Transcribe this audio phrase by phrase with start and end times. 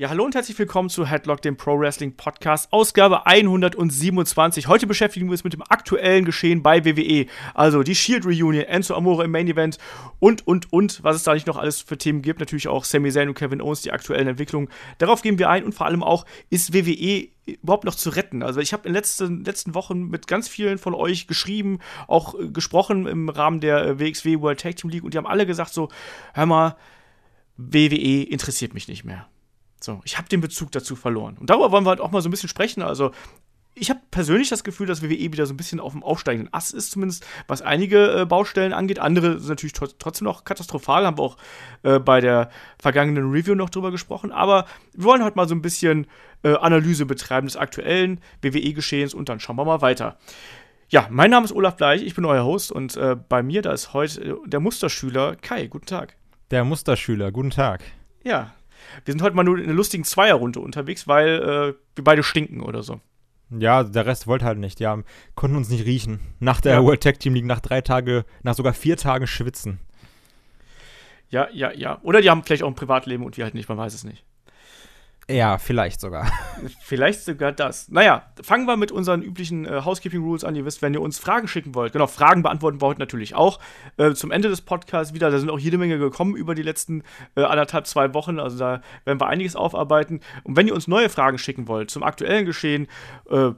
[0.00, 4.66] Ja, hallo und herzlich willkommen zu Headlock, dem Pro Wrestling Podcast, Ausgabe 127.
[4.66, 7.26] Heute beschäftigen wir uns mit dem aktuellen Geschehen bei WWE.
[7.52, 9.76] Also die Shield Reunion, Enzo Amore im Main Event
[10.18, 12.40] und, und, und, was es da nicht noch alles für Themen gibt.
[12.40, 14.70] Natürlich auch Sami Zayn und Kevin Owens, die aktuellen Entwicklungen.
[14.96, 18.42] Darauf gehen wir ein und vor allem auch, ist WWE überhaupt noch zu retten.
[18.42, 21.78] Also ich habe in den letzten, letzten Wochen mit ganz vielen von euch geschrieben,
[22.08, 25.26] auch äh, gesprochen im Rahmen der äh, WXW World Tag Team League und die haben
[25.26, 25.90] alle gesagt so,
[26.32, 26.76] hör mal,
[27.58, 29.28] WWE interessiert mich nicht mehr.
[29.80, 31.36] So, ich habe den Bezug dazu verloren.
[31.38, 32.82] Und darüber wollen wir halt auch mal so ein bisschen sprechen.
[32.82, 33.12] Also,
[33.74, 36.74] ich habe persönlich das Gefühl, dass WWE wieder so ein bisschen auf dem aufsteigenden Ast
[36.74, 38.98] ist, zumindest was einige äh, Baustellen angeht.
[38.98, 41.36] Andere sind natürlich trotzdem noch katastrophal, haben wir auch
[41.82, 44.32] äh, bei der vergangenen Review noch drüber gesprochen.
[44.32, 46.06] Aber wir wollen heute mal so ein bisschen
[46.42, 50.18] äh, Analyse betreiben des aktuellen WWE-Geschehens und dann schauen wir mal weiter.
[50.88, 53.72] Ja, mein Name ist Olaf Bleich, ich bin euer Host und äh, bei mir, da
[53.72, 55.68] ist heute äh, der Musterschüler Kai.
[55.68, 56.16] Guten Tag.
[56.50, 57.84] Der Musterschüler, guten Tag.
[58.24, 58.52] Ja,
[59.04, 62.60] wir sind heute mal nur in einer lustigen Zweierrunde unterwegs, weil äh, wir beide stinken
[62.60, 63.00] oder so.
[63.50, 64.80] Ja, der Rest wollte halt nicht.
[64.80, 65.02] Ja,
[65.34, 66.20] konnten uns nicht riechen.
[66.38, 66.84] Nach der ja.
[66.84, 69.80] World Tag Team League, nach drei Tage, nach sogar vier Tagen schwitzen.
[71.30, 72.00] Ja, ja, ja.
[72.02, 74.24] Oder die haben vielleicht auch ein Privatleben und wir halt nicht, man weiß es nicht.
[75.28, 76.30] Ja, vielleicht sogar.
[76.82, 77.88] Vielleicht sogar das.
[77.88, 80.56] Naja, fangen wir mit unseren üblichen äh, Housekeeping Rules an.
[80.56, 83.60] Ihr wisst, wenn ihr uns Fragen schicken wollt, genau, Fragen beantworten wir heute natürlich auch.
[83.96, 87.04] Äh, zum Ende des Podcasts wieder, da sind auch jede Menge gekommen über die letzten
[87.36, 88.40] äh, anderthalb, zwei Wochen.
[88.40, 90.20] Also da werden wir einiges aufarbeiten.
[90.42, 92.88] Und wenn ihr uns neue Fragen schicken wollt zum aktuellen Geschehen,
[93.30, 93.52] äh,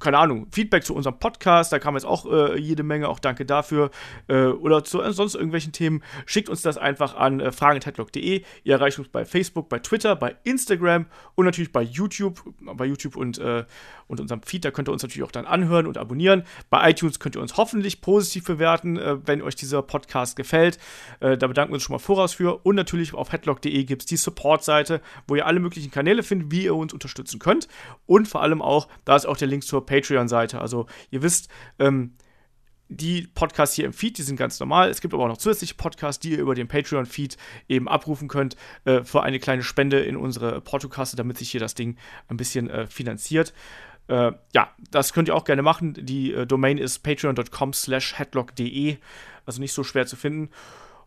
[0.00, 3.44] keine Ahnung, Feedback zu unserem Podcast, da kam jetzt auch äh, jede Menge, auch danke
[3.44, 3.90] dafür.
[4.28, 8.42] Äh, oder zu äh, sonst irgendwelchen Themen, schickt uns das einfach an äh, fragen.headlock.de.
[8.64, 13.16] Ihr erreicht uns bei Facebook, bei Twitter, bei Instagram und natürlich bei YouTube, bei YouTube
[13.16, 13.64] und, äh,
[14.10, 16.42] und unserem Feed, da könnt ihr uns natürlich auch dann anhören und abonnieren.
[16.68, 20.78] Bei iTunes könnt ihr uns hoffentlich positiv bewerten, äh, wenn euch dieser Podcast gefällt.
[21.20, 22.60] Äh, da bedanken wir uns schon mal voraus für.
[22.64, 26.64] Und natürlich auf headlock.de gibt es die Support-Seite, wo ihr alle möglichen Kanäle findet, wie
[26.64, 27.68] ihr uns unterstützen könnt.
[28.06, 30.60] Und vor allem auch, da ist auch der Link zur Patreon-Seite.
[30.60, 31.48] Also ihr wisst,
[31.78, 32.14] ähm,
[32.90, 34.90] die Podcasts hier im Feed, die sind ganz normal.
[34.90, 37.36] Es gibt aber auch noch zusätzliche Podcasts, die ihr über den Patreon-Feed
[37.68, 41.74] eben abrufen könnt äh, für eine kleine Spende in unsere Portokasse, damit sich hier das
[41.74, 41.96] Ding
[42.28, 43.54] ein bisschen äh, finanziert.
[44.10, 45.94] Äh, ja, das könnt ihr auch gerne machen.
[45.94, 48.96] Die äh, Domain ist patreon.com slash headlock.de,
[49.46, 50.50] also nicht so schwer zu finden.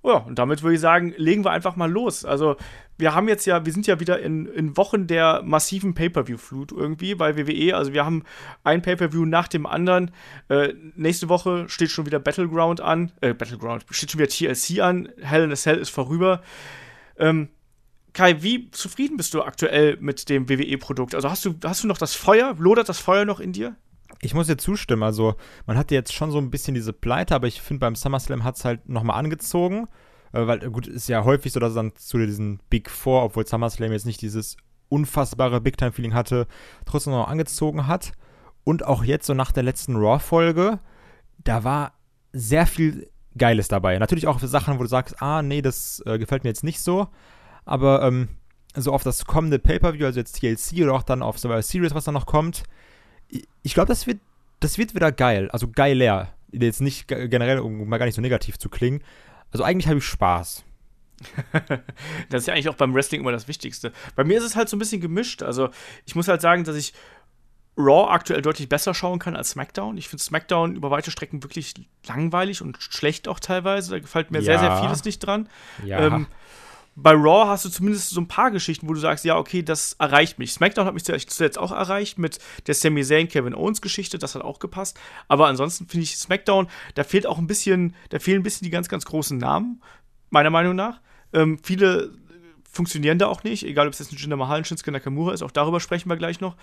[0.05, 2.25] Ja, und damit würde ich sagen, legen wir einfach mal los.
[2.25, 2.55] Also,
[2.97, 7.15] wir haben jetzt ja, wir sind ja wieder in, in Wochen der massiven Pay-Per-View-Flut irgendwie
[7.15, 7.75] bei WWE.
[7.75, 8.23] Also, wir haben
[8.63, 10.11] ein Pay-Per-View nach dem anderen.
[10.49, 13.11] Äh, nächste Woche steht schon wieder Battleground an.
[13.19, 15.09] Äh, Battleground, steht schon wieder TLC an.
[15.21, 16.41] Hell in a Cell ist vorüber.
[17.17, 17.49] Ähm,
[18.13, 21.15] Kai, wie zufrieden bist du aktuell mit dem WWE-Produkt?
[21.15, 22.55] Also hast du, hast du noch das Feuer?
[22.57, 23.75] Lodert das Feuer noch in dir?
[24.21, 25.03] Ich muss dir zustimmen.
[25.03, 25.35] Also,
[25.65, 28.55] man hatte jetzt schon so ein bisschen diese Pleite, aber ich finde, beim SummerSlam hat
[28.55, 29.87] es halt nochmal angezogen.
[30.31, 33.47] Äh, weil, gut, ist ja häufig so, dass es dann zu diesen Big Four, obwohl
[33.47, 34.57] SummerSlam jetzt nicht dieses
[34.89, 36.47] unfassbare Big-Time-Feeling hatte,
[36.85, 38.11] trotzdem noch angezogen hat.
[38.63, 40.79] Und auch jetzt, so nach der letzten Raw-Folge,
[41.43, 41.93] da war
[42.31, 43.97] sehr viel Geiles dabei.
[43.97, 46.79] Natürlich auch für Sachen, wo du sagst, ah, nee, das äh, gefällt mir jetzt nicht
[46.79, 47.07] so.
[47.65, 48.29] Aber ähm,
[48.75, 52.05] so auf das kommende Pay-Per-View, also jetzt TLC oder auch dann auf Survivor Series, was
[52.05, 52.63] da noch kommt,
[53.61, 54.19] ich glaube, das wird,
[54.59, 55.49] das wird wieder geil.
[55.51, 56.33] Also geiler.
[56.51, 59.03] Jetzt nicht generell, um mal gar nicht so negativ zu klingen.
[59.51, 60.63] Also eigentlich habe ich Spaß.
[62.29, 63.91] das ist ja eigentlich auch beim Wrestling immer das Wichtigste.
[64.15, 65.41] Bei mir ist es halt so ein bisschen gemischt.
[65.41, 65.69] Also
[66.05, 66.93] ich muss halt sagen, dass ich
[67.75, 69.97] Raw aktuell deutlich besser schauen kann als SmackDown.
[69.97, 71.73] Ich finde SmackDown über weite Strecken wirklich
[72.07, 73.91] langweilig und schlecht auch teilweise.
[73.91, 74.43] Da gefällt mir ja.
[74.43, 75.49] sehr, sehr vieles nicht dran.
[75.83, 76.05] Ja.
[76.05, 76.27] Ähm,
[76.95, 79.93] bei Raw hast du zumindest so ein paar Geschichten, wo du sagst, ja, okay, das
[79.93, 80.53] erreicht mich.
[80.53, 84.43] SmackDown hat mich zuletzt auch erreicht mit der Sami Zayn Kevin Owens Geschichte, das hat
[84.43, 84.99] auch gepasst.
[85.27, 88.71] Aber ansonsten finde ich SmackDown, da fehlt auch ein bisschen, da fehlen ein bisschen die
[88.71, 89.81] ganz, ganz großen Namen,
[90.29, 91.01] meiner Meinung nach.
[91.33, 92.11] Ähm, viele
[92.71, 95.43] funktionieren da auch nicht, egal ob es jetzt ein Jinder Mahal, ein Shinsuke Nakamura ist,
[95.43, 96.55] auch darüber sprechen wir gleich noch.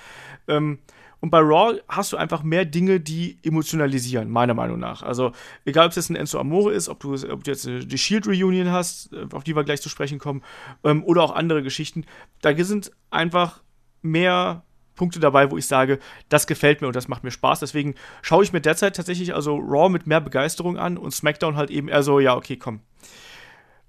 [0.48, 0.78] Ähm,
[1.20, 5.02] und bei Raw hast du einfach mehr Dinge, die emotionalisieren, meiner Meinung nach.
[5.02, 5.32] Also,
[5.64, 8.26] egal ob es jetzt ein Enzo Amore ist, ob du, ob du jetzt die Shield
[8.26, 10.42] Reunion hast, äh, auf die wir gleich zu sprechen kommen,
[10.82, 12.04] ähm, oder auch andere Geschichten,
[12.40, 13.62] da sind einfach
[14.02, 14.64] mehr
[14.96, 17.60] Punkte dabei, wo ich sage, das gefällt mir und das macht mir Spaß.
[17.60, 21.70] Deswegen schaue ich mir derzeit tatsächlich also Raw mit mehr Begeisterung an und SmackDown halt
[21.70, 22.80] eben eher so, ja, okay, komm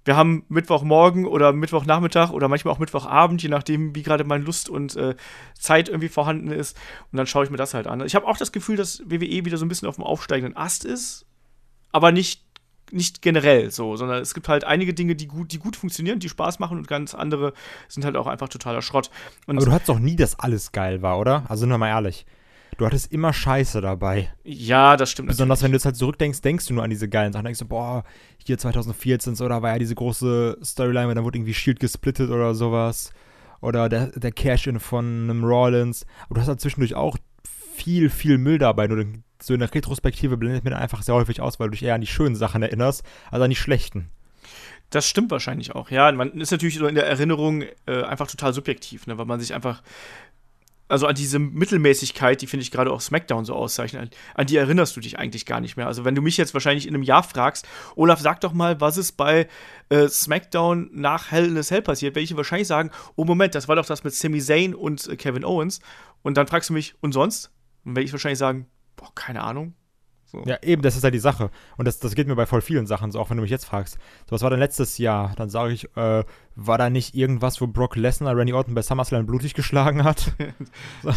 [0.04, 4.70] wir haben Mittwochmorgen oder Mittwochnachmittag oder manchmal auch Mittwochabend, je nachdem, wie gerade meine Lust
[4.70, 5.16] und äh,
[5.58, 6.76] Zeit irgendwie vorhanden ist.
[7.12, 8.04] Und dann schaue ich mir das halt an.
[8.06, 10.86] Ich habe auch das Gefühl, dass WWE wieder so ein bisschen auf dem aufsteigenden Ast
[10.86, 11.26] ist,
[11.92, 12.44] aber nicht,
[12.92, 16.30] nicht generell so, sondern es gibt halt einige Dinge, die gut, die gut funktionieren, die
[16.30, 17.54] Spaß machen und ganz andere
[17.88, 19.12] sind halt auch einfach totaler Schrott.
[19.46, 21.44] Und aber du hattest doch nie, dass alles geil war, oder?
[21.48, 22.26] Also sind wir mal ehrlich.
[22.78, 24.34] Du hattest immer Scheiße dabei.
[24.44, 25.30] Ja, das stimmt.
[25.30, 25.64] Besonders natürlich.
[25.64, 27.46] wenn du jetzt halt zurückdenkst, denkst du nur an diese geilen Sachen.
[27.46, 28.04] Denkst du, boah,
[28.46, 32.30] hier 2014 so, da war ja diese große Storyline, weil dann wurde irgendwie Shield gesplittet
[32.30, 33.12] oder sowas.
[33.62, 36.06] Oder der, der Cash-In von einem Rollins.
[36.26, 37.18] Aber du hast halt zwischendurch auch
[37.76, 38.88] viel, viel Müll dabei.
[38.88, 39.06] Nur
[39.42, 42.02] so in der Retrospektive blendet mir einfach sehr häufig aus, weil du dich eher an
[42.02, 44.10] die schönen Sachen erinnerst, als an die schlechten.
[44.90, 45.90] Das stimmt wahrscheinlich auch.
[45.90, 49.40] Ja, man ist natürlich so in der Erinnerung äh, einfach total subjektiv, ne, weil man
[49.40, 49.82] sich einfach
[50.92, 54.96] also an diese Mittelmäßigkeit, die finde ich gerade auch SmackDown so auszeichnet, an, die erinnerst
[54.96, 55.88] du dich eigentlich gar nicht mehr.
[55.88, 58.98] Also wenn du mich jetzt wahrscheinlich in einem Jahr fragst, Olaf, sag doch mal, was
[58.98, 59.48] ist bei
[59.90, 63.68] äh, SmackDown nach Hell in a Cell passiert, werde ich wahrscheinlich sagen, oh Moment, das
[63.68, 65.80] war doch das mit Sami Zayn und äh, Kevin Owens.
[66.24, 67.52] Und dann fragst du mich, und sonst?
[67.86, 69.74] Dann werde ich wahrscheinlich sagen, boah, keine Ahnung.
[70.32, 70.44] So.
[70.46, 71.52] Ja, eben, das ist halt die Sache.
[71.78, 73.66] Und das, das geht mir bei voll vielen Sachen so, auch wenn du mich jetzt
[73.66, 73.96] fragst.
[74.26, 75.34] So, was war denn letztes Jahr?
[75.36, 76.24] Dann sage ich, äh,
[76.56, 80.32] war da nicht irgendwas, wo Brock Lesnar Randy Orton bei SummerSlam blutig geschlagen hat?
[81.04, 81.12] so.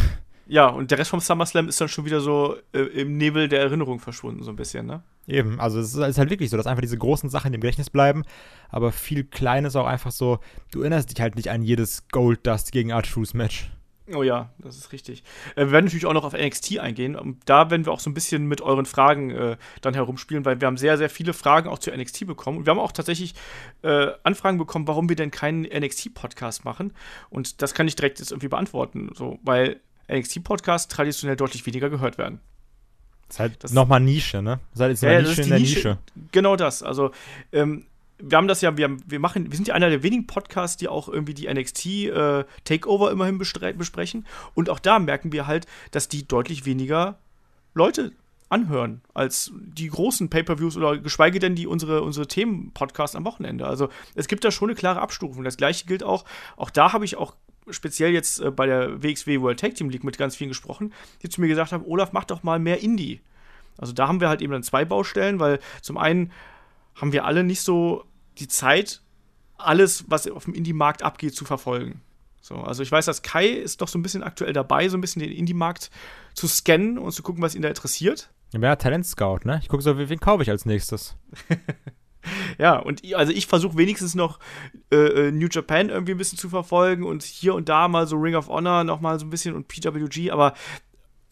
[0.46, 3.60] Ja, und der Rest vom SummerSlam ist dann schon wieder so äh, im Nebel der
[3.60, 5.02] Erinnerung verschwunden, so ein bisschen, ne?
[5.26, 8.24] Eben, also es ist, halt wirklich so, dass einfach diese großen Sachen im Gedächtnis bleiben,
[8.68, 10.40] aber viel Kleines auch einfach so,
[10.70, 13.70] du erinnerst dich halt nicht an jedes Gold Dust gegen Art-Truth Match.
[14.12, 15.24] Oh ja, das ist richtig.
[15.56, 17.16] Äh, wir werden natürlich auch noch auf NXT eingehen.
[17.16, 20.60] Und da werden wir auch so ein bisschen mit euren Fragen äh, dann herumspielen, weil
[20.60, 22.58] wir haben sehr, sehr viele Fragen auch zu NXT bekommen.
[22.58, 23.34] Und wir haben auch tatsächlich
[23.82, 26.92] äh, Anfragen bekommen, warum wir denn keinen NXT-Podcast machen.
[27.30, 29.10] Und das kann ich direkt jetzt irgendwie beantworten.
[29.14, 29.80] So, weil
[30.12, 32.40] NXT-Podcasts traditionell deutlich weniger gehört werden.
[33.28, 34.60] Das ist halt nochmal Nische, ne?
[34.74, 35.76] Ist halt jetzt ja, Nische in der Nische.
[35.76, 35.98] Nische.
[36.30, 36.82] Genau das.
[36.82, 37.10] Also,
[37.52, 37.86] ähm,
[38.18, 40.88] wir haben das ja, wir, wir machen, wir sind ja einer der wenigen Podcasts, die
[40.88, 44.26] auch irgendwie die NXT äh, Takeover immerhin besprechen.
[44.54, 47.18] Und auch da merken wir halt, dass die deutlich weniger
[47.74, 48.12] Leute
[48.48, 53.66] anhören als die großen Pay-per-Views oder geschweige denn die unsere, unsere Themen-Podcasts am Wochenende.
[53.66, 55.42] Also es gibt da schon eine klare Abstufung.
[55.42, 56.24] Das gleiche gilt auch,
[56.56, 57.34] auch da habe ich auch
[57.70, 61.28] speziell jetzt äh, bei der WXW World Tag Team League mit ganz vielen gesprochen, die
[61.28, 63.20] zu mir gesagt haben, Olaf, mach doch mal mehr Indie.
[63.78, 66.30] Also da haben wir halt eben dann zwei Baustellen, weil zum einen
[66.94, 68.04] haben wir alle nicht so
[68.38, 69.02] die Zeit,
[69.56, 72.00] alles, was auf dem Indie-Markt abgeht, zu verfolgen.
[72.40, 75.00] So, also ich weiß, dass Kai ist doch so ein bisschen aktuell dabei, so ein
[75.00, 75.90] bisschen den Indie-Markt
[76.34, 78.30] zu scannen und zu gucken, was ihn da interessiert.
[78.52, 79.58] Ja, Talent-Scout, ne?
[79.62, 81.16] Ich gucke so, wen kaufe ich als nächstes.
[82.58, 84.38] ja, und ich, also ich versuche wenigstens noch
[84.92, 88.16] äh, äh, New Japan irgendwie ein bisschen zu verfolgen und hier und da mal so
[88.16, 90.54] Ring of Honor noch mal so ein bisschen und PWG, aber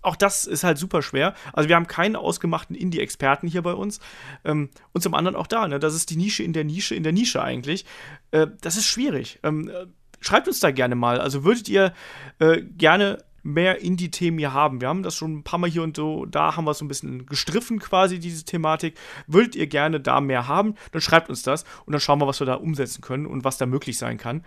[0.02, 1.34] auch das ist halt super schwer.
[1.52, 4.00] Also wir haben keinen ausgemachten Indie-Experten hier bei uns.
[4.44, 5.78] Ähm, und zum anderen auch da, ne?
[5.78, 7.86] Das ist die Nische in der Nische in der Nische eigentlich.
[8.32, 9.38] Äh, das ist schwierig.
[9.42, 9.86] Ähm, äh,
[10.20, 11.20] schreibt uns da gerne mal.
[11.20, 11.92] Also würdet ihr
[12.38, 14.80] äh, gerne mehr Indie-Themen hier haben.
[14.80, 16.88] Wir haben das schon ein paar Mal hier und so, da haben wir so ein
[16.88, 18.96] bisschen gestriffen quasi, diese Thematik.
[19.26, 22.40] Würdet ihr gerne da mehr haben, dann schreibt uns das und dann schauen wir, was
[22.40, 24.44] wir da umsetzen können und was da möglich sein kann.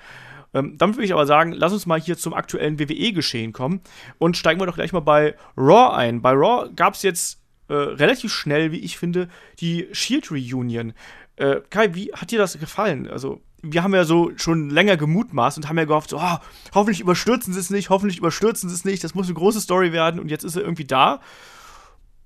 [0.54, 3.82] Ähm, damit würde ich aber sagen, lass uns mal hier zum aktuellen WWE-Geschehen kommen
[4.18, 6.22] und steigen wir doch gleich mal bei Raw ein.
[6.22, 9.28] Bei Raw gab es jetzt äh, relativ schnell, wie ich finde,
[9.60, 10.94] die Shield Reunion.
[11.36, 13.10] Äh, Kai, wie hat dir das gefallen?
[13.10, 16.38] Also, wir haben ja so schon länger gemutmaßt und haben ja gehofft, so, oh,
[16.74, 19.92] hoffentlich überstürzen sie es nicht, hoffentlich überstürzen sie es nicht, das muss eine große Story
[19.92, 21.22] werden und jetzt ist er irgendwie da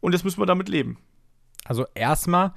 [0.02, 0.98] und jetzt müssen wir damit leben.
[1.66, 2.54] Also erstmal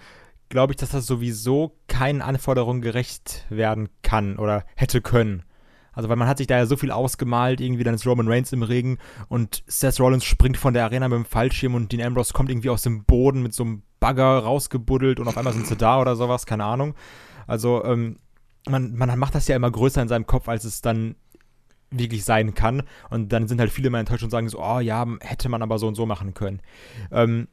[0.49, 5.45] glaube ich, dass das sowieso keinen Anforderungen gerecht werden kann oder hätte können.
[5.93, 8.53] Also, weil man hat sich da ja so viel ausgemalt, irgendwie dann ist Roman Reigns
[8.53, 8.99] im Regen
[9.29, 12.71] und Seth Rollins springt von der Arena mit dem Fallschirm und Dean Ambrose kommt irgendwie
[12.71, 16.17] aus dem Boden mit so einem Bagger rausgebuddelt und auf einmal sind sie da oder
[16.17, 16.95] sowas, keine Ahnung.
[17.47, 18.17] Also, ähm,
[18.69, 21.17] man, man macht das ja immer größer in seinem Kopf, als es dann
[21.91, 22.83] wirklich sein kann.
[23.11, 25.79] Und dann sind halt viele immer enttäuscht und sagen so, oh ja, hätte man aber
[25.79, 26.61] so und so machen können.
[27.11, 27.49] Ähm,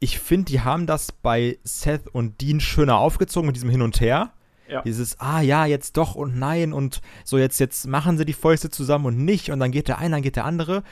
[0.00, 4.00] ich finde, die haben das bei Seth und Dean schöner aufgezogen mit diesem Hin und
[4.00, 4.32] Her.
[4.68, 4.82] Ja.
[4.82, 8.70] Dieses, ah ja, jetzt doch und nein und so jetzt, jetzt machen sie die Fäuste
[8.70, 10.82] zusammen und nicht und dann geht der eine, dann geht der andere.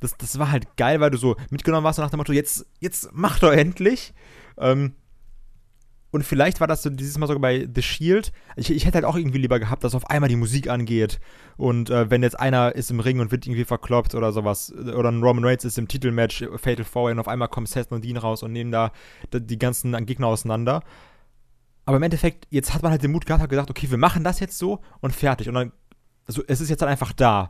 [0.00, 2.66] Das, das war halt geil, weil du so mitgenommen warst und nach dem Motto, jetzt,
[2.80, 4.14] jetzt mach doch endlich.
[4.58, 4.94] Ähm,
[6.12, 8.32] und vielleicht war das so dieses Mal sogar bei The Shield.
[8.56, 11.20] Ich, ich hätte halt auch irgendwie lieber gehabt, dass auf einmal die Musik angeht.
[11.56, 15.10] Und äh, wenn jetzt einer ist im Ring und wird irgendwie verkloppt oder sowas, oder
[15.10, 18.16] ein Roman Reigns ist im Titelmatch Fatal Four und auf einmal kommt Seth und Dean
[18.16, 18.90] raus und nehmen da
[19.32, 20.82] die ganzen Gegner auseinander.
[21.90, 24.22] Aber im Endeffekt, jetzt hat man halt den Mut gehabt, hat gesagt, okay, wir machen
[24.22, 25.48] das jetzt so und fertig.
[25.48, 25.72] Und dann,
[26.24, 27.48] also es ist jetzt halt einfach da.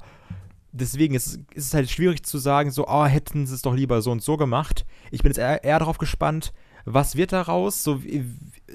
[0.73, 4.01] Deswegen ist, ist es halt schwierig zu sagen, so, oh, hätten sie es doch lieber
[4.01, 4.87] so und so gemacht.
[5.11, 6.55] Ich bin jetzt eher, eher darauf gespannt,
[6.87, 7.85] was wird daraus?
[7.85, 8.01] So,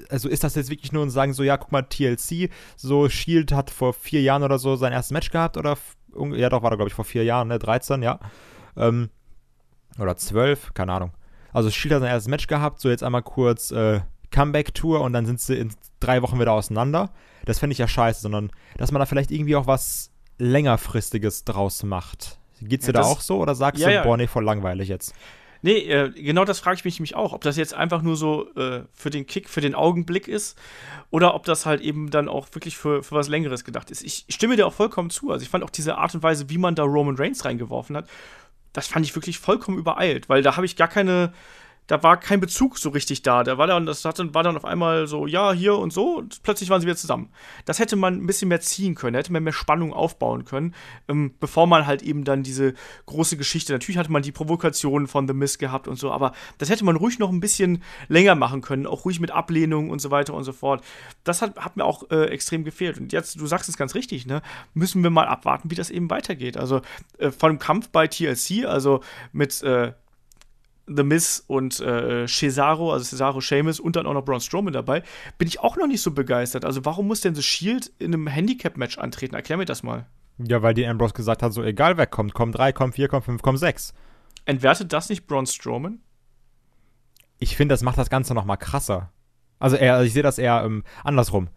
[0.08, 3.50] also ist das jetzt wirklich nur und sagen so, ja, guck mal, TLC, so Shield
[3.50, 5.76] hat vor vier Jahren oder so sein erstes Match gehabt oder,
[6.32, 8.20] ja doch, war da glaube ich vor vier Jahren, ne, 13, ja.
[8.76, 9.10] Ähm,
[9.98, 11.10] oder 12, keine Ahnung.
[11.52, 14.02] Also Shield hat sein erstes Match gehabt, so jetzt einmal kurz äh,
[14.36, 17.10] Comeback-Tour und dann sind sie in drei Wochen wieder auseinander.
[17.46, 21.82] Das fände ich ja scheiße, sondern dass man da vielleicht irgendwie auch was längerfristiges draus
[21.82, 22.38] macht.
[22.60, 24.02] Geht's Ja, dir da das- auch so oder sagst Ja, du, ja.
[24.04, 25.14] boah, nee, voll langweilig jetzt?
[25.62, 28.52] Nee, äh, genau das frage ich mich nämlich auch, ob das jetzt einfach nur so
[28.56, 30.56] äh, für den Kick, für den Augenblick ist
[31.10, 34.02] oder ob das halt eben dann auch wirklich für, für was Längeres gedacht ist.
[34.04, 35.30] Ich stimme dir auch vollkommen zu.
[35.32, 38.06] Also ich fand auch diese Art und Weise, wie man da Roman Reigns reingeworfen hat,
[38.74, 41.32] das fand ich wirklich vollkommen übereilt, weil da habe ich gar keine,
[41.86, 43.44] da war kein Bezug so richtig da.
[43.44, 46.16] Da war dann, das hat, dann- war dann auf einmal so, ja, hier und so,
[46.18, 47.30] und plötzlich waren sie wieder zusammen.
[47.64, 50.74] Das hätte man ein bisschen mehr ziehen können, da hätte man mehr Spannung aufbauen können,
[51.08, 52.74] ähm, bevor man halt eben dann diese
[53.06, 56.70] große Geschichte, natürlich hatte man die Provokationen von The Miz gehabt und so, aber das
[56.70, 60.10] hätte man ruhig noch ein bisschen länger machen können, auch ruhig mit Ablehnung und so
[60.10, 60.82] weiter und so fort.
[61.24, 62.98] Das hat, hat mir auch äh, extrem gefehlt.
[62.98, 64.42] Und jetzt, du sagst es ganz richtig, ne,
[64.74, 66.56] müssen wir mal abwarten, wie das eben weitergeht.
[66.56, 66.80] Also
[67.18, 69.00] äh, von Kampf bei TLC, also
[69.32, 69.92] mit äh,
[70.86, 75.02] The Miz und äh, Cesaro, also Cesaro Sheamus und dann auch noch Braun Strowman dabei,
[75.38, 76.64] bin ich auch noch nicht so begeistert.
[76.64, 79.34] Also warum muss denn The Shield in einem Handicap-Match antreten?
[79.34, 80.06] Erklär mir das mal.
[80.38, 83.24] Ja, weil die Ambrose gesagt hat, so egal wer kommt, kommt 3, kommt 4, kommt
[83.24, 83.94] 5, kommt 6.
[84.44, 86.00] Entwertet das nicht Braun Strowman?
[87.38, 89.12] Ich finde, das macht das Ganze noch mal krasser.
[89.58, 91.48] Also eher, ich sehe das eher ähm, andersrum.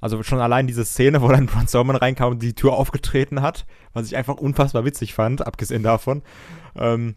[0.00, 3.66] Also schon allein diese Szene, wo dann Braun Strowman reinkam und die Tür aufgetreten hat,
[3.92, 6.22] was ich einfach unfassbar witzig fand, abgesehen davon.
[6.76, 7.14] Ähm,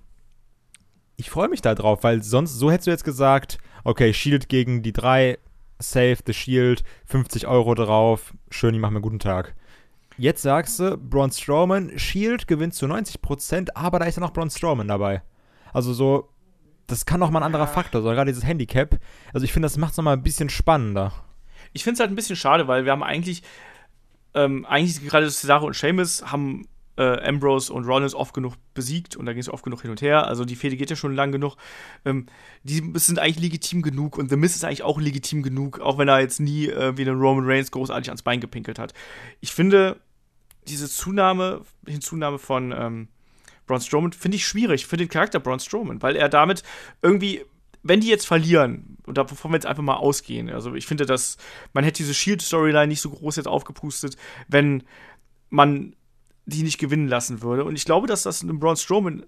[1.21, 4.81] ich freue mich da drauf, weil sonst, so hättest du jetzt gesagt, okay, Shield gegen
[4.81, 5.37] die drei,
[5.77, 9.53] Save the Shield, 50 Euro drauf, schön, ich mache mir einen guten Tag.
[10.17, 14.49] Jetzt sagst du, Braun Strowman, Shield gewinnt zu 90%, aber da ist ja noch Braun
[14.49, 15.21] Strowman dabei.
[15.73, 16.27] Also so,
[16.87, 18.99] das kann noch mal ein anderer Faktor sein, gerade dieses Handicap.
[19.31, 21.13] Also ich finde, das macht es noch mal ein bisschen spannender.
[21.71, 23.43] Ich finde es halt ein bisschen schade, weil wir haben eigentlich,
[24.33, 26.67] ähm, eigentlich gerade Cesaro und Sheamus haben
[26.98, 30.01] äh, Ambrose und Rollins oft genug besiegt und da ging es oft genug hin und
[30.01, 30.27] her.
[30.27, 31.55] Also die Fehde geht ja schon lang genug.
[32.05, 32.25] Ähm,
[32.63, 36.07] die sind eigentlich legitim genug und The Miz ist eigentlich auch legitim genug, auch wenn
[36.07, 38.93] er jetzt nie äh, wie einen Roman Reigns großartig ans Bein gepinkelt hat.
[39.39, 40.00] Ich finde
[40.67, 43.07] diese Zunahme, Hinzunahme von ähm,
[43.65, 46.63] Braun Strowman finde ich schwierig für den Charakter Braun Strowman, weil er damit
[47.01, 47.45] irgendwie,
[47.83, 51.38] wenn die jetzt verlieren, und davon wir jetzt einfach mal ausgehen, also ich finde, dass
[51.74, 54.17] man hätte diese Shield-Storyline nicht so groß jetzt aufgepustet,
[54.48, 54.83] wenn
[55.50, 55.95] man
[56.51, 57.63] die nicht gewinnen lassen würde.
[57.65, 59.25] Und ich glaube, dass das einem Braun Strowman,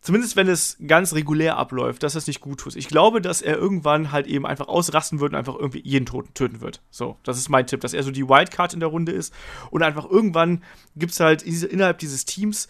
[0.00, 2.74] zumindest wenn es ganz regulär abläuft, dass das nicht gut tut.
[2.74, 6.34] Ich glaube, dass er irgendwann halt eben einfach ausrasten wird und einfach irgendwie jeden Toten
[6.34, 6.82] töten wird.
[6.90, 9.32] So, das ist mein Tipp, dass er so die Wildcard in der Runde ist
[9.70, 10.64] und einfach irgendwann
[10.96, 12.68] gibt es halt diese, innerhalb dieses Teams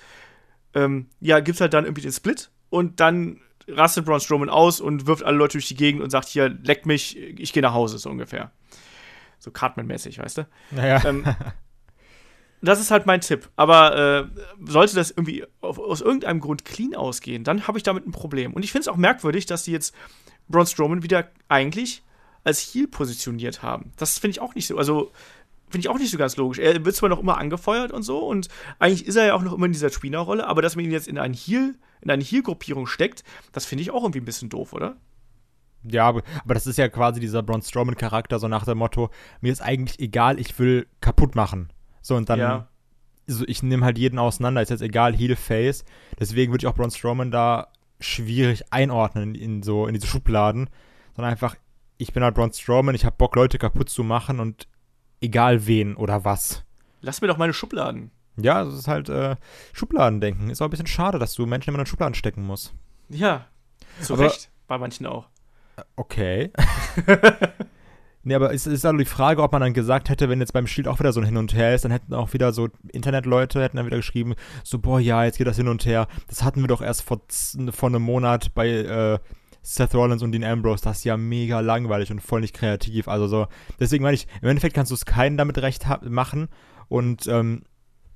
[0.74, 5.06] ähm, ja, gibt's halt dann irgendwie den Split und dann rastet Braun Strowman aus und
[5.06, 7.98] wirft alle Leute durch die Gegend und sagt, hier, leck mich, ich gehe nach Hause,
[7.98, 8.50] so ungefähr.
[9.38, 10.46] So Cartman-mäßig, weißt du?
[10.70, 11.02] Naja.
[11.04, 11.24] Ähm,
[12.62, 13.50] das ist halt mein Tipp.
[13.56, 18.06] Aber äh, sollte das irgendwie auf, aus irgendeinem Grund clean ausgehen, dann habe ich damit
[18.06, 18.52] ein Problem.
[18.54, 19.94] Und ich finde es auch merkwürdig, dass die jetzt
[20.48, 22.02] Braun Strowman wieder eigentlich
[22.44, 23.92] als Heel positioniert haben.
[23.96, 24.76] Das finde ich auch nicht so.
[24.76, 25.12] Also
[25.72, 26.58] finde ich auch nicht so ganz logisch.
[26.58, 29.54] Er wird zwar noch immer angefeuert und so und eigentlich ist er ja auch noch
[29.54, 32.86] immer in dieser Tweener-Rolle, aber dass man ihn jetzt in einen Heel, in eine Heel-Gruppierung
[32.86, 34.96] steckt, das finde ich auch irgendwie ein bisschen doof, oder?
[35.84, 39.50] Ja, aber, aber das ist ja quasi dieser Braun Strowman-Charakter, so nach dem Motto, mir
[39.50, 41.72] ist eigentlich egal, ich will kaputt machen.
[42.02, 42.68] So, und dann, Ja.
[43.26, 45.84] so, ich nehme halt jeden auseinander, ist jetzt egal, Heel, Face.
[46.18, 47.68] Deswegen würde ich auch Braun Strowman da
[48.00, 50.68] schwierig einordnen in so, in diese Schubladen,
[51.14, 51.54] sondern einfach,
[51.98, 54.66] ich bin halt Braun Strowman, ich habe Bock, Leute kaputt zu machen und
[55.20, 56.64] egal wen oder was.
[57.00, 58.10] Lass mir doch meine Schubladen.
[58.36, 59.36] Ja, das ist halt äh,
[59.72, 60.50] Schubladendenken.
[60.50, 62.74] Ist auch ein bisschen schade, dass du Menschen immer in Schubladen stecken musst.
[63.08, 63.46] Ja,
[64.00, 64.50] zu Aber- Recht.
[64.68, 65.28] Bei manchen auch.
[65.96, 66.50] Okay.
[68.22, 70.66] nee, aber es ist also die Frage, ob man dann gesagt hätte, wenn jetzt beim
[70.66, 73.62] Shield auch wieder so ein Hin und Her ist, dann hätten auch wieder so Internetleute
[73.62, 76.06] hätten dann wieder geschrieben, so, boah, ja, jetzt geht das hin und her.
[76.28, 77.20] Das hatten wir doch erst vor,
[77.70, 79.18] vor einem Monat bei äh,
[79.62, 80.82] Seth Rollins und Dean Ambrose.
[80.82, 83.08] Das ist ja mega langweilig und voll nicht kreativ.
[83.08, 83.46] Also so,
[83.78, 86.48] deswegen meine ich, im Endeffekt kannst du es keinen damit recht machen.
[86.88, 87.62] Und ähm,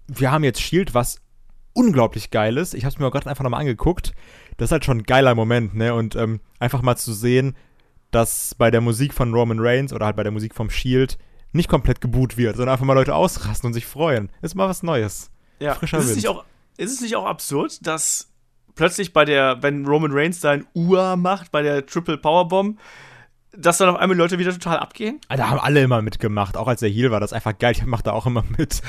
[0.09, 1.21] wir haben jetzt Shield, was
[1.73, 2.75] unglaublich geil ist.
[2.75, 4.13] Ich habe es mir auch gerade einfach nochmal angeguckt.
[4.57, 5.95] Das ist halt schon ein geiler Moment, ne?
[5.95, 7.55] Und ähm, einfach mal zu sehen,
[8.11, 11.19] dass bei der Musik von Roman Reigns oder halt bei der Musik vom Shield
[11.53, 14.31] nicht komplett geboot wird, sondern einfach mal Leute ausrasten und sich freuen.
[14.43, 15.31] Ist mal was Neues.
[15.59, 16.45] Ja, Frischer ist es, nicht auch,
[16.77, 18.31] ist es nicht auch absurd, dass
[18.75, 22.79] plötzlich bei der, wenn Roman Reigns sein Ua macht, bei der Triple Powerbomb,
[23.59, 25.21] dass dann auf einmal Leute wieder total abgehen?
[25.29, 27.85] Da haben alle immer mitgemacht, auch als er Heal war, das ist einfach geil, ich
[27.85, 28.83] mach da auch immer mit.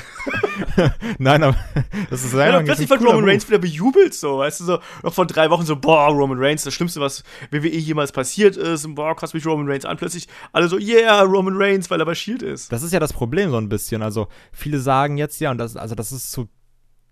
[1.18, 1.56] Nein, aber
[2.10, 3.26] das ist Ja, einfach und plötzlich wird Roman.
[3.26, 6.64] Reigns wieder bejubelt, so, weißt du, so, noch vor drei Wochen so, boah, Roman Reigns,
[6.64, 10.28] das Schlimmste, was WWE jemals passiert ist, und boah, kostet mich Roman Reigns an, plötzlich
[10.52, 12.72] alle so, yeah, Roman Reigns, weil er bei Shield ist.
[12.72, 14.02] Das ist ja das Problem so ein bisschen.
[14.02, 16.48] Also viele sagen jetzt ja, und das, also das ist so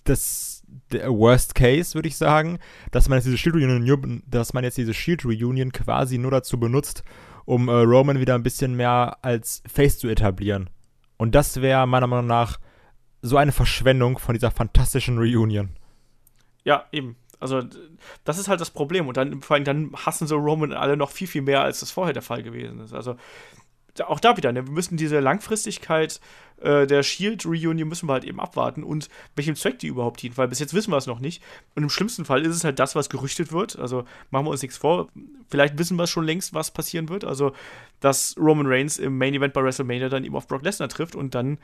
[0.03, 0.55] das
[0.91, 2.59] der Worst Case, würde ich sagen,
[2.91, 6.59] dass man jetzt diese Shield Reunion, dass man jetzt diese Shield Reunion quasi nur dazu
[6.59, 7.03] benutzt,
[7.45, 10.69] um äh, Roman wieder ein bisschen mehr als Face zu etablieren.
[11.17, 12.59] Und das wäre meiner Meinung nach
[13.21, 15.69] so eine Verschwendung von dieser fantastischen Reunion.
[16.63, 17.15] Ja, eben.
[17.39, 17.61] Also,
[18.23, 19.07] das ist halt das Problem.
[19.07, 21.91] Und dann, vor allem, dann hassen so Roman alle noch viel, viel mehr, als das
[21.91, 22.93] vorher der Fall gewesen ist.
[22.93, 23.15] Also,
[24.01, 24.65] auch da wieder, ne?
[24.65, 26.19] wir müssen diese Langfristigkeit
[26.61, 30.47] äh, der Shield-Reunion müssen wir halt eben abwarten und welchem Zweck die überhaupt dient, weil
[30.47, 31.43] bis jetzt wissen wir es noch nicht.
[31.75, 33.77] Und im schlimmsten Fall ist es halt das, was gerüchtet wird.
[33.77, 35.09] Also machen wir uns nichts vor.
[35.49, 37.25] Vielleicht wissen wir schon längst, was passieren wird.
[37.25, 37.53] Also,
[37.99, 41.35] dass Roman Reigns im Main Event bei WrestleMania dann eben auf Brock Lesnar trifft und
[41.35, 41.57] dann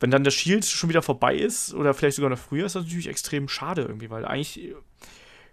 [0.00, 2.82] wenn dann der Shield schon wieder vorbei ist oder vielleicht sogar noch früher, ist das
[2.82, 4.74] natürlich extrem schade irgendwie, weil eigentlich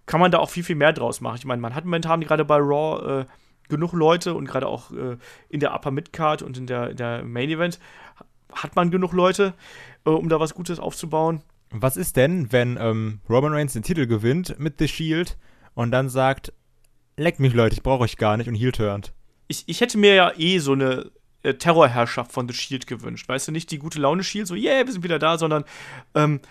[0.07, 1.37] kann man da auch viel, viel mehr draus machen.
[1.37, 3.25] Ich meine, man hat momentan gerade bei Raw äh,
[3.71, 5.17] genug Leute und gerade auch äh,
[5.49, 7.79] in der Upper Midcard und in der, in der Main Event
[8.53, 9.53] hat man genug Leute,
[10.05, 11.41] äh, um da was Gutes aufzubauen.
[11.71, 15.37] Was ist denn, wenn ähm, Roman Reigns den Titel gewinnt mit The Shield
[15.73, 16.53] und dann sagt,
[17.17, 19.13] leck mich Leute, ich brauche euch gar nicht und heel turnt?
[19.47, 21.11] Ich, ich hätte mir ja eh so eine
[21.43, 23.27] äh, Terrorherrschaft von The Shield gewünscht.
[23.27, 25.63] Weißt du, nicht die gute Laune Shield, so, yeah, wir sind wieder da, sondern
[26.13, 26.41] ähm,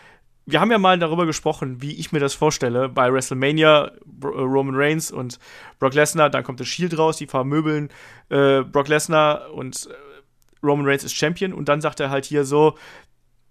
[0.50, 2.88] wir haben ja mal darüber gesprochen, wie ich mir das vorstelle.
[2.88, 5.38] Bei WrestleMania äh, Roman Reigns und
[5.78, 7.90] Brock Lesnar, dann kommt The Shield raus, die vermöbeln
[8.28, 12.44] äh, Brock Lesnar und äh, Roman Reigns ist Champion und dann sagt er halt hier
[12.44, 12.76] so,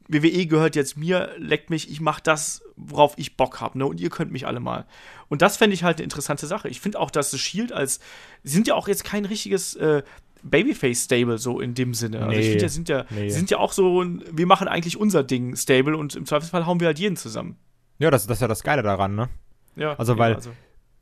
[0.10, 3.86] WWE gehört jetzt mir, leckt mich, ich mach das, worauf ich Bock habe, ne?
[3.86, 4.88] Und ihr könnt mich alle mal.
[5.28, 6.68] Und das fände ich halt eine interessante Sache.
[6.68, 8.00] Ich finde auch, dass The Shield als,
[8.44, 10.02] sind ja auch jetzt kein richtiges äh,
[10.44, 12.22] Babyface-Stable, so in dem Sinne.
[12.22, 13.30] Also ich finde, ja, sind ja, nee.
[13.30, 16.88] sind ja auch so, wir machen eigentlich unser Ding Stable und im Zweifelsfall hauen wir
[16.88, 17.58] halt jeden zusammen.
[17.98, 19.30] Ja, das, das ist ja das Geile daran, ne?
[19.76, 19.96] Ja.
[19.96, 20.52] Also, weil also.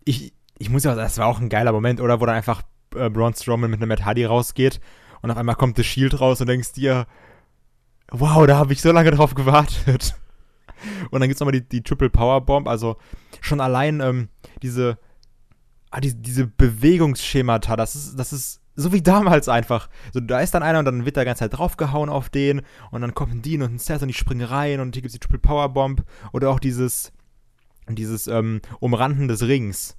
[0.06, 2.20] ich, ich muss ja, das war auch ein geiler Moment, oder?
[2.20, 2.64] Wo dann einfach
[2.96, 4.80] äh, Braun Strowman mit einem Matt Hardy rausgeht
[5.22, 7.06] und auf einmal kommt das Shield raus und denkst dir,
[8.12, 10.16] wow, da habe ich so lange drauf gewartet.
[11.10, 12.98] Und dann gibt es nochmal die, die Triple Power Bomb, also
[13.42, 14.30] schon allein ähm,
[14.62, 15.00] diese,
[15.90, 19.90] ah, die, diese Bewegungsschemata, das ist, das ist so wie damals einfach.
[20.14, 23.02] So, da ist dann einer und dann wird da ganze Zeit draufgehauen auf den und
[23.02, 25.20] dann kommt ein Dean und ein Seth und die springen rein und hier gibt es
[25.20, 27.12] die Triple Power Bomb oder auch dieses,
[27.90, 29.98] dieses ähm, Umranden des Rings.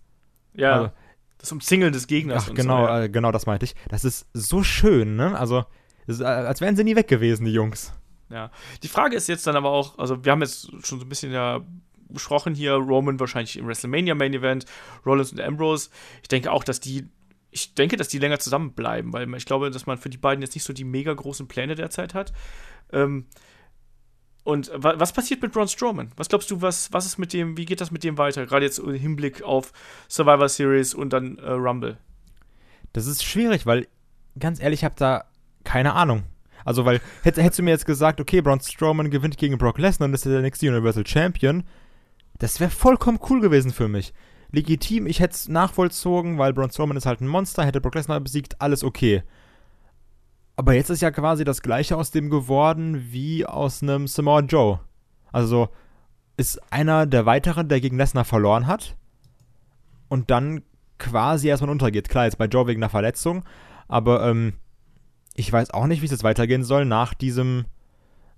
[0.54, 0.72] Ja.
[0.72, 0.90] Also,
[1.38, 2.46] das Umzingeln des Gegners.
[2.48, 3.02] Ach, genau, so, ja.
[3.02, 3.74] äh, genau das meinte ich.
[3.88, 5.38] Das ist so schön, ne?
[5.38, 5.64] Also,
[6.06, 7.92] ist, äh, als wären sie nie weg gewesen, die Jungs.
[8.30, 8.50] Ja.
[8.82, 11.32] Die Frage ist jetzt dann aber auch, also wir haben jetzt schon so ein bisschen
[11.32, 11.60] ja
[12.08, 14.64] besprochen hier, Roman wahrscheinlich im WrestleMania Main Event,
[15.04, 15.90] Rollins und Ambrose.
[16.22, 17.06] Ich denke auch, dass die
[17.50, 20.54] ich denke, dass die länger zusammenbleiben, weil ich glaube, dass man für die beiden jetzt
[20.54, 22.32] nicht so die mega großen Pläne derzeit hat.
[22.92, 23.26] Ähm,
[24.44, 26.10] und was passiert mit Braun Strowman?
[26.16, 28.46] Was glaubst du, was, was ist mit dem, wie geht das mit dem weiter?
[28.46, 29.72] Gerade jetzt im Hinblick auf
[30.08, 31.98] Survivor Series und dann äh, Rumble.
[32.94, 33.86] Das ist schwierig, weil
[34.38, 35.24] ganz ehrlich, ich habe da
[35.64, 36.24] keine Ahnung.
[36.64, 40.08] Also, weil hätt, hättest du mir jetzt gesagt, okay, Braun Strowman gewinnt gegen Brock Lesnar
[40.08, 41.64] und ist der nächste Universal Champion,
[42.38, 44.12] das wäre vollkommen cool gewesen für mich
[44.50, 48.20] legitim, ich hätte es nachvollzogen, weil Braun Strowman ist halt ein Monster, hätte Brock Lesnar
[48.20, 49.22] besiegt, alles okay.
[50.56, 54.80] Aber jetzt ist ja quasi das gleiche aus dem geworden wie aus einem Samoa Joe.
[55.30, 55.68] Also
[56.36, 58.96] ist einer der weiteren, der gegen Lesnar verloren hat
[60.08, 60.62] und dann
[60.98, 62.08] quasi erstmal untergeht.
[62.08, 63.44] Klar, jetzt bei Joe wegen einer Verletzung,
[63.86, 64.54] aber ähm,
[65.34, 67.66] ich weiß auch nicht, wie es jetzt weitergehen soll nach diesem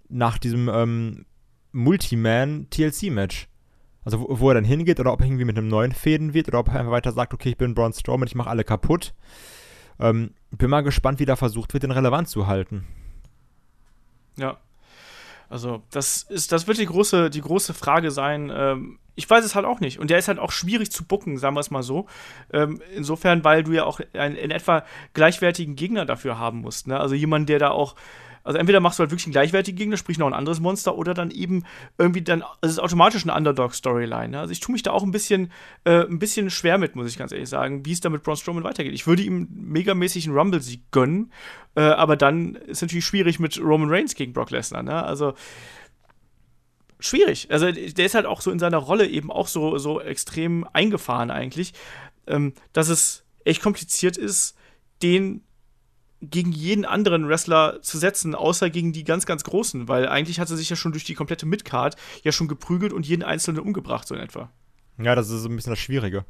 [0.09, 1.25] nach diesem ähm,
[1.73, 3.49] Multiman TLC-Match.
[4.05, 6.49] Also wo, wo, er dann hingeht oder ob er irgendwie mit einem neuen Fäden wird
[6.49, 9.15] oder ob er einfach weiter sagt, okay, ich bin Braun Strowman, ich mache alle kaputt.
[9.99, 12.87] Ähm, bin mal gespannt, wie da versucht wird, den relevant zu halten.
[14.37, 14.59] Ja.
[15.51, 18.51] Also, das ist, das wird die große, die große Frage sein.
[18.55, 19.99] Ähm, ich weiß es halt auch nicht.
[19.99, 22.07] Und der ist halt auch schwierig zu bucken, sagen wir es mal so.
[22.53, 26.87] Ähm, insofern, weil du ja auch einen in etwa gleichwertigen Gegner dafür haben musst.
[26.87, 26.99] Ne?
[26.99, 27.97] Also jemand, der da auch
[28.43, 31.15] also entweder machst du halt wirklich einen gleichwertigen Gegner, sprich noch ein anderes Monster, oder
[31.15, 31.65] dann eben
[31.99, 34.29] irgendwie dann, also es ist automatisch eine Underdog-Storyline.
[34.29, 34.41] Ne?
[34.41, 35.53] Also ich tue mich da auch ein bisschen,
[35.85, 38.37] äh, ein bisschen schwer mit, muss ich ganz ehrlich sagen, wie es da mit Braun
[38.37, 38.95] Strowman weitergeht.
[38.95, 41.33] Ich würde ihm megamäßig einen Rumble-Sieg gönnen,
[41.75, 44.83] äh, aber dann ist natürlich schwierig mit Roman Reigns gegen Brock Lesnar.
[44.83, 45.03] Ne?
[45.03, 45.35] Also
[46.99, 47.49] schwierig.
[47.51, 51.31] Also der ist halt auch so in seiner Rolle eben auch so, so extrem eingefahren
[51.31, 51.73] eigentlich,
[52.27, 54.57] ähm, dass es echt kompliziert ist,
[55.03, 55.43] den
[56.21, 60.51] gegen jeden anderen Wrestler zu setzen, außer gegen die ganz, ganz Großen, weil eigentlich hat
[60.51, 64.07] er sich ja schon durch die komplette Midcard ja schon geprügelt und jeden Einzelnen umgebracht,
[64.07, 64.51] so in etwa.
[64.99, 66.25] Ja, das ist ein bisschen das Schwierige.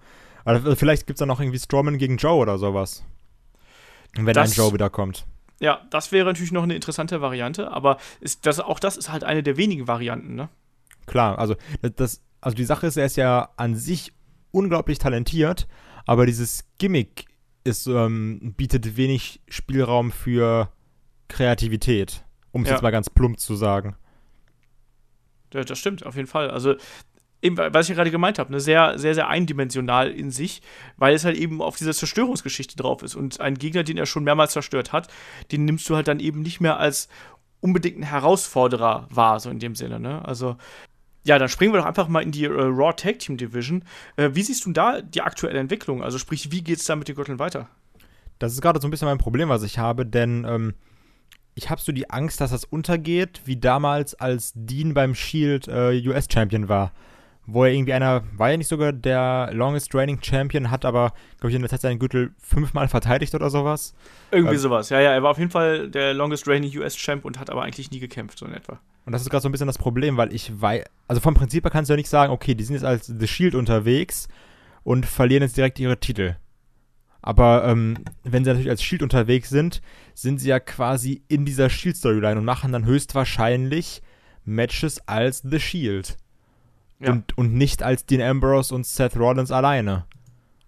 [0.45, 3.05] Aber vielleicht gibt es dann noch irgendwie Strowman gegen Joe oder sowas.
[4.15, 5.27] Wenn das, ein Joe wiederkommt.
[5.61, 9.25] Ja, das wäre natürlich noch eine interessante Variante, aber ist das, auch das ist halt
[9.25, 10.49] eine der wenigen Varianten, ne?
[11.07, 11.57] Klar, also
[11.97, 14.13] das, also die Sache ist, er ist ja an sich
[14.53, 15.67] unglaublich talentiert,
[16.07, 17.27] aber dieses Gimmick
[17.65, 20.73] ist, ähm, bietet wenig Spielraum für
[21.29, 22.75] Kreativität, um es ja.
[22.75, 23.97] jetzt mal ganz plump zu sagen.
[25.53, 26.51] Ja, das stimmt, auf jeden Fall.
[26.51, 26.77] Also,
[27.43, 30.63] eben, was ich ja gerade gemeint habe, ne, sehr, sehr, sehr eindimensional in sich,
[30.97, 33.15] weil es halt eben auf dieser Zerstörungsgeschichte drauf ist.
[33.15, 35.09] Und ein Gegner, den er schon mehrmals zerstört hat,
[35.51, 37.09] den nimmst du halt dann eben nicht mehr als
[37.61, 40.25] unbedingten Herausforderer wahr, so in dem Sinne, ne?
[40.25, 40.57] Also,
[41.23, 43.85] ja, dann springen wir doch einfach mal in die äh, Raw Tag Team Division.
[44.17, 46.03] Äh, wie siehst du da die aktuelle Entwicklung?
[46.03, 47.69] Also sprich, wie geht es da mit den Gürteln weiter?
[48.39, 50.75] Das ist gerade so ein bisschen mein Problem, was ich habe, denn ähm,
[51.55, 56.01] ich habe so die Angst, dass das untergeht, wie damals, als Dean beim Shield äh,
[56.07, 56.93] US-Champion war.
[57.53, 61.51] Wo er irgendwie einer, war ja nicht sogar der longest reigning Champion, hat aber, glaube
[61.51, 63.95] ich, in der Zeit seinen Gürtel fünfmal verteidigt oder sowas.
[64.31, 65.13] Irgendwie ähm, sowas, ja, ja.
[65.13, 68.39] Er war auf jeden Fall der longest reigning US-Champ und hat aber eigentlich nie gekämpft,
[68.39, 68.79] so in etwa.
[69.05, 71.65] Und das ist gerade so ein bisschen das Problem, weil ich weiß, also vom Prinzip
[71.65, 74.29] her kannst du ja nicht sagen, okay, die sind jetzt als The Shield unterwegs
[74.83, 76.37] und verlieren jetzt direkt ihre Titel.
[77.23, 79.83] Aber ähm, wenn sie natürlich als Shield unterwegs sind,
[80.15, 84.03] sind sie ja quasi in dieser Shield-Storyline und machen dann höchstwahrscheinlich
[84.45, 86.17] Matches als The Shield.
[87.01, 87.13] Ja.
[87.13, 90.07] Und, und nicht als Dean Ambrose und Seth Rollins alleine.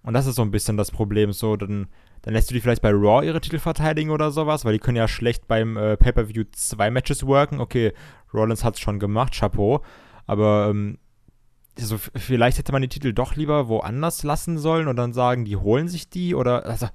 [0.02, 1.32] Und das ist so ein bisschen das Problem.
[1.32, 1.88] So, dann,
[2.22, 4.96] dann lässt du die vielleicht bei Raw ihre Titel verteidigen oder sowas, weil die können
[4.96, 7.60] ja schlecht beim äh, Pay-Per-View zwei Matches worken.
[7.60, 7.92] Okay,
[8.32, 9.82] Rollins hat es schon gemacht, Chapeau.
[10.26, 10.98] Aber ähm,
[11.78, 15.56] also vielleicht hätte man die Titel doch lieber woanders lassen sollen und dann sagen, die
[15.56, 16.88] holen sich die oder also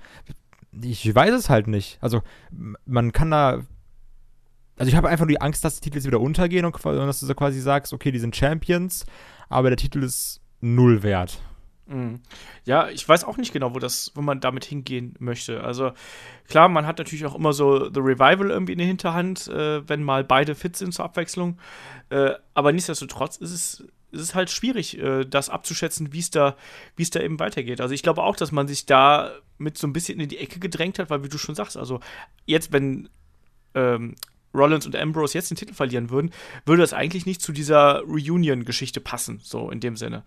[0.81, 1.97] ich weiß es halt nicht.
[2.01, 2.21] Also
[2.85, 3.61] man kann da
[4.77, 7.07] also ich habe einfach nur die Angst, dass die Titel jetzt wieder untergehen und, und
[7.07, 9.05] dass du so quasi sagst, okay, die sind Champions,
[9.49, 11.39] aber der Titel ist null wert.
[11.87, 12.21] Mhm.
[12.65, 15.63] Ja, ich weiß auch nicht genau, wo das, wo man damit hingehen möchte.
[15.63, 15.93] Also
[16.47, 20.03] klar, man hat natürlich auch immer so The Revival irgendwie in der Hinterhand, äh, wenn
[20.03, 21.59] mal beide fit sind zur Abwechslung.
[22.09, 26.55] Äh, aber nichtsdestotrotz ist es, ist es halt schwierig, äh, das abzuschätzen, wie es da,
[26.97, 27.79] es da eben weitergeht.
[27.79, 30.59] Also ich glaube auch, dass man sich da mit so ein bisschen in die Ecke
[30.59, 32.01] gedrängt hat, weil wie du schon sagst, also
[32.45, 33.09] jetzt, wenn
[33.75, 34.15] ähm,
[34.57, 36.31] Rollins und Ambrose jetzt den Titel verlieren würden,
[36.65, 40.23] würde das eigentlich nicht zu dieser Reunion-Geschichte passen, so in dem Sinne.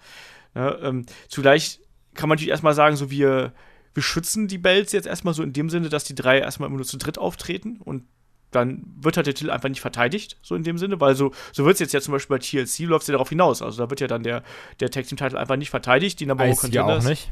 [0.54, 1.80] Ja, ähm, zugleich
[2.14, 3.52] kann man natürlich erstmal sagen, so wir,
[3.94, 6.76] wir schützen die Belts jetzt erstmal so in dem Sinne, dass die drei erstmal immer
[6.76, 8.04] nur zu dritt auftreten und
[8.50, 11.64] dann wird halt der Titel einfach nicht verteidigt, so in dem Sinne, weil so, so
[11.64, 13.62] wird es jetzt ja zum Beispiel bei TLC, läuft es ja darauf hinaus.
[13.62, 14.42] Also da wird ja dann der,
[14.80, 17.04] der Tag Team Titel einfach nicht verteidigt, die Number One Contenders.
[17.04, 17.30] auch nicht.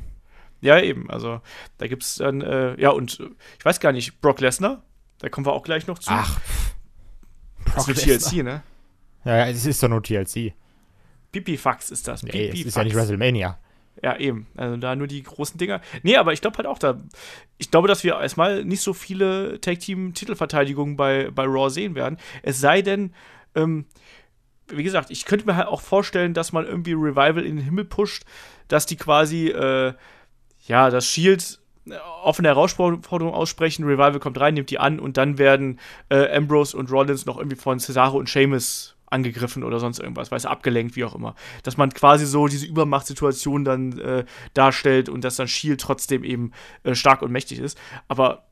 [0.60, 1.10] Ja, eben.
[1.10, 1.40] Also
[1.78, 3.20] da gibt es dann, äh, ja, und
[3.58, 4.82] ich weiß gar nicht, Brock Lesnar,
[5.18, 6.10] da kommen wir auch gleich noch zu.
[6.10, 6.38] Ach.
[7.70, 8.62] Brock das ist TLC, ne?
[9.24, 10.54] Ja, es ist doch nur TLC.
[11.32, 12.22] Pipifax ist das.
[12.22, 13.58] Nee, es ist ja nicht WrestleMania.
[14.02, 14.46] Ja, eben.
[14.56, 15.80] Also da nur die großen Dinger.
[16.02, 17.00] Nee, aber ich glaube halt auch da.
[17.58, 22.18] Ich glaube, dass wir erstmal nicht so viele Tag-Team-Titelverteidigungen bei, bei Raw sehen werden.
[22.42, 23.12] Es sei denn,
[23.54, 23.86] ähm,
[24.68, 27.84] wie gesagt, ich könnte mir halt auch vorstellen, dass man irgendwie Revival in den Himmel
[27.84, 28.24] pusht,
[28.68, 29.94] dass die quasi, äh,
[30.66, 31.57] ja, das Shield
[32.22, 36.90] offene Herausforderung aussprechen, Revival kommt rein, nimmt die an und dann werden äh, Ambrose und
[36.90, 41.14] Rollins noch irgendwie von Cesaro und Sheamus angegriffen oder sonst irgendwas, weiß abgelenkt, wie auch
[41.14, 41.34] immer.
[41.62, 44.24] Dass man quasi so diese Übermachtssituation dann äh,
[44.54, 47.78] darstellt und dass dann Shield trotzdem eben äh, stark und mächtig ist.
[48.08, 48.44] Aber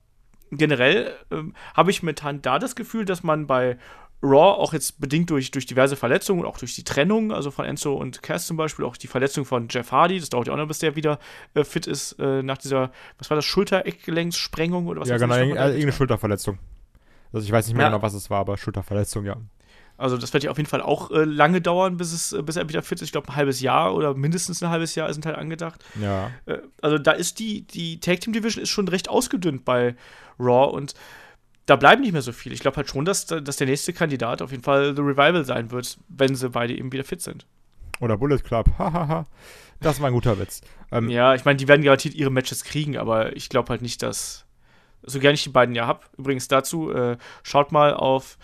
[0.51, 1.43] generell äh,
[1.75, 3.79] habe ich momentan da das Gefühl, dass man bei
[4.23, 7.65] Raw auch jetzt bedingt durch, durch diverse Verletzungen und auch durch die Trennung, also von
[7.65, 10.57] Enzo und Cass zum Beispiel, auch die Verletzung von Jeff Hardy, das dauert ja auch
[10.57, 11.19] noch, bis der wieder
[11.55, 15.09] äh, fit ist, äh, nach dieser, was war das, Schultereckgelenkssprengung oder was?
[15.09, 16.59] Ja, genau, irgendeine Schulterverletzung.
[17.33, 17.91] Also ich weiß nicht mehr ja.
[17.91, 19.37] genau, was es war, aber Schulterverletzung, ja.
[19.99, 22.57] Also das wird ja auf jeden Fall auch äh, lange dauern, bis, es, äh, bis
[22.57, 23.07] er wieder fit ist.
[23.07, 25.83] Ich glaube, ein halbes Jahr oder mindestens ein halbes Jahr sind halt angedacht.
[26.01, 26.31] Ja.
[26.45, 29.97] Äh, also da ist die, die Tag Team Division ist schon recht ausgedünnt bei
[30.39, 30.95] Raw und
[31.67, 32.55] da bleiben nicht mehr so viele.
[32.55, 35.71] Ich glaube halt schon, dass, dass der nächste Kandidat auf jeden Fall The Revival sein
[35.71, 37.47] wird, wenn sie beide eben wieder fit sind.
[38.01, 38.71] Oder Bullet Club.
[38.79, 39.27] Hahaha.
[39.81, 40.63] das war ein guter Witz.
[40.93, 44.03] Ähm, ja, ich meine, die werden garantiert ihre Matches kriegen, aber ich glaube halt nicht,
[44.03, 44.45] dass.
[45.09, 46.01] So gerne ich die beiden ja habe.
[46.17, 48.39] Übrigens dazu, äh, schaut mal auf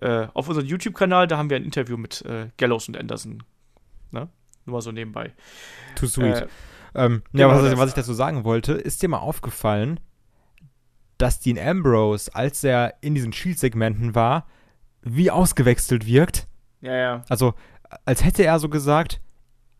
[0.00, 3.42] äh, auf unserem YouTube-Kanal, da haben wir ein Interview mit äh, Gallows und Anderson.
[4.10, 4.28] Ne?
[4.64, 5.32] Nur mal so nebenbei.
[5.96, 6.36] Too sweet.
[6.36, 6.46] Äh,
[6.94, 10.00] ähm, genau ja, was, was ich dazu sagen wollte, ist dir mal aufgefallen,
[11.18, 14.46] dass Dean Ambrose, als er in diesen Shield-Segmenten war,
[15.02, 16.46] wie ausgewechselt wirkt?
[16.80, 17.24] Ja, ja.
[17.28, 17.54] Also,
[18.04, 19.20] als hätte er so gesagt,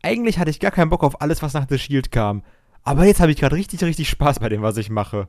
[0.01, 2.43] eigentlich hatte ich gar keinen Bock auf alles, was nach The Shield kam.
[2.83, 5.27] Aber jetzt habe ich gerade richtig, richtig Spaß bei dem, was ich mache.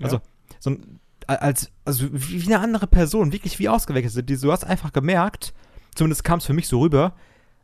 [0.00, 0.22] Also, ja.
[0.58, 4.28] so ein als, also wie eine andere Person, wirklich wie ausgewechselt.
[4.28, 5.54] Du hast einfach gemerkt,
[5.94, 7.14] zumindest kam es für mich so rüber,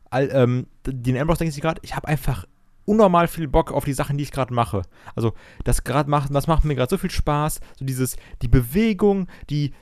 [0.09, 2.45] all, ähm, den Ambrose denkt sich gerade, ich habe einfach
[2.89, 4.81] unnormal viel Bock auf die Sachen, die ich gerade mache.
[5.15, 7.59] Also, das gerade macht, das macht mir gerade so viel Spaß.
[7.77, 9.73] So dieses, die Bewegung, die,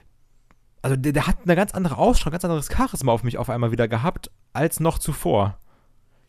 [0.81, 3.71] also der, der hat eine ganz andere Ausstrahlung, ganz anderes Charisma auf mich auf einmal
[3.71, 5.57] wieder gehabt, als noch zuvor.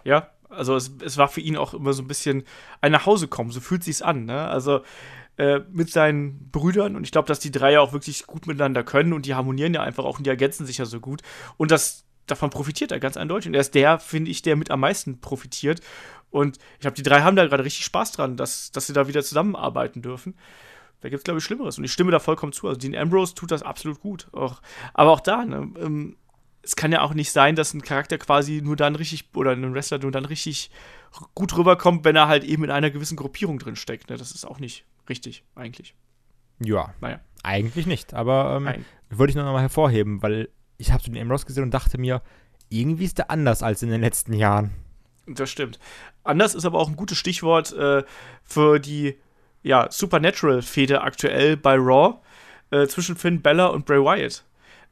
[0.05, 2.45] Ja, also es, es war für ihn auch immer so ein bisschen
[2.81, 4.49] ein nach Hause kommen, so fühlt sich's an, ne?
[4.49, 4.81] Also
[5.37, 8.83] äh, mit seinen Brüdern und ich glaube, dass die drei ja auch wirklich gut miteinander
[8.83, 11.23] können und die harmonieren ja einfach auch und die ergänzen sich ja so gut
[11.57, 14.71] und das davon profitiert er ganz eindeutig und er ist der, finde ich, der mit
[14.71, 15.81] am meisten profitiert
[16.31, 19.09] und ich glaube, die drei haben da gerade richtig Spaß dran, dass, dass sie da
[19.09, 20.35] wieder zusammenarbeiten dürfen.
[21.01, 21.79] Da gibt es, glaube ich, Schlimmeres.
[21.79, 22.67] Und ich stimme da vollkommen zu.
[22.67, 24.29] Also, Dean Ambrose tut das absolut gut.
[24.33, 24.61] Auch,
[24.95, 26.17] aber auch da, ne, ähm,
[26.63, 29.75] es kann ja auch nicht sein, dass ein Charakter quasi nur dann richtig, oder ein
[29.75, 30.71] Wrestler nur dann richtig
[31.35, 34.11] gut rüberkommt, wenn er halt eben in einer gewissen Gruppierung drin steckt.
[34.11, 34.17] Ne?
[34.17, 35.95] Das ist auch nicht richtig, eigentlich.
[36.59, 36.93] Ja.
[37.01, 37.21] Naja.
[37.43, 41.47] Eigentlich nicht, aber ähm, wollte ich noch mal hervorheben, weil ich habe so den Ambrose
[41.47, 42.21] gesehen und dachte mir,
[42.69, 44.73] irgendwie ist der anders als in den letzten Jahren.
[45.35, 45.79] Das stimmt.
[46.25, 48.05] Anders ist aber auch ein gutes Stichwort äh,
[48.45, 49.17] für die
[49.63, 52.19] ja, Supernatural-Fehde aktuell bei Raw
[52.71, 54.45] äh, zwischen Finn Bella und Bray Wyatt.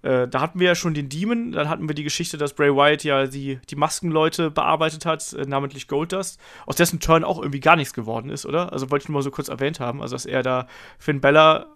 [0.03, 2.71] Äh, da hatten wir ja schon den Demon, dann hatten wir die Geschichte, dass Bray
[2.75, 7.61] Wyatt ja die, die Maskenleute bearbeitet hat, äh, namentlich Goldust, aus dessen Turn auch irgendwie
[7.61, 8.73] gar nichts geworden ist, oder?
[8.73, 10.69] Also wollte ich nur mal so kurz erwähnt haben, also dass er da
[10.99, 11.67] Finn Bella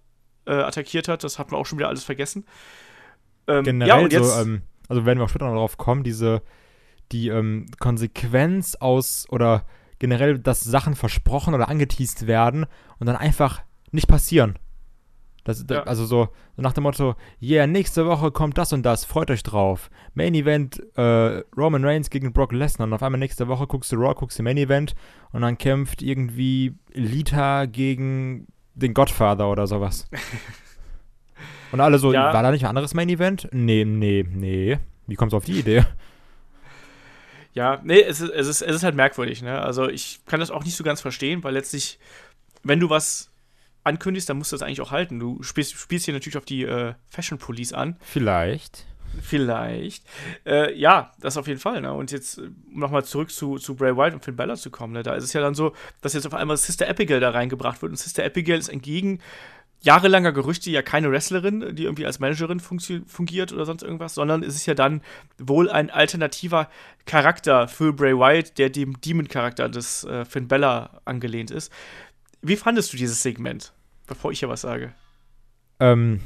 [0.47, 2.45] äh, attackiert hat, das hat man auch schon wieder alles vergessen.
[3.47, 6.03] Ähm, Generell ja, und jetzt, so, ähm, also werden wir auch später noch darauf kommen,
[6.03, 6.43] diese,
[7.13, 9.65] die ähm, Konsequenz aus, oder
[9.99, 12.67] generell, dass Sachen versprochen oder angeteased werden
[12.99, 14.59] und dann einfach nicht passieren.
[15.45, 15.83] Das, ja.
[15.85, 19.91] Also so, nach dem Motto, yeah, nächste Woche kommt das und das, freut euch drauf.
[20.15, 23.97] Main Event, äh, Roman Reigns gegen Brock Lesnar und auf einmal nächste Woche guckst du
[23.97, 24.95] Raw, guckst du Main Event
[25.33, 30.09] und dann kämpft irgendwie Lita gegen den Godfather oder sowas.
[31.73, 32.35] und alle so, ja.
[32.35, 33.49] war da nicht ein anderes Main Event?
[33.53, 34.79] Nee, nee, nee.
[35.07, 35.85] Wie kommst du auf die Idee?
[37.53, 39.61] Ja, nee, es ist, es ist, es ist halt merkwürdig, ne?
[39.61, 41.99] Also ich kann das auch nicht so ganz verstehen, weil letztlich,
[42.63, 43.31] wenn du was
[43.83, 45.19] ankündigst, dann musst du das eigentlich auch halten.
[45.19, 47.97] Du spielst, spielst hier natürlich auf die äh, Fashion Police an.
[48.01, 48.87] Vielleicht.
[49.23, 50.05] Vielleicht.
[50.47, 51.81] Äh, ja, das auf jeden Fall.
[51.81, 51.93] Ne?
[51.93, 55.03] Und jetzt, um nochmal zurück zu, zu Bray Wyatt und Finn Balor zu kommen, ne?
[55.03, 57.91] da ist es ja dann so, dass jetzt auf einmal Sister Abigail da reingebracht wird.
[57.91, 59.21] Und Sister Abigail ist entgegen
[59.81, 64.55] jahrelanger Gerüchte ja keine Wrestlerin, die irgendwie als Managerin fungiert oder sonst irgendwas, sondern es
[64.55, 65.01] ist ja dann
[65.39, 66.69] wohl ein alternativer
[67.07, 71.73] Charakter für Bray Wyatt, der dem Demon-Charakter des äh, Finn Bella angelehnt ist.
[72.43, 73.73] Wie fandest du dieses Segment,
[74.07, 74.93] bevor ich hier was sage?
[75.79, 76.21] Ähm,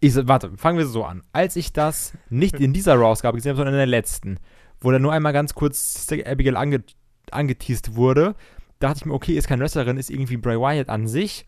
[0.00, 1.22] ich, warte, fangen wir so an.
[1.32, 4.38] Als ich das nicht in dieser Raw-Ausgabe gesehen habe, sondern in der letzten,
[4.80, 6.84] wo da nur einmal ganz kurz Abigail ange
[7.30, 8.34] angeteased wurde,
[8.78, 11.46] dachte ich mir, okay, ist keine Wrestlerin, ist irgendwie Bray Wyatt an sich,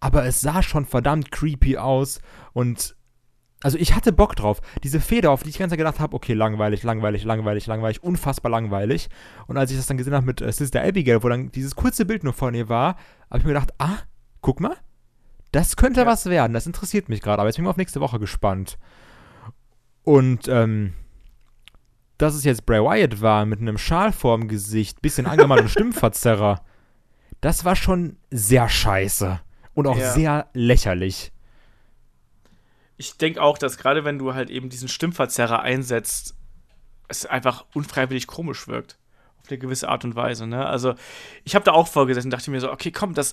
[0.00, 2.20] aber es sah schon verdammt creepy aus
[2.52, 2.96] und
[3.62, 4.62] also ich hatte Bock drauf.
[4.82, 8.02] Diese Feder, auf die ich die ganze Zeit gedacht habe, okay, langweilig, langweilig, langweilig, langweilig,
[8.02, 9.10] unfassbar langweilig.
[9.48, 12.06] Und als ich das dann gesehen habe mit äh, Sister Abigail, wo dann dieses kurze
[12.06, 12.96] Bild nur von ihr war,
[13.28, 13.98] habe ich mir gedacht, ah,
[14.40, 14.76] guck mal,
[15.52, 16.06] das könnte ja.
[16.06, 16.54] was werden.
[16.54, 17.40] Das interessiert mich gerade.
[17.40, 18.78] Aber jetzt bin ich auf nächste Woche gespannt.
[20.04, 20.94] Und ähm,
[22.16, 26.62] dass es jetzt Bray Wyatt war mit einem Schal vorm Gesicht, bisschen angemalt und Stimmverzerrer,
[27.42, 29.40] das war schon sehr scheiße
[29.74, 30.12] und auch ja.
[30.12, 31.32] sehr lächerlich
[33.00, 36.34] ich denke auch, dass gerade wenn du halt eben diesen Stimmverzerrer einsetzt,
[37.08, 38.98] es einfach unfreiwillig komisch wirkt.
[39.42, 40.46] Auf eine gewisse Art und Weise.
[40.46, 40.66] Ne?
[40.66, 40.94] Also,
[41.44, 43.32] ich habe da auch vorgesessen und dachte mir so, okay, komm, das,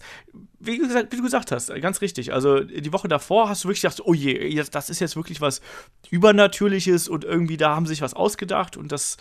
[0.57, 2.31] wie, gesagt, wie, du gesagt hast, ganz richtig.
[2.31, 5.59] Also, die Woche davor hast du wirklich gedacht, oh je, das ist jetzt wirklich was
[6.09, 9.17] Übernatürliches und irgendwie da haben sie sich was ausgedacht und das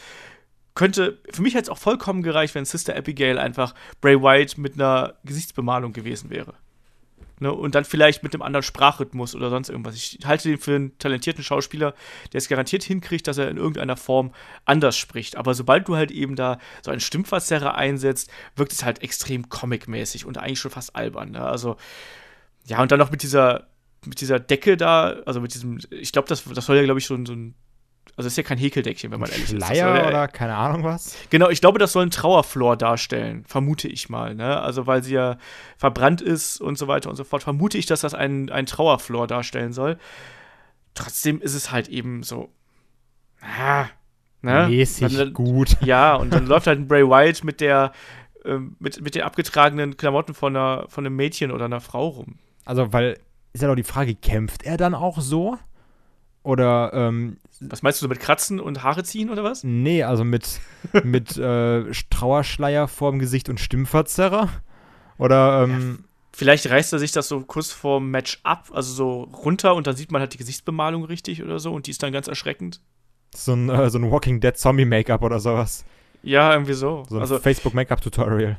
[0.77, 4.75] könnte, für mich hätte es auch vollkommen gereicht, wenn Sister Abigail einfach Bray White mit
[4.75, 6.55] einer Gesichtsbemalung gewesen wäre.
[7.39, 9.95] Ne, und dann vielleicht mit einem anderen Sprachrhythmus oder sonst irgendwas.
[9.95, 11.95] Ich halte den für einen talentierten Schauspieler,
[12.33, 14.33] der es garantiert hinkriegt, dass er in irgendeiner Form
[14.65, 15.37] anders spricht.
[15.37, 20.25] Aber sobald du halt eben da so einen Stimmverzerrer einsetzt, wirkt es halt extrem comic-mäßig
[20.25, 21.33] und eigentlich schon fast albern.
[21.33, 21.43] Ne?
[21.43, 21.77] Also,
[22.65, 23.67] ja, und dann noch mit dieser,
[24.07, 27.07] mit dieser Decke da, also mit diesem, ich glaube, das, das soll ja, glaube ich,
[27.07, 27.55] so, so ein
[28.17, 29.79] also ist ja kein Häkeldeckchen, wenn man ehrlich Schleier ist.
[29.79, 31.17] Schleier oder keine Ahnung was?
[31.31, 34.35] Genau, ich glaube, das soll ein Trauerflor darstellen, vermute ich mal.
[34.35, 34.61] Ne?
[34.61, 35.37] Also weil sie ja
[35.77, 39.27] verbrannt ist und so weiter und so fort, vermute ich, dass das ein, ein Trauerflor
[39.27, 39.99] darstellen soll.
[40.95, 42.49] Trotzdem ist es halt eben so.
[43.43, 43.87] Ah,
[44.41, 44.67] ne?
[44.69, 45.77] Mäßig dann, gut.
[45.85, 47.93] Ja, und dann läuft halt ein Bray Wyatt mit der
[48.47, 52.39] äh, mit, mit den abgetragenen Klamotten von, einer, von einem Mädchen oder einer Frau rum.
[52.65, 53.19] Also, weil
[53.53, 55.59] ist ja doch die Frage, kämpft er dann auch so?
[56.43, 59.65] Oder ähm, was meinst du so mit Kratzen und Haare ziehen oder was?
[59.65, 60.61] Nee, also mit,
[61.05, 64.49] mit äh, Trauerschleier vorm Gesicht und Stimmverzerrer.
[65.19, 66.05] Oder, ähm, ja,
[66.37, 69.97] Vielleicht reißt er sich das so kurz vorm Match ab, also so runter und dann
[69.97, 72.83] sieht man halt die Gesichtsbemalung richtig oder so und die ist dann ganz erschreckend.
[73.35, 75.87] So ein, äh, so ein Walking Dead Zombie Make-up oder sowas.
[76.23, 77.07] Ja, irgendwie so.
[77.09, 78.59] So ein also, Facebook Make-up Tutorial.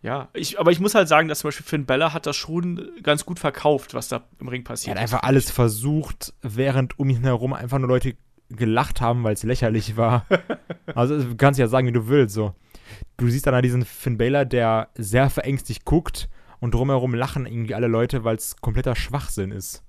[0.00, 2.88] Ja, ich, aber ich muss halt sagen, dass zum Beispiel Finn Bella hat das schon
[3.02, 4.96] ganz gut verkauft, was da im Ring passiert.
[4.96, 8.14] Er hat einfach alles versucht, während um ihn herum einfach nur Leute
[8.48, 10.24] gelacht haben, weil es lächerlich war.
[10.94, 12.34] also du kannst ja sagen, wie du willst.
[12.34, 12.54] So.
[13.16, 16.28] Du siehst dann halt diesen Finn Balor, der sehr verängstigt guckt
[16.60, 19.82] und drumherum lachen irgendwie alle Leute, weil es kompletter Schwachsinn ist.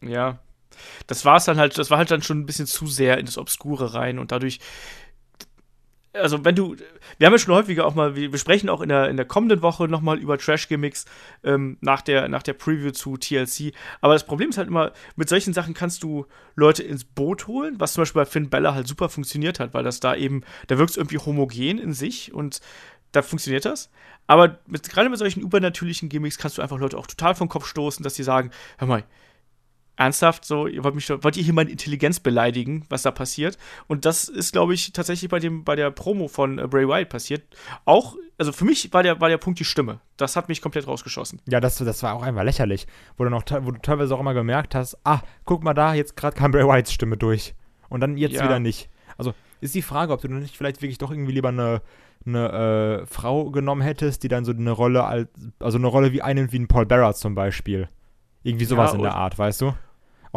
[0.00, 0.38] Ja.
[1.06, 3.26] Das war es dann halt, das war halt dann schon ein bisschen zu sehr in
[3.26, 4.60] das Obskure rein und dadurch
[6.20, 6.76] also wenn du,
[7.18, 9.62] wir haben ja schon häufiger auch mal, wir, sprechen auch in der, in der kommenden
[9.62, 11.04] Woche nochmal über Trash-Gimmicks
[11.44, 13.72] ähm, nach, der, nach der Preview zu TLC.
[14.00, 17.76] Aber das Problem ist halt immer, mit solchen Sachen kannst du Leute ins Boot holen,
[17.78, 20.78] was zum Beispiel bei Finn Bella halt super funktioniert hat, weil das da eben, da
[20.78, 22.60] wirkt es irgendwie homogen in sich und
[23.12, 23.90] da funktioniert das.
[24.26, 27.66] Aber mit, gerade mit solchen übernatürlichen Gimmicks kannst du einfach Leute auch total vom Kopf
[27.66, 29.04] stoßen, dass sie sagen, hör mal,
[29.96, 33.58] ernsthaft so, ihr wollt, mich, wollt ihr hier meine Intelligenz beleidigen, was da passiert?
[33.86, 37.08] Und das ist, glaube ich, tatsächlich bei, dem, bei der Promo von äh, Bray Wyatt
[37.08, 37.42] passiert.
[37.84, 40.00] Auch, also für mich war der, war der Punkt die Stimme.
[40.16, 41.40] Das hat mich komplett rausgeschossen.
[41.48, 42.86] Ja, das, das war auch einfach lächerlich.
[43.16, 46.16] Wo du, noch, wo du teilweise auch immer gemerkt hast, ah, guck mal da, jetzt
[46.16, 47.54] gerade kam Bray Wyatts Stimme durch.
[47.88, 48.44] Und dann jetzt ja.
[48.44, 48.90] wieder nicht.
[49.16, 51.80] Also ist die Frage, ob du nicht vielleicht wirklich doch irgendwie lieber eine,
[52.26, 55.28] eine äh, Frau genommen hättest, die dann so eine Rolle, als,
[55.58, 57.88] also eine Rolle wie einen wie ein Paul Bearer zum Beispiel.
[58.42, 59.74] Irgendwie sowas ja, in der Art, weißt du?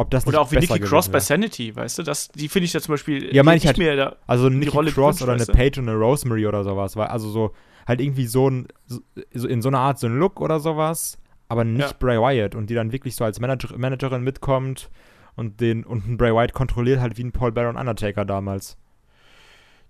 [0.00, 2.02] Ob das Oder auch wie Nikki Cross bei Sanity, weißt du?
[2.02, 4.70] Das, die finde ich ja zum Beispiel ja, meine ich halt, mehr da Also Nikki
[4.70, 6.96] Rolle Cross oder eine Paige und eine Rosemary oder sowas.
[6.96, 7.52] Also so,
[7.86, 11.64] halt irgendwie so, ein, so in so einer Art so ein Look oder sowas, aber
[11.64, 11.96] nicht ja.
[11.98, 14.88] Bray Wyatt und die dann wirklich so als Manager, Managerin mitkommt
[15.36, 18.78] und den und ein Bray Wyatt kontrolliert halt wie ein Paul Baron Undertaker damals.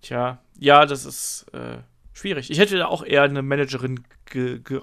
[0.03, 1.77] Tja, ja, das ist äh,
[2.21, 2.51] schwierig.
[2.51, 4.05] Ich hätte da auch eher eine Managerin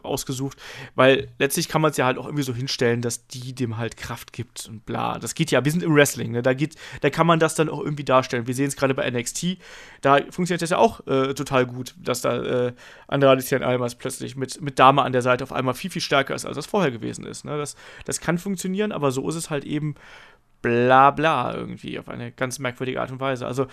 [0.03, 0.57] ausgesucht,
[0.95, 3.95] weil letztlich kann man es ja halt auch irgendwie so hinstellen, dass die dem halt
[3.95, 5.19] Kraft gibt und bla.
[5.19, 6.41] Das geht ja, wir sind im Wrestling, ne?
[6.41, 8.47] da, geht, da kann man das dann auch irgendwie darstellen.
[8.47, 9.57] Wir sehen es gerade bei NXT,
[10.01, 12.73] da funktioniert das ja auch äh, total gut, dass da äh,
[13.07, 16.35] Andrade Cien Almas plötzlich mit, mit Dame an der Seite auf einmal viel, viel stärker
[16.35, 17.45] ist, als das vorher gewesen ist.
[17.45, 17.57] Ne?
[17.57, 19.95] Das, das kann funktionieren, aber so ist es halt eben
[20.61, 23.45] bla bla irgendwie auf eine ganz merkwürdige Art und Weise.
[23.45, 23.67] Also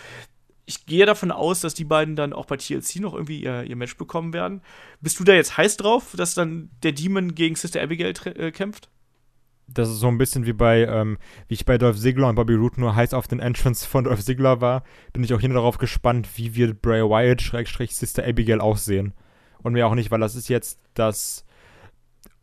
[0.65, 3.75] ich gehe davon aus, dass die beiden dann auch bei TLC noch irgendwie ihr, ihr
[3.75, 4.61] Match bekommen werden.
[4.99, 8.89] Bist du da jetzt heiß drauf, dass dann der Demon gegen Sister Abigail äh, kämpft?
[9.67, 12.53] Das ist so ein bisschen wie bei, ähm, wie ich bei Dolph Ziggler und Bobby
[12.53, 15.77] Roode nur heiß auf den Entrance von Dolph Ziggler war, bin ich auch hier darauf
[15.77, 19.13] gespannt, wie wird Bray Wyatt Schrägstrich Sister Abigail aussehen.
[19.63, 21.45] Und mir auch nicht, weil das ist jetzt das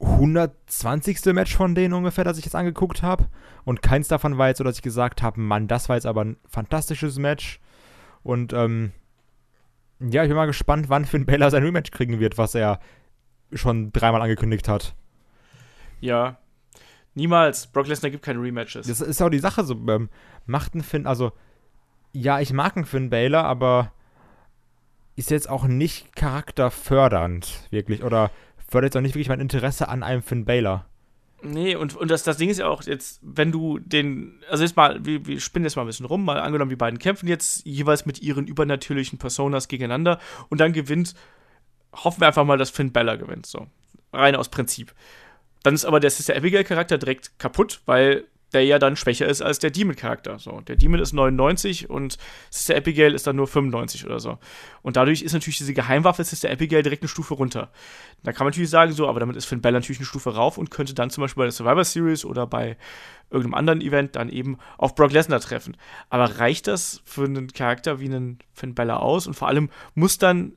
[0.01, 1.25] 120.
[1.27, 3.29] Match von denen ungefähr, das ich jetzt angeguckt habe.
[3.65, 6.25] Und keins davon war jetzt so, dass ich gesagt habe, Mann, das war jetzt aber
[6.25, 7.61] ein fantastisches Match.
[8.23, 8.93] Und ähm,
[10.01, 12.81] ja, ich bin mal gespannt, wann Finn Balor sein Rematch kriegen wird, was er
[13.53, 14.95] schon dreimal angekündigt hat.
[16.01, 16.39] Ja,
[17.15, 17.67] niemals.
[17.67, 18.87] Brock Lesnar gibt keine Rematches.
[18.87, 19.75] Das ist auch die Sache so.
[19.89, 20.09] Ähm,
[20.47, 21.33] macht ein Finn, also
[22.13, 23.93] ja, ich mag einen Finn Balor, aber
[25.17, 28.03] ist jetzt auch nicht charakterfördernd, wirklich.
[28.03, 28.31] Oder
[28.69, 30.87] fördert jetzt auch nicht wirklich mein Interesse an einem Finn Balor.
[31.45, 34.77] Nee, und, und das, das Ding ist ja auch jetzt, wenn du den, also jetzt
[34.77, 37.67] mal, wir, wir spinnen jetzt mal ein bisschen rum, mal angenommen, die beiden kämpfen jetzt
[37.67, 41.15] jeweils mit ihren übernatürlichen Personas gegeneinander und dann gewinnt,
[41.93, 43.67] hoffen wir einfach mal, dass Finn Bella gewinnt, so.
[44.13, 44.95] Rein aus Prinzip.
[45.63, 49.59] Dann ist aber der Sister Abigail-Charakter direkt kaputt, weil der ja dann schwächer ist als
[49.59, 50.39] der Demon-Charakter.
[50.39, 52.19] So, der Demon ist 99 und
[52.51, 54.39] Sister Abigail ist dann nur 95 oder so.
[54.83, 57.71] Und dadurch ist natürlich diese Geheimwaffe Sister Abigail direkt eine Stufe runter.
[58.23, 60.59] Da kann man natürlich sagen, so, aber damit ist Finn Bell natürlich eine Stufe rauf
[60.59, 62.77] und könnte dann zum Beispiel bei der Survivor Series oder bei
[63.31, 65.77] irgendeinem anderen Event dann eben auf Brock Lesnar treffen.
[66.11, 69.27] Aber reicht das für einen Charakter wie einen Finn Bella aus?
[69.27, 70.53] Und vor allem muss dann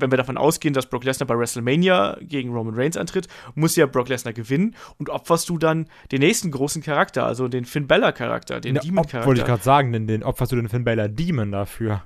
[0.00, 3.86] wenn wir davon ausgehen, dass Brock Lesnar bei WrestleMania gegen Roman Reigns antritt, muss ja
[3.86, 8.12] Brock Lesnar gewinnen und opferst du dann den nächsten großen Charakter, also den Finn Bella
[8.12, 9.26] Charakter, den Demon Charakter.
[9.26, 12.02] Wollte ich gerade sagen, den, den opferst du den Finn Bella Demon dafür.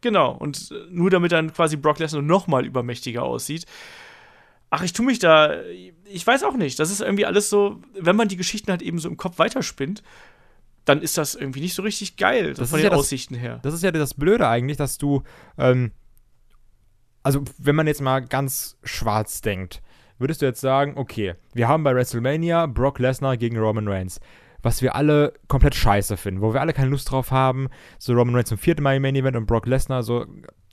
[0.00, 3.66] Genau, und äh, nur damit dann quasi Brock Lesnar nochmal übermächtiger aussieht.
[4.70, 5.54] Ach, ich tue mich da,
[6.04, 6.78] ich weiß auch nicht.
[6.78, 10.02] Das ist irgendwie alles so, wenn man die Geschichten halt eben so im Kopf weiterspinnt,
[10.84, 13.60] dann ist das irgendwie nicht so richtig geil, das von den ja Aussichten das, her.
[13.62, 15.22] Das ist ja das Blöde eigentlich, dass du
[15.58, 15.92] ähm,
[17.22, 19.82] also wenn man jetzt mal ganz schwarz denkt,
[20.18, 24.20] würdest du jetzt sagen, okay, wir haben bei WrestleMania Brock Lesnar gegen Roman Reigns,
[24.62, 28.34] was wir alle komplett scheiße finden, wo wir alle keine Lust drauf haben, so Roman
[28.34, 30.26] Reigns zum vierten Mal im Main Event und Brock Lesnar so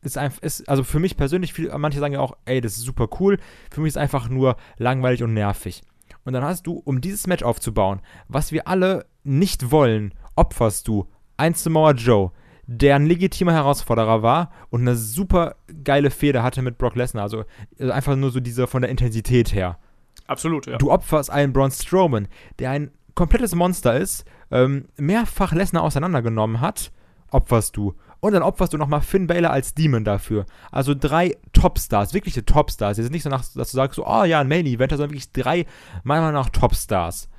[0.04, 2.84] ist einfach ist also für mich persönlich viel, manche sagen ja auch, ey, das ist
[2.84, 3.40] super cool,
[3.72, 5.82] für mich ist einfach nur langweilig und nervig.
[6.24, 11.10] Und dann hast du, um dieses Match aufzubauen, was wir alle nicht wollen, opferst du
[11.38, 12.32] ein Samoa Joe,
[12.68, 17.24] der ein legitimer Herausforderer war und eine super geile Fehde hatte mit Brock Lesnar.
[17.24, 17.46] Also,
[17.80, 19.80] also einfach nur so diese von der Intensität her.
[20.28, 20.78] Absolut, ja.
[20.78, 22.28] Du opferst einen Braun Strowman,
[22.60, 26.92] der ein komplettes Monster ist, ähm, mehrfach Lesnar auseinandergenommen hat,
[27.32, 27.96] opferst du.
[28.20, 30.46] Und dann opferst du nochmal Finn Balor als Demon dafür.
[30.72, 32.98] Also drei Topstars, wirkliche Topstars.
[32.98, 35.65] Jetzt nicht so, nach, dass du sagst, so, oh ja, ein Main-Event, sondern wirklich drei,
[36.04, 37.30] meiner Meinung nach, Topstars.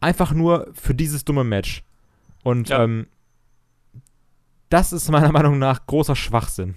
[0.00, 1.84] Einfach nur für dieses dumme Match.
[2.42, 2.82] Und ja.
[2.82, 3.06] ähm,
[4.68, 6.76] das ist meiner Meinung nach großer Schwachsinn.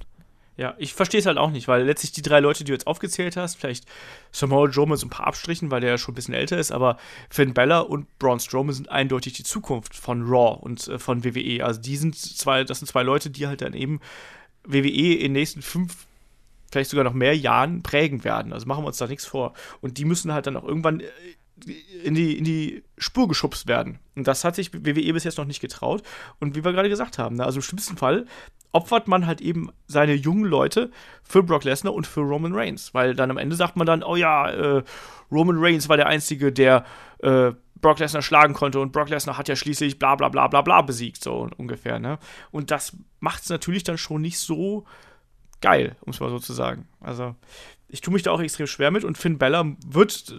[0.58, 2.88] Ja, ich verstehe es halt auch nicht, weil letztlich die drei Leute, die du jetzt
[2.88, 3.86] aufgezählt hast, vielleicht
[4.32, 6.72] Samoa Joe mit so ein paar Abstrichen, weil der ja schon ein bisschen älter ist,
[6.72, 6.98] aber
[7.30, 11.64] Finn Bella und Braun Strowman sind eindeutig die Zukunft von Raw und äh, von WWE.
[11.64, 14.00] Also die sind zwei, das sind zwei Leute, die halt dann eben
[14.64, 16.08] WWE in den nächsten fünf,
[16.72, 18.52] vielleicht sogar noch mehr Jahren prägen werden.
[18.52, 19.54] Also machen wir uns da nichts vor.
[19.82, 21.06] Und die müssen halt dann auch irgendwann äh,
[22.04, 24.00] in die, in die Spur geschubst werden.
[24.16, 26.04] Und das hat sich WWE bis jetzt noch nicht getraut.
[26.40, 28.26] Und wie wir gerade gesagt haben, ne, also im schlimmsten Fall
[28.72, 30.92] opfert man halt eben seine jungen Leute
[31.24, 32.94] für Brock Lesnar und für Roman Reigns.
[32.94, 34.84] Weil dann am Ende sagt man dann, oh ja, äh,
[35.32, 36.86] Roman Reigns war der Einzige, der
[37.20, 37.52] äh,
[37.82, 40.82] Brock Lesnar schlagen konnte und Brock Lesnar hat ja schließlich bla bla bla bla bla
[40.82, 42.18] besiegt, so ungefähr, ne?
[42.52, 44.86] Und das macht es natürlich dann schon nicht so
[45.62, 46.88] geil, um es mal so zu sagen.
[47.00, 47.36] Also,
[47.90, 50.34] ich tue mich da auch extrem schwer mit und Finn Bella wird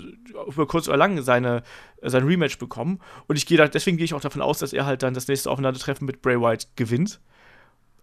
[0.46, 1.62] über kurz oder lang seine,
[2.02, 3.00] sein Rematch bekommen.
[3.26, 5.28] Und ich gehe da, deswegen gehe ich auch davon aus, dass er halt dann das
[5.28, 7.20] nächste Aufeinandertreffen mit Bray Wyatt gewinnt.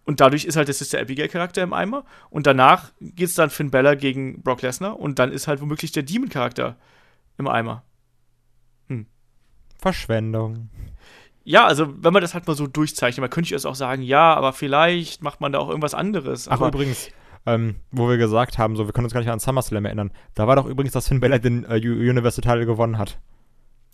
[0.04, 2.04] Und dadurch ist halt der Sister Abigail-Charakter im Eimer.
[2.30, 4.98] Und danach geht es dann Finn Bella gegen Brock Lesnar.
[4.98, 6.76] Und dann ist halt womöglich der Demon-Charakter
[7.38, 7.84] im Eimer.
[8.88, 9.06] Hm.
[9.78, 10.70] Verschwendung.
[11.44, 14.34] Ja, also wenn man das halt mal so durchzeichnet, man könnte jetzt auch sagen, ja,
[14.34, 16.48] aber vielleicht macht man da auch irgendwas anderes.
[16.48, 17.10] Ach, übrigens,
[17.46, 20.10] ähm, wo wir gesagt haben, so, wir können uns gar nicht an SummerSlam erinnern.
[20.34, 23.18] Da war doch übrigens, dass Finn Balor den äh, Universal Title gewonnen hat.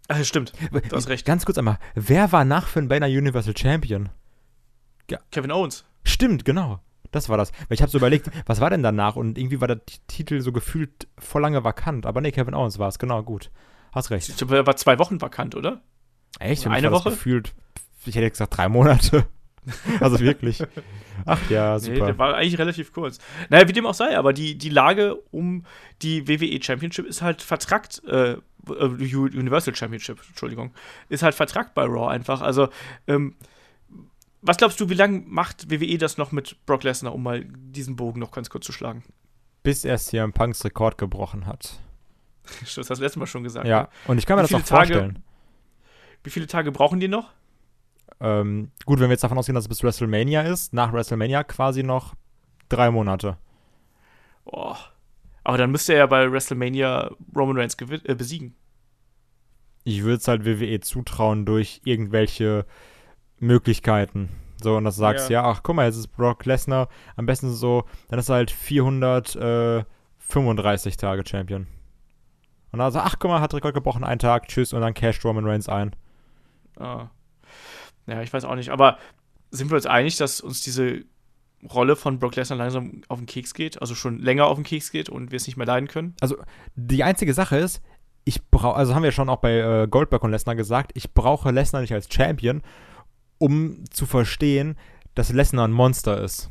[0.09, 0.53] Ach, stimmt.
[0.71, 1.27] Du hast recht.
[1.27, 4.09] Ganz kurz einmal, wer war nach Finn Balor Universal Champion?
[5.11, 5.19] Ja.
[5.31, 5.85] Kevin Owens.
[6.05, 6.81] Stimmt, genau.
[7.11, 7.53] Das war das.
[7.69, 9.17] Weil ich habe so überlegt, was war denn danach?
[9.17, 12.07] Und irgendwie war der Titel so gefühlt voll lange vakant.
[12.07, 13.51] Aber nee, Kevin Owens war es, genau, gut.
[13.93, 14.31] Hast recht.
[14.31, 15.83] Ich glaube, er war zwei Wochen vakant, oder?
[16.41, 16.67] Echt?
[16.67, 17.11] Eine Woche?
[17.11, 17.55] Gefühlt,
[18.07, 19.27] ich hätte gesagt drei Monate.
[20.01, 20.63] also wirklich.
[21.25, 21.93] Ach ja, super.
[21.93, 23.19] Nee, der war eigentlich relativ kurz.
[23.49, 25.65] Naja, wie dem auch sei, aber die, die Lage um
[26.03, 30.73] die WWE Championship ist halt vertrackt, äh, äh Universal Championship, Entschuldigung,
[31.09, 32.41] ist halt vertrackt bei Raw einfach.
[32.41, 32.69] Also,
[33.07, 33.37] ähm,
[34.41, 37.95] was glaubst du, wie lange macht WWE das noch mit Brock Lesnar, um mal diesen
[37.95, 39.05] Bogen noch ganz kurz zu schlagen?
[39.63, 41.79] Bis er CM Punks Rekord gebrochen hat.
[42.75, 43.69] Das hast du letztes Mal schon gesagt.
[43.69, 43.89] Ja, ne?
[44.09, 45.23] und ich kann mir wie das auch Tage, vorstellen.
[46.25, 47.31] Wie viele Tage brauchen die noch?
[48.23, 51.83] Ähm, gut, wenn wir jetzt davon ausgehen, dass es bis WrestleMania ist, nach WrestleMania quasi
[51.83, 52.15] noch
[52.69, 53.37] drei Monate.
[54.45, 54.79] Boah.
[55.43, 58.55] Aber dann müsste er ja bei WrestleMania Roman Reigns äh, besiegen.
[59.83, 62.65] Ich würde es halt WWE zutrauen durch irgendwelche
[63.41, 64.29] Möglichkeiten.
[64.63, 65.43] So, und das sagst ja.
[65.43, 68.53] ja, ach, guck mal, jetzt ist Brock Lesnar am besten so, dann ist er halt
[68.53, 71.67] 435 Tage Champion.
[72.71, 75.25] Und dann so, ach, guck mal, hat Rekord gebrochen, einen Tag, tschüss, und dann casht
[75.25, 75.97] Roman Reigns ein.
[76.79, 77.09] Ah.
[78.07, 78.71] Ja, ich weiß auch nicht.
[78.71, 78.99] Aber
[79.51, 81.05] sind wir uns einig, dass uns diese
[81.73, 84.91] Rolle von Brock Lesnar langsam auf den Keks geht, also schon länger auf den Keks
[84.91, 86.15] geht und wir es nicht mehr leiden können?
[86.21, 86.37] Also
[86.75, 87.83] die einzige Sache ist,
[88.25, 91.51] ich brauche, also haben wir schon auch bei äh, Goldberg und Lesnar gesagt, ich brauche
[91.51, 92.63] Lesnar nicht als Champion,
[93.39, 94.77] um zu verstehen,
[95.15, 96.51] dass Lesnar ein Monster ist.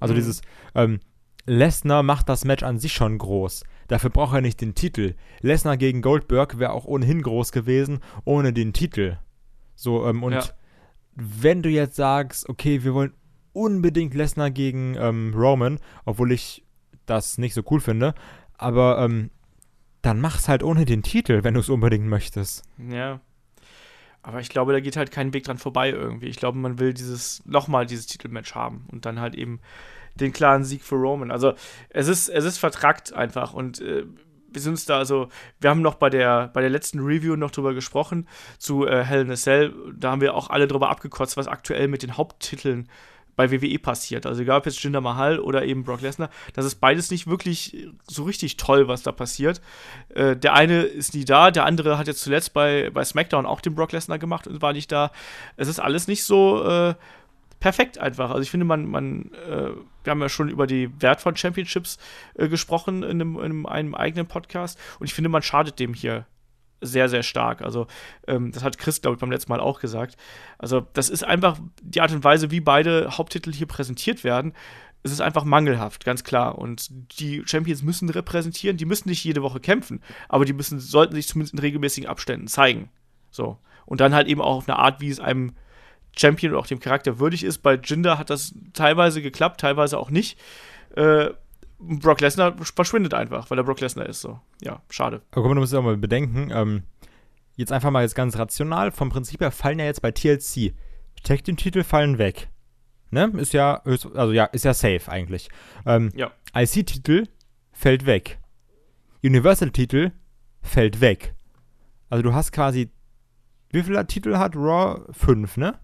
[0.00, 0.18] Also mhm.
[0.18, 0.42] dieses,
[0.74, 1.00] ähm,
[1.48, 3.64] Lesnar macht das Match an sich schon groß.
[3.88, 5.14] Dafür braucht er nicht den Titel.
[5.40, 9.16] Lesnar gegen Goldberg wäre auch ohnehin groß gewesen, ohne den Titel.
[9.78, 10.42] So, ähm, und ja.
[11.14, 13.14] wenn du jetzt sagst, okay, wir wollen
[13.52, 16.64] unbedingt Lesnar gegen ähm, Roman, obwohl ich
[17.06, 18.14] das nicht so cool finde,
[18.54, 19.30] aber ähm,
[20.02, 22.64] dann mach's halt ohne den Titel, wenn du es unbedingt möchtest.
[22.90, 23.20] Ja.
[24.20, 26.26] Aber ich glaube, da geht halt kein Weg dran vorbei irgendwie.
[26.26, 29.60] Ich glaube, man will dieses, nochmal dieses Titelmatch haben und dann halt eben
[30.16, 31.30] den klaren Sieg für Roman.
[31.30, 31.54] Also
[31.88, 34.06] es ist, es ist vertrackt einfach und äh,
[34.50, 35.28] wir sind uns da, also,
[35.60, 38.28] wir haben noch bei der, bei der letzten Review noch drüber gesprochen,
[38.58, 39.74] zu äh, Hell in a Cell.
[39.96, 42.88] Da haben wir auch alle drüber abgekotzt, was aktuell mit den Haupttiteln
[43.38, 44.26] bei WWE passiert.
[44.26, 47.88] Also egal ob jetzt Jinder Mahal oder eben Brock Lesnar, das ist beides nicht wirklich
[48.08, 49.60] so richtig toll, was da passiert.
[50.08, 53.60] Äh, der eine ist nie da, der andere hat jetzt zuletzt bei, bei SmackDown auch
[53.60, 55.12] den Brock Lesnar gemacht und war nicht da.
[55.56, 56.94] Es ist alles nicht so äh,
[57.60, 58.30] perfekt einfach.
[58.30, 59.70] Also ich finde, man, man, äh,
[60.08, 61.98] wir haben ja schon über die Wert von Championships
[62.34, 66.26] äh, gesprochen in einem, in einem eigenen Podcast und ich finde, man schadet dem hier
[66.80, 67.60] sehr, sehr stark.
[67.60, 67.86] Also,
[68.26, 70.16] ähm, das hat Chris, glaube ich, beim letzten Mal auch gesagt.
[70.58, 74.54] Also, das ist einfach die Art und Weise, wie beide Haupttitel hier präsentiert werden.
[75.02, 76.56] Es ist einfach mangelhaft, ganz klar.
[76.56, 76.88] Und
[77.20, 81.28] die Champions müssen repräsentieren, die müssen nicht jede Woche kämpfen, aber die müssen, sollten sich
[81.28, 82.90] zumindest in regelmäßigen Abständen zeigen.
[83.30, 83.58] So.
[83.86, 85.54] Und dann halt eben auch auf eine Art, wie es einem
[86.16, 87.58] Champion und auch dem Charakter würdig ist.
[87.58, 90.38] Bei Jinder hat das teilweise geklappt, teilweise auch nicht.
[90.96, 91.30] Äh,
[91.78, 94.20] Brock Lesnar verschwindet einfach, weil er Brock Lesnar ist.
[94.20, 95.22] So, ja, schade.
[95.30, 96.82] Aber guck mal, du musst ja auch mal bedenken, ähm,
[97.56, 100.74] jetzt einfach mal jetzt ganz rational, vom Prinzip her fallen ja jetzt bei TLC
[101.22, 102.48] Tag Team Titel fallen weg.
[103.10, 103.32] Ne?
[103.36, 105.48] Ist ja, also ja, ist ja safe eigentlich.
[105.86, 106.30] Ähm, ja.
[106.54, 107.24] IC-Titel
[107.72, 108.38] fällt weg.
[109.22, 110.12] Universal-Titel
[110.62, 111.34] fällt weg.
[112.10, 112.90] Also du hast quasi,
[113.70, 115.02] wie viele Titel hat Raw?
[115.12, 115.78] Fünf, ne?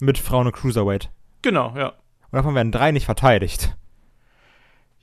[0.00, 1.10] Mit Frauen und Cruiserweight.
[1.42, 1.88] Genau, ja.
[1.88, 3.76] Und davon werden drei nicht verteidigt.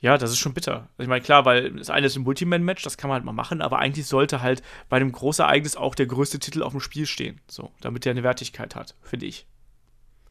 [0.00, 0.88] Ja, das ist schon bitter.
[0.98, 3.62] Ich meine, klar, weil das eine ist ein Multiman-Match, das kann man halt mal machen,
[3.62, 7.40] aber eigentlich sollte halt bei einem Großereignis auch der größte Titel auf dem Spiel stehen.
[7.46, 9.46] So, damit der eine Wertigkeit hat, finde ich.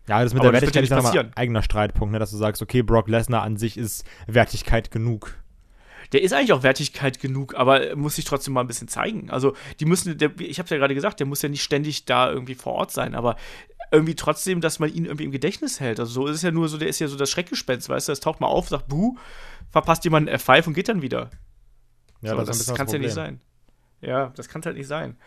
[0.10, 2.20] Ja, das mit Aber der das Wertigkeit ja ist nochmal ein eigener Streitpunkt, ne?
[2.20, 5.41] dass du sagst, okay, Brock Lesnar an sich ist Wertigkeit genug.
[6.12, 9.30] Der ist eigentlich auch Wertigkeit genug, aber er muss sich trotzdem mal ein bisschen zeigen.
[9.30, 12.30] Also, die müssen, der, ich habe ja gerade gesagt, der muss ja nicht ständig da
[12.30, 13.38] irgendwie vor Ort sein, aber
[13.92, 16.00] irgendwie trotzdem, dass man ihn irgendwie im Gedächtnis hält.
[16.00, 18.12] Also, so ist es ja nur so, der ist ja so das Schreckgespenst, weißt du?
[18.12, 19.18] Es taucht mal auf, sagt Buh,
[19.70, 21.30] verpasst jemand einen F5 und geht dann wieder.
[22.22, 23.42] Ja, so, das, das kann es ja nicht sein.
[24.02, 25.18] Ja, das kann es halt nicht sein.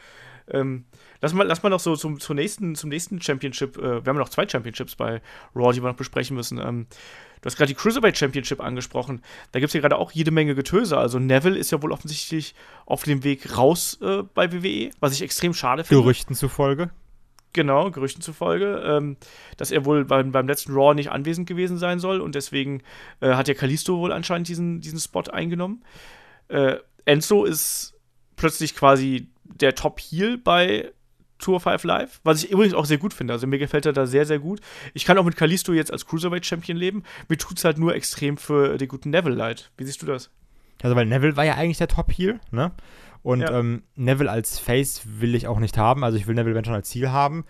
[0.48, 0.84] Ähm,
[1.20, 3.78] lass, mal, lass mal noch so zum, zum, nächsten, zum nächsten Championship.
[3.78, 5.22] Äh, wir haben noch zwei Championships bei
[5.54, 6.58] Raw, die wir noch besprechen müssen.
[6.58, 6.86] Ähm,
[7.40, 9.22] du hast gerade die Cruiserweight Championship angesprochen.
[9.52, 10.98] Da gibt es ja gerade auch jede Menge Getöse.
[10.98, 12.54] Also Neville ist ja wohl offensichtlich
[12.86, 16.02] auf dem Weg raus äh, bei WWE, was ich extrem schade finde.
[16.02, 16.90] Gerüchten zufolge.
[17.54, 19.16] Genau, Gerüchten zufolge, ähm,
[19.56, 22.82] dass er wohl beim, beim letzten Raw nicht anwesend gewesen sein soll und deswegen
[23.20, 25.84] äh, hat ja Kalisto wohl anscheinend diesen, diesen Spot eingenommen.
[26.48, 27.94] Äh, Enzo ist
[28.34, 30.90] plötzlich quasi der Top-Heel bei
[31.38, 33.32] Tour 5 Live, was ich übrigens auch sehr gut finde.
[33.34, 34.60] Also mir gefällt er da sehr, sehr gut.
[34.94, 37.02] Ich kann auch mit Kalisto jetzt als Cruiserweight-Champion leben.
[37.28, 39.70] Mir tut es halt nur extrem für den guten Neville leid.
[39.76, 40.30] Wie siehst du das?
[40.82, 42.72] Also, weil Neville war ja eigentlich der Top-Heel, ne?
[43.22, 43.58] Und Ja.
[43.58, 46.04] ähm, Neville als Face will ich auch nicht haben.
[46.04, 47.44] Also, ich will Neville wenn schon als Ziel haben.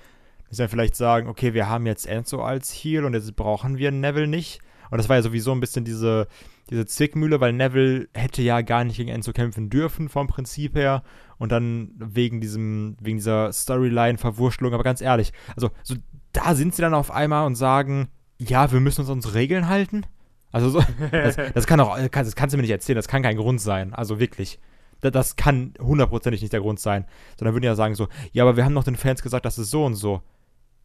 [0.49, 3.91] Dass wir vielleicht sagen, okay, wir haben jetzt Enzo als Heel und jetzt brauchen wir
[3.91, 4.61] Neville nicht.
[4.91, 6.29] Und das war ja sowieso ein bisschen diese,
[6.71, 11.03] diese Zwickmühle, weil Neville hätte ja gar nicht gegen Enzo kämpfen dürfen, vom Prinzip her.
[11.39, 14.73] Und dann wegen diesem, wegen dieser Storyline-Verwurschtelung.
[14.73, 15.97] Aber ganz ehrlich, also so,
[16.33, 18.09] da sind sie dann auf einmal und sagen,
[18.39, 20.07] ja, wir müssen uns an unsere Regeln halten.
[20.53, 23.23] Also so, das, das kann auch, kann, das kannst du mir nicht erzählen, das kann
[23.23, 23.95] kein Grund sein.
[23.95, 24.61] Also wirklich.
[25.01, 27.07] Das, das kann hundertprozentig nicht der Grund sein.
[27.39, 29.71] Sondern würden ja sagen so, ja, aber wir haben noch den Fans gesagt, das ist
[29.71, 30.23] so und so.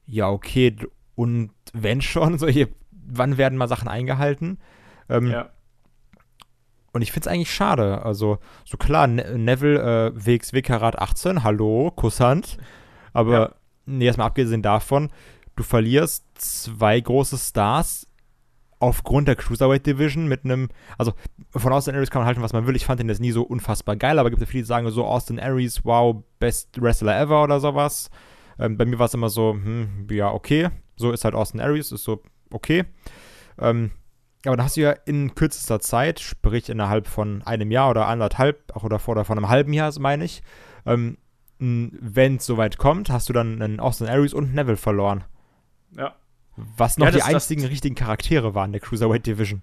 [0.06, 0.76] Ja, okay,
[1.16, 4.58] und wenn schon, so hier, wann werden mal Sachen eingehalten?
[5.10, 5.50] Ähm, Ja.
[6.94, 8.04] Und ich finde es eigentlich schade.
[8.04, 12.58] Also, so klar, ne Neville, äh, WXW Karat 18, hallo, Kusshand.
[13.14, 13.56] Aber, Ja.
[13.86, 15.10] nee, erstmal abgesehen davon,
[15.56, 18.06] du verlierst zwei große Stars
[18.82, 21.12] aufgrund der Cruiserweight Division mit einem, also
[21.52, 22.78] von Austin Aries kann man halten, was man will.
[22.78, 25.06] Ich fand ihn jetzt nie so unfassbar geil, aber gibt es viele, die sagen so,
[25.06, 28.10] Austin Aries, wow, best Wrestler ever oder sowas.
[28.58, 30.70] Ähm, bei mir war es immer so, hm, ja, okay.
[30.96, 32.22] So ist halt Austin Aries, ist so,
[32.52, 32.86] okay.
[33.60, 33.92] Ähm,
[34.46, 38.76] aber da hast du ja in kürzester Zeit, sprich innerhalb von einem Jahr oder anderthalb,
[38.76, 40.42] auch oder vor oder von einem halben Jahr, meine ich,
[40.86, 41.18] ähm,
[41.60, 45.24] wenn es soweit kommt, hast du dann einen Austin Aries und einen Neville verloren.
[45.98, 46.16] ja.
[46.78, 49.62] Was noch Ja, die das- das- einzigen richtigen Charaktere waren der Cruiserweight Division.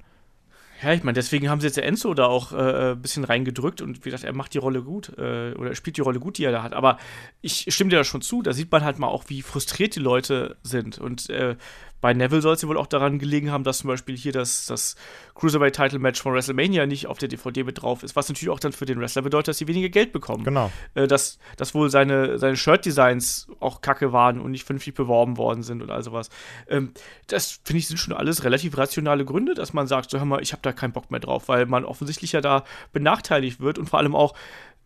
[0.83, 3.83] Ja, ich meine, deswegen haben sie jetzt der Enzo da auch äh, ein bisschen reingedrückt
[3.83, 6.39] und wie gesagt, er macht die Rolle gut äh, oder er spielt die Rolle gut,
[6.39, 6.73] die er da hat.
[6.73, 6.97] Aber
[7.43, 10.01] ich stimme dir da schon zu, da sieht man halt mal auch, wie frustriert die
[10.01, 10.97] Leute sind.
[10.99, 11.57] Und äh,
[12.01, 14.67] bei Neville soll es ja wohl auch daran gelegen haben, dass zum Beispiel hier das,
[14.67, 14.97] das
[15.35, 18.87] Cruiserweight-Title-Match von WrestleMania nicht auf der DVD mit drauf ist, was natürlich auch dann für
[18.87, 20.71] den Wrestler bedeutet, dass sie weniger Geld bekommen Genau.
[20.95, 25.63] äh, dass, dass wohl seine, seine Shirt-Designs auch kacke waren und nicht vernünftig beworben worden
[25.63, 26.31] sind und all sowas.
[26.69, 26.93] Ähm,
[27.27, 30.43] das finde ich sind schon alles relativ rationale Gründe, dass man sagt, so hör mal,
[30.43, 33.89] ich habe da keinen Bock mehr drauf, weil man offensichtlich ja da benachteiligt wird und
[33.89, 34.35] vor allem auch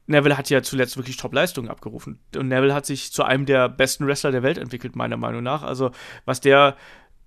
[0.07, 2.19] Neville hat ja zuletzt wirklich Top-Leistungen abgerufen.
[2.37, 5.63] Und Neville hat sich zu einem der besten Wrestler der Welt entwickelt, meiner Meinung nach.
[5.63, 5.93] Also,
[6.25, 6.77] was der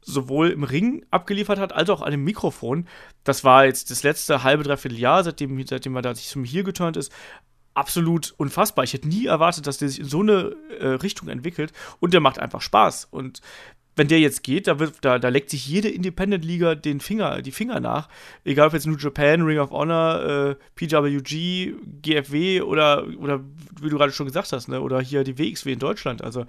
[0.04, 2.88] sowohl im Ring abgeliefert hat, als auch an dem Mikrofon,
[3.24, 6.64] das war jetzt das letzte halbe, dreiviertel Jahr, seitdem, seitdem er da sich zum Heel
[6.64, 7.12] geturnt ist,
[7.74, 8.84] absolut unfassbar.
[8.84, 12.22] Ich hätte nie erwartet, dass der sich in so eine äh, Richtung entwickelt und der
[12.22, 13.08] macht einfach Spaß.
[13.10, 13.42] Und
[13.96, 17.52] wenn der jetzt geht, da, wird, da, da leckt sich jede Independent-Liga den Finger, die
[17.52, 18.10] Finger nach.
[18.44, 23.42] Egal ob jetzt New Japan, Ring of Honor, äh, PWG, GFW oder, oder
[23.82, 24.82] wie du gerade schon gesagt hast, ne?
[24.82, 26.24] oder hier die WXW in Deutschland.
[26.24, 26.46] Also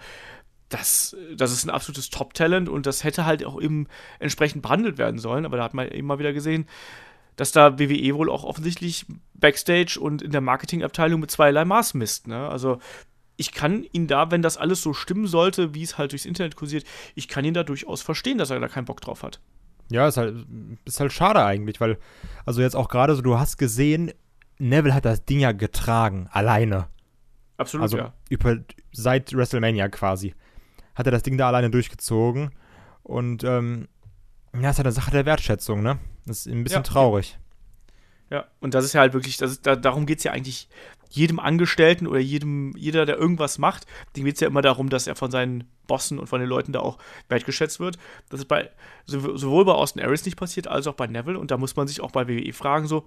[0.69, 3.87] das, das ist ein absolutes Top-Talent und das hätte halt auch eben
[4.19, 5.47] entsprechend behandelt werden sollen.
[5.47, 6.67] Aber da hat man eben mal wieder gesehen,
[7.37, 12.29] dass da WWE wohl auch offensichtlich Backstage und in der Marketingabteilung mit zweierlei Maß misst.
[12.29, 12.49] Ne?
[12.49, 12.79] Also
[13.37, 16.57] ich kann ihn da, wenn das alles so stimmen sollte, wie es halt durchs Internet
[16.57, 16.85] kursiert,
[17.15, 19.41] ich kann ihn da durchaus verstehen, dass er da keinen Bock drauf hat.
[19.91, 20.47] Ja, ist halt,
[20.85, 21.99] ist halt schade eigentlich, weil,
[22.47, 24.13] also jetzt auch gerade so, du hast gesehen,
[24.59, 26.87] Neville hat das Ding ja getragen, alleine.
[27.57, 28.13] Absolut, Also ja.
[28.31, 28.59] über,
[28.93, 30.35] seit WrestleMania quasi.
[30.95, 32.51] Hat er das Ding da alleine durchgezogen.
[33.03, 33.89] Und ähm,
[34.55, 35.99] ja, ist halt eine Sache der Wertschätzung, ne?
[36.27, 36.83] Das ist ein bisschen Ja.
[36.83, 37.39] traurig.
[38.31, 40.69] Ja, und das ist ja halt wirklich, das ist, da, darum geht es ja eigentlich
[41.11, 43.87] jedem Angestellten oder jedem, jeder, der irgendwas macht,
[44.17, 46.73] dem geht es ja immer darum, dass er von seinen Bossen und von den Leuten
[46.73, 47.99] da auch wertgeschätzt wird.
[48.31, 48.71] Das ist bei
[49.07, 51.39] sow- sowohl bei Austin Aries nicht passiert, als auch bei Neville.
[51.39, 53.07] Und da muss man sich auch bei WWE fragen, so,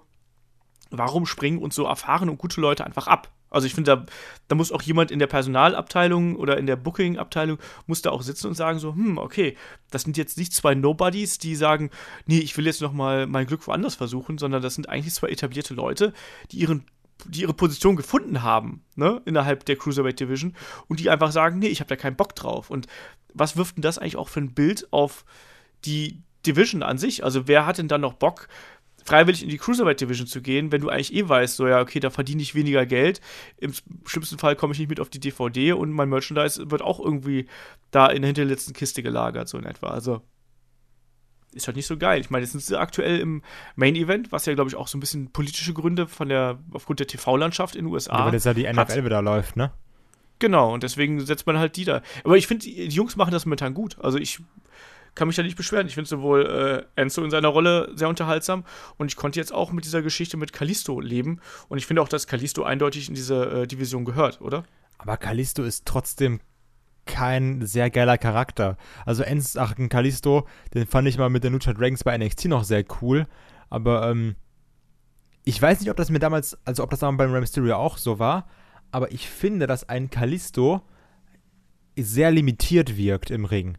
[0.91, 3.31] warum springen uns so erfahrene und gute Leute einfach ab?
[3.49, 4.05] Also ich finde, da,
[4.47, 8.47] da muss auch jemand in der Personalabteilung oder in der Booking-Abteilung muss da auch sitzen
[8.47, 9.55] und sagen so, hm, okay,
[9.89, 11.89] das sind jetzt nicht zwei Nobodies, die sagen,
[12.25, 15.29] nee, ich will jetzt noch mal mein Glück woanders versuchen, sondern das sind eigentlich zwei
[15.29, 16.13] etablierte Leute,
[16.51, 16.85] die ihren
[17.25, 20.55] die ihre Position gefunden haben, ne, innerhalb der Cruiserweight Division
[20.87, 22.69] und die einfach sagen, nee, ich habe da keinen Bock drauf.
[22.69, 22.85] Und
[23.33, 25.25] was wirft denn das eigentlich auch für ein Bild auf
[25.85, 27.23] die Division an sich?
[27.23, 28.47] Also wer hat denn dann noch Bock,
[29.07, 32.01] freiwillig in die Cruiserweight Division zu gehen, wenn du eigentlich eh weißt, so ja, okay,
[32.01, 33.21] da verdiene ich weniger Geld.
[33.55, 33.73] Im
[34.05, 37.47] schlimmsten Fall komme ich nicht mit auf die DVD und mein Merchandise wird auch irgendwie
[37.91, 39.87] da in der hinterletzten Kiste gelagert, so in etwa.
[39.87, 40.21] Also
[41.53, 42.19] ist halt nicht so geil.
[42.19, 43.43] Ich meine, jetzt sind sie aktuell im
[43.77, 46.99] Main Event, was ja, glaube ich, auch so ein bisschen politische Gründe von der, aufgrund
[46.99, 48.19] der TV-Landschaft in den USA.
[48.19, 49.71] Ja, weil das ja die NFL wieder läuft, ne?
[50.39, 52.01] Genau, und deswegen setzt man halt die da.
[52.25, 53.97] Aber ich finde, die Jungs machen das momentan gut.
[53.99, 54.41] Also ich
[55.17, 55.87] kann mich da nicht beschweren.
[55.87, 58.63] Ich finde sowohl äh, Enzo in seiner Rolle sehr unterhaltsam
[58.97, 61.41] und ich konnte jetzt auch mit dieser Geschichte mit Kalisto leben.
[61.67, 64.63] Und ich finde auch, dass Kalisto eindeutig in diese äh, Division gehört, oder?
[64.99, 66.39] Aber Kalisto ist trotzdem
[67.05, 68.77] kein sehr geiler Charakter.
[69.05, 72.63] Also Enzo, ach, Kalisto, den fand ich mal mit den Lucha Dragons bei NXT noch
[72.63, 73.25] sehr cool.
[73.69, 74.35] Aber ähm,
[75.45, 77.97] ich weiß nicht, ob das mir damals, also ob das damals beim Rey Mysterio auch
[77.97, 78.47] so war,
[78.91, 80.81] aber ich finde, dass ein Kalisto
[81.97, 83.77] sehr limitiert wirkt im Ring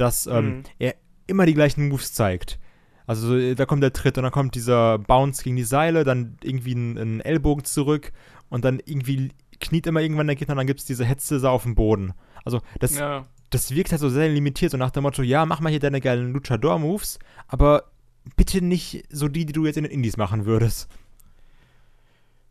[0.00, 0.62] dass ähm, mhm.
[0.78, 0.94] er
[1.26, 2.58] immer die gleichen Moves zeigt.
[3.06, 6.74] Also da kommt der Tritt und dann kommt dieser Bounce gegen die Seile, dann irgendwie
[6.74, 8.12] ein, ein Ellbogen zurück
[8.50, 11.64] und dann irgendwie kniet immer irgendwann der Gegner und dann gibt es diese Hetze auf
[11.64, 12.12] dem Boden.
[12.44, 13.26] Also das, ja.
[13.50, 16.00] das wirkt halt so sehr limitiert, so nach dem Motto, ja, mach mal hier deine
[16.00, 17.90] geilen Luchador-Moves, aber
[18.36, 20.88] bitte nicht so die, die du jetzt in den Indies machen würdest.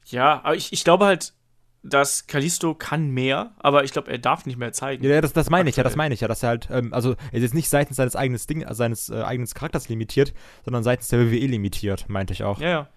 [0.05, 1.33] Ja, aber ich, ich glaube halt,
[1.81, 5.03] dass Kalisto kann mehr, aber ich glaube, er darf nicht mehr zeigen.
[5.03, 7.11] Ja, das, das meine ich ja, das meine ich ja, dass er halt, ähm, also
[7.31, 10.33] er ist jetzt nicht seitens seines eigenen Ding, seines äh, eigenen Charakters limitiert,
[10.65, 12.59] sondern seitens der WWE limitiert, meinte ich auch.
[12.59, 12.87] Ja, ja.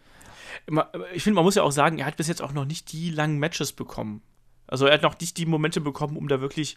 [1.15, 3.11] Ich finde, man muss ja auch sagen, er hat bis jetzt auch noch nicht die
[3.11, 4.23] langen Matches bekommen.
[4.67, 6.77] Also er hat noch nicht die Momente bekommen, um da wirklich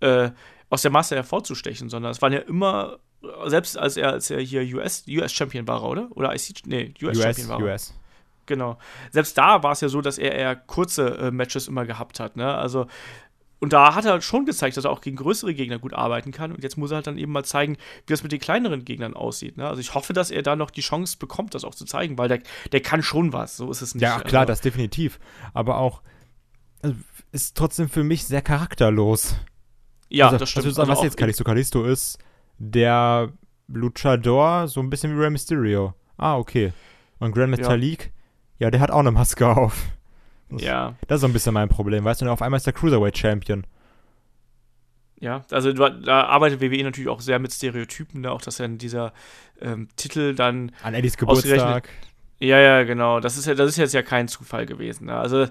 [0.00, 0.30] äh,
[0.68, 2.98] aus der Masse hervorzustechen, sondern es waren ja immer,
[3.46, 6.08] selbst als er, als er hier US, US Champion war, oder?
[6.12, 7.60] Oder IC, nee, US, US Champion war.
[7.60, 7.94] US.
[8.46, 8.78] Genau.
[9.10, 12.36] Selbst da war es ja so, dass er eher kurze äh, Matches immer gehabt hat.
[12.36, 12.54] Ne?
[12.54, 12.86] Also
[13.58, 16.52] und da hat er schon gezeigt, dass er auch gegen größere Gegner gut arbeiten kann.
[16.52, 17.76] Und jetzt muss er halt dann eben mal zeigen,
[18.06, 19.56] wie das mit den kleineren Gegnern aussieht.
[19.56, 19.66] Ne?
[19.66, 22.28] Also ich hoffe, dass er da noch die Chance bekommt, das auch zu zeigen, weil
[22.28, 22.40] der,
[22.72, 23.56] der kann schon was.
[23.56, 24.02] So ist es nicht.
[24.02, 25.18] Ja, klar, also, das definitiv.
[25.54, 26.02] Aber auch
[26.82, 26.96] also,
[27.32, 29.36] ist trotzdem für mich sehr charakterlos.
[30.10, 30.66] Ja, also, das stimmt.
[30.66, 32.18] Also, was jetzt Kalisto Kalisto ist,
[32.58, 33.32] der
[33.68, 35.94] Luchador, so ein bisschen wie Rey Mysterio.
[36.18, 36.72] Ah, okay.
[37.18, 38.10] Und Grand Metalik, ja.
[38.58, 39.84] Ja, der hat auch eine Maske auf.
[40.48, 40.94] Das, ja.
[41.08, 43.66] Das ist so ein bisschen mein Problem, weißt du, auf einmal ist der Cruiserweight Champion.
[45.18, 48.30] Ja, also da arbeitet WWE natürlich auch sehr mit Stereotypen, ne?
[48.30, 49.12] auch dass dann dieser
[49.60, 51.88] ähm, Titel dann an Eddies Geburtstag.
[52.38, 53.20] Ja, ja, genau.
[53.20, 55.06] Das ist ja, das ist jetzt ja kein Zufall gewesen.
[55.06, 55.16] Ne?
[55.16, 55.46] Also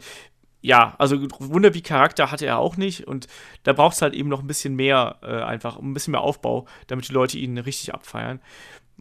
[0.61, 3.27] ja, also Wunder wie Charakter hatte er auch nicht und
[3.63, 6.65] da braucht es halt eben noch ein bisschen mehr äh, einfach, ein bisschen mehr Aufbau,
[6.87, 8.39] damit die Leute ihn richtig abfeiern.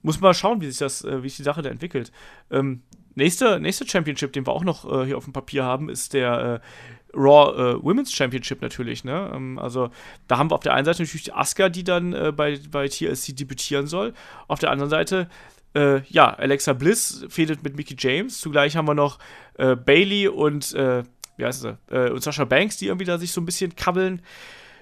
[0.03, 2.11] Muss mal schauen, wie sich das, äh, wie sich die Sache da entwickelt.
[2.51, 2.83] Ähm,
[3.15, 6.61] Nächster nächste Championship, den wir auch noch äh, hier auf dem Papier haben, ist der
[6.63, 9.05] äh, Raw äh, Women's Championship natürlich.
[9.05, 9.31] Ne?
[9.35, 9.91] Ähm, also
[10.27, 13.37] da haben wir auf der einen Seite natürlich Asuka, die dann äh, bei, bei TLC
[13.37, 14.15] debütieren soll.
[14.49, 15.29] Auf der anderen Seite,
[15.75, 18.41] äh, ja, Alexa Bliss fädelt mit Mickey James.
[18.41, 19.19] Zugleich haben wir noch
[19.59, 23.45] äh, Bailey und, wie heißt sie, und Sasha Banks, die irgendwie da sich so ein
[23.45, 24.23] bisschen kabbeln.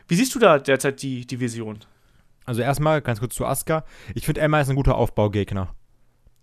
[0.08, 1.78] Wie siehst du da derzeit die Division?
[2.44, 3.84] Also erstmal ganz kurz zu Asuka.
[4.14, 5.74] Ich finde, Emma ist ein guter Aufbaugegner.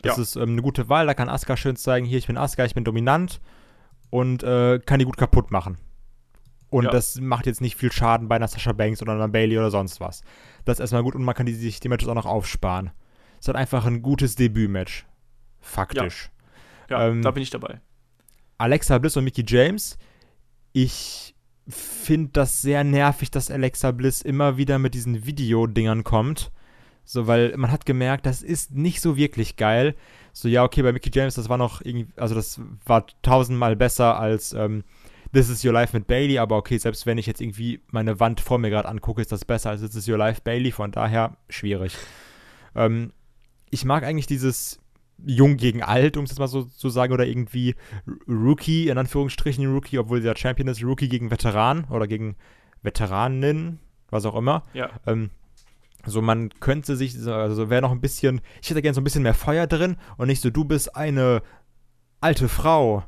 [0.02, 0.24] Das ja.
[0.24, 1.08] ist ähm, eine gute Wahl.
[1.08, 3.42] Da kann Asuka schön zeigen, hier, ich bin Asuka, ich bin dominant
[4.10, 5.78] und äh, kann die gut kaputt machen.
[6.70, 6.92] Und ja.
[6.92, 10.00] das macht jetzt nicht viel Schaden bei einer Sasha Banks oder einer Bailey oder sonst
[10.00, 10.22] was.
[10.66, 12.92] Das ist erstmal gut und man kann die, sich die Matches auch noch aufsparen.
[13.42, 15.06] Es hat einfach ein gutes Debüt-Match.
[15.60, 16.30] Faktisch.
[16.90, 17.82] Ja, ja ähm, da bin ich dabei.
[18.58, 19.98] Alexa Bliss und Mickey James.
[20.74, 21.36] Ich
[21.68, 26.52] finde das sehr nervig, dass Alexa Bliss immer wieder mit diesen Videodingern kommt
[27.12, 29.96] so, weil man hat gemerkt, das ist nicht so wirklich geil.
[30.32, 34.20] So, ja, okay, bei Mickey James, das war noch irgendwie, also das war tausendmal besser
[34.20, 34.84] als ähm,
[35.34, 38.42] This is Your Life mit Bailey, aber okay, selbst wenn ich jetzt irgendwie meine Wand
[38.42, 41.36] vor mir gerade angucke, ist das besser als This is Your Life Bailey, von daher
[41.50, 41.98] schwierig.
[42.76, 43.12] Ähm,
[43.72, 44.80] ich mag eigentlich dieses
[45.26, 47.74] Jung gegen Alt, um es jetzt mal so zu sagen, oder irgendwie
[48.28, 52.36] Rookie, in Anführungsstrichen Rookie, obwohl der Champion ist, Rookie gegen Veteran oder gegen
[52.84, 53.80] Veteranin,
[54.12, 54.62] was auch immer.
[54.76, 54.92] Ja.
[55.08, 55.32] Ähm,
[56.06, 59.24] so, man könnte sich, also wäre noch ein bisschen, ich hätte gerne so ein bisschen
[59.24, 61.42] mehr Feuer drin und nicht so, du bist eine
[62.22, 63.04] alte Frau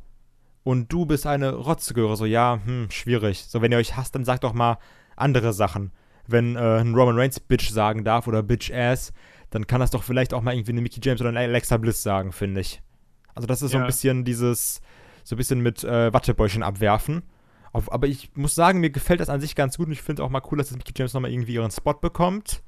[0.63, 2.15] und du bist eine Rotzgöre.
[2.15, 3.45] So, ja, hm, schwierig.
[3.47, 4.77] So, wenn ihr euch hasst, dann sagt doch mal
[5.15, 5.91] andere Sachen.
[6.27, 9.11] Wenn äh, ein Roman Reigns Bitch sagen darf oder Bitch Ass,
[9.49, 12.03] dann kann das doch vielleicht auch mal irgendwie eine Mickey James oder eine Alexa Bliss
[12.03, 12.81] sagen, finde ich.
[13.33, 13.79] Also, das ist ja.
[13.79, 14.81] so ein bisschen dieses,
[15.23, 17.23] so ein bisschen mit äh, Wattebäuschen abwerfen.
[17.73, 20.23] Auf, aber ich muss sagen, mir gefällt das an sich ganz gut und ich finde
[20.23, 22.61] auch mal cool, dass das Mickey James nochmal irgendwie ihren Spot bekommt.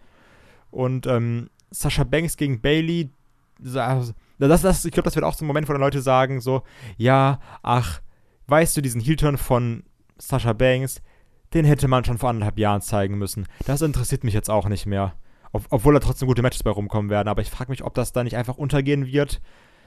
[0.74, 3.12] Und ähm, Sasha Banks gegen Bailey,
[3.60, 6.64] das, das, ich glaube, das wird auch so ein Moment, wo dann Leute sagen, so,
[6.98, 8.02] ja, ach,
[8.48, 9.84] weißt du, diesen Heel-Turn von
[10.18, 11.02] Sasha Banks,
[11.54, 13.48] den hätte man schon vor anderthalb Jahren zeigen müssen.
[13.66, 15.14] Das interessiert mich jetzt auch nicht mehr.
[15.52, 17.28] Ob, obwohl da trotzdem gute Matches bei rumkommen werden.
[17.28, 19.42] Aber ich frage mich, ob das da nicht einfach untergehen wird.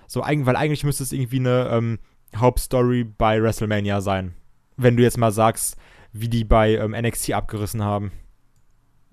[0.06, 1.98] So, weil eigentlich müsste es irgendwie eine ähm,
[2.36, 4.34] Hauptstory bei WrestleMania sein.
[4.76, 5.76] Wenn du jetzt mal sagst,
[6.12, 8.12] wie die bei ähm, NXT abgerissen haben.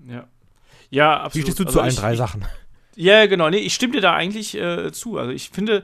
[0.05, 0.27] Ja.
[0.93, 1.33] Ja, absolut.
[1.35, 2.45] Wie stehst du also zu allen ich, drei Sachen?
[2.95, 3.49] Ja, genau.
[3.49, 5.17] Nee, ich stimme dir da eigentlich äh, zu.
[5.17, 5.83] Also ich finde,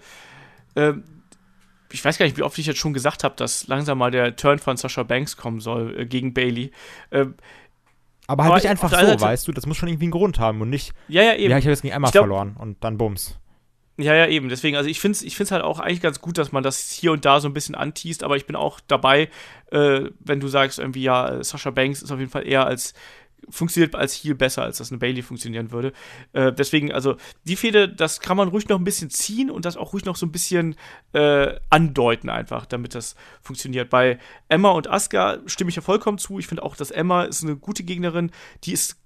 [0.75, 0.93] äh,
[1.91, 4.35] ich weiß gar nicht, wie oft ich jetzt schon gesagt habe, dass langsam mal der
[4.35, 6.71] Turn von Sasha Banks kommen soll äh, gegen Bailey.
[7.09, 7.25] Äh,
[8.27, 10.61] aber halt nicht einfach so, Seite- weißt du, das muss schon irgendwie einen Grund haben
[10.61, 11.49] und nicht, ja, ja, eben.
[11.49, 13.39] ja, ich habe jetzt gegen Emma glaub- verloren und dann Bums.
[13.97, 14.47] Ja, ja, eben.
[14.47, 16.89] Deswegen, also ich finde es ich find's halt auch eigentlich ganz gut, dass man das
[16.91, 19.29] hier und da so ein bisschen anteast, aber ich bin auch dabei,
[19.71, 22.93] äh, wenn du sagst, irgendwie, ja, Sasha Banks ist auf jeden Fall eher als
[23.49, 25.93] funktioniert als Heal besser, als das eine Bailey funktionieren würde.
[26.33, 29.77] Äh, deswegen, also die Fehde, das kann man ruhig noch ein bisschen ziehen und das
[29.77, 30.75] auch ruhig noch so ein bisschen
[31.13, 33.89] äh, andeuten einfach, damit das funktioniert.
[33.89, 36.39] Bei Emma und Asuka stimme ich ja vollkommen zu.
[36.39, 38.31] Ich finde auch, dass Emma ist eine gute Gegnerin,
[38.63, 38.97] die ist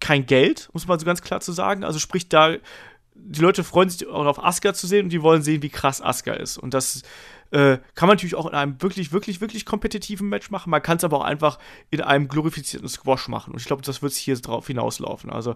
[0.00, 1.84] kein Geld, muss man so ganz klar zu sagen.
[1.84, 2.56] Also sprich, da
[3.14, 6.00] die Leute freuen sich auch auf Asuka zu sehen und die wollen sehen, wie krass
[6.02, 6.58] Asuka ist.
[6.58, 7.02] Und das
[7.50, 10.70] äh, kann man natürlich auch in einem wirklich, wirklich, wirklich kompetitiven Match machen.
[10.70, 11.58] Man kann es aber auch einfach
[11.90, 13.52] in einem glorifizierten Squash machen.
[13.52, 15.30] Und ich glaube, das wird hier drauf hinauslaufen.
[15.30, 15.54] Also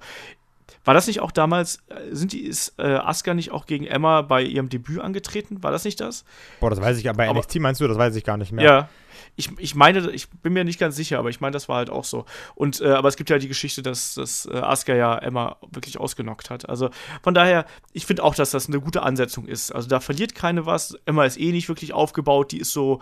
[0.85, 4.23] war das nicht auch damals, äh, sind die, ist äh, Asuka nicht auch gegen Emma
[4.23, 5.63] bei ihrem Debüt angetreten?
[5.63, 6.25] War das nicht das?
[6.61, 8.65] Boah, das weiß ich, bei Aber- NXT meinst du, das weiß ich gar nicht mehr.
[8.65, 8.89] Ja.
[9.37, 11.91] Ich, ich meine, ich bin mir nicht ganz sicher, aber ich meine, das war halt
[11.91, 12.24] auch so.
[12.55, 16.01] Und äh, aber es gibt ja die Geschichte, dass, dass äh, Asuka ja Emma wirklich
[16.01, 16.68] ausgenockt hat.
[16.68, 16.91] Also
[17.22, 19.70] von daher, ich finde auch, dass das eine gute Ansetzung ist.
[19.72, 20.99] Also da verliert keine was.
[21.05, 23.01] Emma ist eh nicht wirklich aufgebaut, die ist so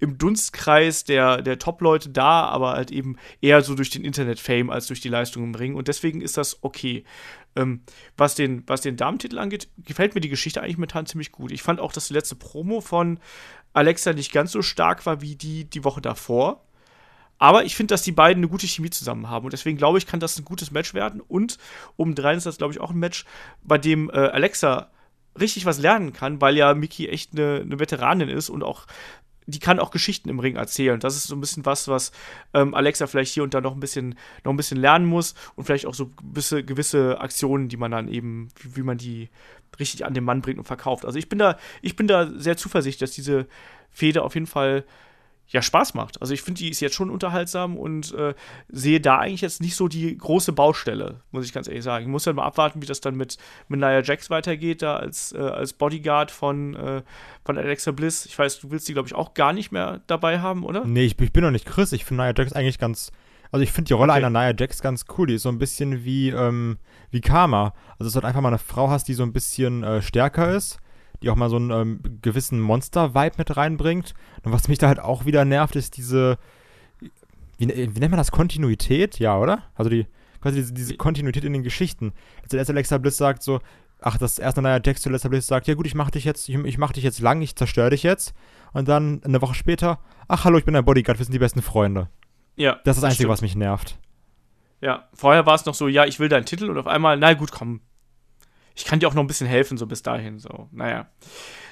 [0.00, 4.86] im Dunstkreis der, der Top-Leute da, aber halt eben eher so durch den Internet-Fame als
[4.86, 5.74] durch die Leistung im Ring.
[5.74, 7.04] Und deswegen ist das okay.
[7.56, 7.82] Ähm,
[8.16, 11.52] was, den, was den Damentitel angeht, gefällt mir die Geschichte eigentlich momentan ziemlich gut.
[11.52, 13.20] Ich fand auch, dass die letzte Promo von
[13.72, 16.64] Alexa nicht ganz so stark war wie die die Woche davor.
[17.38, 19.44] Aber ich finde, dass die beiden eine gute Chemie zusammen haben.
[19.44, 21.20] Und deswegen glaube ich, kann das ein gutes Match werden.
[21.20, 21.58] Und
[21.96, 23.24] obendrein ist das, glaube ich, auch ein Match,
[23.62, 24.90] bei dem äh, Alexa
[25.38, 28.86] richtig was lernen kann, weil ja Miki echt eine, eine Veteranin ist und auch
[29.46, 30.98] die kann auch Geschichten im Ring erzählen.
[30.98, 32.12] Das ist so ein bisschen was, was
[32.54, 35.64] ähm, Alexa vielleicht hier und da noch ein bisschen, noch ein bisschen lernen muss und
[35.64, 39.28] vielleicht auch so gewisse, gewisse Aktionen, die man dann eben, wie, wie man die
[39.78, 41.04] richtig an den Mann bringt und verkauft.
[41.04, 43.46] Also ich bin da, ich bin da sehr zuversichtlich, dass diese
[43.90, 44.84] Fehde auf jeden Fall
[45.48, 46.20] ja Spaß macht.
[46.20, 48.34] Also ich finde, die ist jetzt schon unterhaltsam und äh,
[48.68, 52.04] sehe da eigentlich jetzt nicht so die große Baustelle, muss ich ganz ehrlich sagen.
[52.04, 53.36] Ich muss halt mal abwarten, wie das dann mit,
[53.68, 57.02] mit Nia Jax weitergeht, da als, äh, als Bodyguard von, äh,
[57.44, 58.26] von Alexa Bliss.
[58.26, 60.84] Ich weiß, du willst die, glaube ich, auch gar nicht mehr dabei haben, oder?
[60.84, 61.92] Nee, ich, ich bin noch nicht Chris.
[61.92, 63.12] Ich finde Nia Jax eigentlich ganz.
[63.52, 64.24] Also ich finde die Rolle Okay.
[64.24, 65.28] einer Nia Jax ganz cool.
[65.28, 66.78] Die ist so ein bisschen wie, ähm,
[67.10, 67.72] wie Karma.
[67.98, 70.50] Also dass du halt einfach mal eine Frau hast, die so ein bisschen äh, stärker
[70.56, 70.78] ist,
[71.22, 74.14] die auch mal so einen ähm, gewissen Monster-Vibe mit reinbringt.
[74.42, 76.38] Und was mich da halt auch wieder nervt, ist diese.
[77.58, 78.32] Wie, wie nennt man das?
[78.32, 79.18] Kontinuität?
[79.18, 79.62] Ja, oder?
[79.74, 80.06] Also die
[80.44, 82.12] quasi diese, diese Kontinuität in den Geschichten.
[82.42, 83.60] Als Alexa Bliss sagt so,
[84.00, 86.48] ach, das erste Nia Jax zu Alexa Bliss sagt, ja gut, ich mach dich jetzt,
[86.50, 88.34] ich, ich mach dich jetzt lang, ich zerstöre dich jetzt.
[88.74, 91.62] Und dann eine Woche später, ach hallo, ich bin dein Bodyguard, wir sind die besten
[91.62, 92.10] Freunde.
[92.56, 92.78] Ja.
[92.84, 93.30] Das ist das Einzige, stimmt.
[93.30, 93.98] was mich nervt.
[94.82, 97.32] Ja, vorher war es noch so, ja, ich will deinen Titel und auf einmal, na
[97.32, 97.80] gut, komm.
[98.74, 100.38] Ich kann dir auch noch ein bisschen helfen, so bis dahin.
[100.38, 101.08] So, naja.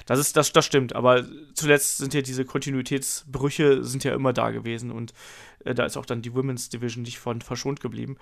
[0.05, 1.23] Das ist, das, das stimmt, aber
[1.53, 5.13] zuletzt sind ja diese Kontinuitätsbrüche sind ja immer da gewesen und
[5.63, 8.17] äh, da ist auch dann die Women's Division nicht von verschont geblieben.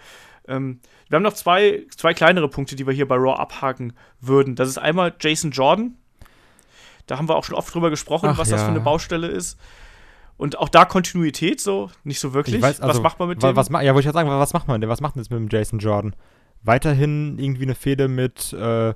[0.48, 0.80] Ähm,
[1.10, 4.56] wir haben noch zwei, zwei kleinere Punkte, die wir hier bei Raw abhaken würden.
[4.56, 5.98] Das ist einmal Jason Jordan.
[7.08, 8.68] Da haben wir auch schon oft drüber gesprochen, Ach was das ja.
[8.68, 9.60] für eine Baustelle ist.
[10.38, 12.62] Und auch da Kontinuität so, nicht so wirklich.
[12.62, 13.56] was also, macht man mit dem?
[13.56, 14.90] Was, ja, wollte ich gerade sagen, was macht man denn?
[14.90, 16.16] Was macht man jetzt mit dem Jason Jordan?
[16.64, 18.94] Weiterhin irgendwie eine Fehde mit äh,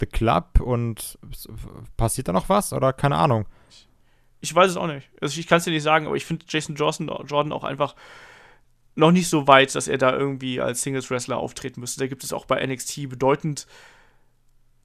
[0.00, 1.18] The Club und
[1.96, 2.72] passiert da noch was?
[2.72, 3.46] Oder keine Ahnung.
[4.40, 5.10] Ich weiß es auch nicht.
[5.20, 7.94] Also ich kann es dir nicht sagen, aber ich finde Jason Jordan auch einfach
[8.94, 12.00] noch nicht so weit, dass er da irgendwie als Singles-Wrestler auftreten müsste.
[12.00, 13.66] Da gibt es auch bei NXT bedeutend,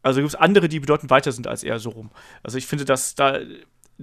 [0.04, 2.12] also gibt es andere, die bedeutend weiter sind als er so rum.
[2.44, 3.40] Also ich finde, dass da,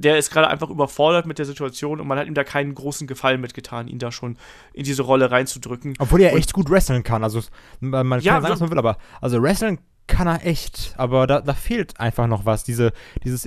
[0.00, 3.06] der ist gerade einfach überfordert mit der Situation und man hat ihm da keinen großen
[3.06, 4.36] Gefallen mitgetan, ihn da schon
[4.72, 5.94] in diese Rolle reinzudrücken.
[5.98, 7.24] Obwohl er Und- echt gut wresteln kann.
[7.24, 7.40] Also
[7.80, 10.94] man man Ja, kann sagen, was man will, aber also wresteln kann er echt.
[10.96, 12.64] Aber da, da fehlt einfach noch was.
[12.64, 12.92] Diese,
[13.24, 13.46] dieses,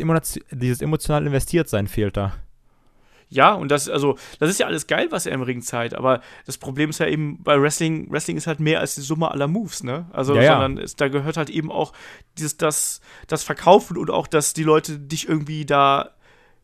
[0.52, 2.34] dieses emotional investiert sein fehlt da.
[3.30, 6.20] Ja, und das, also, das ist ja alles geil, was er im Ring zeigt, aber
[6.46, 9.48] das Problem ist ja eben, bei Wrestling, Wrestling ist halt mehr als die Summe aller
[9.48, 10.06] Moves, ne?
[10.12, 10.52] Also, Ja, ja.
[10.60, 11.94] sondern es, da gehört halt eben auch
[12.38, 16.12] dieses, das, das Verkaufen und auch, dass die Leute dich irgendwie da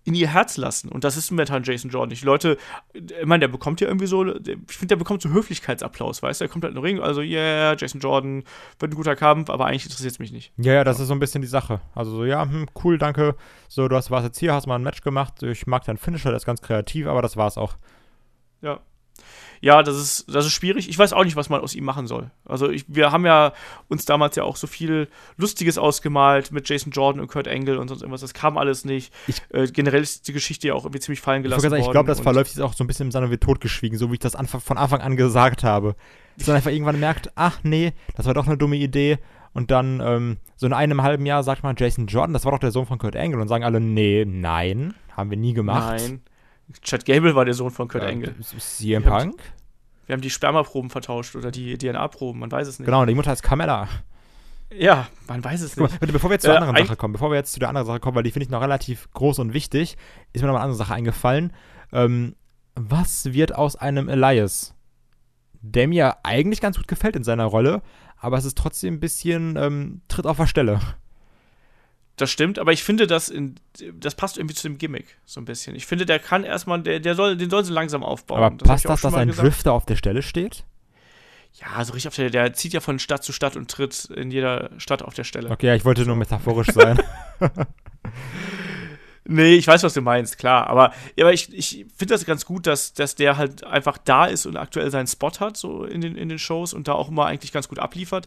[0.08, 0.88] in ihr Herz lassen.
[0.88, 2.18] Und das ist momentan Jason Jordan.
[2.18, 2.58] Die Leute,
[2.94, 6.46] ich meine, der bekommt ja irgendwie so, ich finde, der bekommt so Höflichkeitsapplaus, weißt du?
[6.46, 8.46] Der kommt halt in den Ring, also, yeah, Jason Jordan,
[8.80, 10.54] wird ein guter Kampf, aber eigentlich interessiert es mich nicht.
[10.56, 11.82] Ja, ja, das ist so ein bisschen die Sache.
[11.94, 13.36] Also so, ja, hm, cool, danke.
[13.68, 15.44] So, du hast, warst jetzt hier, hast mal ein Match gemacht.
[15.44, 17.76] Ich mag deinen Finisher, der ist ganz kreativ, aber das war's auch.
[18.62, 18.80] Ja.
[19.62, 20.90] Ja, das ist, das ist schwierig.
[20.90, 22.32] Ich weiß auch nicht, was man aus ihm machen soll.
[22.46, 23.54] Also ich, wir haben ja
[23.88, 27.88] uns damals ja auch so viel Lustiges ausgemalt mit Jason Jordan und Kurt Angle und
[27.88, 28.22] sonst irgendwas.
[28.22, 29.14] Das kam alles nicht.
[29.28, 31.82] Ich- äh, generell ist die Geschichte ja auch irgendwie ziemlich fallen Ich, gelassen sagen, ich
[31.86, 31.92] worden.
[31.94, 34.20] glaube, das verläuft jetzt auch so ein bisschen im Sande wie totgeschwiegen, so wie ich
[34.20, 35.96] das von Anfang an gesagt habe.
[36.38, 39.18] Dass man einfach irgendwann merkt, ach nee, das war doch eine dumme Idee.
[39.54, 42.60] Und dann, ähm, so in einem halben Jahr sagt man Jason Jordan, das war doch
[42.60, 43.42] der Sohn von Kurt Angle.
[43.42, 46.00] Und sagen alle, nee, nein, haben wir nie gemacht.
[46.00, 46.22] Nein.
[46.82, 48.10] Chad Gable war der Sohn von Kurt Ja,
[48.40, 49.42] ist CM Wir haben Punk?
[50.06, 52.86] Wir haben die Spermaproben vertauscht oder die DNA-Proben, man weiß es nicht.
[52.86, 53.88] Genau, und die Mutter heißt Carmella.
[54.74, 55.92] Ja, man weiß es nicht.
[55.92, 57.70] mal, bitte, bevor wir jetzt zur Äh, anderen Sache kommen, bevor wir jetzt zu der
[57.70, 59.98] anderen Sache kommen, weil die finde ich noch relativ groß und wichtig,
[60.34, 61.54] ist mir noch eine andere Sache eingefallen.
[61.94, 62.36] Ähm,
[62.76, 64.76] was wird aus einem Elias?
[65.62, 67.82] Der mir eigentlich ganz gut gefällt in seiner Rolle,
[68.18, 70.80] aber es ist trotzdem ein bisschen ähm, Tritt auf der Stelle.
[72.18, 73.56] Das stimmt, aber ich finde, das, in,
[73.94, 75.76] das passt irgendwie zu dem Gimmick so ein bisschen.
[75.76, 78.42] Ich finde, der kann erstmal, der, der soll, den sollen sie langsam aufbauen.
[78.42, 79.48] aber ich passt das, dass ein gesagt.
[79.48, 80.64] Drifter auf der Stelle steht?
[81.54, 84.32] Ja, so richtig auf der, der zieht ja von Stadt zu Stadt und tritt in
[84.32, 85.52] jeder Stadt auf der Stelle.
[85.52, 87.00] Okay, ja, ich wollte nur metaphorisch sein.
[89.30, 90.68] Nee, ich weiß, was du meinst, klar.
[90.68, 94.46] Aber, aber ich, ich finde das ganz gut, dass, dass der halt einfach da ist
[94.46, 97.26] und aktuell seinen Spot hat, so in den, in den Shows und da auch immer
[97.26, 98.26] eigentlich ganz gut abliefert.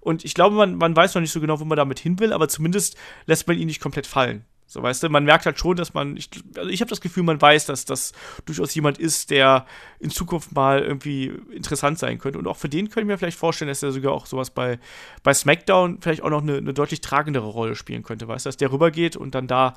[0.00, 2.34] Und ich glaube, man, man weiß noch nicht so genau, wo man damit hin will,
[2.34, 4.44] aber zumindest lässt man ihn nicht komplett fallen.
[4.66, 7.24] So, weißt du, man merkt halt schon, dass man, ich, also ich habe das Gefühl,
[7.24, 8.12] man weiß, dass das
[8.46, 9.66] durchaus jemand ist, der
[10.00, 12.38] in Zukunft mal irgendwie interessant sein könnte.
[12.38, 14.78] Und auch für den könnte ich mir vielleicht vorstellen, dass er sogar auch sowas bei,
[15.22, 18.56] bei SmackDown vielleicht auch noch eine, eine deutlich tragendere Rolle spielen könnte, weißt du, dass
[18.56, 19.74] der rübergeht und dann da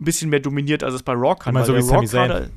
[0.00, 1.54] ein bisschen mehr dominiert, als es bei Raw kann.
[1.54, 2.50] Meinst weil so wie Sami Raw-Kader-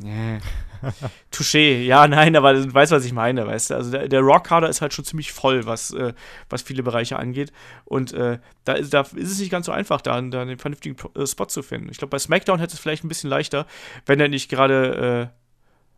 [0.00, 0.38] Nee.
[1.32, 3.74] Touché, ja, nein, aber du weißt, was ich meine, weißt du?
[3.74, 6.12] Also der, der Raw-Kader ist halt schon ziemlich voll, was, äh,
[6.48, 7.52] was viele Bereiche angeht.
[7.84, 10.94] Und äh, da, ist, da ist es nicht ganz so einfach, da, da einen vernünftigen
[11.16, 11.88] äh, Spot zu finden.
[11.90, 13.66] Ich glaube, bei SmackDown hätte es vielleicht ein bisschen leichter,
[14.06, 15.30] wenn er nicht gerade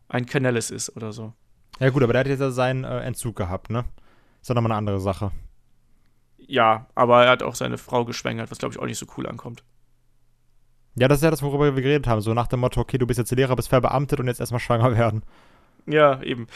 [0.09, 1.35] äh, ein Canellis ist oder so.
[1.79, 3.85] ja gut, aber der hat jetzt ja seinen äh, Entzug gehabt, ne?
[4.41, 5.31] Ist doch nochmal eine andere Sache.
[6.39, 9.27] Ja, aber er hat auch seine Frau geschwängert, was glaube ich auch nicht so cool
[9.27, 9.63] ankommt.
[10.97, 12.21] Ja, das ist ja das, worüber wir geredet haben.
[12.21, 14.97] So nach dem Motto, okay, du bist jetzt Lehrer, bist verbeamtet und jetzt erstmal schwanger
[14.97, 15.23] werden.
[15.87, 16.47] Ja, eben.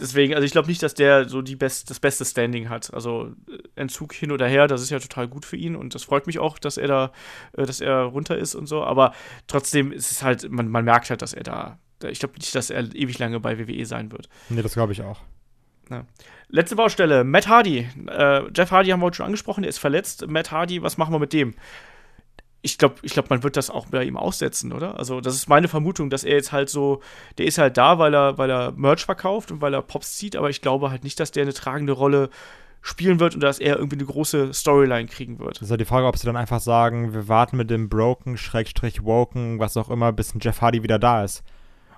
[0.00, 2.92] Deswegen, also ich glaube nicht, dass der so die best, das beste Standing hat.
[2.94, 6.04] Also äh, Entzug hin oder her, das ist ja total gut für ihn und das
[6.04, 7.12] freut mich auch, dass er da,
[7.52, 8.82] äh, dass er runter ist und so.
[8.82, 9.12] Aber
[9.46, 11.78] trotzdem ist es halt, man, man merkt halt, dass er da.
[12.04, 14.28] Ich glaube nicht, dass er ewig lange bei WWE sein wird.
[14.48, 15.20] Nee, das glaube ich auch.
[16.48, 17.88] Letzte Baustelle, Matt Hardy.
[18.08, 20.26] Äh, Jeff Hardy haben wir heute schon angesprochen, der ist verletzt.
[20.26, 21.54] Matt Hardy, was machen wir mit dem?
[22.64, 24.96] Ich glaube, ich glaub, man wird das auch bei ihm aussetzen, oder?
[24.98, 27.00] Also, das ist meine Vermutung, dass er jetzt halt so,
[27.38, 30.36] der ist halt da, weil er, weil er Merch verkauft und weil er Pops zieht,
[30.36, 32.30] aber ich glaube halt nicht, dass der eine tragende Rolle
[32.80, 35.56] spielen wird und dass er irgendwie eine große Storyline kriegen wird.
[35.56, 38.36] Das ist halt die Frage, ob sie dann einfach sagen, wir warten mit dem Broken,
[38.36, 41.42] Schrägstrich, Woken, was auch immer, bis ein Jeff Hardy wieder da ist.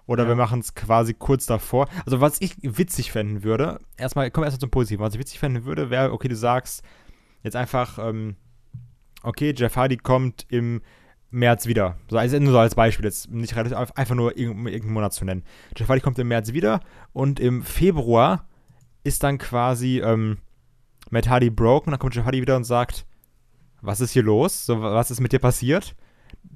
[0.07, 0.29] Oder Ja.
[0.31, 1.89] wir machen es quasi kurz davor.
[2.05, 5.05] Also, was ich witzig fänden würde, erstmal, kommen wir erstmal zum Positiven.
[5.05, 6.83] Was ich witzig fänden würde, wäre, okay, du sagst
[7.43, 8.37] jetzt einfach, ähm,
[9.25, 10.81] okay, Jeff Hardy kommt im
[11.31, 11.97] März wieder.
[12.09, 15.25] So, also nur so als Beispiel, jetzt nicht relativ, einfach nur irgend- irgendeinen Monat zu
[15.25, 15.43] nennen.
[15.77, 16.81] Jeff Hardy kommt im März wieder
[17.13, 18.47] und im Februar
[19.03, 20.39] ist dann quasi ähm,
[21.11, 21.91] Matt Hardy broken.
[21.91, 23.05] Dann kommt Jeff Hardy wieder und sagt,
[23.83, 24.65] was ist hier los?
[24.65, 25.95] So, was ist mit dir passiert?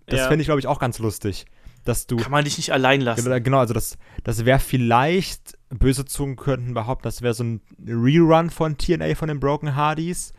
[0.06, 0.28] Das Ja.
[0.28, 1.44] fände ich, glaube ich, auch ganz lustig.
[1.84, 2.16] Dass du.
[2.16, 3.24] Kann man dich nicht allein lassen.
[3.24, 7.60] Genau, Genau, also das, das wäre vielleicht, böse Zungen könnten behaupten, das wäre so ein
[7.86, 10.32] Rerun von TNA von den Broken Hardys.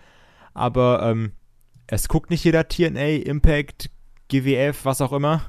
[0.53, 1.31] Aber ähm,
[1.91, 3.89] es guckt nicht jeder TNA, Impact,
[4.29, 5.41] GWF, was auch immer.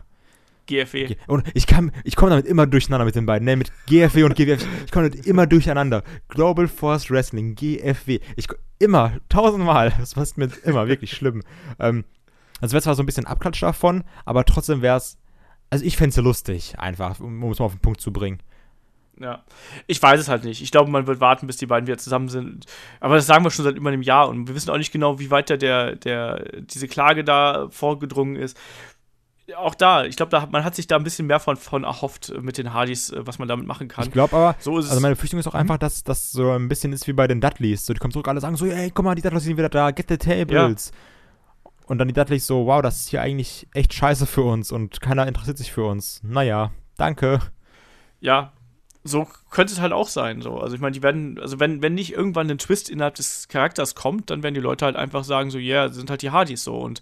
[0.67, 1.17] GFW.
[1.27, 3.57] Und ich kann, ich komme damit immer durcheinander mit den beiden, ne?
[3.57, 4.65] Mit GFW und GWF.
[4.87, 6.05] Ich komme damit immer durcheinander.
[6.29, 8.21] Global Force Wrestling, GFW.
[8.37, 9.93] Ich ko- immer, tausendmal.
[9.99, 11.43] Das passt mir immer, wirklich schlimm.
[11.81, 12.05] Ähm,
[12.61, 15.19] also wäre zwar so ein bisschen Abklatsch davon, aber trotzdem wäre es.
[15.71, 18.39] Also ich fände es lustig, einfach, um es mal auf den Punkt zu bringen.
[19.21, 19.45] Ja.
[19.87, 20.63] Ich weiß es halt nicht.
[20.63, 22.65] Ich glaube, man wird warten, bis die beiden wieder zusammen sind.
[23.01, 25.19] Aber das sagen wir schon seit über einem Jahr und wir wissen auch nicht genau,
[25.19, 28.59] wie weit da der, der, diese Klage da vorgedrungen ist.
[29.57, 32.33] Auch da, ich glaube, da, man hat sich da ein bisschen mehr von, von erhofft
[32.41, 34.05] mit den Hardys, äh, was man damit machen kann.
[34.05, 36.93] Ich glaube aber, so also meine Befürchtung ist auch einfach, dass das so ein bisschen
[36.93, 37.85] ist wie bei den Dudleys.
[37.85, 39.91] So, die kommen zurück, alle sagen so, ey, guck mal, die Dudleys sind wieder da,
[39.91, 40.93] get the tables.
[41.87, 45.01] Und dann die Dudleys so, wow, das ist hier eigentlich echt scheiße für uns und
[45.01, 46.21] keiner interessiert sich für uns.
[46.23, 47.41] Naja, danke.
[48.21, 48.53] ja,
[49.03, 50.43] so könnte es halt auch sein.
[50.43, 50.59] So.
[50.59, 53.95] Also ich meine, die werden, also wenn, wenn nicht irgendwann ein Twist innerhalb des Charakters
[53.95, 56.65] kommt, dann werden die Leute halt einfach sagen, so, ja, yeah, sind halt die Hardys
[56.65, 56.77] so.
[56.79, 57.01] Und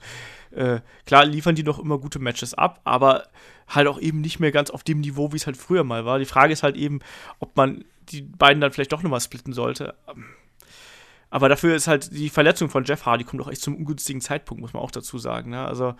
[0.52, 3.28] äh, klar liefern die noch immer gute Matches ab, aber
[3.68, 6.18] halt auch eben nicht mehr ganz auf dem Niveau, wie es halt früher mal war.
[6.18, 7.00] Die Frage ist halt eben,
[7.40, 9.94] ob man die beiden dann vielleicht doch nochmal splitten sollte.
[11.30, 14.60] Aber dafür ist halt die Verletzung von Jeff Hardy kommt auch echt zum ungünstigen Zeitpunkt,
[14.62, 15.50] muss man auch dazu sagen.
[15.50, 15.66] Ne?
[15.66, 15.94] Also,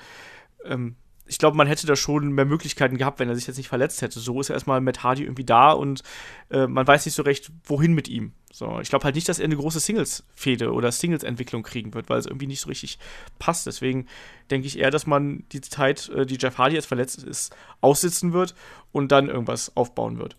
[0.64, 0.96] ähm,
[1.28, 4.02] ich glaube, man hätte da schon mehr Möglichkeiten gehabt, wenn er sich jetzt nicht verletzt
[4.02, 4.18] hätte.
[4.18, 6.02] So ist er erstmal mit Hardy irgendwie da und
[6.50, 8.32] äh, man weiß nicht so recht, wohin mit ihm.
[8.50, 12.18] So, ich glaube halt nicht, dass er eine große Singles-Fehde oder Singles-Entwicklung kriegen wird, weil
[12.18, 12.98] es irgendwie nicht so richtig
[13.38, 13.66] passt.
[13.66, 14.06] Deswegen
[14.50, 18.32] denke ich eher, dass man die Zeit, äh, die Jeff Hardy jetzt verletzt ist, aussitzen
[18.32, 18.54] wird
[18.90, 20.36] und dann irgendwas aufbauen wird.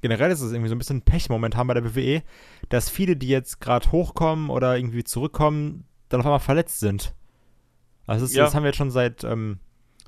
[0.00, 2.22] Generell ist es irgendwie so ein bisschen Pech momentan bei der WWE,
[2.68, 7.14] dass viele, die jetzt gerade hochkommen oder irgendwie zurückkommen, dann auf einmal verletzt sind.
[8.06, 8.44] Also das, ja.
[8.44, 9.58] das haben wir jetzt schon seit ähm,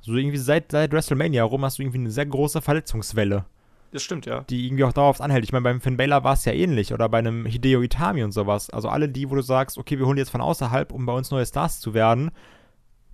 [0.09, 3.45] so irgendwie seit, seit WrestleMania rum hast du irgendwie eine sehr große Verletzungswelle.
[3.93, 4.41] Das stimmt, ja.
[4.51, 5.45] Die irgendwie auch dauerhaft anhält.
[5.45, 8.33] Ich meine, beim Finn Balor war es ja ähnlich oder bei einem Hideo Itami und
[8.33, 8.69] sowas.
[8.71, 11.31] Also alle die, wo du sagst, okay, wir holen jetzt von außerhalb, um bei uns
[11.31, 12.31] neue Stars zu werden,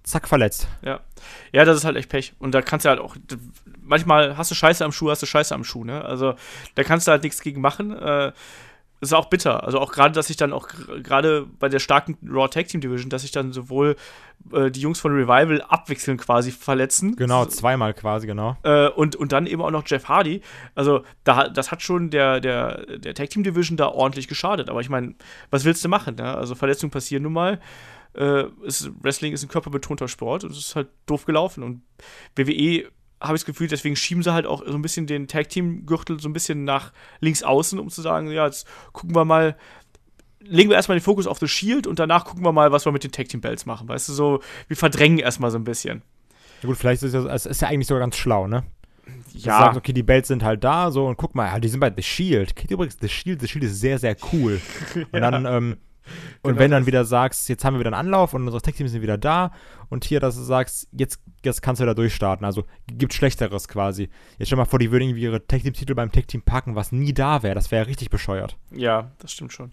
[0.02, 0.68] zack, verletzt.
[0.82, 1.00] Ja.
[1.52, 2.34] Ja, das ist halt echt Pech.
[2.38, 3.16] Und da kannst du halt auch,
[3.80, 6.04] manchmal hast du Scheiße am Schuh, hast du Scheiße am Schuh, ne?
[6.04, 6.34] Also
[6.74, 7.96] da kannst du halt nichts gegen machen.
[7.96, 8.32] Äh,
[9.00, 9.64] ist auch bitter.
[9.64, 10.68] Also auch gerade, dass ich dann auch
[11.02, 13.96] gerade bei der starken Raw Tag Team Division, dass sich dann sowohl
[14.52, 17.16] äh, die Jungs von Revival abwechselnd quasi verletzen.
[17.16, 18.56] Genau, zweimal quasi, genau.
[18.62, 20.40] Äh, und, und dann eben auch noch Jeff Hardy.
[20.74, 24.70] Also da, das hat schon der, der, der Tag Team Division da ordentlich geschadet.
[24.70, 25.14] Aber ich meine,
[25.50, 26.16] was willst du machen?
[26.16, 26.34] Ne?
[26.34, 27.60] Also Verletzungen passieren nun mal.
[28.14, 31.62] Äh, ist, Wrestling ist ein körperbetonter Sport und es ist halt doof gelaufen.
[31.62, 31.82] Und
[32.36, 32.88] WWE
[33.24, 36.28] habe ich das Gefühl, deswegen schieben sie halt auch so ein bisschen den Tag-Team-Gürtel so
[36.28, 39.56] ein bisschen nach links außen, um zu sagen, ja, jetzt gucken wir mal,
[40.40, 42.92] legen wir erstmal den Fokus auf das Shield und danach gucken wir mal, was wir
[42.92, 43.88] mit den Tag-Team-Belts machen.
[43.88, 46.02] Weißt du, so, wir verdrängen erstmal so ein bisschen.
[46.62, 48.64] Ja gut, vielleicht ist es ist ja eigentlich sogar ganz schlau, ne?
[49.32, 49.58] Ja.
[49.58, 52.02] Sagst, okay, die Belts sind halt da, so, und guck mal, die sind bei The
[52.02, 52.56] Shield.
[52.56, 53.40] Kennt übrigens The Shield?
[53.40, 54.60] The Shield ist sehr, sehr cool.
[54.94, 55.30] Und ja.
[55.30, 55.76] dann, ähm,
[56.42, 58.92] und genau wenn dann wieder sagst, jetzt haben wir wieder einen Anlauf und unsere Tech-Teams
[58.92, 59.52] sind wieder da
[59.88, 62.44] und hier, dass du sagst, jetzt, jetzt kannst du da durchstarten.
[62.44, 64.08] Also gibt Schlechteres quasi.
[64.38, 67.42] Jetzt stell mal vor, die würden irgendwie ihre Tech-Team-Titel beim Tech-Team packen, was nie da
[67.42, 67.54] wäre.
[67.54, 68.56] Das wäre ja richtig bescheuert.
[68.70, 69.72] Ja, das stimmt schon.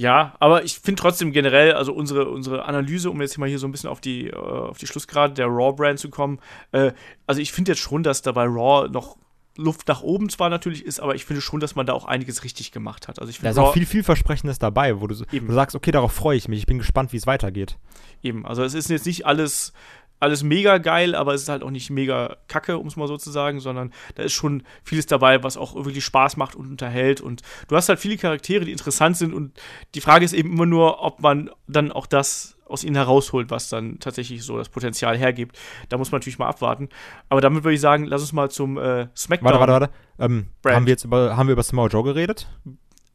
[0.00, 3.68] Ja, aber ich finde trotzdem generell, also unsere, unsere Analyse, um jetzt mal hier so
[3.68, 6.38] ein bisschen auf die, äh, auf die Schlussgrade der Raw-Brand zu kommen,
[6.72, 6.92] äh,
[7.26, 9.18] also ich finde jetzt schon, dass da bei Raw noch
[9.56, 12.44] Luft nach oben zwar natürlich ist, aber ich finde schon, dass man da auch einiges
[12.44, 13.18] richtig gemacht hat.
[13.18, 16.12] Also ich da ist auch viel vielversprechendes dabei, wo du, wo du sagst, okay, darauf
[16.12, 16.60] freue ich mich.
[16.60, 17.76] Ich bin gespannt, wie es weitergeht.
[18.22, 19.72] Eben, also es ist jetzt nicht alles
[20.20, 23.16] alles mega geil, aber es ist halt auch nicht mega kacke, um es mal so
[23.16, 27.22] zu sagen, sondern da ist schon vieles dabei, was auch wirklich Spaß macht und unterhält.
[27.22, 29.32] Und du hast halt viele Charaktere, die interessant sind.
[29.32, 29.58] Und
[29.94, 33.68] die Frage ist eben immer nur, ob man dann auch das aus ihnen herausholt, was
[33.68, 35.58] dann tatsächlich so das Potenzial hergibt.
[35.88, 36.88] Da muss man natürlich mal abwarten.
[37.28, 39.52] Aber damit würde ich sagen, lass uns mal zum äh, SmackDown.
[39.52, 39.92] Warte, warte, warte.
[40.18, 42.48] Ähm, haben wir jetzt über, haben wir über Samoa Joe geredet?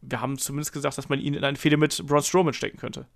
[0.01, 3.07] Wir haben zumindest gesagt, dass man ihn in eine Fehde mit Braun Strowman stecken könnte.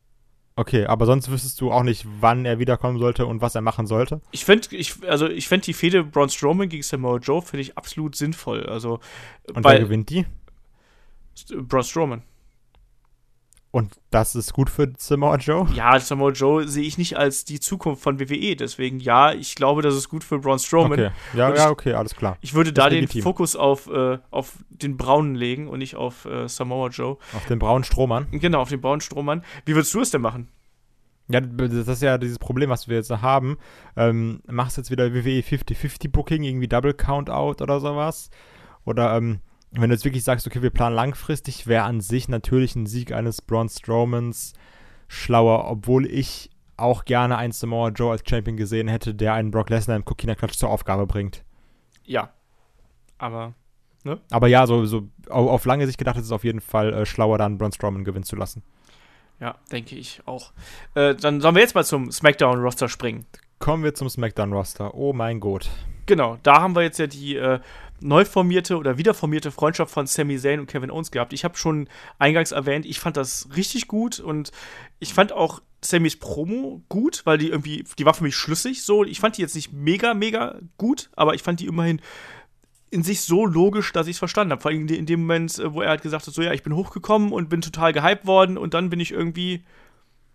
[0.56, 3.88] Okay, aber sonst wüsstest du auch nicht, wann er wiederkommen sollte und was er machen
[3.88, 4.20] sollte?
[4.32, 7.78] Ich finde, ich, also ich fände die Fehde Braun Strowman gegen Samoa Joe finde ich
[7.78, 8.66] absolut sinnvoll.
[8.66, 9.00] Also,
[9.54, 10.26] und wer gewinnt die?
[11.56, 12.24] Braun Strowman.
[13.72, 15.68] Und das ist gut für Samoa Joe?
[15.76, 18.56] Ja, Samoa Joe sehe ich nicht als die Zukunft von WWE.
[18.56, 20.94] Deswegen ja, ich glaube, das ist gut für Braun Strowman.
[20.94, 21.12] Okay.
[21.36, 22.38] Ja, ja, okay, alles klar.
[22.42, 26.48] Ich würde da den Fokus auf, äh, auf den Braunen legen und nicht auf äh,
[26.48, 27.18] Samoa Joe.
[27.34, 28.28] Auf den braunen Strohmann?
[28.32, 29.44] Genau, auf den braunen Strohmann.
[29.66, 30.48] Wie würdest du es denn machen?
[31.28, 33.60] Ja, das ist ja dieses Problem, was wir jetzt haben.
[33.96, 38.32] Ähm, machst jetzt wieder WWE 50-50 Booking, irgendwie Double Count Out oder sowas?
[38.84, 39.42] Oder ähm,
[39.72, 43.12] wenn du jetzt wirklich sagst, okay, wir planen langfristig, wäre an sich natürlich ein Sieg
[43.12, 44.54] eines Braun Strowmans
[45.08, 49.70] schlauer, obwohl ich auch gerne einen Samoa Joe als Champion gesehen hätte, der einen Brock
[49.70, 51.44] Lesnar im Coquina Klatsch zur Aufgabe bringt.
[52.04, 52.32] Ja.
[53.18, 53.54] Aber,
[54.04, 54.20] ne?
[54.32, 57.38] Aber ja, so, so auf lange Sicht gedacht ist es auf jeden Fall äh, schlauer,
[57.38, 58.64] dann Braun Strowman gewinnen zu lassen.
[59.40, 60.52] Ja, denke ich auch.
[60.96, 63.26] Äh, dann sollen wir jetzt mal zum SmackDown-Roster springen.
[63.60, 64.94] Kommen wir zum SmackDown-Roster.
[64.94, 65.70] Oh mein Gott.
[66.06, 67.60] Genau, da haben wir jetzt ja die äh,
[68.02, 71.34] neu formierte oder wiederformierte Freundschaft von Sami Zayn und Kevin Owens gehabt.
[71.34, 71.88] Ich habe schon
[72.18, 74.52] eingangs erwähnt, ich fand das richtig gut und
[75.00, 79.04] ich fand auch Sammys Promo gut, weil die irgendwie, die war für mich schlüssig so.
[79.04, 82.02] Ich fand die jetzt nicht mega, mega gut, aber ich fand die immerhin
[82.92, 84.62] in sich so logisch, dass ich es verstanden habe.
[84.62, 86.76] Vor allem in dem Moment, äh, wo er halt gesagt hat, so ja, ich bin
[86.76, 89.64] hochgekommen und bin total gehypt worden und dann bin ich irgendwie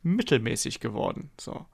[0.03, 1.31] mittelmäßig geworden.
[1.39, 1.67] So.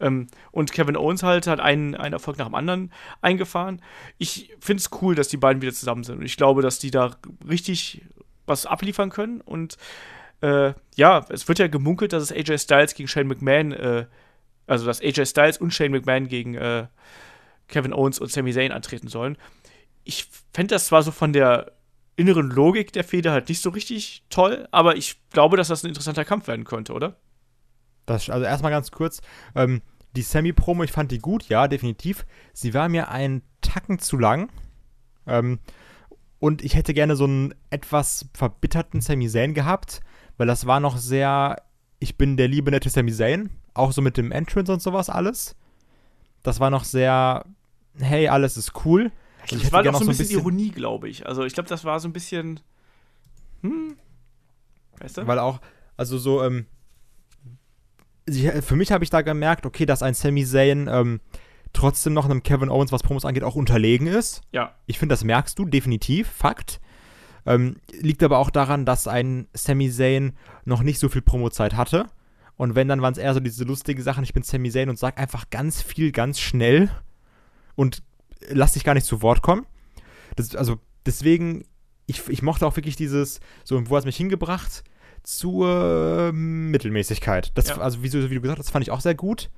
[0.00, 3.80] Ähm, und Kevin Owens halt hat einen, einen Erfolg nach dem anderen eingefahren.
[4.18, 6.18] Ich finde es cool, dass die beiden wieder zusammen sind.
[6.18, 7.16] Und ich glaube, dass die da
[7.48, 8.02] richtig
[8.46, 9.40] was abliefern können.
[9.40, 9.76] Und
[10.40, 14.06] äh, ja, es wird ja gemunkelt, dass es AJ Styles gegen Shane McMahon, äh,
[14.66, 16.86] also dass AJ Styles und Shane McMahon gegen äh,
[17.68, 19.36] Kevin Owens und Sami Zayn antreten sollen.
[20.04, 21.72] ich fände das zwar so von der
[22.16, 25.88] inneren Logik der Feder halt nicht so richtig toll, aber ich glaube, dass das ein
[25.88, 27.16] interessanter Kampf werden könnte, oder?
[28.06, 29.20] Das, also erstmal ganz kurz,
[29.54, 29.82] ähm,
[30.14, 32.24] die Semi-Promo, ich fand die gut, ja, definitiv.
[32.52, 34.48] Sie war mir einen Tacken zu lang.
[35.26, 35.58] Ähm,
[36.38, 40.00] und ich hätte gerne so einen etwas verbitterten Sami Zayn gehabt,
[40.36, 41.62] weil das war noch sehr,
[41.98, 45.56] ich bin der liebe nette Sami Zayn, auch so mit dem Entrance und sowas alles.
[46.42, 47.44] Das war noch sehr,
[47.98, 49.10] hey, alles ist cool.
[49.50, 51.26] Und das war doch so ein bisschen, bisschen Ironie, glaube ich.
[51.26, 52.60] Also ich glaube, das war so ein bisschen,
[53.62, 53.96] hm,
[54.98, 55.26] weißt du?
[55.26, 55.60] Weil auch,
[55.96, 56.66] also so, ähm,
[58.28, 61.20] für mich habe ich da gemerkt, okay, dass ein Sami Zayn ähm,
[61.72, 64.42] trotzdem noch einem Kevin Owens, was Promos angeht, auch unterlegen ist.
[64.52, 64.74] Ja.
[64.86, 66.80] Ich finde, das merkst du definitiv, Fakt.
[67.44, 70.32] Ähm, liegt aber auch daran, dass ein Sami Zayn
[70.64, 72.06] noch nicht so viel Promozeit hatte.
[72.56, 74.98] Und wenn, dann waren es eher so diese lustigen Sachen, ich bin Sami Zayn und
[74.98, 76.90] sag einfach ganz viel, ganz schnell
[77.76, 78.02] und
[78.48, 79.66] lass dich gar nicht zu Wort kommen.
[80.34, 81.64] Das, also deswegen,
[82.06, 84.82] ich, ich mochte auch wirklich dieses, so, wo hat es mich hingebracht?
[85.26, 87.50] Zur Mittelmäßigkeit.
[87.56, 87.78] Das, ja.
[87.78, 89.50] Also wie, wie du gesagt hast, das fand ich auch sehr gut.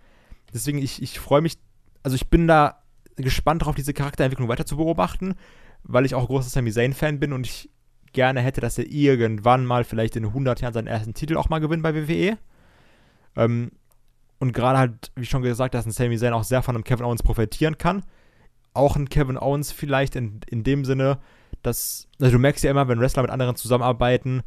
[0.55, 1.59] Deswegen, ich, ich freue mich
[2.03, 2.83] also ich bin da
[3.17, 5.35] gespannt darauf, diese Charakterentwicklung weiter zu beobachten,
[5.83, 7.71] weil ich auch großer Sami Zayn-Fan bin und ich
[8.13, 11.59] gerne hätte, dass er irgendwann mal vielleicht in 100 Jahren seinen ersten Titel auch mal
[11.59, 12.39] gewinnt bei WWE.
[13.37, 13.73] Ähm,
[14.39, 17.05] und gerade halt, wie schon gesagt, dass ein Sami Zayn auch sehr von einem Kevin
[17.05, 18.05] Owens profitieren kann.
[18.73, 21.19] Auch ein Kevin Owens vielleicht in, in dem Sinne,
[21.63, 24.43] dass, also du merkst ja immer, wenn Wrestler mit anderen zusammenarbeiten,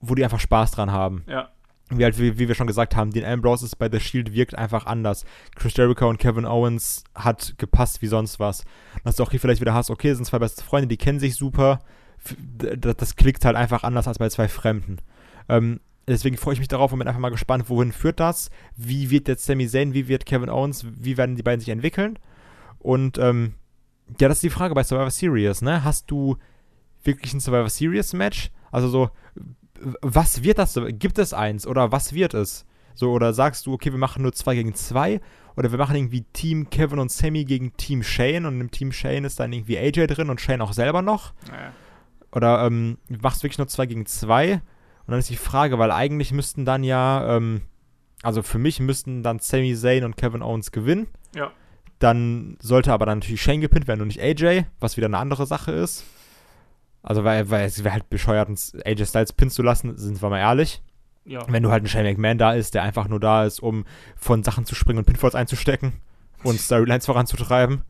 [0.00, 1.24] wo die einfach Spaß dran haben.
[1.26, 1.50] Ja
[1.90, 4.86] wie, halt, wie, wie wir schon gesagt haben, Dean Ambrose bei The Shield wirkt einfach
[4.86, 5.24] anders.
[5.54, 8.64] Chris Jericho und Kevin Owens hat gepasst wie sonst was.
[9.04, 11.36] Dass du auch hier vielleicht wieder hast, okay, sind zwei beste Freunde, die kennen sich
[11.36, 11.78] super.
[12.58, 14.98] Das, das klickt halt einfach anders als bei zwei Fremden.
[15.48, 18.50] Ähm, deswegen freue ich mich darauf und bin einfach mal gespannt, wohin führt das?
[18.76, 22.18] Wie wird jetzt Sami Zayn, wie wird Kevin Owens, wie werden die beiden sich entwickeln?
[22.80, 23.54] Und ähm,
[24.20, 25.84] ja, das ist die Frage bei Survivor Series, ne?
[25.84, 26.36] Hast du
[27.04, 28.50] wirklich ein Survivor Series Match?
[28.72, 29.10] Also so,
[30.02, 30.78] was wird das?
[30.90, 32.66] Gibt es eins oder was wird es?
[32.94, 35.20] So, oder sagst du, okay, wir machen nur zwei gegen zwei
[35.56, 39.24] oder wir machen irgendwie Team Kevin und Sammy gegen Team Shane und im Team Shane
[39.24, 41.32] ist dann irgendwie AJ drin und Shane auch selber noch?
[41.50, 41.72] Naja.
[42.32, 44.54] Oder ähm, machst du wirklich nur zwei gegen zwei?
[44.54, 47.62] Und dann ist die Frage, weil eigentlich müssten dann ja, ähm,
[48.22, 51.06] also für mich müssten dann Sami Zayn und Kevin Owens gewinnen.
[51.34, 51.52] Ja.
[51.98, 55.46] Dann sollte aber dann natürlich Shane gepinnt werden und nicht AJ, was wieder eine andere
[55.46, 56.04] Sache ist.
[57.06, 58.48] Also, weil, weil es wäre halt bescheuert,
[58.84, 60.82] AJ Styles pinnen zu lassen, sind wir mal ehrlich.
[61.24, 61.40] Ja.
[61.48, 63.84] Wenn du halt ein Shane McMahon da ist, der einfach nur da ist, um
[64.16, 65.92] von Sachen zu springen und Pinfalls einzustecken
[66.42, 67.82] und Storylines voranzutreiben.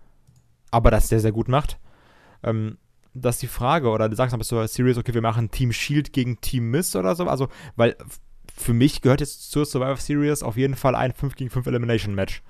[0.71, 1.79] Aber das sehr, sehr gut macht.
[2.43, 2.77] Ähm,
[3.14, 3.89] das ist die Frage.
[3.89, 7.14] Oder du sagst bist du serious, okay, wir machen Team Shield gegen Team Miss oder
[7.17, 7.27] so.
[7.27, 7.97] Also, weil
[8.55, 12.14] für mich gehört jetzt zur Survivor Series auf jeden Fall ein 5 gegen 5 Elimination
[12.14, 12.43] Match.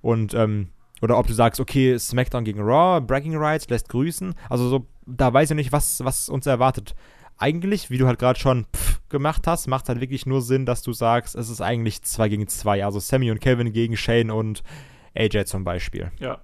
[0.00, 0.68] Und, ähm,
[1.02, 4.34] oder ob du sagst, okay, SmackDown gegen Raw, Bragging Rights, lässt grüßen.
[4.48, 4.86] Also so,
[5.16, 6.94] da weiß ich nicht, was, was uns erwartet.
[7.36, 10.82] Eigentlich, wie du halt gerade schon pff gemacht hast, macht halt wirklich nur Sinn, dass
[10.82, 12.84] du sagst, es ist eigentlich 2 gegen 2.
[12.84, 14.62] Also Sammy und Kevin gegen Shane und
[15.14, 16.10] AJ zum Beispiel.
[16.18, 16.40] Ja.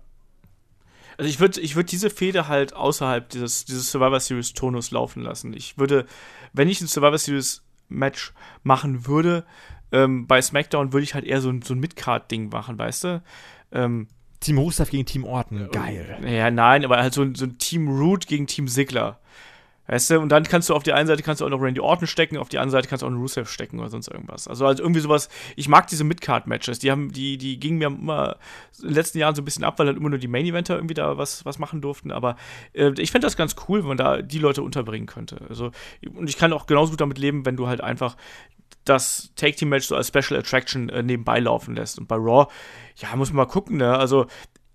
[1.16, 5.22] Also ich würde ich würd diese Fehde halt außerhalb dieses, dieses Survivor Series Tonus laufen
[5.22, 5.54] lassen.
[5.54, 6.04] Ich würde,
[6.52, 9.46] wenn ich ein Survivor Series Match machen würde,
[9.92, 13.22] ähm, bei SmackDown würde ich halt eher so, so ein Midcard-Ding machen, weißt du?
[13.72, 14.08] Ähm,
[14.40, 16.18] Team Rusev gegen Team Orton, geil.
[16.26, 19.18] Ja, nein, aber halt so, ein, so ein Team Root gegen Team Sigler.
[19.88, 21.80] Weißt du, und dann kannst du auf die einen Seite kannst du auch noch Randy
[21.80, 24.48] Orton stecken, auf die andere Seite kannst du auch einen Rusev stecken oder sonst irgendwas.
[24.48, 28.36] Also, also irgendwie sowas, ich mag diese Midcard-Matches, die haben, die, die gingen mir immer
[28.80, 30.94] in den letzten Jahren so ein bisschen ab, weil halt immer nur die Main-Eventer irgendwie
[30.94, 32.10] da was, was machen durften.
[32.10, 32.36] Aber
[32.72, 35.40] äh, ich fände das ganz cool, wenn man da die Leute unterbringen könnte.
[35.48, 35.70] Also,
[36.16, 38.16] und ich kann auch genauso gut damit leben, wenn du halt einfach
[38.84, 41.98] das Take-Team-Match so als Special Attraction äh, nebenbei laufen lässt.
[41.98, 42.46] Und bei Raw,
[42.96, 43.96] ja, muss man mal gucken, ne?
[43.96, 44.26] Also,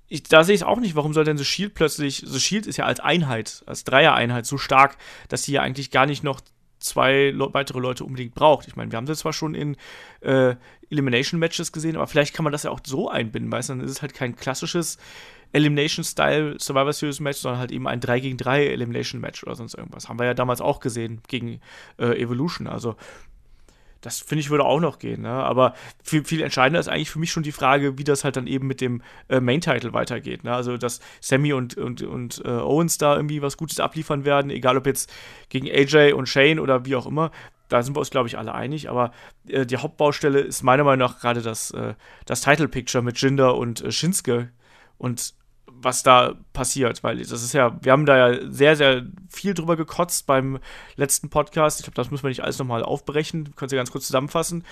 [0.07, 2.67] ich, da sehe ich es auch nicht, warum soll denn The Shield plötzlich, The Shield
[2.67, 4.97] ist ja als Einheit, als Dreier-Einheit so stark,
[5.29, 6.41] dass sie ja eigentlich gar nicht noch
[6.79, 8.67] zwei le weitere Leute unbedingt braucht.
[8.67, 9.77] Ich meine, wir haben sie zwar schon in
[10.19, 10.55] äh,
[10.89, 13.91] Elimination-Matches gesehen, aber vielleicht kann man das ja auch so einbinden, weißt du, dann ist
[13.91, 14.97] es halt kein klassisches
[15.53, 19.75] Elimination-Style Survivor Series Match, sondern halt eben ein 3 gegen 3 Elimination Match oder sonst
[19.75, 20.09] irgendwas.
[20.09, 21.61] Haben wir ja damals auch gesehen gegen
[21.97, 22.67] äh, Evolution.
[22.67, 22.95] Also
[24.01, 25.21] das finde ich würde auch noch gehen.
[25.21, 25.29] Ne?
[25.29, 25.73] Aber
[26.03, 28.67] viel, viel entscheidender ist eigentlich für mich schon die Frage, wie das halt dann eben
[28.67, 30.43] mit dem äh, Main-Title weitergeht.
[30.43, 30.53] Ne?
[30.53, 34.77] Also, dass Sammy und, und, und äh, Owens da irgendwie was Gutes abliefern werden, egal
[34.77, 35.11] ob jetzt
[35.49, 37.31] gegen AJ und Shane oder wie auch immer.
[37.69, 38.89] Da sind wir uns, glaube ich, alle einig.
[38.89, 39.11] Aber
[39.47, 41.93] äh, die Hauptbaustelle ist meiner Meinung nach gerade das, äh,
[42.25, 44.49] das Title-Picture mit Jinder und äh, Shinsuke.
[44.97, 45.33] Und
[45.67, 49.75] was da passiert, weil das ist ja, wir haben da ja sehr, sehr viel drüber
[49.75, 50.59] gekotzt beim
[50.95, 51.79] letzten Podcast.
[51.79, 53.55] Ich glaube, das müssen wir nicht alles nochmal aufbrechen.
[53.55, 54.63] Können Sie ganz kurz zusammenfassen.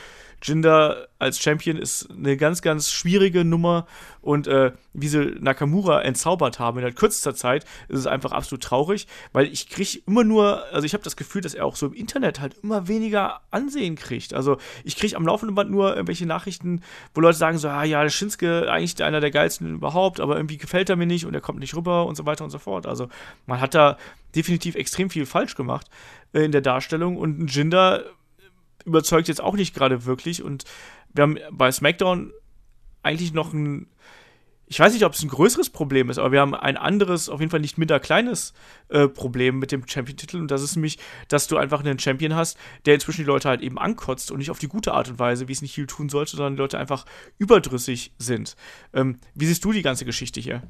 [0.41, 3.85] Jinder als Champion ist eine ganz, ganz schwierige Nummer
[4.21, 9.07] und äh, wie sie Nakamura entzaubert haben in kürzester Zeit, ist es einfach absolut traurig,
[9.33, 11.93] weil ich kriege immer nur, also ich habe das Gefühl, dass er auch so im
[11.93, 14.33] Internet halt immer weniger Ansehen kriegt.
[14.33, 16.81] Also ich kriege am laufenden Band nur irgendwelche Nachrichten,
[17.13, 20.57] wo Leute sagen so, ah ja, der Shinsuke eigentlich einer der geilsten überhaupt, aber irgendwie
[20.57, 22.85] gefällt er mir nicht und er kommt nicht rüber und so weiter und so fort.
[22.85, 23.09] Also
[23.45, 23.97] man hat da
[24.35, 25.87] definitiv extrem viel falsch gemacht
[26.33, 28.03] äh, in der Darstellung und Jinder
[28.85, 30.63] überzeugt jetzt auch nicht gerade wirklich und
[31.13, 32.31] wir haben bei SmackDown
[33.03, 33.87] eigentlich noch ein
[34.71, 37.39] ich weiß nicht, ob es ein größeres Problem ist, aber wir haben ein anderes, auf
[37.39, 38.53] jeden Fall nicht minder kleines
[38.89, 40.37] äh, Problem mit dem Champion-Titel.
[40.37, 43.61] Und das ist nämlich, dass du einfach einen Champion hast, der inzwischen die Leute halt
[43.61, 46.07] eben ankotzt und nicht auf die gute Art und Weise, wie es nicht viel tun
[46.07, 47.05] sollte, sondern die Leute einfach
[47.39, 48.55] überdrüssig sind.
[48.93, 50.61] Ähm, wie siehst du die ganze Geschichte hier?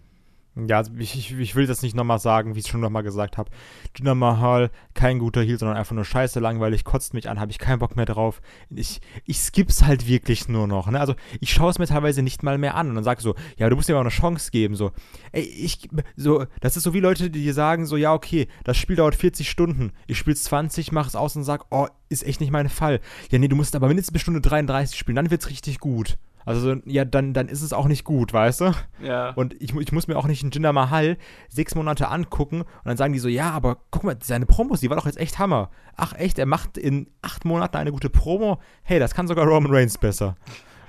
[0.56, 3.38] Ja, ich, ich, ich will das nicht nochmal sagen, wie ich es schon nochmal gesagt
[3.38, 3.52] habe.
[3.96, 7.60] Jinder Mahal, kein guter Heal, sondern einfach nur scheiße langweilig, kotzt mich an, habe ich
[7.60, 8.42] keinen Bock mehr drauf.
[8.70, 10.90] Ich, ich skipp's halt wirklich nur noch.
[10.90, 11.00] Ne?
[11.00, 13.70] Also ich schaue es mir teilweise nicht mal mehr an und dann sage so, ja,
[13.70, 14.76] du musst mir auch eine Chance geben.
[14.76, 14.92] So,
[15.32, 18.78] ey, ich, so, das ist so wie Leute, die dir sagen, so, ja, okay, das
[18.78, 19.92] Spiel dauert 40 Stunden.
[20.08, 23.00] Ich spiele 20, mach es aus und sag, oh, ist echt nicht mein Fall.
[23.32, 26.18] Ja, nee, du musst aber mindestens bis Stunde 33 spielen, dann wird's richtig gut.
[26.50, 28.72] Also, ja, dann, dann ist es auch nicht gut, weißt du?
[29.04, 29.30] Ja.
[29.34, 32.98] Und ich, ich muss mir auch nicht einen Jinder Mahal sechs Monate angucken und dann
[32.98, 35.70] sagen die so, ja, aber guck mal, seine Promos, die war doch jetzt echt Hammer.
[35.96, 38.60] Ach echt, er macht in acht Monaten eine gute Promo.
[38.82, 40.38] Hey, das kann sogar Roman Reigns besser.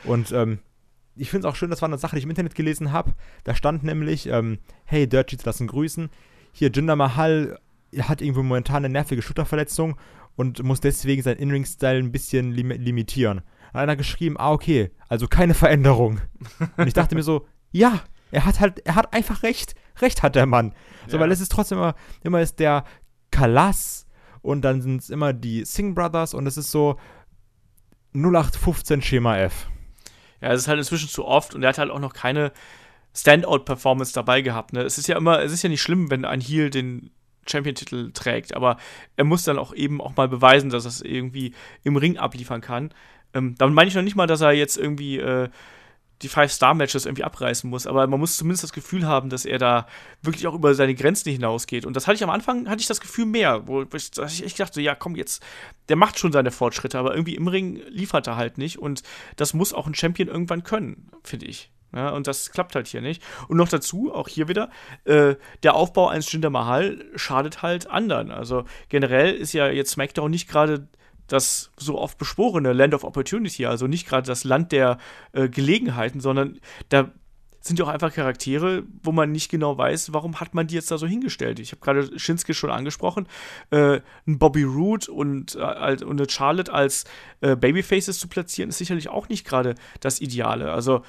[0.05, 0.61] Und ähm,
[1.15, 3.13] ich finde es auch schön, das war eine Sache, die ich im Internet gelesen habe.
[3.45, 6.09] Da stand nämlich, ähm, hey, Dirt Sheets lassen grüßen.
[6.53, 7.59] Hier, Jinder Mahal
[7.99, 9.99] hat irgendwie momentan eine nervige Schulterverletzung
[10.37, 13.43] und muss deswegen seinen In-Ring-Style ein bisschen lim limitieren
[13.73, 16.21] einer geschrieben, ah, okay, also keine Veränderung.
[16.77, 19.75] Und ich dachte mir so, ja, er hat halt, er hat einfach recht.
[20.01, 20.75] Recht hat der Mann.
[21.07, 21.23] So, ja.
[21.23, 22.85] weil es ist trotzdem immer, immer ist der
[23.31, 24.07] Kalas
[24.43, 26.99] und dann sind es immer die Sing Brothers und es ist so
[28.15, 29.69] 0815 Schema F.
[30.41, 32.53] Ja, es ist halt inzwischen zu oft und er hat halt auch noch keine
[33.15, 34.73] Standout-Performance dabei gehabt.
[34.73, 34.83] Ne?
[34.83, 37.11] Es ist ja immer, es ist ja nicht schlimm, wenn ein Heel den
[37.47, 38.77] Champion-Titel trägt, aber
[39.17, 42.61] er muss dann auch eben auch mal beweisen, dass er es irgendwie im Ring abliefern
[42.61, 42.95] kann.
[43.35, 45.49] Ähm, damit meine ich noch nicht mal, dass er jetzt irgendwie äh,
[46.23, 49.87] die Five-Star-Matches irgendwie abreißen muss, aber man muss zumindest das Gefühl haben, dass er da
[50.21, 51.87] wirklich auch über seine Grenzen hinausgeht.
[51.87, 54.83] Und das hatte ich am Anfang, hatte ich das Gefühl mehr, wo ich, ich dachte,
[54.83, 55.43] ja, komm, jetzt,
[55.89, 58.79] der macht schon seine Fortschritte, aber irgendwie im Ring liefert er halt nicht.
[58.79, 59.03] Und
[59.37, 61.71] das muss auch ein Champion irgendwann können, finde ich.
[61.93, 63.23] Ja, und das klappt halt hier nicht.
[63.49, 64.71] Und noch dazu, auch hier wieder,
[65.05, 68.31] äh, der Aufbau eines Jinder Mahal schadet halt anderen.
[68.31, 70.87] Also generell ist ja jetzt SmackDown nicht gerade
[71.33, 74.99] das so oft beschworene Land of Opportunity, also nicht gerade das Land der
[75.33, 76.59] äh, Gelegenheiten, sondern
[76.89, 77.11] da
[77.61, 80.91] sind ja auch einfach Charaktere, wo man nicht genau weiß, warum hat man die jetzt
[80.91, 81.59] da so hingestellt.
[81.59, 83.29] Ich habe gerade Shinsuke schon angesprochen,
[83.71, 87.05] äh, ein Bobby Roode und, äh, und eine Charlotte als
[87.43, 90.73] äh, Babyfaces zu platzieren, ist sicherlich auch nicht gerade das Ideale.
[90.73, 91.03] Also,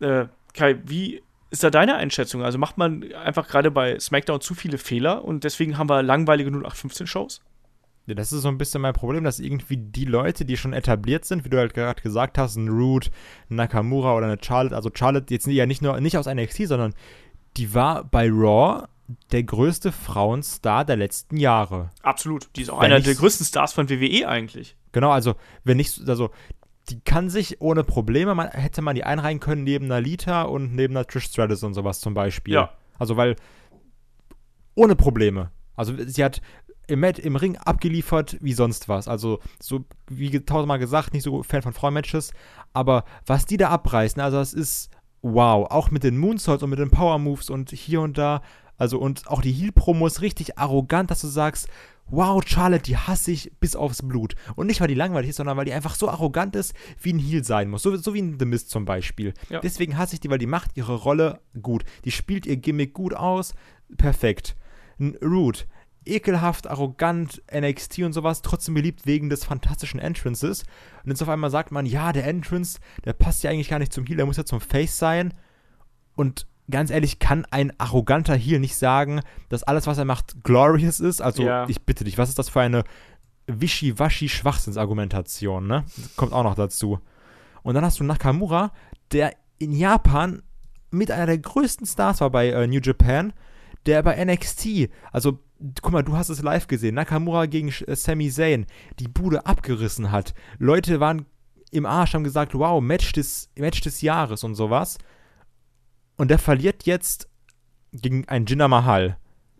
[0.00, 2.42] äh, Kai, wie ist da deine Einschätzung?
[2.42, 6.50] Also macht man einfach gerade bei SmackDown zu viele Fehler und deswegen haben wir langweilige
[6.50, 7.40] 0815-Shows?
[8.14, 11.44] Das ist so ein bisschen mein Problem, dass irgendwie die Leute, die schon etabliert sind,
[11.44, 13.10] wie du halt gerade gesagt hast, ein Root,
[13.48, 16.94] Nakamura oder eine Charlotte, also Charlotte jetzt ja nicht nur nicht aus NXT, sondern
[17.56, 18.86] die war bei Raw
[19.32, 21.90] der größte Frauenstar der letzten Jahre.
[22.02, 22.48] Absolut.
[22.56, 24.76] Die ist auch wenn einer der größten Stars von WWE eigentlich.
[24.92, 26.30] Genau, also wenn nicht, also
[26.90, 30.74] die kann sich ohne Probleme, man, hätte man die einreihen können neben einer Lita und
[30.74, 32.54] neben einer Trish Stratus und sowas zum Beispiel.
[32.54, 32.72] Ja.
[32.98, 33.36] Also weil
[34.74, 35.50] ohne Probleme.
[35.74, 36.40] Also sie hat
[36.88, 39.06] im, im Ring abgeliefert wie sonst was.
[39.08, 42.32] Also, so wie tausendmal gesagt, nicht so Fan von Frauenmatches.
[42.72, 44.90] Aber was die da abreißen, also das ist
[45.22, 45.70] wow.
[45.70, 48.42] Auch mit den Moonsaults und mit den Power Moves und hier und da.
[48.76, 51.68] Also, und auch die Heal-Promos richtig arrogant, dass du sagst,
[52.10, 54.34] wow, Charlotte, die hasse ich bis aufs Blut.
[54.54, 57.18] Und nicht, weil die langweilig ist, sondern weil die einfach so arrogant ist, wie ein
[57.18, 57.82] Heal sein muss.
[57.82, 59.34] So, so wie ein The Mist zum Beispiel.
[59.50, 59.60] Ja.
[59.60, 61.84] Deswegen hasse ich die, weil die macht ihre Rolle gut.
[62.04, 63.52] Die spielt ihr Gimmick gut aus.
[63.96, 64.56] Perfekt.
[64.98, 65.66] Ein Root,
[66.08, 70.64] ekelhaft, arrogant, NXT und sowas, trotzdem beliebt wegen des fantastischen Entrances.
[71.04, 73.92] Und jetzt auf einmal sagt man, ja, der Entrance, der passt ja eigentlich gar nicht
[73.92, 75.34] zum Heel, der muss ja zum Face sein.
[76.14, 81.00] Und ganz ehrlich, kann ein arroganter Heel nicht sagen, dass alles, was er macht, glorious
[81.00, 81.20] ist.
[81.20, 81.68] Also, ja.
[81.68, 82.84] ich bitte dich, was ist das für eine
[83.46, 85.84] wischiwaschi-Schwachsinnsargumentation, ne?
[85.96, 87.00] Das kommt auch noch dazu.
[87.62, 88.72] Und dann hast du Nakamura,
[89.12, 90.42] der in Japan
[90.90, 93.32] mit einer der größten Stars war bei äh, New Japan,
[93.86, 95.38] der bei NXT, also
[95.82, 98.66] guck mal, du hast es live gesehen, Nakamura gegen äh, Sami Zayn,
[98.98, 100.34] die Bude abgerissen hat.
[100.58, 101.26] Leute waren
[101.70, 104.98] im Arsch, haben gesagt, wow, Match des, Match des Jahres und sowas.
[106.16, 107.28] Und der verliert jetzt
[107.92, 109.18] gegen einen Jinder Mahal.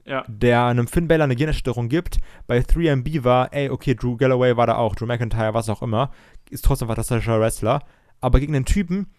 [0.08, 0.24] ja.
[0.26, 2.18] der einem Finn Balor eine Gehirnerschütterung gibt.
[2.46, 6.10] Bei 3MB war, ey, okay, Drew Galloway war da auch, Drew McIntyre, was auch immer,
[6.50, 7.82] ist trotzdem ein fantastischer Wrestler.
[8.20, 9.12] Aber gegen einen Typen,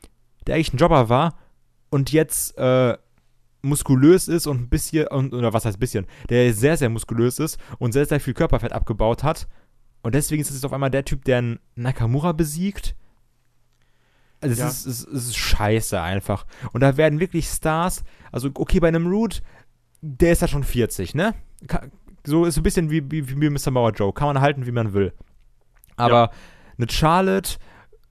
[0.47, 1.37] der eigentlich ein Jobber war
[1.89, 2.97] und jetzt äh,
[3.61, 7.39] muskulös ist und ein bisschen, und, oder was heißt ein bisschen, der sehr, sehr muskulös
[7.39, 9.47] ist und sehr, sehr viel Körperfett abgebaut hat.
[10.01, 12.95] Und deswegen ist es auf einmal der Typ, der einen Nakamura besiegt.
[14.41, 14.67] Also es, ja.
[14.67, 16.45] ist, es, es, ist scheiße einfach.
[16.71, 19.41] Und da werden wirklich Stars, also okay, bei einem Root,
[20.01, 21.35] der ist ja schon 40, ne?
[22.25, 23.71] So ist ein bisschen wie, wie, wie Mr.
[23.71, 24.13] Mauer Joe.
[24.13, 25.13] Kann man halten, wie man will.
[25.97, 26.31] Aber ja.
[26.77, 27.57] eine Charlotte,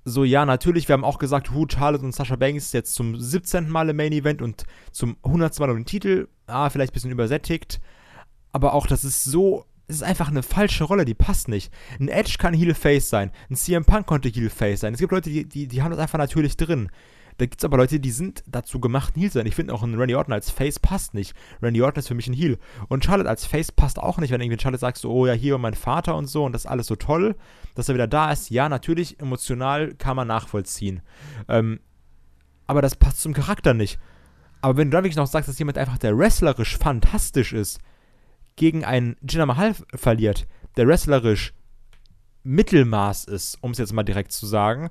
[0.04, 3.68] so ja, natürlich, wir haben auch gesagt, Hu, Charlotte und Sasha Banks jetzt zum 17.
[3.68, 5.58] Mal im Main Event und zum 100.
[5.60, 6.28] Mal um den Titel.
[6.46, 7.80] Ah, vielleicht ein bisschen übersättigt.
[8.52, 11.72] Aber auch, das ist so es ist einfach eine falsche Rolle, die passt nicht.
[11.98, 14.92] Ein Edge kann Heel Face sein, ein CM Punk konnte Heel Face sein.
[14.92, 16.90] Es gibt Leute, die, die, die haben das einfach natürlich drin.
[17.39, 19.47] Da gibt es aber Leute, die sind dazu gemacht, ein Heel zu sein.
[19.47, 21.35] Ich finde auch ein Randy Orton als Face passt nicht.
[21.62, 22.59] Randy Orton ist für mich ein Heel.
[22.89, 25.52] Und Charlotte als Face passt auch nicht, wenn irgendwie Charlotte sagst, so, oh ja, hier
[25.52, 27.36] war mein Vater und so und das ist alles so toll,
[27.77, 28.51] dass er wieder da ist.
[28.51, 31.01] Ja, natürlich, emotional kann man nachvollziehen.
[31.48, 31.78] Ähm,
[32.66, 34.01] aber das passt zum Charakter nicht.
[34.60, 37.78] Aber wenn du dann wirklich noch sagst, dass jemand einfach, der wrestlerisch fantastisch ist,
[38.56, 41.55] gegen einen Jinder Mahal verliert, der wrestlerisch
[42.43, 44.90] Mittelmaß ist, um es jetzt mal direkt zu sagen,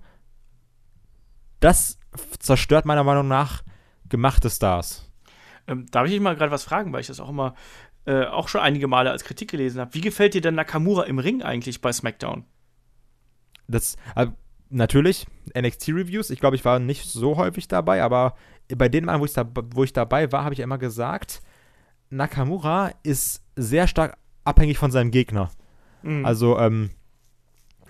[1.59, 1.97] das
[2.39, 3.63] zerstört meiner Meinung nach
[4.09, 5.11] gemachte Stars.
[5.67, 7.55] Ähm, darf ich mal gerade was fragen, weil ich das auch immer
[8.05, 9.93] äh, auch schon einige Male als Kritik gelesen habe.
[9.93, 12.45] Wie gefällt dir denn Nakamura im Ring eigentlich bei SmackDown?
[13.67, 14.27] Das äh,
[14.69, 15.27] natürlich
[15.57, 16.29] NXT Reviews.
[16.29, 18.35] Ich glaube, ich war nicht so häufig dabei, aber
[18.75, 21.41] bei denen Mal, wo ich, da, wo ich dabei war, habe ich immer gesagt,
[22.09, 25.51] Nakamura ist sehr stark abhängig von seinem Gegner.
[26.01, 26.25] Mhm.
[26.25, 26.91] Also, ähm,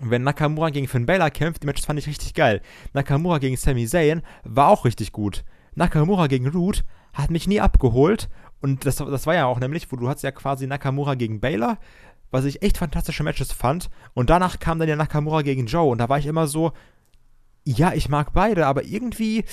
[0.00, 2.60] wenn Nakamura gegen Finn Balor kämpft, die Matches fand ich richtig geil.
[2.92, 5.44] Nakamura gegen Sami Zayn war auch richtig gut.
[5.74, 8.28] Nakamura gegen Root hat mich nie abgeholt.
[8.60, 11.78] Und das, das war ja auch nämlich, wo du hast ja quasi Nakamura gegen Baylor,
[12.30, 13.90] was ich echt fantastische Matches fand.
[14.14, 15.90] Und danach kam dann ja Nakamura gegen Joe.
[15.90, 16.72] Und da war ich immer so,
[17.64, 19.44] ja, ich mag beide, aber irgendwie,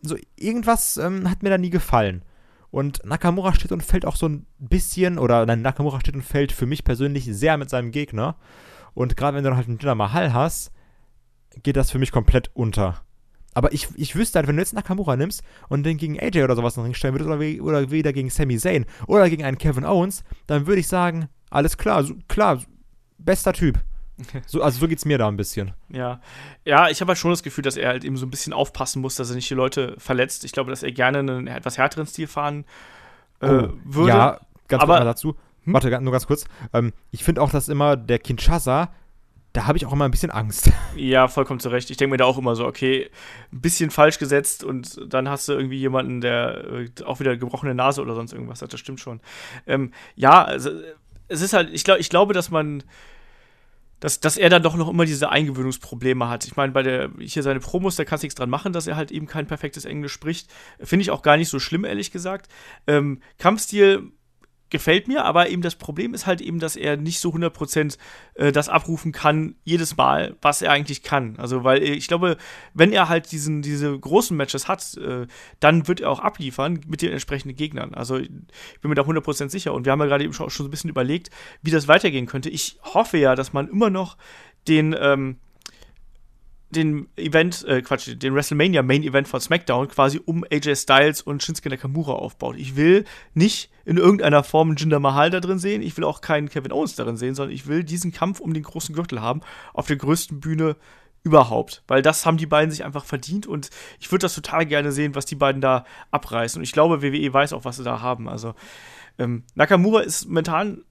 [0.00, 2.22] so irgendwas ähm, hat mir da nie gefallen.
[2.70, 6.50] Und Nakamura steht und fällt auch so ein bisschen, oder nein, Nakamura steht und fällt
[6.50, 8.36] für mich persönlich sehr mit seinem Gegner.
[8.94, 10.72] Und gerade wenn du dann halt einen Jinder Mahal hast,
[11.62, 13.02] geht das für mich komplett unter.
[13.54, 16.56] Aber ich, ich wüsste halt, wenn du jetzt Nakamura nimmst und den gegen AJ oder
[16.56, 19.58] sowas in den Ring stellen würdest, oder, oder wieder gegen Sami Zayn oder gegen einen
[19.58, 22.60] Kevin Owens, dann würde ich sagen, alles klar, so, klar,
[23.18, 23.78] bester Typ.
[24.46, 25.72] So, also so geht es mir da ein bisschen.
[25.88, 26.20] Ja.
[26.64, 29.02] Ja, ich habe halt schon das Gefühl, dass er halt eben so ein bisschen aufpassen
[29.02, 30.44] muss, dass er nicht die Leute verletzt.
[30.44, 32.64] Ich glaube, dass er gerne einen etwas härteren Stil fahren
[33.40, 34.10] äh, oh, würde.
[34.10, 35.36] Ja, ganz kurz dazu.
[35.64, 35.72] Hm?
[35.72, 36.44] Warte, nur ganz kurz.
[36.72, 38.92] Ähm, ich finde auch, dass immer der Kinshasa,
[39.52, 40.70] da habe ich auch immer ein bisschen Angst.
[40.96, 41.90] Ja, vollkommen zu Recht.
[41.90, 43.10] Ich denke mir da auch immer so, okay,
[43.52, 47.74] ein bisschen falsch gesetzt und dann hast du irgendwie jemanden, der äh, auch wieder gebrochene
[47.74, 48.72] Nase oder sonst irgendwas hat.
[48.72, 49.20] Das stimmt schon.
[49.66, 50.70] Ähm, ja, also
[51.26, 52.84] es ist halt, ich, glaub, ich glaube, dass man
[54.04, 56.44] dass, dass er dann doch noch immer diese Eingewöhnungsprobleme hat.
[56.44, 58.96] Ich meine, bei der, hier seine Promos, da kannst du nichts dran machen, dass er
[58.96, 60.52] halt eben kein perfektes Englisch spricht.
[60.78, 62.52] Finde ich auch gar nicht so schlimm, ehrlich gesagt.
[62.86, 64.12] Ähm, Kampfstil
[64.74, 67.96] gefällt mir, aber eben das Problem ist halt eben, dass er nicht so 100%
[68.34, 71.36] äh, das abrufen kann, jedes Mal, was er eigentlich kann.
[71.38, 72.36] Also, weil ich glaube,
[72.74, 75.28] wenn er halt diesen, diese großen Matches hat, äh,
[75.60, 77.94] dann wird er auch abliefern mit den entsprechenden Gegnern.
[77.94, 78.30] Also, ich
[78.80, 79.72] bin mir da 100% sicher.
[79.74, 81.30] Und wir haben ja gerade eben schon, schon so ein bisschen überlegt,
[81.62, 82.50] wie das weitergehen könnte.
[82.50, 84.16] Ich hoffe ja, dass man immer noch
[84.66, 85.36] den, ähm,
[86.76, 91.42] den Event, äh, Quatsch, den WrestleMania Main Event von SmackDown quasi um AJ Styles und
[91.42, 92.56] Shinsuke Nakamura aufbaut.
[92.56, 96.48] Ich will nicht in irgendeiner Form Jinder Mahal da drin sehen, ich will auch keinen
[96.48, 99.40] Kevin Owens darin sehen, sondern ich will diesen Kampf um den großen Gürtel haben
[99.72, 100.76] auf der größten Bühne
[101.22, 104.92] überhaupt, weil das haben die beiden sich einfach verdient und ich würde das total gerne
[104.92, 108.00] sehen, was die beiden da abreißen und ich glaube, WWE weiß auch, was sie da
[108.00, 108.28] haben.
[108.28, 108.54] Also
[109.18, 110.84] ähm, Nakamura ist momentan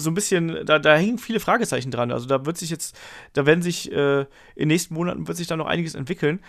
[0.00, 2.10] so ein bisschen, da, da hängen viele Fragezeichen dran.
[2.10, 2.98] Also da wird sich jetzt,
[3.32, 6.40] da werden sich äh, in den nächsten Monaten wird sich da noch einiges entwickeln.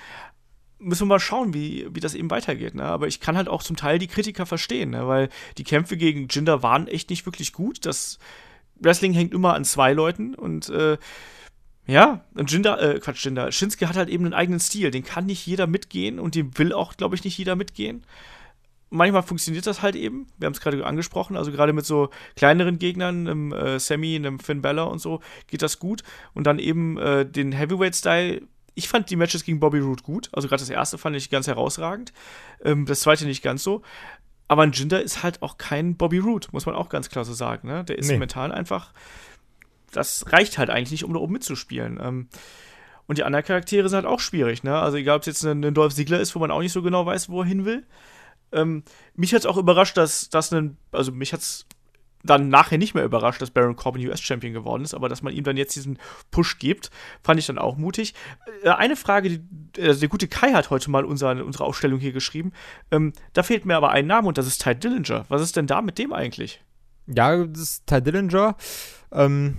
[0.80, 2.73] Müssen wir mal schauen, wie, wie das eben weitergeht.
[2.73, 2.84] Ne?
[2.84, 5.07] Aber ich kann halt auch zum Teil die Kritiker verstehen, ne?
[5.07, 7.86] weil die Kämpfe gegen Jinder waren echt nicht wirklich gut.
[7.86, 8.18] Das
[8.80, 10.98] Wrestling hängt immer an zwei Leuten und äh,
[11.88, 15.26] ja, und Jinder, äh, Quatsch, Jinder, Shinsuke hat halt eben einen eigenen Stil, den kann
[15.26, 18.03] nicht jeder mitgehen und den will auch, glaube ich, nicht jeder mitgehen
[18.91, 20.27] manchmal funktioniert das halt eben.
[20.38, 24.39] Wir haben es gerade angesprochen, also gerade mit so kleineren Gegnern, einem äh, Sammy, einem
[24.39, 26.03] Finn Balor und so, geht das gut.
[26.34, 28.41] Und dann eben äh, den Heavyweight-Style.
[28.76, 30.30] Ich fand die Matches gegen Bobby Roode gut.
[30.34, 32.13] Also gerade das erste fand ich ganz herausragend.
[32.63, 33.81] Ähm, das zweite nicht ganz so.
[34.47, 37.34] Aber ein Jinder ist halt auch kein Bobby Roode, muss man auch ganz klar so
[37.34, 37.69] sagen.
[37.69, 37.85] Ne?
[37.85, 38.18] Der ist nee.
[38.18, 38.91] mental einfach.
[39.91, 41.99] Das reicht halt eigentlich nicht, um da oben mitzuspielen.
[42.01, 42.27] Ähm,
[43.07, 44.63] und die anderen Charaktere sind halt auch schwierig.
[44.63, 44.77] Ne?
[44.77, 46.81] Also egal, ob es jetzt ein, ein Dolph Ziegler ist, wo man auch nicht so
[46.81, 47.85] genau weiß, wo er hin will.
[48.52, 48.84] Ähm,
[49.15, 51.65] mich hat es auch überrascht, dass das ein, also mich hat es
[52.23, 55.44] dann nachher nicht mehr überrascht, dass Baron Corbin US-Champion geworden ist, aber dass man ihm
[55.44, 55.98] dann jetzt diesen
[56.30, 56.91] Push gibt,
[57.23, 58.14] fand ich dann auch mutig.
[58.64, 62.11] Äh, eine Frage, die, äh, der gute Kai hat heute mal unsere, unsere Ausstellung hier
[62.11, 62.52] geschrieben.
[62.91, 65.26] Ähm, da fehlt mir aber ein Name und das ist Ty Dillinger.
[65.30, 66.64] Was ist denn da mit dem eigentlich?
[67.07, 68.56] Ja, das ist Ty Dillinger.
[69.11, 69.57] Ähm,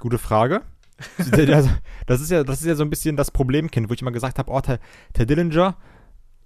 [0.00, 0.62] gute Frage.
[1.18, 4.38] das, ist ja, das ist ja so ein bisschen das Problemkind, wo ich immer gesagt
[4.38, 4.78] habe, oh, Ty
[5.26, 5.76] Dillinger,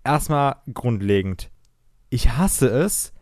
[0.03, 1.51] erstmal grundlegend.
[2.09, 3.13] Ich hasse es,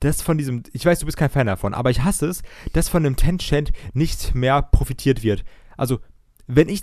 [0.00, 2.42] dass von diesem, ich weiß, du bist kein Fan davon, aber ich hasse es,
[2.72, 5.44] dass von dem Tencent nicht mehr profitiert wird.
[5.76, 6.00] Also,
[6.46, 6.82] wenn ich,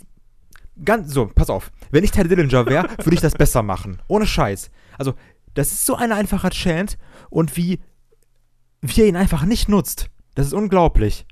[0.83, 4.01] ganz, so, pass auf, wenn ich Ty Dillinger wäre, würde ich das besser machen.
[4.07, 4.71] Ohne Scheiß.
[4.97, 5.13] Also,
[5.53, 6.97] das ist so ein einfacher Chant
[7.29, 7.79] und wie,
[8.81, 11.25] wie er ihn einfach nicht nutzt, das ist unglaublich.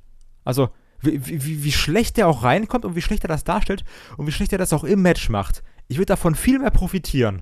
[0.43, 0.69] Also,
[1.01, 3.83] wie, wie, wie schlecht er auch reinkommt und wie schlecht er das darstellt
[4.17, 5.63] und wie schlecht er das auch im Match macht.
[5.87, 7.41] Ich würde davon viel mehr profitieren.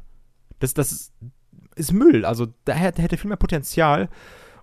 [0.59, 1.11] Das, das
[1.77, 2.25] ist, Müll.
[2.25, 4.09] Also, da hätte, viel mehr Potenzial.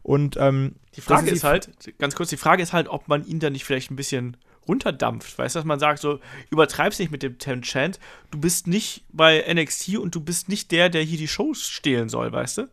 [0.03, 3.25] Und ähm, die Frage ist, ist halt, ganz kurz, die Frage ist halt, ob man
[3.27, 4.37] ihn da nicht vielleicht ein bisschen
[4.69, 5.39] runterdampft.
[5.39, 6.21] Weißt du, dass man sagt, so,
[6.51, 7.99] übertreib's nicht mit dem Chant.
[8.31, 12.09] Du bist nicht bei NXT und du bist nicht der, der hier die Shows stehlen
[12.09, 12.69] soll, weißt du?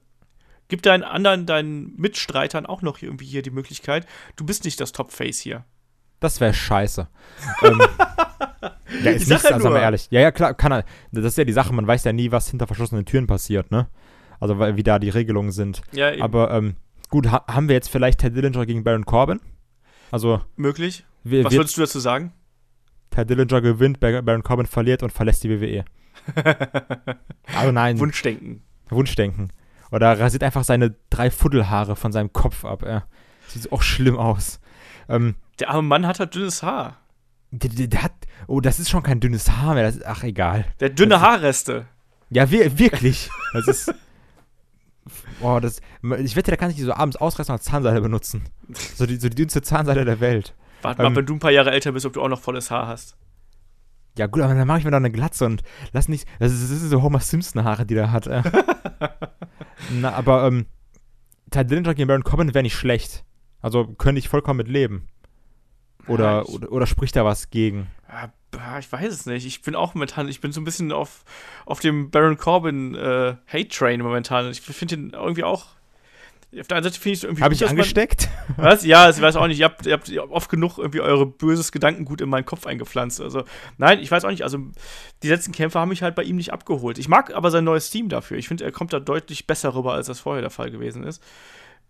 [0.68, 4.06] Gib deinen anderen, deinen Mitstreitern auch noch irgendwie hier die Möglichkeit.
[4.38, 5.66] Du bist nicht das Top-Face hier.
[6.22, 7.08] Das wäre scheiße.
[7.64, 7.82] ähm,
[9.04, 10.08] ja, ist nichts, ja also mal ehrlich.
[10.12, 10.86] Ja, ja, klar, kann er.
[11.12, 13.88] Das ist ja die Sache, man weiß ja nie, was hinter verschlossenen Türen passiert, ne?
[14.42, 15.82] Also, wie da die Regelungen sind.
[15.94, 16.22] Ja, eben.
[16.22, 16.76] Aber, ähm,
[17.10, 19.40] gut, ha haben wir jetzt vielleicht Ted Dillinger gegen Baron Corbin?
[20.10, 20.42] Also.
[20.58, 21.06] Möglich.
[21.24, 22.34] Wir, was würdest du dazu sagen?
[23.12, 25.86] Ted Dillinger gewinnt, Baron Corbin verliert und verlässt die WWE.
[27.56, 28.00] also nein.
[28.00, 28.64] Wunschdenken.
[28.90, 29.54] Wunschdenken.
[29.92, 32.84] Oder rasiert einfach seine drei Fuddelhaare von seinem Kopf ab.
[32.84, 33.04] Ja.
[33.48, 34.60] Sieht auch schlimm aus.
[35.08, 36.98] Ähm, der arme Mann hat halt dünnes Haar.
[37.52, 38.14] Der, der, der, hat.
[38.48, 39.88] Oh, das ist schon kein dünnes Haar mehr.
[39.88, 40.66] Ist, ach, egal.
[40.80, 41.86] Der dünne Haarreste.
[42.30, 43.30] Ja, wir, wirklich.
[43.54, 43.94] Das ist.
[45.42, 45.82] Boah, das.
[46.20, 48.44] Ich wette, da kann ich die so abends ausreißen und als Zahnseide benutzen.
[48.96, 50.56] So die, so die dünnste Zahnseide der Welt.
[50.82, 52.72] Warte ähm, mal, wenn du ein paar Jahre älter bist, ob du auch noch volles
[52.72, 53.18] Haar hast.
[54.18, 55.62] Ja, gut, aber dann mache ich mir da eine Glatze und
[55.92, 56.28] lass nicht.
[56.40, 58.28] Das ist, das ist so Homer Simpson-Haare, die der hat.
[58.28, 58.44] Äh.
[59.92, 60.68] Na, aber, ähm.
[61.50, 63.26] Ty Dillinger gegen Baron Corbin wäre nicht schlecht.
[63.60, 65.08] Also könnte ich vollkommen mit leben.
[66.08, 67.88] Oder, ja, ich, oder, oder, spricht da was gegen?
[68.56, 69.46] Ja, ich weiß es nicht.
[69.46, 71.24] Ich bin auch momentan, ich bin so ein bisschen auf,
[71.66, 74.50] auf dem Baron Corbin äh, Hate Train momentan.
[74.52, 75.68] Ich finde ihn irgendwie auch.
[76.60, 77.44] Auf der einen Seite finde ich es irgendwie.
[77.44, 78.28] Habe ich angesteckt?
[78.58, 78.84] Man, was?
[78.84, 79.60] Ja, ich weiß auch nicht.
[79.60, 83.22] Ihr habt, ihr habt oft genug irgendwie eure böses Gedankengut in meinen Kopf eingepflanzt.
[83.22, 83.46] Also,
[83.78, 84.44] nein, ich weiß auch nicht.
[84.44, 84.60] Also,
[85.24, 86.98] die letzten Kämpfe haben mich halt bei ihm nicht abgeholt.
[86.98, 88.38] Ich mag aber sein neues Team dafür.
[88.38, 91.24] Ich finde, er kommt da deutlich besser rüber, als das vorher der Fall gewesen ist.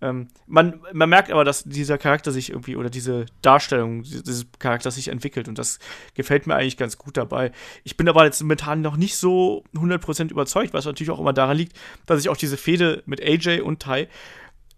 [0.02, 4.96] Ähm, man, man merkt aber, dass dieser Charakter sich irgendwie oder diese Darstellung dieses Charakters
[4.96, 5.78] sich entwickelt und das
[6.16, 7.52] gefällt mir eigentlich ganz gut dabei.
[7.84, 11.58] Ich bin aber jetzt momentan noch nicht so 100% überzeugt, was natürlich auch immer daran
[11.58, 14.08] liegt, dass ich auch diese Fehde mit AJ und Ty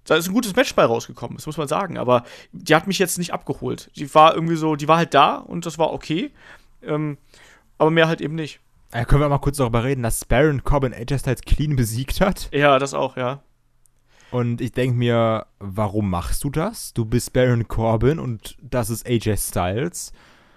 [0.06, 1.98] da ist ein gutes Match bei rausgekommen, das muss man sagen.
[1.98, 3.90] Aber die hat mich jetzt nicht abgeholt.
[3.96, 6.32] Die war irgendwie so, die war halt da und das war okay.
[6.82, 7.18] Ähm,
[7.78, 8.60] aber mehr halt eben nicht.
[8.94, 12.50] Ja, können wir mal kurz darüber reden, dass Baron Corbin AJ Styles clean besiegt hat?
[12.52, 13.42] Ja, das auch, ja.
[14.34, 16.92] Und ich denke mir, warum machst du das?
[16.96, 20.12] Du bist Baron Corbin und das ist AJ Styles.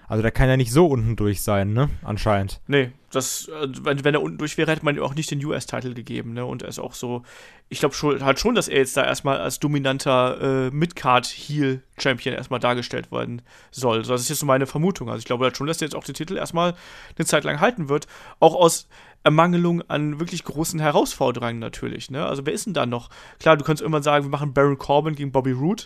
[0.08, 1.90] Also da kann er nicht so unten durch sein, ne?
[2.02, 2.60] Anscheinend.
[2.68, 5.44] Nee, das, äh, wenn, wenn er unten durch wäre, hätte man ihm auch nicht den
[5.44, 6.46] US-Titel gegeben, ne?
[6.46, 7.22] Und er ist auch so,
[7.68, 12.60] ich glaube schon, halt schon, dass er jetzt da erstmal als dominanter äh, Midcard-Heel-Champion erstmal
[12.60, 13.42] dargestellt werden
[13.72, 14.04] soll.
[14.04, 15.10] das ist jetzt so meine Vermutung.
[15.10, 16.74] Also ich glaube halt schon, dass er jetzt auch den Titel erstmal
[17.18, 18.06] eine Zeit lang halten wird.
[18.40, 18.88] Auch aus
[19.26, 22.24] Ermangelung an wirklich großen Herausforderungen natürlich, ne?
[22.24, 23.10] Also wer ist denn da noch?
[23.40, 25.84] Klar, du kannst irgendwann sagen, wir machen Baron Corbin gegen Bobby Roode.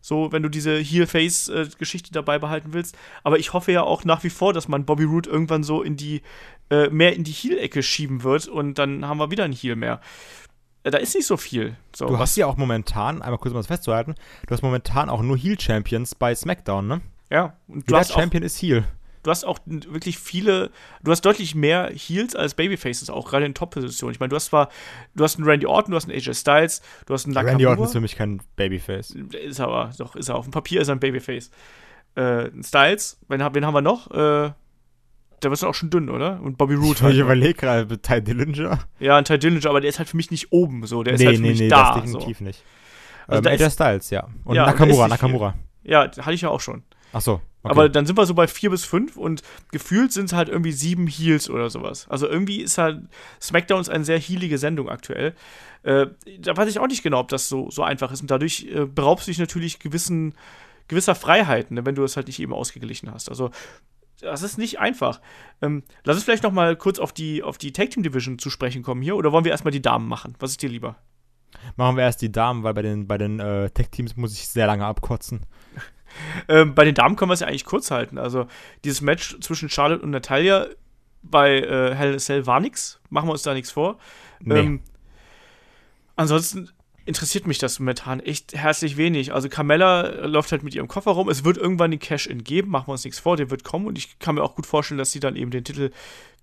[0.00, 2.96] So, wenn du diese Heel-Face-Geschichte dabei behalten willst.
[3.24, 5.96] Aber ich hoffe ja auch nach wie vor, dass man Bobby Roode irgendwann so in
[5.96, 6.22] die,
[6.70, 10.00] äh, mehr in die Heel-Ecke schieben wird und dann haben wir wieder einen Heel mehr.
[10.84, 11.76] Äh, da ist nicht so viel.
[11.96, 14.14] So, du hast ja auch momentan, einmal kurz um das festzuhalten,
[14.46, 17.00] du hast momentan auch nur Heel-Champions bei SmackDown, ne?
[17.30, 17.56] Ja.
[17.66, 18.86] Und du Jeder Champion ist Heel
[19.24, 20.70] du hast auch wirklich viele,
[21.02, 24.12] du hast deutlich mehr Heels als Babyfaces auch, gerade in Top-Positionen.
[24.12, 24.68] Ich meine, du hast zwar,
[25.14, 27.52] du hast einen Randy Orton, du hast einen AJ Styles, du hast einen Nakamura.
[27.52, 29.10] Randy Orton ist für mich kein Babyface.
[29.10, 30.36] Ist aber, doch, ist er.
[30.36, 31.50] Auf dem Papier ist er ein Babyface.
[32.14, 34.10] Äh, Styles, wen, wen haben wir noch?
[34.10, 34.52] Äh,
[35.42, 36.40] der wird auch schon dünn, oder?
[36.40, 36.92] Und Bobby Roode.
[36.92, 37.14] Ich, halt.
[37.14, 38.78] ich überlege gerade, Ty Dillinger.
[39.00, 41.02] Ja, ein Ty Dillinger, aber der ist halt für mich nicht oben, so.
[41.02, 41.94] Der ist nee, halt für nee, mich nee, da.
[41.94, 42.44] Das definitiv so.
[42.44, 42.62] nicht.
[43.26, 44.28] Also ähm, AJ Styles, ja.
[44.44, 45.54] Und ja, Nakamura, Nakamura.
[45.82, 46.82] Ja, hatte ich ja auch schon.
[47.12, 47.40] Ach so.
[47.64, 47.70] Okay.
[47.70, 49.42] Aber dann sind wir so bei vier bis fünf und
[49.72, 52.06] gefühlt sind es halt irgendwie sieben Heals oder sowas.
[52.10, 53.00] Also irgendwie ist halt
[53.40, 55.34] SmackDown ist eine sehr healige Sendung aktuell.
[55.82, 56.08] Äh,
[56.40, 58.20] da weiß ich auch nicht genau, ob das so, so einfach ist.
[58.20, 60.34] Und dadurch äh, beraubst du dich natürlich gewissen,
[60.88, 63.30] gewisser Freiheiten, ne, wenn du es halt nicht eben ausgeglichen hast.
[63.30, 63.50] Also
[64.20, 65.22] das ist nicht einfach.
[65.62, 68.50] Ähm, lass uns vielleicht noch mal kurz auf die, auf die Tag Team Division zu
[68.50, 69.16] sprechen kommen hier.
[69.16, 70.34] Oder wollen wir erstmal die Damen machen?
[70.38, 70.96] Was ist dir lieber?
[71.76, 74.66] Machen wir erst die Damen, weil bei den, bei den äh, Tech-Teams muss ich sehr
[74.66, 75.46] lange abkotzen.
[76.48, 78.18] Ähm, bei den Damen können wir es ja eigentlich kurz halten.
[78.18, 78.46] Also,
[78.84, 80.66] dieses Match zwischen Charlotte und Natalia
[81.22, 83.00] bei äh, Hell in a Cell war nix.
[83.10, 83.98] Machen wir uns da nichts vor.
[84.40, 84.60] Nee.
[84.60, 84.80] Ähm,
[86.16, 86.70] ansonsten
[87.06, 89.32] interessiert mich das momentan echt herzlich wenig.
[89.32, 91.28] Also Carmella läuft halt mit ihrem Koffer rum.
[91.28, 93.98] Es wird irgendwann den Cash-In geben, machen wir uns nichts vor, der wird kommen und
[93.98, 95.90] ich kann mir auch gut vorstellen, dass sie dann eben den Titel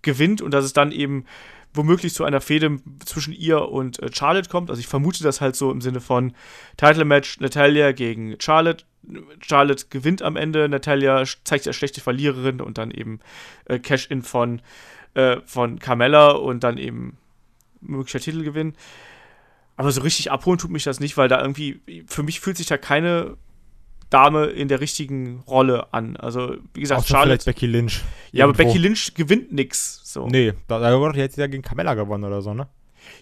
[0.01, 1.25] gewinnt und dass es dann eben
[1.73, 4.69] womöglich zu einer Fehde zwischen ihr und äh, Charlotte kommt.
[4.69, 6.33] Also ich vermute das halt so im Sinne von
[6.77, 8.83] Title-Match Natalia gegen Charlotte.
[9.41, 13.19] Charlotte gewinnt am Ende, Natalia zeigt sich als schlechte Verliererin und dann eben
[13.65, 14.61] äh, Cash-In von,
[15.13, 17.17] äh, von Carmella und dann eben
[17.81, 18.73] möglicher Titelgewinn.
[19.77, 22.67] Aber so richtig abholen tut mich das nicht, weil da irgendwie, für mich fühlt sich
[22.67, 23.37] da keine
[24.11, 26.17] Dame in der richtigen Rolle an.
[26.17, 27.43] Also, wie gesagt, Außer Charlotte.
[27.43, 28.01] vielleicht Becky Lynch.
[28.31, 28.73] Ja, aber Irgendwo.
[28.73, 30.01] Becky Lynch gewinnt nix.
[30.03, 30.27] So.
[30.27, 32.67] Nee, da, da doch jetzt ja gegen Carmella gewonnen oder so, ne?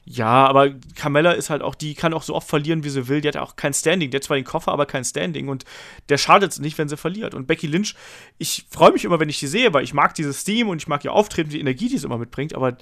[0.05, 3.21] Ja, aber Carmella ist halt auch, die kann auch so oft verlieren, wie sie will.
[3.21, 4.11] Die hat auch kein Standing.
[4.11, 5.49] Die hat zwar den Koffer, aber kein Standing.
[5.49, 5.65] Und
[6.09, 7.33] der schadet es nicht, wenn sie verliert.
[7.33, 7.95] Und Becky Lynch,
[8.37, 10.87] ich freue mich immer, wenn ich die sehe, weil ich mag dieses Team und ich
[10.87, 12.77] mag ihr Auftreten, die Energie, die sie immer mitbringt, aber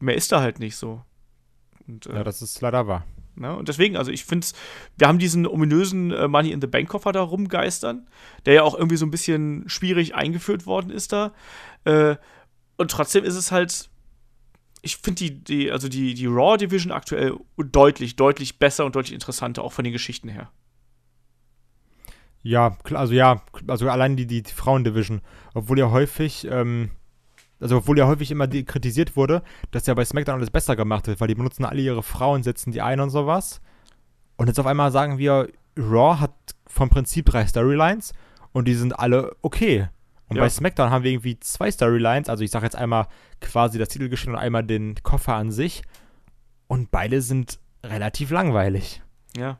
[0.00, 1.02] mehr ist da halt nicht so.
[1.86, 3.04] Und, äh, Ja, das ist leider wahr.
[3.38, 3.54] Ne?
[3.56, 4.54] Und deswegen, also ich finde es,
[4.96, 8.08] wir haben diesen ominösen äh, Money in the Bank Koffer da rumgeistern,
[8.46, 11.32] der ja auch irgendwie so ein bisschen schwierig eingeführt worden ist da.
[11.84, 12.16] Äh,
[12.76, 13.90] und trotzdem ist es halt,
[14.82, 19.14] ich finde die, die, also die, die Raw Division aktuell deutlich, deutlich besser und deutlich
[19.14, 20.50] interessanter, auch von den Geschichten her.
[22.42, 25.20] Ja, also ja, also allein die, die, die Frauendivision,
[25.54, 26.90] obwohl ja häufig, ähm,
[27.60, 31.20] also obwohl ja häufig immer kritisiert wurde, dass ja bei SmackDown alles besser gemacht wird,
[31.20, 33.60] weil die benutzen alle ihre Frauen, setzen die ein und sowas.
[34.36, 36.34] Und jetzt auf einmal sagen wir, Raw hat
[36.66, 38.12] vom Prinzip drei Storylines
[38.52, 39.88] und die sind alle okay.
[40.28, 40.42] Und Ja.
[40.42, 43.06] bei SmackDown haben wir irgendwie zwei Storylines, also ich sage jetzt einmal
[43.40, 45.82] quasi das Titelgeschehen und einmal den Koffer an sich.
[46.66, 49.00] Und beide sind relativ langweilig.
[49.36, 49.58] Ja.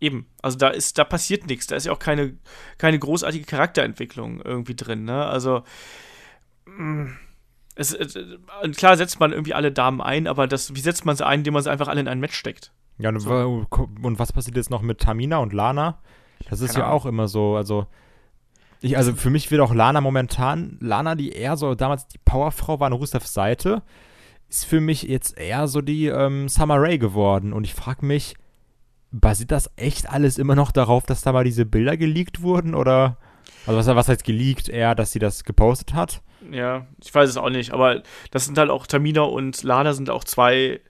[0.00, 1.66] Eben, also da ist, da passiert nichts.
[1.66, 2.36] Da ist ja auch keine,
[2.78, 5.24] keine großartige Charakterentwicklung irgendwie drin, ne?
[5.26, 5.62] Also,
[6.66, 7.10] mh,
[7.76, 8.38] es, es, äh,
[8.76, 11.54] klar setzt man irgendwie alle Damen ein, aber das, wie setzt man sie ein, indem
[11.54, 12.72] man sie einfach alle in ein Match steckt?
[12.98, 13.66] Ja, und, So.
[14.02, 15.98] und was passiert jetzt noch mit Tamina und Lana?
[16.48, 17.86] Das ist ja auch immer so, also
[18.84, 22.80] ich, also für mich wird auch Lana momentan, Lana, die eher so damals die Powerfrau
[22.80, 23.82] war an Rusevs Seite,
[24.48, 27.54] ist für mich jetzt eher so die ähm, Summer Rae geworden.
[27.54, 28.36] Und ich frage mich,
[29.10, 32.74] basiert das echt alles immer noch darauf, dass da mal diese Bilder geleakt wurden?
[32.74, 33.16] Oder,
[33.66, 34.68] also was, was heißt geleakt?
[34.68, 36.20] Eher, dass sie das gepostet hat?
[36.52, 38.02] Ja, ich weiß es auch nicht, aber
[38.32, 40.80] das sind halt auch Tamina und Lana sind auch zwei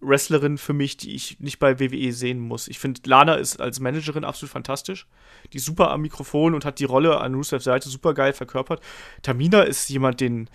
[0.00, 2.68] Wrestlerinnen für mich, die ich nicht bei WWE sehen muss.
[2.68, 5.06] Ich finde, Lana ist als Managerin absolut fantastisch.
[5.52, 8.80] Die ist super am Mikrofon und hat die Rolle an Rusevs Seite super geil verkörpert.
[9.22, 10.48] Tamina ist jemand, den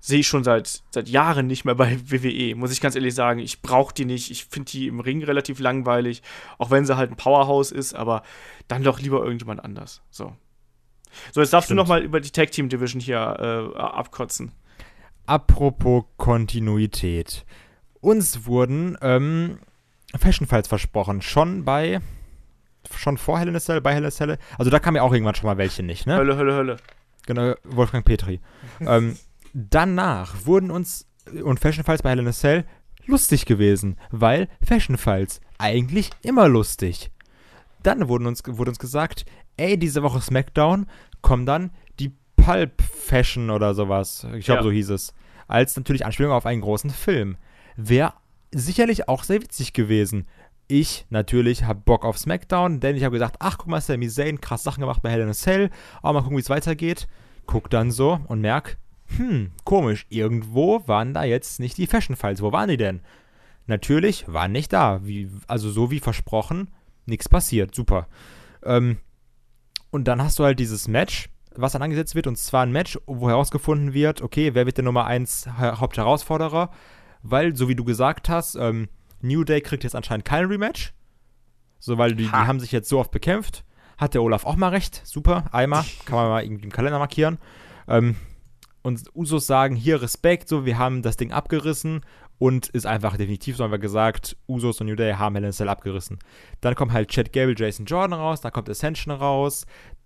[0.00, 3.40] sehe ich schon seit, seit Jahren nicht mehr bei WWE, muss ich ganz ehrlich sagen.
[3.40, 4.30] Ich brauche die nicht.
[4.30, 6.22] Ich finde die im Ring relativ langweilig,
[6.58, 8.22] auch wenn sie halt ein Powerhouse ist, aber
[8.68, 10.02] dann doch lieber irgendjemand anders.
[10.10, 10.36] So.
[11.32, 11.78] So, jetzt darfst Stimmt.
[11.78, 14.52] du noch mal über die Tag Team Division hier äh, abkotzen.
[15.26, 17.46] Apropos Kontinuität.
[18.04, 19.58] Uns wurden ähm,
[20.14, 21.22] Fashion Files versprochen.
[21.22, 22.00] Schon bei.
[22.94, 24.36] Schon vor Hell in a Cell, bei Hell in a Cell.
[24.58, 26.16] Also da kam ja auch irgendwann schon mal welche nicht, ne?
[26.16, 26.76] Hölle, Hölle, Hölle.
[27.26, 28.40] Genau, Wolfgang Petri.
[28.80, 29.16] ähm,
[29.54, 31.06] danach wurden uns
[31.42, 32.64] und Fashion Files bei Hell in a Cell
[33.06, 37.10] lustig gewesen, weil Fashion Files eigentlich immer lustig.
[37.82, 39.24] Dann wurden uns, wurde uns gesagt,
[39.56, 40.86] ey, diese Woche SmackDown
[41.22, 44.26] kommen dann die Pulp Fashion oder sowas.
[44.34, 44.62] Ich glaube, Ja.
[44.64, 45.14] so hieß es.
[45.48, 47.38] Als natürlich Anspielung auf einen großen Film.
[47.76, 48.14] Wäre
[48.52, 50.26] sicherlich auch sehr witzig gewesen.
[50.66, 54.40] Ich natürlich habe Bock auf SmackDown, denn ich habe gesagt, ach guck mal, Sami Zayn,
[54.40, 55.70] krass Sachen gemacht bei Hell in a Cell,
[56.02, 57.06] aber mal gucken, wie es weitergeht.
[57.46, 58.78] Guck dann so und merk,
[59.16, 62.40] hm, komisch, irgendwo waren da jetzt nicht die Fashion Files.
[62.40, 63.02] Wo waren die denn?
[63.66, 65.06] Natürlich waren nicht da.
[65.06, 66.70] Wie, also so wie versprochen,
[67.06, 67.74] nichts passiert.
[67.74, 68.08] Super.
[68.62, 68.98] Ähm,
[69.90, 72.98] und dann hast du halt dieses Match, was dann angesetzt wird, und zwar ein Match,
[73.06, 76.70] wo herausgefunden wird, okay, wer wird der Nummer 1 Hauptherausforderer?
[77.24, 78.88] Weil, so wie du gesagt hast, ähm,
[79.22, 80.92] New Day kriegt jetzt anscheinend kein Rematch.
[81.80, 82.46] So, weil die, die Ha.
[82.46, 83.64] haben sich jetzt so oft bekämpft.
[83.96, 85.00] Hat der Olaf auch mal recht.
[85.04, 85.84] Super, einmal.
[86.04, 87.38] Kann man mal irgendwie im Kalender markieren.
[87.88, 88.16] Ähm,
[88.82, 92.02] und Usos sagen, hier Respekt, so, wir haben das Ding abgerissen
[92.38, 95.52] und ist einfach definitiv, so haben wir gesagt, Usos und New Day haben Hell in
[95.52, 96.18] Cell abgerissen.
[96.60, 99.64] Dann kommt halt Chad Gable, Jason Jordan raus, dann kommt Ascension raus,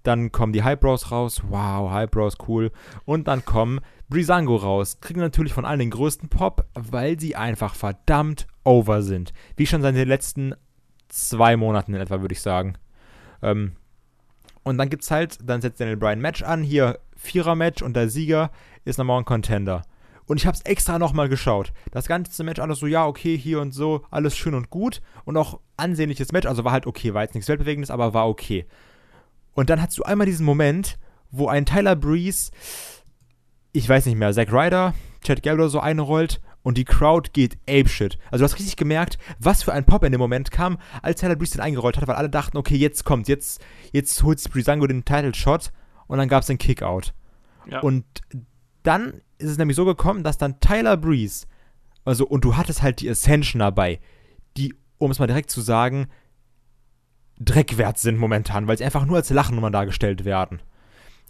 [0.08, 2.72] dann kommen die Highbrows raus, wow, Highbrows, cool.
[3.04, 7.74] Und dann kommen Brisango raus, kriegen natürlich von allen den größten Pop, weil sie einfach
[7.74, 9.34] verdammt over sind.
[9.56, 10.54] Wie schon seit den letzten
[11.08, 12.78] zwei Monaten in etwa, würde ich sagen.
[13.42, 13.72] Ähm,
[14.62, 18.50] und dann gibt's halt, dann setzt Daniel Bryan Match an, hier Vierer-Match und der Sieger
[18.84, 19.82] ist nochmal ein Contender.
[20.24, 21.72] Und ich habe es extra nochmal geschaut.
[21.90, 25.00] Das ganze Match alles so, ja, okay, hier und so, alles schön und gut.
[25.24, 26.46] Und auch ansehnliches Match.
[26.46, 28.66] Also war halt okay, war jetzt nichts Weltbewegendes, aber war okay.
[29.58, 31.00] Und dann hast du einmal diesen Moment,
[31.32, 32.52] wo ein Tyler Breeze,
[33.72, 37.58] ich weiß nicht mehr, Zack Ryder, Chad Gable oder so einrollt und die Crowd geht
[37.68, 38.20] apeshit.
[38.30, 41.34] Also du hast richtig gemerkt, was für ein Pop in dem Moment kam, als Tyler
[41.34, 43.60] Breeze den eingerollt hat, weil alle dachten, okay, jetzt kommt, jetzt,
[43.90, 45.72] jetzt holt Breezango den Title Shot
[46.06, 47.12] und dann gab es den Kickout.
[47.66, 47.80] Ja.
[47.80, 48.04] Und
[48.84, 51.48] dann ist es nämlich so gekommen, dass dann Tyler Breeze,
[52.04, 53.98] also, und du hattest halt die Ascension dabei,
[54.56, 56.06] die, um es mal direkt zu sagen,
[57.40, 60.60] dreckwert sind momentan, weil sie einfach nur als Lachnummer dargestellt werden.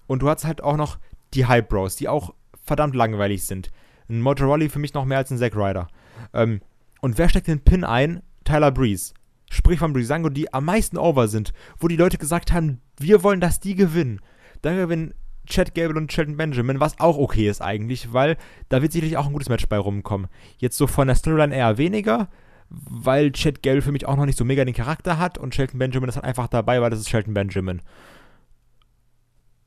[0.06, 0.98] Und du hast halt auch noch
[1.34, 3.70] die Hype Bros, die auch verdammt langweilig sind.
[4.08, 5.88] Ein Motorola für mich noch mehr als ein Zack Ryder.
[6.32, 6.60] Ähm,
[7.00, 8.22] und wer steckt den Pin ein?
[8.44, 9.12] Tyler Breeze.
[9.50, 13.40] Sprich von Breezango, die am meisten over sind, wo die Leute gesagt haben, wir wollen,
[13.40, 14.20] dass die gewinnen.
[14.62, 15.14] Dann gewinnen
[15.46, 18.36] Chad Gable und Shelton Benjamin, was auch okay ist eigentlich, weil
[18.68, 20.28] da wird sicherlich auch ein gutes Match bei rumkommen.
[20.58, 22.28] Jetzt so von der Storyline eher weniger,
[22.70, 25.78] weil Chad Gable für mich auch noch nicht so mega den Charakter hat und Shelton
[25.78, 27.82] Benjamin ist halt einfach dabei, weil das ist Shelton Benjamin.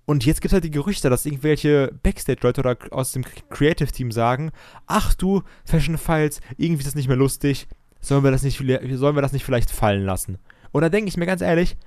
[0.06, 4.52] Und jetzt gibt es halt die Gerüchte, dass irgendwelche Backstage-Leute oder aus dem Creative-Team sagen,
[4.88, 7.68] ach du, Fashion Files, irgendwie ist das nicht mehr lustig,
[8.02, 10.38] sollen wir das nicht, sollen wir das nicht vielleicht fallen lassen?
[10.72, 11.78] Und da denke ich mir ganz ehrlich,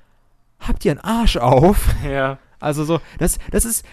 [0.58, 1.94] habt ihr einen Arsch auf?
[2.04, 2.38] Ja.
[2.60, 3.84] Also so, das, das ist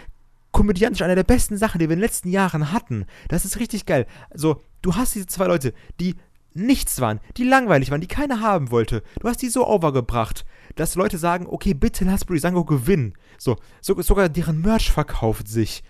[0.51, 3.05] komödiantisch eine der besten Sachen, die wir in den letzten Jahren hatten.
[3.27, 4.05] Das ist richtig geil.
[4.33, 6.15] So, du hast diese zwei Leute, die
[6.53, 9.03] nichts waren, die langweilig waren, die keiner haben wollte.
[9.19, 10.45] Du hast die so overgebracht,
[10.75, 13.13] dass Leute sagen, okay, bitte lass Brisango gewinnen.
[13.37, 15.83] So, so, sogar deren Merch verkauft sich.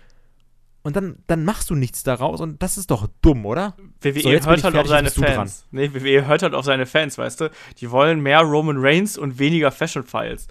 [0.82, 3.76] Und dann, dann machst du nichts daraus und das ist doch dumm, oder?
[4.00, 5.66] WWE so, hört halt auf seine Fans.
[5.70, 7.50] Nee, WWE hört halt auf seine Fans, weißt du?
[7.78, 10.48] Die wollen mehr Roman Reigns und weniger Fashion Files.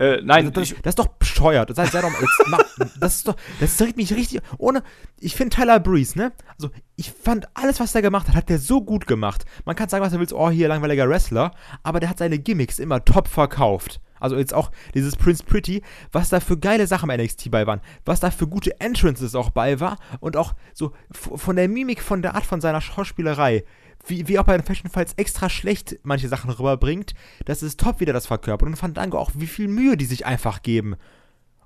[0.00, 1.70] Äh, nein, also das, das, ist doch bescheuert.
[1.70, 4.40] Das, heißt, doch, jetzt, das ist doch, das regt mich richtig.
[4.56, 4.82] Ohne,
[5.18, 6.32] ich finde Tyler Breeze, ne?
[6.56, 9.44] Also, ich fand alles, was er gemacht hat, hat der so gut gemacht.
[9.64, 11.52] Man kann sagen, was er will, oh, hier langweiliger Wrestler,
[11.82, 14.00] aber der hat seine Gimmicks immer top verkauft.
[14.20, 15.82] Also jetzt auch dieses Prince Pretty,
[16.12, 19.50] was da für geile Sachen im NXT bei waren, was da für gute Entrances auch
[19.50, 23.64] bei war und auch so von der Mimik, von der Art von seiner Schauspielerei
[24.06, 27.14] wie, wie auch bei den Fashion Files extra schlecht manche Sachen rüberbringt,
[27.44, 28.68] das ist top, wie der das verkörpert.
[28.68, 30.96] Und Fandango auch, wie viel Mühe die sich einfach geben.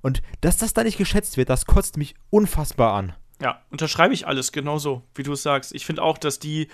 [0.00, 3.12] Und dass das da nicht geschätzt wird, das kotzt mich unfassbar an.
[3.40, 5.74] Ja, unterschreibe ich alles genauso, wie du es sagst.
[5.74, 6.68] Ich finde auch, dass die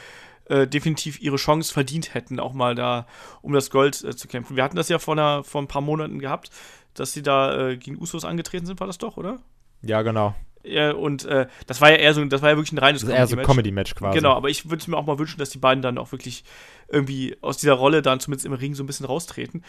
[0.48, 3.06] äh, definitiv ihre Chance verdient hätten, auch mal da
[3.42, 4.56] um das Gold äh, zu kämpfen.
[4.56, 6.50] Wir hatten das ja vor, einer, vor ein paar Monaten gehabt,
[6.94, 9.38] dass sie da äh, gegen Usos angetreten sind, war das doch, oder?
[9.82, 10.34] Ja, genau.
[10.64, 13.32] Ja, und äh, das war ja eher so, das war ja wirklich ein reines Comedy-Match.
[13.32, 14.18] eher so Comedy-Match quasi.
[14.18, 16.44] Genau, aber ich würde mir auch mal wünschen, dass die beiden dann auch wirklich
[16.88, 19.64] irgendwie aus dieser Rolle dann zumindest im Ring so ein bisschen raustreten.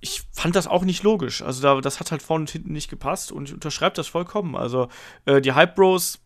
[0.00, 1.42] Ich fand das auch nicht logisch.
[1.42, 4.56] Also da, das hat halt vorne und hinten nicht gepasst und ich unterschreibe das vollkommen.
[4.56, 4.88] Also
[5.24, 6.20] äh, die Hype Bros,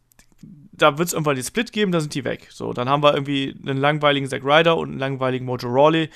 [0.73, 2.49] da wird es irgendwann den Split geben, da sind die weg.
[2.51, 6.11] So, dann haben wir irgendwie einen langweiligen Zack Ryder und einen langweiligen Mojo Rawley.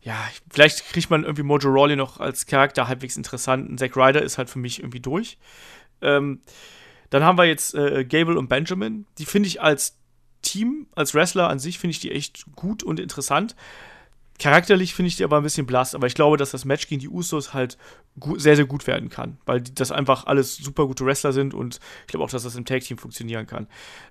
[0.00, 0.16] Ja,
[0.50, 3.70] vielleicht kriegt man irgendwie Mojo Rawley noch als Charakter halbwegs interessant.
[3.70, 5.38] Ein Zack Ryder ist halt für mich irgendwie durch.
[6.00, 6.40] Ähm,
[7.10, 9.06] dann haben wir jetzt äh, Gable und Benjamin.
[9.18, 9.98] Die finde ich als
[10.42, 13.54] Team, als Wrestler an sich, finde ich die echt gut und interessant.
[14.42, 17.00] Charakterlich finde ich die aber ein bisschen blass, aber ich glaube, dass das Match gegen
[17.00, 17.78] die Usos halt
[18.38, 22.08] sehr, sehr gut werden kann, weil das einfach alles super gute Wrestler sind und ich
[22.08, 23.68] glaube auch, dass das im Tag-Team funktionieren kann.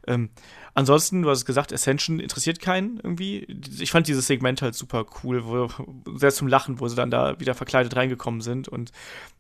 [0.07, 0.29] Ähm,
[0.73, 3.45] ansonsten, du hast gesagt, Ascension interessiert keinen irgendwie.
[3.77, 5.67] Ich fand dieses Segment halt super cool, wo,
[6.15, 8.93] sehr zum Lachen, wo sie dann da wieder verkleidet reingekommen sind und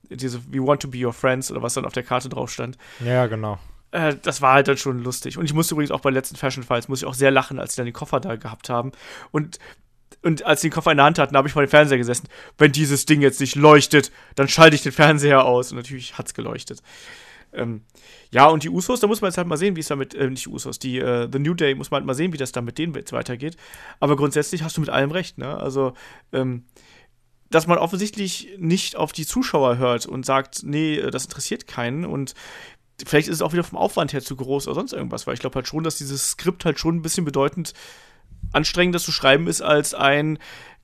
[0.09, 2.77] diese We want to be your friends oder was dann auf der Karte drauf stand.
[2.99, 3.59] Ja, genau
[3.91, 5.37] äh, das war halt dann schon lustig.
[5.37, 7.75] Und ich musste übrigens auch bei letzten Fashion Files, muss ich auch sehr lachen, als
[7.75, 8.91] sie dann den Koffer da gehabt haben.
[9.31, 9.59] Und
[10.23, 12.27] und als sie den Koffer in der Hand hatten, habe ich vor dem Fernseher gesessen.
[12.57, 15.71] Wenn dieses Ding jetzt nicht leuchtet, dann schalte ich den Fernseher aus.
[15.71, 16.81] Und natürlich hat es geleuchtet.
[17.53, 17.81] Ähm,
[18.31, 20.29] ja, und die Usos, da muss man jetzt halt mal sehen, wie es damit, äh,
[20.29, 22.61] nicht Usos, die äh, The New Day, muss man halt mal sehen, wie das da
[22.61, 23.57] mit denen jetzt weitergeht.
[23.99, 25.57] Aber grundsätzlich hast du mit allem recht, ne?
[25.57, 25.93] Also,
[26.31, 26.65] ähm,
[27.49, 32.05] dass man offensichtlich nicht auf die Zuschauer hört und sagt, nee, äh, das interessiert keinen
[32.05, 32.35] und
[33.05, 35.39] vielleicht ist es auch wieder vom Aufwand her zu groß oder sonst irgendwas, weil ich
[35.39, 37.73] glaube halt schon, dass dieses Skript halt schon ein bisschen bedeutend
[38.51, 40.37] anstrengender zu schreiben ist als ein,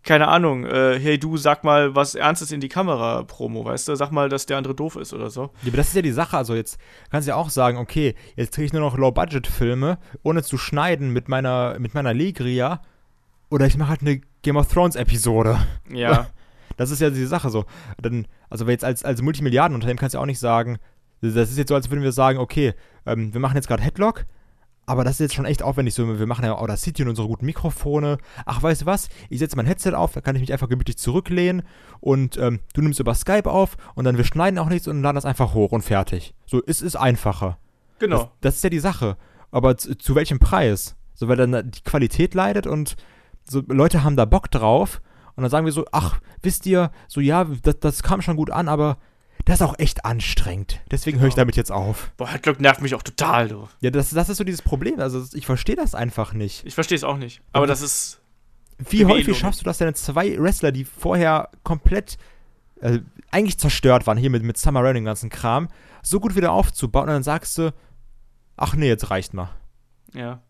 [0.03, 3.95] keine Ahnung, äh, hey du, sag mal was Ernstes in die Kamera, Promo, weißt du?
[3.95, 5.51] Sag mal, dass der andere doof ist oder so.
[5.63, 6.79] Ja, aber das ist ja die Sache, also jetzt
[7.11, 11.11] kannst du ja auch sagen, okay, jetzt kriege ich nur noch Low-Budget-Filme, ohne zu schneiden
[11.11, 12.81] mit meiner, mit meiner Legria,
[13.49, 15.59] oder ich mache halt eine Game of Thrones-Episode.
[15.91, 16.27] Ja.
[16.77, 17.65] Das ist ja die Sache so.
[17.99, 20.77] Dann, also jetzt als, als Multimilliardenunternehmen kannst du ja auch nicht sagen,
[21.21, 22.75] das ist jetzt so, als würden wir sagen, okay,
[23.07, 24.25] ähm, wir machen jetzt gerade Headlock,
[24.87, 25.93] aber das ist jetzt schon echt aufwendig.
[25.93, 28.17] So, wir machen ja Audacity und unsere guten Mikrofone.
[28.45, 29.09] Ach, weißt du was?
[29.29, 31.63] Ich setze mein Headset auf, da kann ich mich einfach gemütlich zurücklehnen
[31.99, 35.15] und ähm, du nimmst über Skype auf und dann wir schneiden auch nichts und laden
[35.15, 36.33] das einfach hoch und fertig.
[36.45, 37.57] So, es ist einfacher.
[37.99, 38.17] Genau.
[38.17, 39.17] Das, das ist ja die Sache.
[39.51, 40.95] aber zu, zu welchem Preis?
[41.13, 42.95] So, weil dann die Qualität leidet und
[43.43, 45.01] so Leute haben da Bock drauf
[45.35, 48.51] und dann sagen wir so, ach, wisst ihr, so ja, das, das kam schon gut
[48.51, 48.97] an, aber
[49.47, 50.79] das ist auch echt anstrengend.
[50.91, 51.41] Deswegen höre ich Genau.
[51.43, 52.11] damit jetzt auf.
[52.17, 53.67] Boah, Headlock nervt mich auch total, du.
[53.81, 54.99] Ja, das, das ist so dieses Problem.
[54.99, 56.65] Also ich verstehe das einfach nicht.
[56.65, 57.41] Ich verstehe es auch nicht.
[57.53, 58.19] Aber Und- das ist.
[58.89, 62.19] Wie häufig schaffst du das denn, zwei Wrestler, die vorher komplett
[62.79, 62.99] äh,
[63.31, 65.67] eigentlich zerstört waren, hier mit, mit Summer Rae und dem ganzen Kram,
[66.03, 67.73] so gut wieder aufzubauen und dann sagst du,
[68.55, 69.49] ach nee, jetzt reicht mal.
[70.13, 70.43] Ja.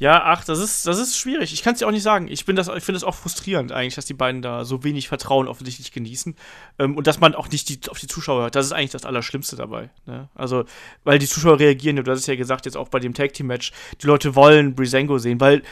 [0.00, 1.52] Ja, ach, das ist, das ist schwierig.
[1.52, 2.26] Ich kann es dir auch nicht sagen.
[2.26, 5.92] Ich, ich finde es auch frustrierend eigentlich, dass die beiden da so wenig Vertrauen offensichtlich
[5.92, 6.34] genießen.
[6.78, 8.54] Ähm, und dass man auch nicht die, auf die Zuschauer hört.
[8.54, 9.90] Das ist eigentlich das Allerschlimmste dabei.
[10.06, 10.30] Ne?
[10.34, 10.64] Also,
[11.04, 13.48] weil die Zuschauer reagieren, du hast es ja gesagt, jetzt auch bei dem Tag Team
[13.48, 15.62] Match, die Leute wollen Brisengo sehen, weil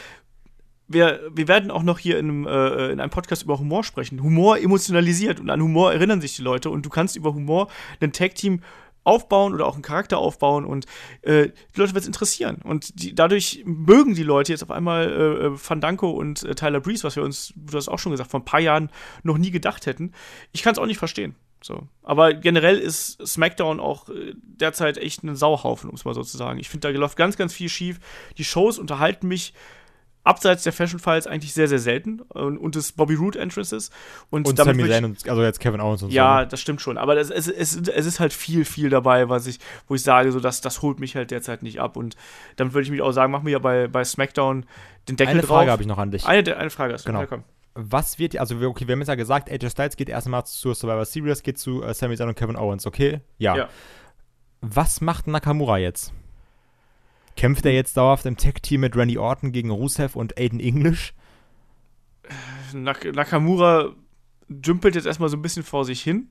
[0.87, 4.21] wir, wir werden auch noch hier in einem, äh, in einem Podcast über Humor sprechen.
[4.21, 7.67] Humor emotionalisiert und an Humor erinnern sich die Leute und du kannst über Humor
[7.99, 8.61] ein Tag-Team
[9.03, 10.85] aufbauen oder auch einen Charakter aufbauen und
[11.21, 12.61] äh, die Leute wird es interessieren.
[12.63, 16.79] Und die, dadurch mögen die Leute jetzt auf einmal äh, äh, Fandango und äh, Tyler
[16.79, 18.91] Breeze, was wir uns, du hast auch schon gesagt, vor ein paar Jahren
[19.23, 20.13] noch nie gedacht hätten.
[20.51, 21.35] Ich kann es auch nicht verstehen.
[21.61, 21.87] So.
[22.03, 26.37] Aber generell ist SmackDown auch äh, derzeit echt ein Sauhaufen, um es mal so zu
[26.37, 26.59] sagen.
[26.59, 27.99] Ich finde, da läuft ganz, ganz viel schief.
[28.37, 29.53] Die Shows unterhalten mich
[30.29, 33.89] abseits der Fashion Files eigentlich sehr, sehr selten und, und des Bobby Roode Entrances.
[34.29, 36.39] Und, Und damit ich- Zayn und also jetzt Kevin Owens und ja, so.
[36.41, 36.47] ne?
[36.47, 36.97] das stimmt schon.
[36.97, 40.31] Aber das, es, es, es ist halt viel, viel dabei, was ich, wo ich sage,
[40.31, 41.97] so das, das holt mich halt derzeit nicht ab.
[41.97, 42.15] Und
[42.55, 44.65] dann würde ich mich auch sagen, machen wir ja bei, bei SmackDown
[45.07, 45.57] den Deckel Eine drauf.
[45.57, 46.25] Frage habe ich noch an dich.
[46.25, 47.09] Eine, eine Frage hast du.
[47.09, 47.21] Genau.
[47.21, 47.43] Ja, komm.
[47.75, 50.75] Was wird, also wir- okay, wir haben jetzt ja gesagt, AJ Styles geht erstmal zur
[50.75, 53.21] Survivor Series, geht zu äh, Sami Zayn und Kevin Owens, okay?
[53.37, 53.55] Ja.
[53.55, 53.69] Ja.
[54.61, 56.11] Was macht Nakamura jetzt?
[57.39, 61.13] Kämpft er jetzt dauerhaft im Tag-Team mit Randy Orton gegen Rusev und Aiden English?
[62.73, 63.93] Nak Nakamura
[64.49, 66.27] dümpelt jetzt erstmal so ein bisschen vor sich hin.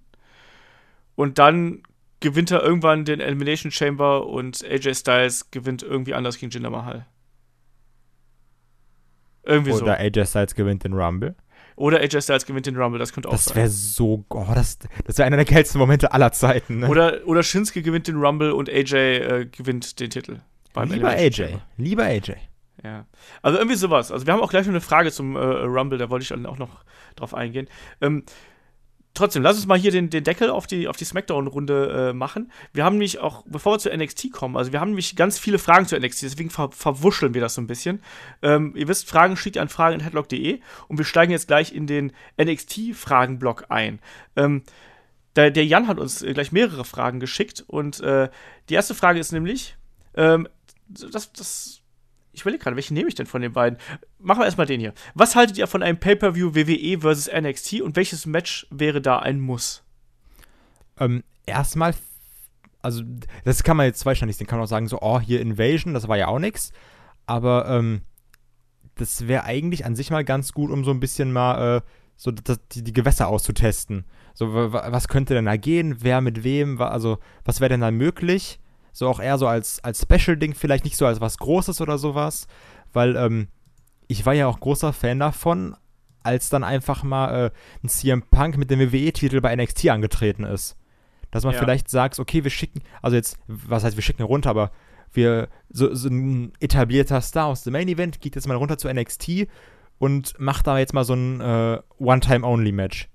[1.15, 1.83] Und dann
[2.21, 7.07] gewinnt er irgendwann den Elimination Chamber und AJ Styles gewinnt irgendwie anders gegen Jinder Mahal.
[9.45, 9.85] Irgendwie so.
[9.85, 11.37] Oder AJ Styles gewinnt den Rumble?
[11.77, 13.57] Oder AJ Styles gewinnt den Rumble, das könnte auch Das sein.
[13.57, 16.81] wäre so, oh, das, das wäre einer der geilsten Momente aller Zeiten.
[16.81, 16.89] Ne?
[16.89, 20.41] Oder, oder Shinsuke gewinnt den Rumble und AJ äh, gewinnt den Titel.
[20.79, 22.35] Beim Lieber AJ, lieber AJ.
[22.83, 23.07] Ja.
[23.43, 24.13] Also irgendwie sowas.
[24.13, 26.47] Also wir haben auch gleich noch eine Frage zum äh, Rumble, da wollte ich dann
[26.47, 26.85] auch noch
[27.17, 27.69] drauf eingehen.
[28.01, 28.25] Ähm,
[29.15, 32.53] trotzdem, lass uns mal hier den, den Deckel auf die, auf die Smackdown-Runde äh, machen.
[32.73, 35.59] Wir haben nämlich auch, bevor wir zu NXT kommen, also wir haben nämlich ganz viele
[35.59, 38.01] Fragen zu NXT, deswegen ver verwuscheln wir das so ein bisschen.
[38.43, 42.13] Ähm, ihr wisst, Fragen schickt ihr an fragen.headlock.de und wir steigen jetzt gleich in den
[42.41, 43.99] NXT-Fragenblock ein.
[44.37, 44.63] Ähm,
[45.35, 48.29] der, der Jan hat uns äh, gleich mehrere Fragen geschickt und äh,
[48.69, 49.77] die erste Frage ist nämlich,
[50.15, 50.49] ähm,
[50.89, 51.81] das, das,
[52.33, 53.79] ich überlege gerade, welchen nehme ich denn von den beiden?
[54.19, 54.95] Machen wir erstmal den hier.
[55.15, 59.41] Was haltet ihr von einem Pay-Per-View WWE versus NXT und welches Match wäre da ein
[59.41, 59.83] Muss?
[60.99, 61.95] Ähm, erstmal,
[62.83, 63.03] also
[63.45, 64.47] das kann man jetzt zweischneidig sehen.
[64.47, 66.73] Kann man auch sagen, so, oh, hier Invasion, das war ja auch nix.
[67.27, 68.03] Aber ähm,
[68.97, 71.81] das wäre eigentlich an sich mal ganz gut, um so ein bisschen mal äh,
[72.17, 74.05] so das, die, die Gewässer auszutesten.
[74.35, 75.99] So, wa- wa- was könnte denn da gehen?
[76.01, 76.81] Wer mit wem?
[76.81, 78.59] Also, was wäre denn da möglich?
[78.99, 82.49] So auch eher so als, als Special-Ding, vielleicht nicht so als was Großes oder sowas.
[82.93, 83.47] Weil, ähm,
[84.09, 85.77] ich war ja auch großer Fan davon,
[86.25, 87.51] als dann einfach mal äh,
[87.85, 90.77] ein CM Punk mit dem WWE-Titel bei NXT angetreten ist.
[91.31, 91.61] Dass man Ja.
[91.61, 94.73] vielleicht sagt, okay, wir schicken, also jetzt, was heißt, wir schicken runter, aber
[95.13, 98.93] wir, so, so ein etablierter Star aus dem Main Event geht jetzt mal runter zu
[98.93, 99.47] NXT
[99.99, 103.09] und macht da jetzt mal so ein äh, One-Time-Only-Match.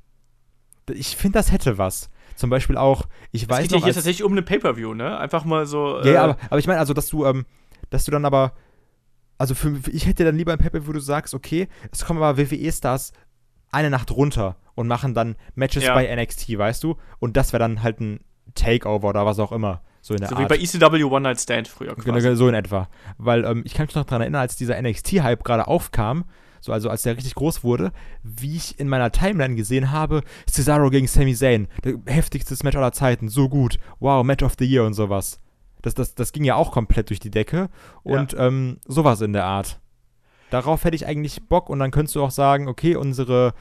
[0.93, 2.09] Ich finde, das hätte was.
[2.35, 4.93] Zum Beispiel auch, ich Es weiß geht ja noch, hier als, tatsächlich um eine Pay-Per-View,
[4.93, 5.17] ne?
[5.17, 5.99] Einfach mal so.
[6.01, 7.45] ja, ja, äh, aber, aber ich meine, also, dass du, ähm,
[7.89, 8.53] dass du dann aber,
[9.37, 12.37] also für, ich hätte dann lieber ein Pay-Per, wo du sagst, okay, es kommen aber
[12.37, 13.13] WWE-Stars
[13.71, 15.93] eine Nacht runter und machen dann Matches Ja.
[15.93, 16.95] bei NXT, weißt du?
[17.19, 18.19] Und das wäre dann halt ein
[18.55, 19.81] Takeover oder was auch immer.
[20.01, 20.49] So in der so wie Art.
[20.49, 22.35] bei ECW One Night Stand früher Genau, quasi.
[22.35, 22.89] so in etwa.
[23.17, 26.25] Weil ähm, ich kann mich noch daran erinnern, als dieser NXT-Hype gerade aufkam,
[26.63, 27.91] so also als der richtig groß wurde,
[28.23, 32.93] wie ich in meiner Timeline gesehen habe, Cesaro gegen Sami Zayn, der heftigstes Match aller
[32.93, 35.41] Zeiten, so gut, wow, Match of the Year und sowas.
[35.81, 37.69] Das, das, das ging ja auch komplett durch die Decke
[38.03, 39.81] und ähm, sowas in der Art.
[40.51, 43.53] Darauf hätte ich eigentlich Bock und dann könntest du auch sagen, okay, unsere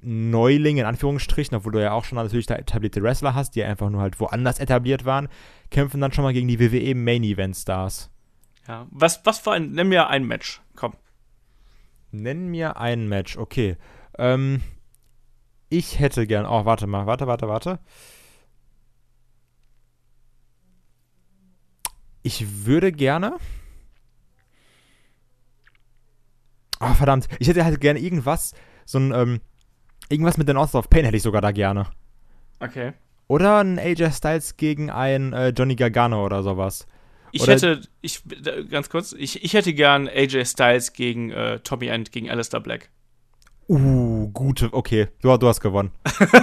[0.00, 3.90] Neulinge in Anführungsstrichen, obwohl du ja auch schon natürlich da etablierte Wrestler hast, die einfach
[3.90, 5.28] nur halt woanders etabliert waren,
[5.70, 8.10] kämpfen dann schon mal gegen die WWE Main Event Stars.
[8.66, 8.88] Ja.
[8.90, 9.70] Was, was für ein.
[9.70, 10.60] Nenn mir ein Match.
[10.74, 10.94] Komm.
[12.12, 13.76] Nenn mir ein Match, okay.
[14.18, 14.62] Ähm,
[15.68, 16.44] ich hätte gern.
[16.44, 17.78] Oh, warte mal, warte, warte, warte.
[22.22, 23.38] Ich würde gerne.
[26.80, 27.28] Oh, verdammt.
[27.38, 29.40] Ich hätte halt gerne irgendwas, so ein, ähm,
[30.08, 31.86] irgendwas mit den Authors of Pain hätte ich sogar da gerne.
[32.60, 32.92] Okay.
[33.26, 36.86] Oder ein AJ Styles gegen einen äh, Johnny Gargano oder sowas.
[37.32, 38.22] Ich Oder- hätte, ich,
[38.70, 42.90] ganz kurz, ich, ich hätte gern AJ Styles gegen äh, Tommy End, gegen Alistair Black.
[43.68, 45.08] Uh, gute, okay.
[45.22, 45.92] Du, du hast gewonnen.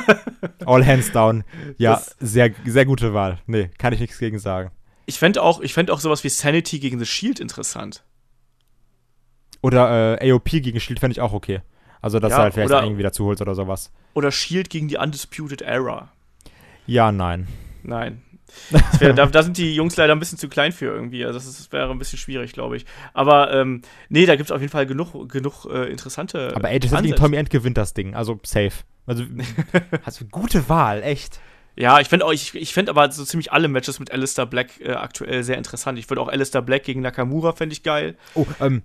[0.66, 1.44] All hands down.
[1.78, 3.40] Ja, Das- sehr, sehr gute Wahl.
[3.46, 4.72] Nee, kann ich nichts gegen sagen.
[5.06, 8.04] Ich fände auch, ich fänd auch sowas wie Sanity gegen The Shield interessant.
[9.62, 11.62] Oder äh, AOP gegen Shield fände ich auch okay.
[12.02, 13.92] Also, dass Ja, er halt vielleicht oder- irgendwie dazu holt oder sowas.
[14.14, 16.12] Oder Shield gegen die Undisputed Era.
[16.88, 17.48] Ja, nein.
[17.84, 18.22] Nein.
[18.72, 21.26] Das wär, da, da sind die Jungs leider ein bisschen zu klein für irgendwie.
[21.26, 22.86] Also das, ist- das wäre ein bisschen schwierig, glaube ich.
[23.14, 26.52] Aber ähm, nee, da gibt es auf jeden Fall genug, genug äh, interessante.
[26.56, 27.16] Aber Styles gegen Ansätze.
[27.16, 28.16] Tommy End gewinnt das Ding.
[28.16, 28.72] Also, safe.
[29.06, 29.24] Also,
[30.04, 31.40] hast du eine gute Wahl, echt.
[31.76, 34.82] Ja, ich fände auch, ich, ich fänd aber so ziemlich alle Matches mit Alistair Black
[34.82, 35.98] äh, aktuell sehr interessant.
[35.98, 38.18] Ich würde auch Alistair Black gegen Nakamura fände ich geil.
[38.36, 38.84] Oh, ähm,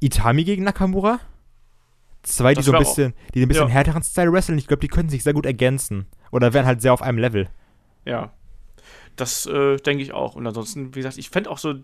[0.00, 1.20] Itami gegen Nakamura?
[2.22, 3.72] Zwei, die Das so ein bisschen, die ein bisschen Ja.
[3.74, 4.58] härteren Style wresteln.
[4.58, 6.06] Ich glaube, die können sich sehr gut ergänzen.
[6.32, 7.48] Oder wären halt sehr auf einem Level.
[8.04, 8.32] Ja.
[9.16, 10.34] Das äh, denke ich auch.
[10.34, 11.74] Und ansonsten, wie gesagt, ich fände auch so.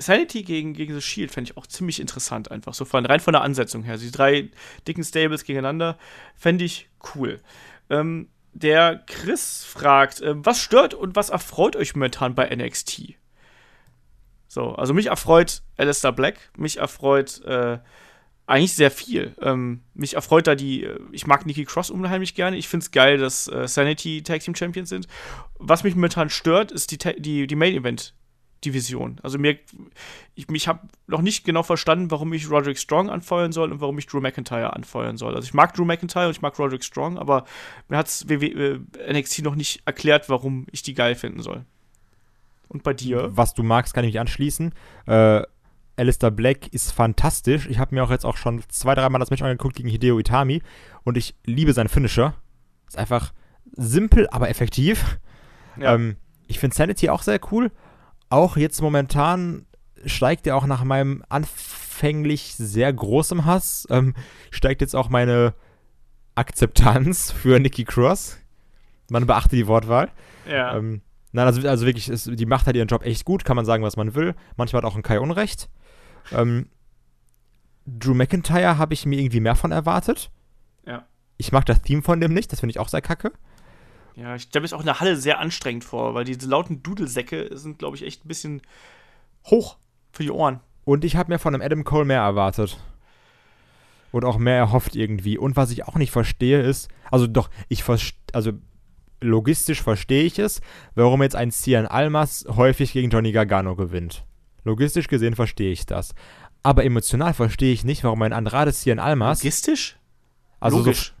[0.00, 3.32] Sanity gegen, gegen The Shield fände ich auch ziemlich interessant, einfach so von, rein von
[3.32, 3.96] der Ansetzung her.
[3.96, 4.48] Die drei
[4.86, 5.98] dicken Stables gegeneinander
[6.36, 7.40] fände ich cool.
[7.90, 13.14] Ähm, der Chris fragt, äh, was stört und was erfreut euch momentan bei NXT?
[14.48, 17.78] So, also mich erfreut Alistair Black, mich erfreut äh,
[18.48, 19.34] eigentlich sehr viel.
[19.40, 22.56] Ähm, mich erfreut da die, äh, ich mag Nikki Cross unheimlich gerne.
[22.56, 25.06] Ich finde es geil, dass äh, Sanity Tag Team Champions sind.
[25.58, 28.14] Was mich momentan stört, ist die, die, die Main Event
[28.64, 29.20] Division.
[29.22, 29.58] Also mir,
[30.34, 33.98] ich, ich habe noch nicht genau verstanden, warum ich Roderick Strong anfeuern soll und warum
[33.98, 35.36] ich Drew McIntyre anfeuern soll.
[35.36, 37.44] Also ich mag Drew McIntyre und ich mag Roderick Strong, aber
[37.88, 41.64] mir hat's WW, äh, NXT noch nicht erklärt, warum ich die geil finden soll.
[42.68, 43.28] Und bei dir?
[43.30, 44.74] Was du magst, kann ich mich anschließen.
[45.06, 45.42] Äh,
[45.98, 47.66] Alistair Black ist fantastisch.
[47.68, 50.62] Ich habe mir auch jetzt auch schon zwei, dreimal das Match angeguckt gegen Hideo Itami
[51.04, 52.34] und ich liebe seinen Finisher.
[52.86, 53.32] Ist einfach
[53.72, 55.18] simpel, aber effektiv.
[55.76, 55.94] Ja.
[55.94, 56.16] Ähm,
[56.46, 57.70] ich finde Sanity auch sehr cool.
[58.30, 59.66] Auch jetzt momentan
[60.04, 64.14] steigt er auch nach meinem anfänglich sehr großem Hass, ähm,
[64.50, 65.54] steigt jetzt auch meine
[66.36, 68.38] Akzeptanz für Nikki Cross.
[69.10, 70.10] Man beachte die Wortwahl.
[70.48, 70.76] ja.
[70.76, 71.00] Ähm,
[71.32, 73.82] nein, also, also wirklich, es, die macht halt ihren Job echt gut, kann man sagen,
[73.82, 74.34] was man will.
[74.56, 75.68] Manchmal hat auch ein Kai Unrecht.
[76.32, 76.68] Ähm,
[77.86, 80.30] Drew McIntyre habe ich mir irgendwie mehr von erwartet.
[80.86, 81.06] Ja.
[81.36, 83.32] Ich mag das Theme von dem nicht, das finde ich auch sehr kacke.
[84.16, 87.56] Ja, ich stelle mir auch in der Halle sehr anstrengend vor, weil diese lauten Dudelsäcke
[87.56, 88.62] sind, glaube ich, echt ein bisschen
[89.46, 89.76] hoch
[90.12, 90.60] für die Ohren.
[90.84, 92.78] Und ich habe mir von einem Adam Cole mehr erwartet.
[94.10, 95.38] Und auch mehr erhofft irgendwie.
[95.38, 98.52] Und was ich auch nicht verstehe ist, also doch, ich verstehe, also
[99.20, 100.60] logistisch verstehe ich es,
[100.94, 104.24] warum jetzt ein Cian Almas häufig gegen Johnny Gargano gewinnt.
[104.64, 106.14] Logistisch gesehen verstehe ich das.
[106.62, 109.96] Aber emotional verstehe ich nicht, warum ein Andrade Cian Almas, Logistisch?
[110.60, 111.14] also so, Logisch.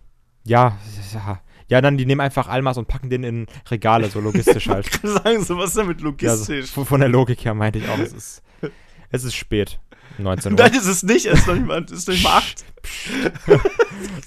[0.44, 0.76] ja,
[1.14, 4.90] ja, ja, dann die nehmen einfach Almas und packen den in Regale, so logistisch halt.
[5.02, 6.70] Sagen Sie, was ist damit Ja, so, logistisch?
[6.70, 8.42] von von der Logik her meinte ich auch, es ist,
[9.10, 9.78] es ist spät.
[10.18, 10.58] 19 Uhr.
[10.58, 11.26] Nein, ist es nicht.
[11.26, 12.42] Es ist noch nicht mal, es ist noch nicht mal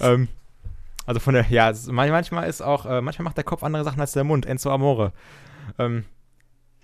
[0.00, 0.28] ähm,
[1.04, 4.12] also von der, ja, manchmal ist auch, äh, manchmal macht der Kopf andere Sachen als
[4.12, 4.46] der Mund.
[4.46, 5.12] Enzo Amore.
[5.78, 6.04] Ähm,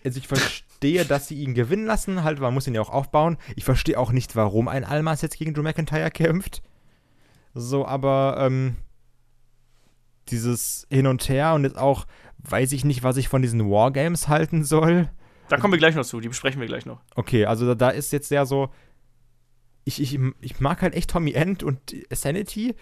[0.09, 3.37] also ich verstehe, dass sie ihn gewinnen lassen, halt, man muss ihn ja auch aufbauen.
[3.57, 6.63] Ich verstehe auch nicht, warum ein Almas jetzt gegen Drew McIntyre kämpft.
[7.55, 8.77] So, aber, ähm,
[10.31, 12.07] dieses Hin und Her und jetzt auch,
[12.39, 15.09] weiß ich nicht, was ich von diesen Wargames halten soll.
[15.49, 17.01] Da kommen wir gleich noch zu, die besprechen wir gleich noch.
[17.15, 18.71] Okay, also da, da ist jetzt sehr so.
[19.85, 21.79] Ich, ich, ich mag halt echt Tommy End und
[22.11, 22.75] Sanity,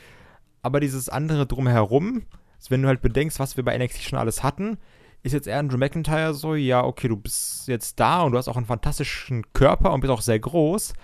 [0.62, 2.24] aber dieses andere drumherum,
[2.56, 4.78] also wenn du halt bedenkst, was wir bei NXT schon alles hatten,
[5.26, 8.38] ist jetzt eher ein Drew McIntyre so, ja, okay, du bist jetzt da und du
[8.38, 10.94] hast auch einen fantastischen Körper und bist auch sehr groß,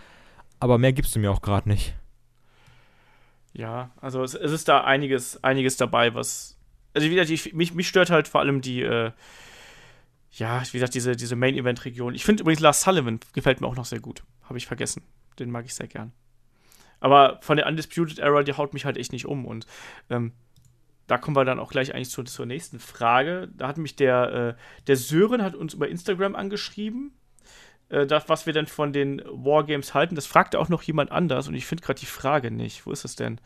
[0.60, 1.94] aber mehr gibst du mir auch gerade nicht.
[3.52, 6.56] Ja, also es, es ist da einiges, einiges dabei, was.
[6.94, 9.10] Also wie gesagt, ich, mich, mich stört halt vor allem die, äh,
[10.30, 12.14] ja, wie gesagt, diese, diese Main-Event-Region.
[12.14, 14.22] Ich finde übrigens Lars Sullivan gefällt mir auch noch sehr gut.
[14.44, 15.02] Habe ich vergessen.
[15.38, 16.12] Den mag ich sehr gern.
[17.00, 19.44] Aber von der Undisputed Era, die haut mich halt echt nicht um.
[19.46, 19.66] Und
[20.10, 20.32] ähm,
[21.06, 23.48] da kommen wir dann auch gleich eigentlich zu, zur nächsten Frage.
[23.56, 27.12] Da hat mich der, äh, der Sören hat uns über Instagram angeschrieben,
[27.88, 30.14] äh, das, was wir denn von den Wargames halten.
[30.14, 32.86] Das fragte auch noch jemand anders und ich finde gerade die Frage nicht.
[32.86, 33.40] Wo ist es denn?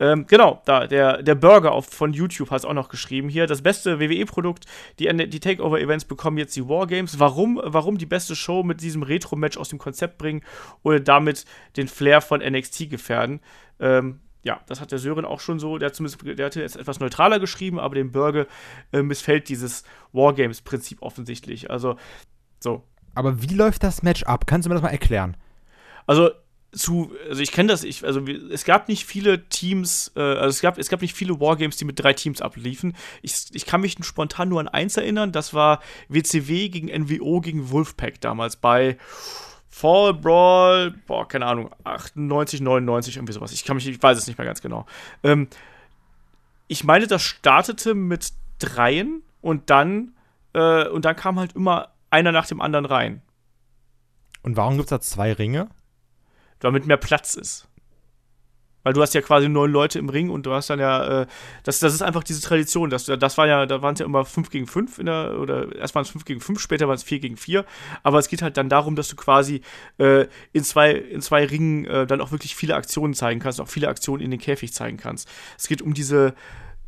[0.00, 3.46] Ähm, genau, da, der, der Burger auf, von YouTube hat es auch noch geschrieben hier.
[3.46, 4.64] Das beste WWE-Produkt,
[4.98, 7.20] die, die Takeover-Events bekommen jetzt die Wargames.
[7.20, 10.42] Warum, warum die beste Show mit diesem Retro-Match aus dem Konzept bringen
[10.82, 11.44] oder damit
[11.76, 13.40] den Flair von NXT gefährden?
[13.78, 16.76] Ähm, ja, das hat der Sören auch schon so, der hat zumindest, der hatte jetzt
[16.76, 18.46] etwas neutraler geschrieben, aber dem Burger
[18.92, 21.70] äh, missfällt dieses Wargames-Prinzip offensichtlich.
[21.70, 21.96] Also,
[22.58, 22.84] so.
[23.14, 24.46] Aber wie läuft das Match ab?
[24.46, 25.36] Kannst du mir das mal erklären?
[26.06, 26.30] Also,
[26.72, 30.60] zu, also ich kenne das, ich, also es gab nicht viele Teams, äh, also es
[30.60, 32.96] gab, es gab nicht viele Wargames, die mit drei Teams abliefen.
[33.22, 37.70] Ich, ich kann mich spontan nur an eins erinnern, das war WCW gegen NWO gegen
[37.70, 38.98] Wolfpack damals bei
[39.70, 43.52] Fall Brawl, boah, keine Ahnung, 98, 99, irgendwie sowas.
[43.52, 44.84] Ich kann mich, ich weiß es nicht mehr ganz genau.
[45.22, 45.48] Ähm,
[46.66, 50.12] ich meine, das startete mit dreien und dann,
[50.52, 53.22] äh, und dann kam halt immer einer nach dem anderen rein.
[54.42, 55.68] Und warum gibt es da zwei Ringe?
[56.60, 57.66] damit mehr Platz ist.
[58.82, 61.26] Weil du hast ja quasi neun Leute im Ring und du hast dann ja, äh,
[61.64, 62.90] das, das ist einfach diese Tradition.
[62.90, 65.74] Das, das war ja, da waren es ja immer fünf gegen fünf in der, oder
[65.76, 67.64] erst waren es fünf gegen fünf, später waren es vier gegen vier.
[68.02, 69.60] Aber es geht halt dann darum, dass du quasi
[69.98, 73.68] äh, in, zwei, in zwei Ringen äh, dann auch wirklich viele Aktionen zeigen kannst, auch
[73.68, 75.28] viele Aktionen in den Käfig zeigen kannst.
[75.58, 76.34] Es geht um diese,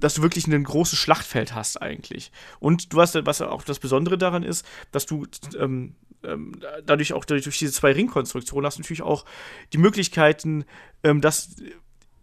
[0.01, 2.33] dass du wirklich ein großes Schlachtfeld hast eigentlich.
[2.59, 5.27] Und du hast, was auch das Besondere daran ist, dass du
[5.59, 5.95] ähm,
[6.25, 6.53] ähm,
[6.85, 9.25] dadurch auch durch, diese zwei Ringkonstruktionen hast du natürlich auch
[9.73, 10.65] die Möglichkeiten,
[11.03, 11.57] ähm, das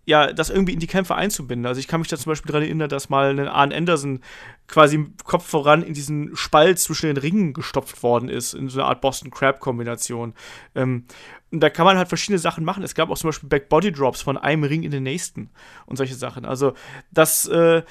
[0.09, 1.67] ja, das irgendwie in die Kämpfe einzubinden.
[1.67, 4.21] Also ich kann mich da zum Beispiel daran erinnern, dass mal ein Arn Anderson
[4.67, 8.89] quasi Kopf voran in diesen Spalt zwischen den Ringen gestopft worden ist, in so einer
[8.89, 10.34] Art Boston Crab-Kombination.
[10.73, 11.05] Ähm,
[11.51, 12.81] und da kann man halt verschiedene Sachen machen.
[12.81, 15.51] Es gab auch zum Beispiel Back-Body-Drops von einem Ring in den nächsten
[15.85, 16.43] und solche Sachen.
[16.43, 16.73] Also
[17.11, 17.84] das äh,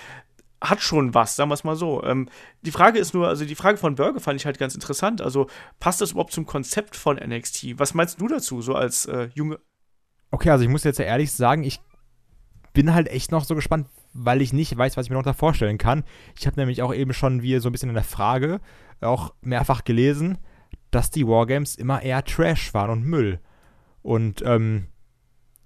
[0.60, 2.02] hat schon was, sagen wir es mal so.
[2.02, 2.28] Ähm,
[2.62, 5.22] die Frage ist nur, also die Frage von Burger fand ich halt ganz interessant.
[5.22, 5.48] Also
[5.78, 7.78] passt das überhaupt zum Konzept von NXT?
[7.78, 9.59] Was meinst du dazu, so als äh, junge?
[10.30, 11.80] Okay, also ich muss jetzt ja ehrlich sagen, ich
[12.72, 15.32] bin halt echt noch so gespannt, weil ich nicht weiß, was ich mir noch da
[15.32, 16.05] vorstellen kann.
[16.39, 18.60] Ich habe nämlich auch eben schon, wie so ein bisschen in der Frage,
[19.01, 20.39] auch mehrfach gelesen,
[20.90, 23.40] dass die Wargames immer eher Trash waren und Müll.
[24.02, 24.89] Und ähm,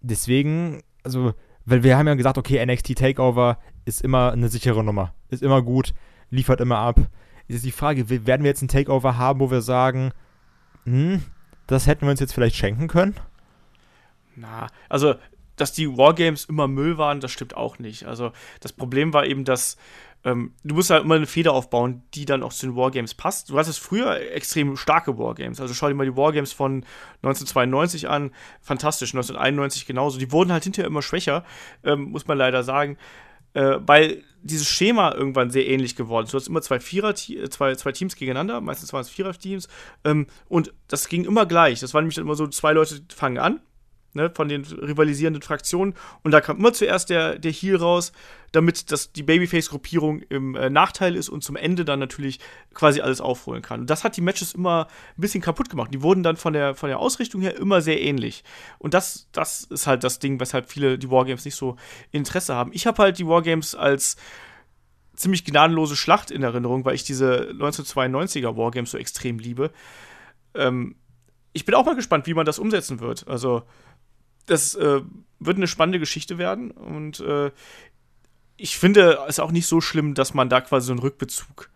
[0.01, 5.15] deswegen, also, weil wir haben ja gesagt, okay, NXT Takeover ist immer eine sichere Nummer.
[5.29, 5.95] Ist immer gut,
[6.31, 7.01] liefert immer ab.
[7.49, 10.13] Ist die Frage, werden wir jetzt ein Takeover haben, wo wir sagen,
[10.85, 11.23] hm,
[11.67, 13.17] das hätten wir uns jetzt vielleicht schenken können?
[14.37, 15.15] Na, also,
[15.57, 18.05] dass die Wargames immer Müll waren, das stimmt auch nicht.
[18.07, 19.77] Also, das Problem war eben, dass
[20.25, 23.51] ähm, du musst halt immer eine Feder aufbauen, die dann auch zu den Wargames passt.
[23.51, 25.61] Du hattest früher extrem starke Wargames.
[25.61, 26.85] Also schau dir mal die Wargames von
[27.23, 28.31] 1992 an.
[28.61, 29.15] Fantastisch.
[29.15, 30.19] 1991 genauso.
[30.19, 31.45] Die wurden halt hinterher immer schwächer,
[31.83, 32.97] ähm, muss man leider sagen
[33.55, 36.35] äh, weil dieses Schema irgendwann sehr ähnlich geworden ist.
[36.35, 39.69] Du hast immer zwei Vierer, äh, zwei, zwei Teams gegeneinander, meistens waren es Vierer-Teams,
[40.05, 41.81] ähm, und das ging immer gleich.
[41.81, 43.61] Das war nämlich immer so, zwei Leute fangen an,
[44.15, 45.95] ne, von den rivalisierenden Fraktionen.
[46.23, 48.13] Und da kam immer zuerst der, der Heal raus,
[48.53, 52.39] damit das, die Babyface-Gruppierung im äh, Nachteil ist und zum Ende dann natürlich
[52.75, 53.81] quasi alles aufholen kann.
[53.81, 55.93] Und das hat die Matches immer ein bisschen kaputt gemacht.
[55.93, 58.45] Die wurden dann von der, von der Ausrichtung her immer sehr ähnlich.
[58.79, 61.77] Und das, das ist halt das Ding, weshalb viele die Wargames nicht so
[62.11, 62.73] Interesse haben.
[62.75, 64.17] Ich habe halt die Wargames als
[65.15, 69.71] ziemlich gnadenlose Schlacht in Erinnerung, weil ich diese 1992er Wargames so extrem liebe.
[70.55, 70.97] Ähm,
[71.53, 73.29] ich bin auch mal gespannt, wie man das umsetzen wird.
[73.29, 73.63] Also,
[74.47, 75.01] das äh,
[75.39, 77.51] wird eine spannende Geschichte werden und äh,
[78.57, 81.71] ich finde es auch nicht so schlimm, dass man da quasi so einen Rückbezug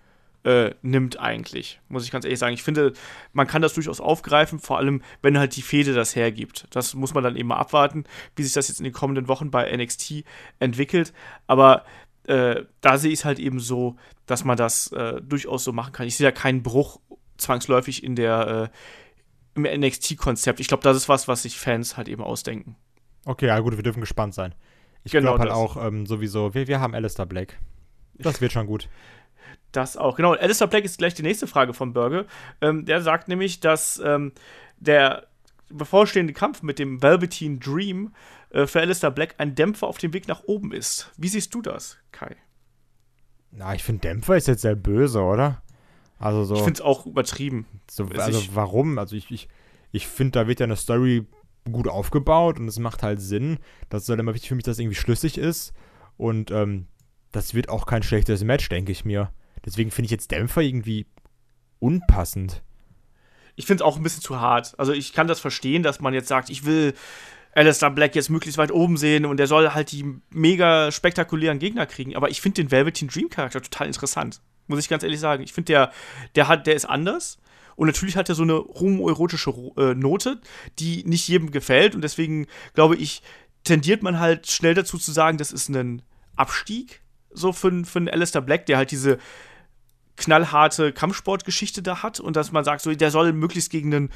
[0.45, 2.55] äh, nimmt eigentlich, muss ich ganz ehrlich sagen.
[2.55, 2.93] Ich finde,
[3.33, 6.69] man kann das durchaus aufgreifen, vor allem, wenn halt die Fehde das hergibt.
[6.71, 8.05] Das muss man dann eben mal abwarten,
[8.37, 10.23] wie sich das jetzt in den kommenden Wochen bei NXT
[10.61, 11.13] entwickelt.
[11.49, 11.85] Aber
[12.29, 15.93] äh, da sehe ich es halt eben so, dass man das äh, durchaus so machen
[15.93, 16.07] kann.
[16.07, 17.01] Ich sehe da keinen Bruch
[17.37, 18.77] zwangsläufig in der äh,
[19.57, 20.61] im NXT-Konzept.
[20.61, 22.77] Ich glaube, das ist was, was sich Fans halt eben ausdenken.
[23.25, 24.55] Okay, ja gut, wir dürfen gespannt sein.
[25.05, 27.59] Ich genau glaube halt auch ähm, sowieso, wir, wir haben Alistair Black.
[28.15, 28.89] Das wird schon gut.
[29.73, 30.33] Das auch, genau.
[30.33, 32.27] Alistair Black ist gleich die nächste Frage von Burger.
[32.61, 34.33] Ähm, der sagt nämlich, dass ähm,
[34.79, 35.27] der
[35.69, 38.15] bevorstehende Kampf mit dem Velveteen Dream
[38.51, 41.13] äh, für Alistair Black ein Dämpfer auf dem Weg nach oben ist.
[41.17, 42.37] Wie siehst du das, Kai?
[43.51, 45.63] Na, ich finde, Dämpfer ist jetzt sehr böse, oder?
[46.19, 46.55] Also so.
[46.55, 47.67] Ich finde es auch übertrieben.
[47.91, 48.99] So, also warum?
[48.99, 49.49] Also ich, ich,
[49.93, 51.27] ich finde, da wird ja eine Story
[51.71, 53.59] gut aufgebaut und es macht halt Sinn.
[53.89, 55.73] Das ist halt immer wichtig für mich, dass es irgendwie schlüssig ist.
[56.17, 56.87] Und ähm,
[57.33, 59.31] das wird auch kein schlechtes Match, denke ich mir.
[59.65, 61.07] Deswegen finde ich jetzt Dämpfer irgendwie
[61.79, 62.63] unpassend.
[63.57, 64.75] Ich finde es auch ein bisschen zu hart.
[64.79, 66.95] Also ich kann das verstehen, dass man jetzt sagt, ich will
[67.53, 71.87] Alistair Black jetzt möglichst weit oben sehen und er soll halt die mega spektakulären Gegner
[71.87, 72.15] kriegen.
[72.15, 74.41] Aber ich finde den Velveteen Dream Charakter total interessant.
[74.67, 75.43] Muss ich ganz ehrlich sagen.
[75.43, 75.93] Ich finde, der,
[76.35, 77.39] der, hat, der ist anders.
[77.77, 80.41] Und natürlich hat er so eine homoerotische äh, Note,
[80.79, 81.95] die nicht jedem gefällt.
[81.95, 83.23] Und deswegen glaube ich,
[83.65, 86.03] tendiert man halt schnell dazu zu sagen, das ist ein
[86.37, 87.03] Abstieg
[87.37, 89.19] so für, für einen Alistair Black, der halt diese
[90.17, 94.11] knallharte Kampfsportgeschichte da hat und dass man sagt, so, der soll möglichst gegen einen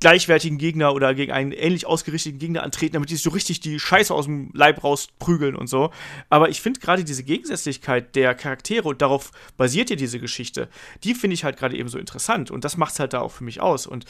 [0.00, 3.80] gleichwertigen Gegner oder gegen einen ähnlich ausgerichteten Gegner antreten, damit die sich so richtig die
[3.80, 5.90] Scheiße aus dem Leib rausprügeln und so.
[6.28, 10.68] Aber ich finde gerade diese Gegensätzlichkeit der Charaktere und darauf basiert ja diese Geschichte,
[11.02, 13.32] die finde ich halt gerade eben so interessant und das macht es halt da auch
[13.32, 13.86] für mich aus.
[13.86, 14.04] Und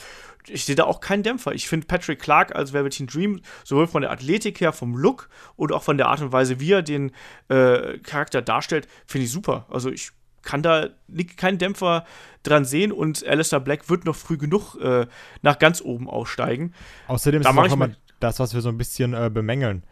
[0.49, 1.53] ich sehe da auch keinen Dämpfer.
[1.55, 5.73] Ich finde Patrick Clark als Velveteen Dream sowohl von der Athletik her, vom Look und
[5.73, 7.13] auch von der Art und Weise, wie er den
[7.49, 9.67] äh, Charakter darstellt, finde ich super.
[9.71, 10.11] Also ich
[10.47, 10.89] kann da
[11.37, 12.05] keinen Dämpfer
[12.43, 15.07] dran sehen und Alistair Black wird noch früh genug äh,
[15.43, 16.73] nach ganz oben aufsteigen.
[17.09, 17.91] Außerdem da ist es auch immer
[18.21, 19.83] das, was wir so ein bisschen äh, bemängeln,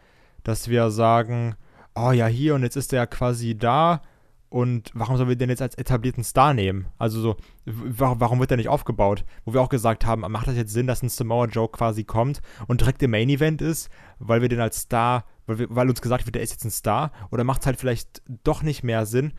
[0.43, 1.55] dass wir sagen,
[1.93, 4.01] oh ja, hier und jetzt ist der quasi da
[4.49, 6.87] und warum sollen wir den jetzt als etablierten Star nehmen?
[6.97, 9.25] Also so, warum wird der nicht aufgebaut?
[9.43, 12.41] Wo wir auch gesagt haben, macht das jetzt Sinn, dass ein Samoa Joe quasi kommt
[12.67, 16.01] und direkt im Main Event ist, weil wir den als Star, weil, wir, weil uns
[16.01, 17.11] gesagt wird, der ist jetzt ein Star?
[17.31, 19.33] Oder macht es halt vielleicht doch nicht mehr Sinn,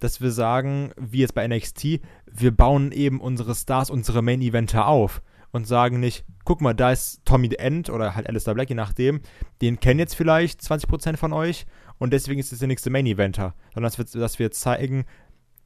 [0.00, 2.00] dass wir sagen, wie jetzt bei NXT,
[2.30, 7.24] wir bauen eben unsere Stars, unsere Main-Eventer auf und sagen nicht, guck mal, da ist
[7.24, 9.20] Tommy the End oder halt Alistair Black, je nachdem,
[9.62, 11.66] den kennen jetzt vielleicht 20% von euch
[11.98, 13.54] und deswegen ist es der nächste Main-Eventer.
[13.72, 15.06] Sondern dass wir, dass wir zeigen,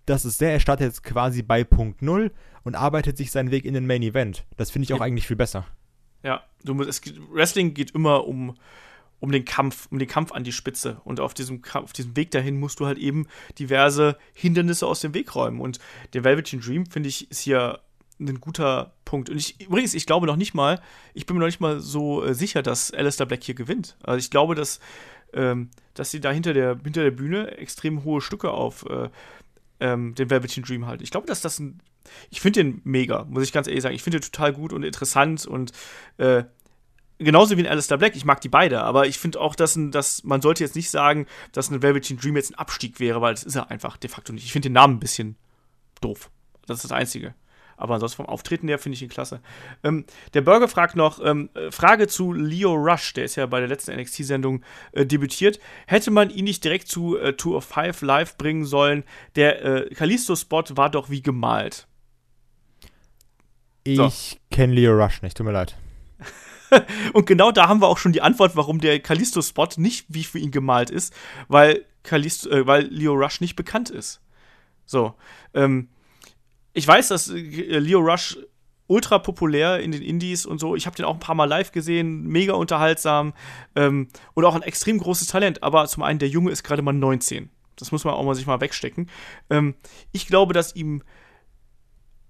[0.07, 2.33] das ist der, er startet jetzt quasi bei Punkt 0
[2.63, 4.47] und arbeitet sich seinen Weg in den Main-Event.
[4.57, 5.05] Das finde ich auch ja.
[5.05, 5.67] eigentlich viel besser.
[6.23, 7.03] Ja, du musst, es,
[7.33, 8.55] Wrestling geht immer um
[9.21, 11.01] um den Kampf, um den Kampf an die Spitze.
[11.05, 13.27] Und auf diesem, auf diesem Weg dahin musst du halt eben
[13.59, 15.61] diverse Hindernisse aus dem Weg räumen.
[15.61, 15.79] Und
[16.15, 17.81] der Velveteen Dream, finde ich, ist hier
[18.19, 19.31] ein guter Punkt.
[19.31, 20.81] Und ich, übrigens, ich glaube noch nicht mal,
[21.15, 23.97] ich bin mir noch nicht mal so äh, sicher, dass Alistair Black hier gewinnt.
[24.03, 24.81] Also ich glaube, dass,
[25.33, 29.09] ähm, dass sie da hinter der, hinter der Bühne extrem hohe Stücke auf äh,
[29.81, 31.03] ähm, den Velveteen Dream halten.
[31.03, 31.81] Ich glaube, dass das ein.
[32.31, 33.95] Ich finde den mega, muss ich ganz ehrlich sagen.
[33.95, 35.73] Ich finde den total gut und interessant und
[36.17, 36.45] äh,
[37.21, 39.91] genauso wie in Alistair Black, ich mag die beide, aber ich finde auch, dass, ein,
[39.91, 43.35] dass man sollte jetzt nicht sagen, dass ein Velveteen Dream jetzt ein Abstieg wäre, weil
[43.35, 44.45] das ist er einfach de facto nicht.
[44.45, 45.37] Ich finde den Namen ein bisschen
[46.01, 46.31] doof.
[46.67, 47.35] Das ist das Einzige.
[47.77, 49.41] Aber ansonsten vom Auftreten her finde ich ihn klasse.
[49.83, 53.59] Ähm, der Burger fragt noch, ähm, äh, Frage zu Leo Rush, der ist ja bei
[53.59, 55.59] der letzten NXT-Sendung äh, debütiert.
[55.87, 59.05] Hätte man ihn nicht direkt zu äh, Tour of Five live bringen sollen?
[59.35, 61.87] Der äh, Kalisto-Spot war doch wie gemalt.
[63.85, 64.37] Ich so.
[64.51, 65.75] kenne Leo Rush nicht, tut mir leid.
[67.13, 70.39] und genau da haben wir auch schon die Antwort, warum der Callisto-Spot nicht wie für
[70.39, 71.15] ihn gemalt ist,
[71.49, 74.21] weil, Callisto, äh, weil Leo Rush nicht bekannt ist.
[74.87, 75.15] So.
[75.55, 75.89] Ähm,
[76.73, 77.39] ich weiß, dass äh,
[77.79, 78.39] Leo Rush
[78.87, 80.75] ultra populär in den Indies und so.
[80.75, 83.35] Ich habe den auch ein paar Mal live gesehen, mega unterhaltsam
[83.77, 85.63] ähm, und auch ein extrem großes Talent.
[85.63, 87.51] Aber zum einen, der Junge ist gerade mal 19.
[87.77, 89.09] Das muss man auch mal sich mal wegstecken.
[89.49, 89.75] Ähm,
[90.11, 91.03] ich glaube, dass ihm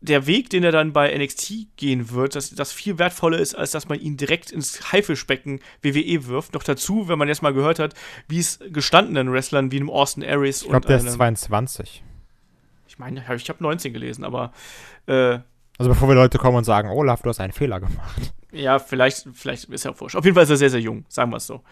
[0.01, 3.71] der Weg, den er dann bei NXT gehen wird, dass das viel wertvoller ist, als
[3.73, 6.55] dass man ihn direkt ins Haifischbecken WWE wirft.
[6.55, 7.95] Noch dazu, wenn man jetzt mal gehört hat,
[8.27, 10.83] wie es gestandenen Wrestlern wie einem Austin Aries ich glaub, und.
[10.83, 12.03] Ich glaube, der ist 22.
[12.89, 14.53] Ich meine, ich habe 19 gelesen, aber.
[15.07, 15.39] Äh,
[15.79, 18.35] also bevor wir Leute kommen und sagen, Olaf, du hast einen Fehler gemacht.
[18.53, 20.17] Ja, vielleicht, vielleicht ist er wurscht.
[20.17, 21.63] Auf jeden Fall ist er sehr, sehr jung, sagen wir es so.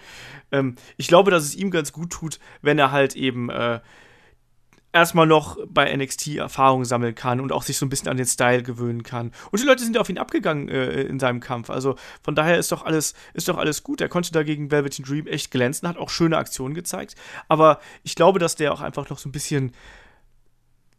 [0.53, 3.81] Ähm, ich glaube, dass es ihm ganz gut tut, wenn er halt eben äh,
[4.93, 8.27] erstmal noch bei NXT Erfahrung sammeln kann und auch sich so ein bisschen an den
[8.27, 9.33] Style gewöhnen kann.
[9.51, 11.71] Und die Leute sind ja auf ihn abgegangen äh, in seinem Kampf.
[11.71, 14.01] Also von daher ist doch alles, ist doch alles gut.
[14.01, 17.17] Er konnte dagegen Velveteen Dream echt glänzen, hat auch schöne Aktionen gezeigt.
[17.49, 19.73] Aber ich glaube, dass der auch einfach noch so ein bisschen.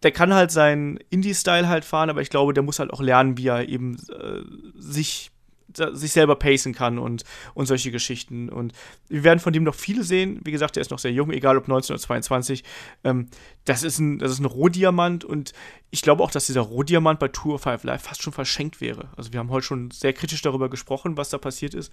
[0.02, 3.38] Der kann halt seinen Indie-Style halt fahren, aber ich glaube, der muss halt auch lernen,
[3.38, 4.44] wie er eben äh,
[4.80, 5.30] sich
[5.74, 7.24] sich selber pacen kann und,
[7.54, 8.50] und solche Geschichten.
[8.50, 8.74] Und
[9.08, 10.40] wir werden von dem noch viele sehen.
[10.44, 12.64] Wie gesagt, der ist noch sehr jung, egal ob 19 oder 22.
[13.04, 13.28] Ähm,
[13.66, 15.54] das, ist ein, das ist ein Rohdiamant und
[15.92, 19.10] ich glaube auch, dass dieser Rohdiamant bei Tour of Five Live fast schon verschenkt wäre.
[19.18, 21.92] Also wir haben heute schon sehr kritisch darüber gesprochen, was da passiert ist.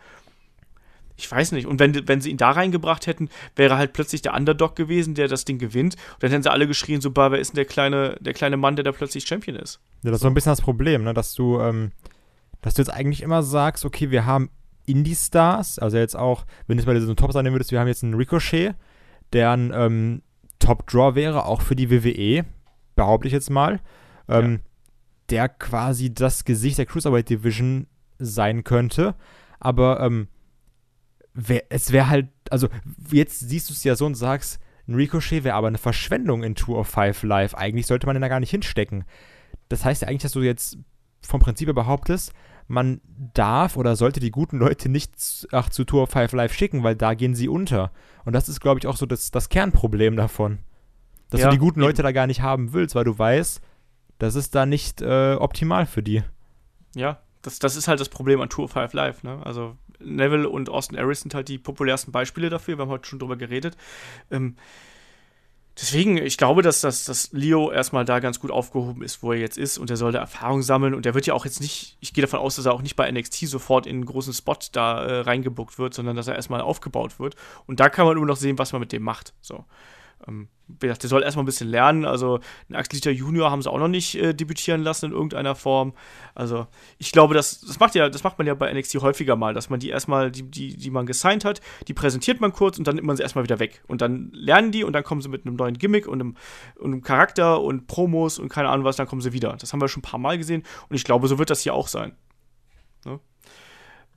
[1.19, 1.67] Ich weiß nicht.
[1.67, 5.29] Und wenn, wenn sie ihn da reingebracht hätten, wäre halt plötzlich der Underdog gewesen, der
[5.29, 5.95] das Ding gewinnt.
[5.95, 8.77] Und dann hätten sie alle geschrien, so, wer ist denn der kleine, der kleine Mann,
[8.77, 9.81] der da plötzlich Champion ist?
[10.03, 11.15] Ja, das ist so ein bisschen das Problem, ne?
[11.15, 11.93] dass du ähm,
[12.67, 14.51] dass du jetzt eigentlich immer sagst, okay, wir haben
[14.87, 18.03] Indie-Stars, also jetzt auch, wenn du es bei diesen Tops annehmen würdest, wir haben jetzt
[18.03, 18.75] einen Ricochet,
[19.33, 20.23] der ein ähm,
[20.59, 22.45] Top-Draw wäre, auch für die WWE,
[22.97, 23.79] behaupte ich jetzt mal,
[24.29, 24.59] ähm, ja.
[25.31, 27.87] der quasi das Gesicht der Cruiserweight Division
[28.19, 29.15] sein könnte,
[29.61, 30.27] aber ähm,
[31.35, 32.67] wär, es wäre halt, also
[33.13, 36.57] jetzt siehst du es ja so und sagst, ein Ricochet wäre aber eine Verschwendung in
[36.57, 37.55] Tour of Five Live.
[37.55, 39.05] Eigentlich sollte man den da gar nicht hinstecken.
[39.69, 40.79] Das heißt ja eigentlich, dass du jetzt
[41.23, 42.33] vom Prinzip her behauptest,
[42.69, 43.01] man
[43.35, 47.15] darf oder sollte die guten Leute nicht ach, zu Tour 5 Live schicken, weil da
[47.15, 47.93] gehen sie unter.
[48.25, 50.59] Und das ist, glaube ich, auch so das, das Kernproblem davon.
[51.31, 53.61] Dass ja, du die guten Leute da gar nicht haben willst, weil du weißt,
[54.19, 56.23] das ist da nicht äh, optimal für die.
[56.95, 59.23] Ja, das, das ist halt das Problem an Tour 5 Live.
[59.23, 59.41] Ne?
[59.45, 62.79] Also Neville und Austin Aries sind halt die populärsten Beispiele dafür.
[62.79, 63.77] Wir haben heute schon drüber geredet.
[64.31, 64.57] Ähm,
[65.79, 69.39] deswegen, ich glaube, dass, dass, dass Leo erstmal da ganz gut aufgehoben ist, wo er
[69.39, 71.97] jetzt ist und er soll da Erfahrung sammeln und er wird ja auch jetzt nicht,
[72.01, 74.57] ich gehe davon aus, dass er auch nicht bei NXT sofort in einen großen Spot
[74.73, 77.37] da äh, reingebuckt wird, sondern dass er erstmal aufgebaut wird
[77.67, 79.35] und da kann man immer noch sehen, was man mit dem macht.
[79.41, 79.65] So.
[80.29, 82.05] Ähm, wie gesagt, der soll erstmal ein bisschen lernen.
[82.05, 85.55] Also, einen Axel Dieter Junior haben sie auch noch nicht äh, debütieren lassen in irgendeiner
[85.55, 85.93] Form.
[86.35, 86.67] Also,
[86.99, 89.71] ich glaube, das, das, macht ja, das macht man ja bei NXT häufiger mal, dass
[89.71, 92.97] man die erstmal, die, die, die man gesigned hat, die präsentiert man kurz und dann
[92.97, 93.83] nimmt man sie erstmal wieder weg.
[93.87, 96.37] Und dann lernen die und dann kommen sie mit einem neuen Gimmick und einem,
[96.77, 99.57] und einem Charakter und Promos und keine Ahnung was, dann kommen sie wieder.
[99.59, 101.75] Das haben wir schon ein paar Mal gesehen und ich glaube, so wird das hier
[101.75, 102.17] auch sein.
[103.05, 103.21] Ne?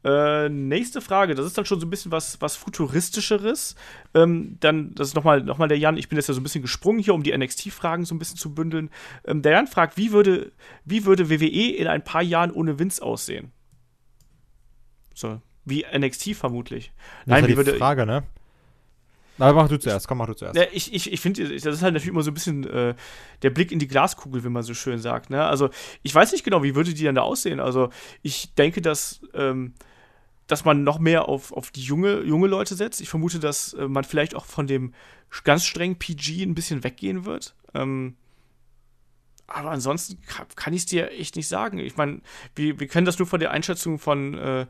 [0.04, 3.76] Äh, nächste Frage, das ist dann schon so ein bisschen was, was Futuristischeres.
[4.14, 6.44] Ähm, dann, das ist nochmal noch mal der Jan, ich bin jetzt ja so ein
[6.44, 8.90] bisschen gesprungen hier, um die NXT-Fragen so ein bisschen zu bündeln.
[9.26, 10.52] Ähm, der Jan fragt, wie würde,
[10.86, 13.52] wie würde WWE in ein paar Jahren ohne Vince aussehen?
[15.14, 16.94] So, wie NXT vermutlich.
[17.26, 17.74] Das Nein, wie ja würde.
[17.74, 18.24] die Frage, ne?
[19.40, 20.58] Aber mach du zuerst, komm, mach du zuerst.
[20.58, 22.94] Ja, ich, ich, ich finde, das ist halt natürlich immer so ein bisschen äh,
[23.42, 25.30] der Blick in die Glaskugel, wie man so schön sagt.
[25.30, 25.44] Ne?
[25.44, 25.70] Also,
[26.04, 27.60] ich weiß nicht genau, wie würde die dann da aussehen.
[27.60, 27.90] Also,
[28.22, 29.74] ich denke, dass, ähm,
[30.50, 33.00] dass man noch mehr auf, auf die junge, junge Leute setzt.
[33.02, 34.94] Ich vermute, dass äh, man vielleicht auch von dem
[35.44, 37.56] ganz strengen PG ein bisschen weggehen wird.
[37.76, 38.16] Ähm,
[39.46, 40.20] aber ansonsten
[40.56, 41.78] kann, ich es dir echt nicht sagen.
[41.78, 42.22] Ich meine,
[42.56, 44.66] wir, wir kennen das nur von der Einschätzung von äh,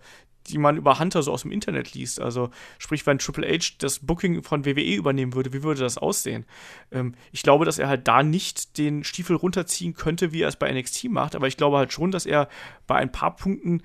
[0.47, 2.19] die man über Hunter so aus dem Internet liest.
[2.19, 6.45] Also sprich, wenn Triple H das Booking von WWE übernehmen würde, wie würde das aussehen?
[6.91, 10.55] Ähm, ich glaube, dass er halt da nicht den Stiefel runterziehen könnte, wie er es
[10.55, 12.49] bei NXT macht, aber ich glaube halt schon, dass er
[12.87, 13.83] bei ein paar Punkten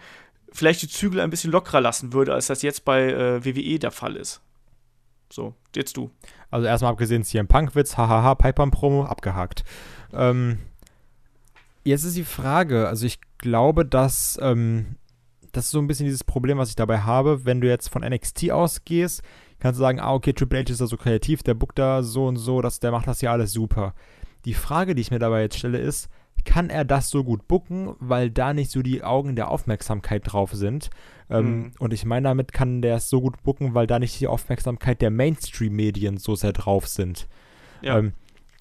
[0.54, 3.90] vielleicht die Zügel ein bisschen lockerer lassen würde, als das jetzt bei äh, WWE der
[3.90, 4.40] Fall ist.
[5.30, 6.10] So, jetzt du.
[6.50, 9.64] Also erstmal abgesehen CM Punk-Witz, hahaha, Piper-Promo, abgehakt.
[10.12, 10.58] Ähm,
[11.82, 14.96] jetzt ist die Frage, also ich glaube, dass ähm,
[15.50, 17.44] das ist so ein bisschen dieses Problem, was ich dabei habe.
[17.44, 19.22] Wenn du jetzt von NXT ausgehst,
[19.58, 22.26] kannst du sagen, ah, okay, Triple H ist da so kreativ, der bookt da so
[22.26, 23.94] und so, das, der macht das ja alles super.
[24.44, 26.08] Die Frage, die ich mir dabei jetzt stelle, ist,
[26.44, 30.52] kann er das so gut booken, weil da nicht so die Augen der Aufmerksamkeit drauf
[30.52, 30.90] sind?
[31.30, 31.72] Ähm, Mhm.
[31.78, 35.00] Und ich meine, damit kann der es so gut booken, weil da nicht die Aufmerksamkeit
[35.00, 37.28] der Mainstream-Medien so sehr drauf sind.
[37.82, 37.98] Ja.
[37.98, 38.12] Ähm,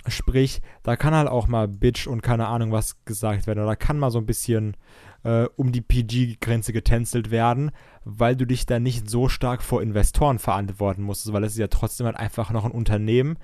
[0.07, 3.63] sprich, da kann halt auch mal Bitch und keine Ahnung was gesagt werden.
[3.63, 4.75] Oder kann mal so ein bisschen
[5.23, 7.71] äh, um die PG-Grenze getänzelt werden,
[8.03, 11.67] weil du dich da nicht so stark vor Investoren verantworten musst, weil es ist ja
[11.67, 13.37] trotzdem halt einfach noch ein Unternehmen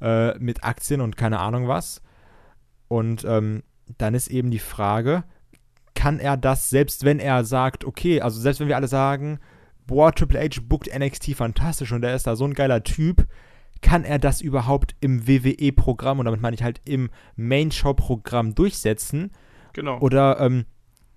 [0.00, 2.02] äh, mit Aktien und keine Ahnung was.
[2.88, 3.62] Und ähm,
[3.98, 5.24] dann ist eben die Frage,
[5.94, 9.38] kann er das, selbst wenn er sagt, okay, also selbst wenn wir alle sagen,
[9.86, 13.26] boah, Triple H bookt NXT fantastisch und er ist da so ein geiler Typ,
[13.82, 19.32] kann er das überhaupt im WWE-Programm, und damit meine ich halt im Main-Show-Programm durchsetzen?
[19.72, 19.98] Genau.
[19.98, 20.66] Oder ähm,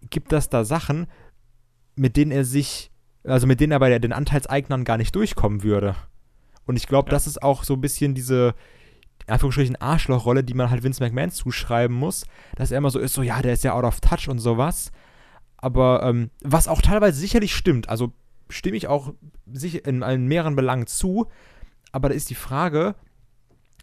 [0.10, 1.08] gibt das da Sachen,
[1.96, 2.92] mit denen er sich,
[3.24, 5.96] also mit denen er bei den Anteilseignern gar nicht durchkommen würde?
[6.66, 7.12] Und ich glaube, Ja.
[7.12, 8.56] das ist auch so ein bisschen diese,
[9.28, 12.26] in Anführungsstrichen, Arschlochrolle, die man halt Vince McMahon zuschreiben muss,
[12.56, 14.92] dass er immer so ist, so, ja, der ist ja out of touch und sowas.
[15.58, 18.14] Aber ähm, was auch teilweise sicherlich stimmt, also
[18.50, 19.14] stimme ich auch
[19.52, 21.28] sich in, in mehreren Belangen zu,
[21.92, 22.96] aber da ist die Frage,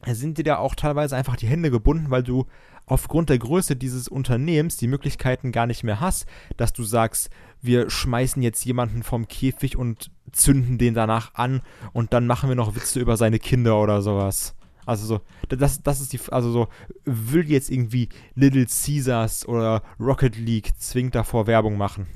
[0.06, 2.46] sind dir da auch teilweise einfach die Hände gebunden, weil du
[2.86, 7.88] aufgrund der Größe dieses Unternehmens die Möglichkeiten gar nicht mehr hast, dass du sagst, wir
[7.90, 11.62] schmeißen jetzt jemanden vom Käfig und zünden den danach an
[11.92, 14.54] und dann machen wir noch Witze über seine Kinder oder sowas.
[14.86, 16.68] Also so, das, das ist die, also so,
[17.04, 22.06] will jetzt irgendwie Little Caesars oder Rocket League zwingend davor Werbung machen.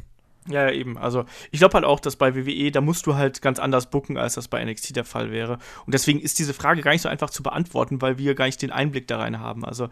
[0.49, 0.97] Ja, ja, eben.
[0.97, 4.17] Also, ich glaube halt auch, dass bei WWE, da musst du halt ganz anders booken,
[4.17, 5.59] als das bei NXT der Fall wäre.
[5.87, 8.63] Und deswegen ist diese Frage gar nicht so einfach zu beantworten, weil wir gar nicht
[8.63, 9.65] den Einblick da rein haben.
[9.65, 9.89] Also,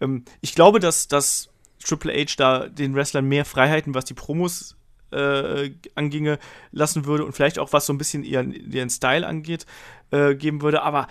[0.00, 1.48] ähm, ich glaube, dass, dass
[1.82, 4.75] Triple H da den Wrestlern mehr Freiheiten, was die Promos
[5.10, 6.38] äh, anginge,
[6.72, 9.66] lassen würde und vielleicht auch was so ein bisschen ihren, ihren Style angeht,
[10.10, 10.82] äh, geben würde.
[10.82, 11.08] Aber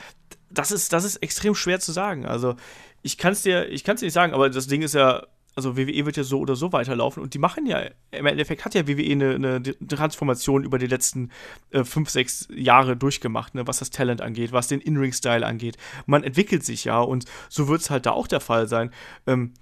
[0.49, 2.26] das ist, das ist extrem schwer zu sagen.
[2.26, 2.55] Also,
[3.01, 5.77] ich kann es dir, ich kann's dir nicht sagen, aber das Ding ist ja, also
[5.77, 7.81] WWE wird ja so oder so weiterlaufen und die machen ja,
[8.11, 11.31] im Endeffekt hat ja WWE eine, eine Transformation über die letzten
[11.72, 15.77] äh, fünf, sechs Jahre durchgemacht, ne, was das Talent angeht, was den In-Ring-Style angeht.
[16.05, 18.91] Man entwickelt sich ja und so wird es halt da auch der Fall sein.
[19.27, 19.53] Ähm,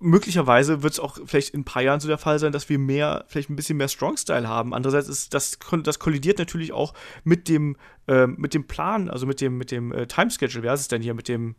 [0.00, 2.78] möglicherweise wird es auch vielleicht in ein paar Jahren so der Fall sein, dass wir
[2.78, 4.74] mehr, vielleicht ein bisschen mehr Strong-Style haben.
[4.74, 6.94] Andererseits ist das, das kollidiert natürlich auch
[7.24, 7.76] mit dem,
[8.06, 10.62] äh, mit dem Plan, also mit dem, mit dem äh, Timeschedule.
[10.62, 11.14] Wer ist es denn hier?
[11.14, 11.54] Mit dem,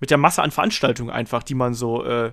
[0.00, 2.32] mit der Masse an Veranstaltungen einfach, die man so äh,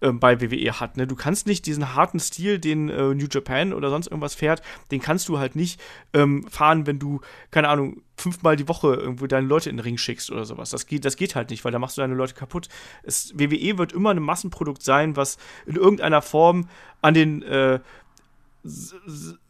[0.00, 0.96] äh, bei WWE hat.
[0.96, 1.06] Ne?
[1.06, 5.00] Du kannst nicht diesen harten Stil, den äh, New Japan oder sonst irgendwas fährt, den
[5.00, 5.80] kannst du halt nicht
[6.12, 7.20] ähm, fahren, wenn du,
[7.50, 10.70] keine Ahnung, fünfmal die Woche irgendwo deine Leute in den Ring schickst oder sowas.
[10.70, 12.68] Das geht, das geht halt nicht, weil da machst du deine Leute kaputt.
[13.02, 16.68] Es, WWE wird immer ein Massenprodukt sein, was in irgendeiner Form
[17.02, 17.80] an den äh,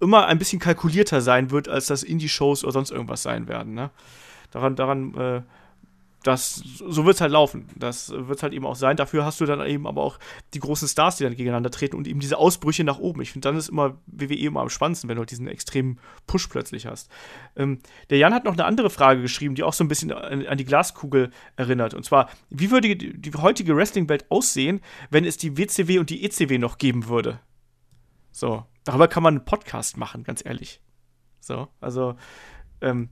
[0.01, 3.75] immer ein bisschen kalkulierter sein wird, als das Indie-Shows oder sonst irgendwas sein werden.
[3.75, 3.91] Ne?
[4.51, 5.43] Daran, daran äh,
[6.27, 7.69] das, so wird es halt laufen.
[7.77, 8.97] Das wird es halt eben auch sein.
[8.97, 10.19] Dafür hast du dann eben aber auch
[10.55, 13.21] die großen Stars, die dann gegeneinander treten und eben diese Ausbrüche nach oben.
[13.23, 16.49] Ich finde, dann ist immer WWE immer am spannendsten, wenn du halt diesen extremen Push
[16.49, 17.11] plötzlich hast.
[17.55, 17.79] Ähm,
[18.11, 20.59] der Jan hat noch eine andere Frage geschrieben, die auch so ein bisschen an, an
[20.59, 21.95] die Glaskugel erinnert.
[21.95, 24.81] Und zwar, wie würde die, die heutige Wrestling-Welt aussehen,
[25.11, 27.39] wenn es die WCW und die ECW noch geben würde?
[28.33, 30.81] So, darüber kann man einen Podcast machen, ganz ehrlich.
[31.39, 32.17] So, also,
[32.81, 33.11] ähm,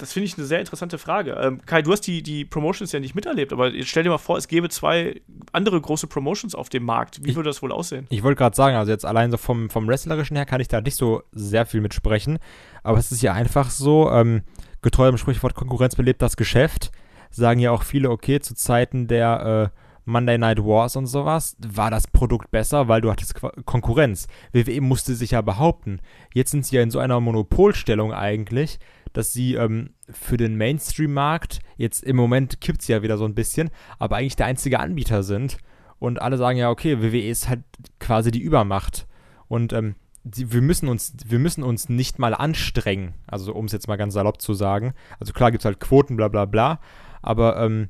[0.00, 1.32] das finde ich eine sehr interessante Frage.
[1.32, 4.18] Ähm, Kai, du hast die, die Promotions ja nicht miterlebt, aber jetzt stell dir mal
[4.18, 5.20] vor, es gäbe zwei
[5.52, 7.24] andere große Promotions auf dem Markt.
[7.24, 8.06] Wie ich, würde das wohl aussehen?
[8.08, 10.80] Ich wollte gerade sagen, also jetzt allein so vom, vom Wrestlerischen her kann ich da
[10.80, 12.38] nicht so sehr viel mitsprechen,
[12.82, 14.42] aber es ist ja einfach so, ähm,
[14.82, 16.90] getreu dem Sprichwort Konkurrenz belebt das Geschäft,
[17.30, 21.90] sagen ja auch viele, okay, zu Zeiten der äh, Monday Night Wars und sowas, war
[21.90, 24.26] das Produkt besser, weil du hattest Konkurrenz.
[24.52, 26.00] WWE musste sich ja behaupten.
[26.34, 28.78] Jetzt sind sie ja in so einer Monopolstellung eigentlich,
[29.12, 33.34] dass sie ähm, für den Mainstream-Markt, jetzt im Moment kippt sie ja wieder so ein
[33.34, 35.58] bisschen, aber eigentlich der einzige Anbieter sind.
[35.98, 37.62] Und alle sagen ja, okay, WWE ist halt
[37.98, 39.06] quasi die Übermacht.
[39.48, 43.72] Und ähm, die, wir, müssen uns, wir müssen uns nicht mal anstrengen, also um es
[43.72, 44.94] jetzt mal ganz salopp zu sagen.
[45.18, 46.80] Also klar gibt es halt Quoten, bla bla bla,
[47.22, 47.88] aber ähm,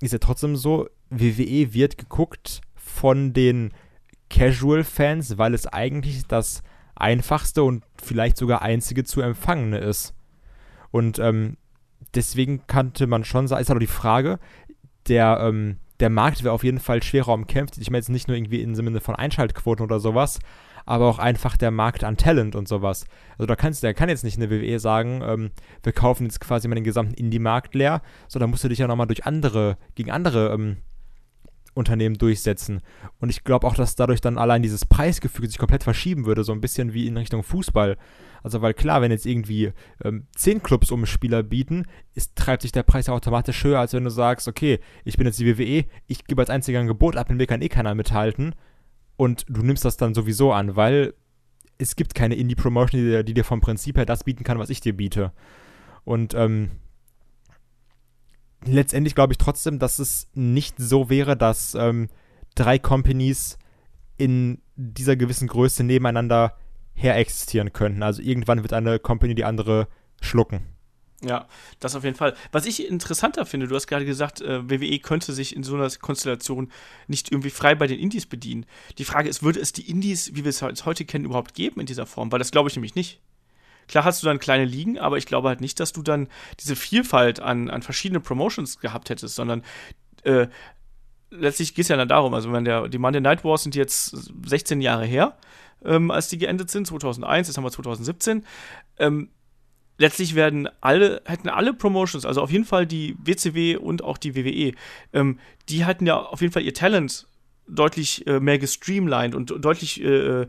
[0.00, 3.72] ist ja trotzdem so, WWE wird geguckt von den
[4.30, 6.62] Casual-Fans, weil es eigentlich das
[6.94, 10.14] einfachste und vielleicht sogar einzige zu empfangene ist.
[10.90, 11.56] Und ähm,
[12.14, 14.38] deswegen kannte man schon sagen, ist halt die Frage,
[15.08, 17.78] der, ähm, der Markt wäre auf jeden Fall schwerer umkämpft.
[17.78, 20.38] Ich meine jetzt nicht nur irgendwie im Sinne von Einschaltquoten oder sowas,
[20.86, 23.04] aber auch einfach der Markt an Talent und sowas.
[23.32, 25.50] Also da kannst da kann jetzt nicht eine WWE sagen, ähm,
[25.82, 29.06] wir kaufen jetzt quasi mal den gesamten Indie-Markt leer, sondern musst du dich ja nochmal
[29.06, 30.78] durch andere, gegen andere ähm,
[31.78, 32.80] Unternehmen durchsetzen.
[33.20, 36.52] Und ich glaube auch, dass dadurch dann allein dieses Preisgefüge sich komplett verschieben würde, so
[36.52, 37.96] ein bisschen wie in Richtung Fußball.
[38.42, 39.72] Also, weil klar, wenn jetzt irgendwie
[40.04, 41.84] ähm, zehn Clubs um Spieler bieten,
[42.14, 45.26] ist, treibt sich der Preis ja automatisch höher, als wenn du sagst, okay, ich bin
[45.26, 47.94] jetzt die WWE, ich gebe als einziger ein Gebot ab, in mir kann eh keiner
[47.94, 48.54] mithalten.
[49.16, 51.14] Und du nimmst das dann sowieso an, weil
[51.78, 54.80] es gibt keine Indie-Promotion, die, die, dir vom Prinzip her das bieten kann, was ich
[54.80, 55.32] dir biete.
[56.04, 56.70] Und ähm,
[58.64, 62.08] letztendlich glaube ich trotzdem, dass es nicht so wäre, dass ähm,
[62.54, 63.58] drei Companies
[64.16, 66.56] in dieser gewissen Größe nebeneinander
[66.94, 68.02] her existieren könnten.
[68.02, 69.88] Also irgendwann wird eine Company die andere
[70.20, 70.66] schlucken.
[71.20, 71.48] Ja,
[71.80, 72.36] das auf jeden Fall.
[72.52, 75.90] Was ich interessanter finde, du hast gerade gesagt, äh, WWE könnte sich in so einer
[75.90, 76.70] Konstellation
[77.08, 78.66] nicht irgendwie frei bei den Indies bedienen.
[78.98, 81.86] Die Frage ist, würde es die Indies, wie wir es heute kennen, überhaupt geben in
[81.86, 82.30] dieser Form?
[82.30, 83.20] Weil das glaube ich nämlich nicht.
[83.88, 86.28] Klar hast du dann kleine Ligen, aber ich glaube halt nicht, dass du dann
[86.60, 89.64] diese Vielfalt an, an verschiedenen Promotions gehabt hättest, sondern
[90.22, 90.46] äh,
[91.30, 94.16] letztlich geht es ja dann darum, also wenn der, die Monday Night Wars sind jetzt
[94.46, 95.36] 16 Jahre her,
[95.84, 98.44] ähm, als die geendet sind, 2001, jetzt haben wir 2017.
[98.98, 99.30] Ähm,
[99.98, 104.34] letztlich werden alle, hätten alle Promotions, also auf jeden Fall die WCW und auch die
[104.34, 104.72] WWE,
[105.12, 105.38] ähm,
[105.68, 107.26] die hatten ja auf jeden Fall ihr Talent
[107.66, 110.46] deutlich äh, mehr gestreamlined und deutlich äh,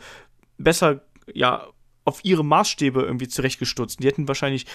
[0.57, 1.01] besser,
[1.33, 1.67] ja,
[2.05, 4.01] auf ihre Maßstäbe irgendwie zurechtgestutzt.
[4.01, 4.65] Die hätten wahrscheinlich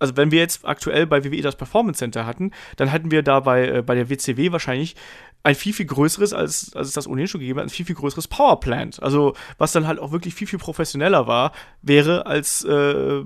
[0.00, 3.40] also wenn wir jetzt aktuell bei WWE das Performance Center hatten, dann hätten wir da
[3.40, 4.96] bei, äh, bei der WCW wahrscheinlich
[5.42, 7.94] ein viel, viel größeres, als, als es das ohnehin schon gegeben hat, ein viel, viel
[7.94, 9.02] größeres Powerplant.
[9.02, 11.52] Also was dann halt auch wirklich viel, viel professioneller war,
[11.82, 13.22] wäre als äh,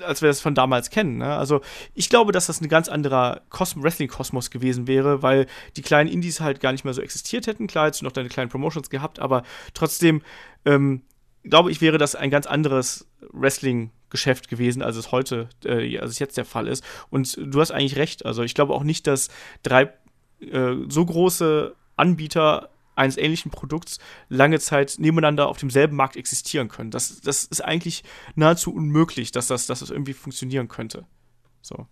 [0.00, 1.18] als wir das von damals kennen.
[1.18, 1.36] Ne?
[1.36, 1.60] Also
[1.94, 5.46] ich glaube, dass das ein ganz anderer Wrestling-Kosmos gewesen wäre, weil
[5.76, 7.66] die kleinen Indies halt gar nicht mehr so existiert hätten.
[7.66, 9.42] Klar, du noch deine kleinen Promotions gehabt, aber
[9.74, 10.22] trotzdem
[10.64, 11.02] ähm,
[11.44, 16.18] glaube ich, wäre das ein ganz anderes Wrestling-Geschäft gewesen, als es heute, äh, als es
[16.18, 16.84] jetzt der Fall ist.
[17.10, 18.24] Und du hast eigentlich recht.
[18.26, 19.28] Also ich glaube auch nicht, dass
[19.62, 19.92] drei
[20.40, 23.98] äh, so große Anbieter eines ähnlichen Produkts
[24.28, 26.90] lange Zeit nebeneinander auf demselben Markt existieren können.
[26.90, 28.02] Das, das ist eigentlich
[28.34, 31.06] nahezu unmöglich, dass das, dass das irgendwie funktionieren könnte.
[31.62, 31.86] So.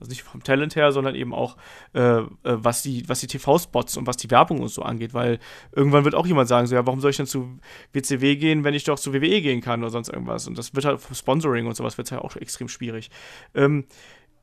[0.00, 1.56] Also nicht vom Talent her, sondern eben auch,
[1.94, 5.38] äh, äh was die, was die TV-Spots und was die Werbung und so angeht, weil
[5.72, 7.58] irgendwann wird auch jemand sagen, so, ja, warum soll ich denn zu
[7.92, 10.46] WCW gehen, wenn ich doch zu WWE gehen kann oder sonst irgendwas?
[10.46, 13.10] Und das wird halt vom Sponsoring und sowas wird halt auch extrem schwierig.
[13.54, 13.86] Ähm,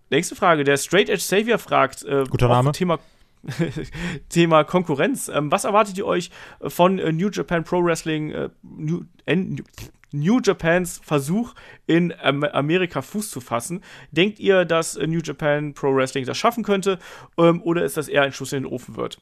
[0.10, 2.72] nächste Frage, der Straight Edge Savior fragt, äh, Guter Name.
[2.72, 2.99] Thema
[4.30, 5.30] Thema Konkurrenz.
[5.30, 6.31] Ähm, was erwartet ihr euch
[6.61, 9.63] von äh, New Japan Pro Wrestling, äh, New, N,
[10.11, 11.53] New Japans Versuch
[11.88, 13.81] in ähm, Amerika Fuß zu fassen?
[14.11, 16.99] Denkt ihr, dass äh, New Japan Pro Wrestling das schaffen könnte
[17.38, 19.19] ähm, oder ist das eher ein Schuss in den Ofen wird?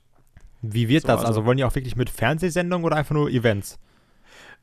[0.61, 1.17] Wie wird so, das?
[1.17, 3.79] Also, also wollen die auch wirklich mit Fernsehsendungen oder einfach nur Events?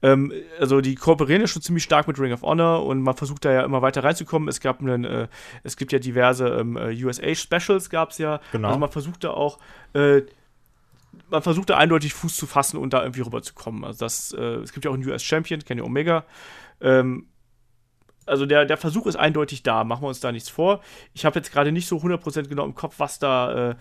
[0.02, 3.44] Ähm, also die kooperieren ja schon ziemlich stark mit Ring of Honor und man versucht
[3.44, 4.48] da ja immer weiter reinzukommen.
[4.48, 5.28] Es gab einen, äh,
[5.62, 8.40] es gibt ja diverse ähm, äh, USA Specials gab es ja.
[8.52, 8.68] Genau.
[8.68, 9.58] Also man versucht da auch
[9.94, 10.22] äh,
[11.28, 13.84] man versucht da eindeutig Fuß zu fassen und da irgendwie rüberzukommen.
[13.84, 16.24] Also das, äh, es gibt ja auch einen US Champion, Kenny Omega.
[16.80, 17.26] Ähm,
[18.26, 20.80] also der, der Versuch ist eindeutig da, machen wir uns da nichts vor.
[21.14, 23.74] Ich habe jetzt gerade nicht so 100% genau im Kopf, was da, äh,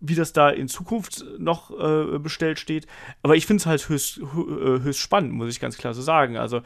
[0.00, 2.86] wie das da in Zukunft noch äh, bestellt steht.
[3.22, 6.36] Aber ich finde es halt höchst, äh, höchst spannend, muss ich ganz klar so sagen.
[6.36, 6.62] Also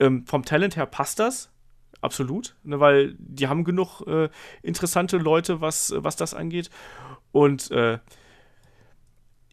[0.00, 1.50] ähm, vom Talent her passt das.
[2.00, 4.28] Absolut, ne, weil die haben genug äh,
[4.62, 6.68] interessante Leute, was, was das angeht.
[7.30, 7.98] Und äh,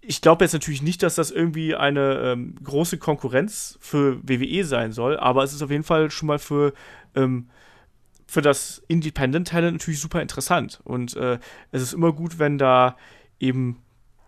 [0.01, 4.91] ich glaube jetzt natürlich nicht, dass das irgendwie eine ähm, große Konkurrenz für WWE sein
[4.91, 6.73] soll, aber es ist auf jeden Fall schon mal für,
[7.14, 7.49] ähm,
[8.26, 10.81] für das Independent Talent natürlich super interessant.
[10.84, 11.38] Und äh,
[11.72, 12.97] es ist immer gut, wenn da
[13.40, 13.82] eben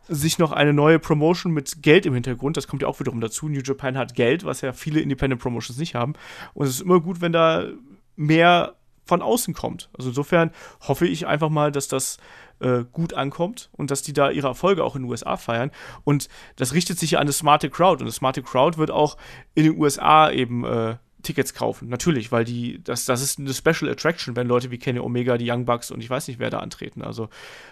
[0.08, 3.48] sich noch eine neue Promotion mit Geld im Hintergrund, das kommt ja auch wiederum dazu.
[3.48, 6.14] New Japan hat Geld, was ja viele Independent Promotions nicht haben.
[6.54, 7.68] Und es ist immer gut, wenn da
[8.16, 8.76] mehr
[9.06, 9.90] von außen kommt.
[9.98, 10.52] Also insofern
[10.82, 12.18] hoffe ich einfach mal, dass das
[12.60, 15.72] äh, gut ankommt und dass die da ihre Erfolge auch in den USA feiern.
[16.04, 17.96] Und das richtet sich ja an eine smarte Crowd.
[17.96, 19.18] Und eine smarte Crowd wird auch
[19.56, 21.90] in den USA eben äh, Tickets kaufen.
[21.90, 25.50] Natürlich, weil die, das, das ist eine Special Attraction, wenn Leute wie Kenny Omega, die
[25.50, 27.02] Young Bucks und ich weiß nicht, wer da antreten.
[27.02, 27.30] Also,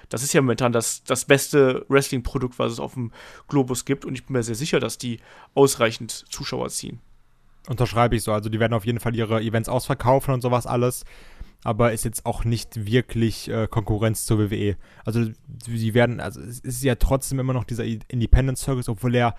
[0.10, 3.12] das ist ja momentan das, das beste Wrestling-Produkt, was es auf dem
[3.48, 4.06] Globus gibt.
[4.06, 5.20] Und ich bin mir sehr sicher, dass die
[5.54, 7.00] ausreichend Zuschauer ziehen.
[7.68, 8.32] Unterschreibe ich so.
[8.32, 11.06] Also, die werden auf jeden Fall ihre Events ausverkaufen und sowas alles
[11.64, 14.78] aber ist jetzt auch nicht wirklich äh, Konkurrenz zur WWE.
[15.04, 15.26] Also
[15.66, 19.36] sie werden, also es ist ja trotzdem immer noch dieser Independent Circus, obwohl er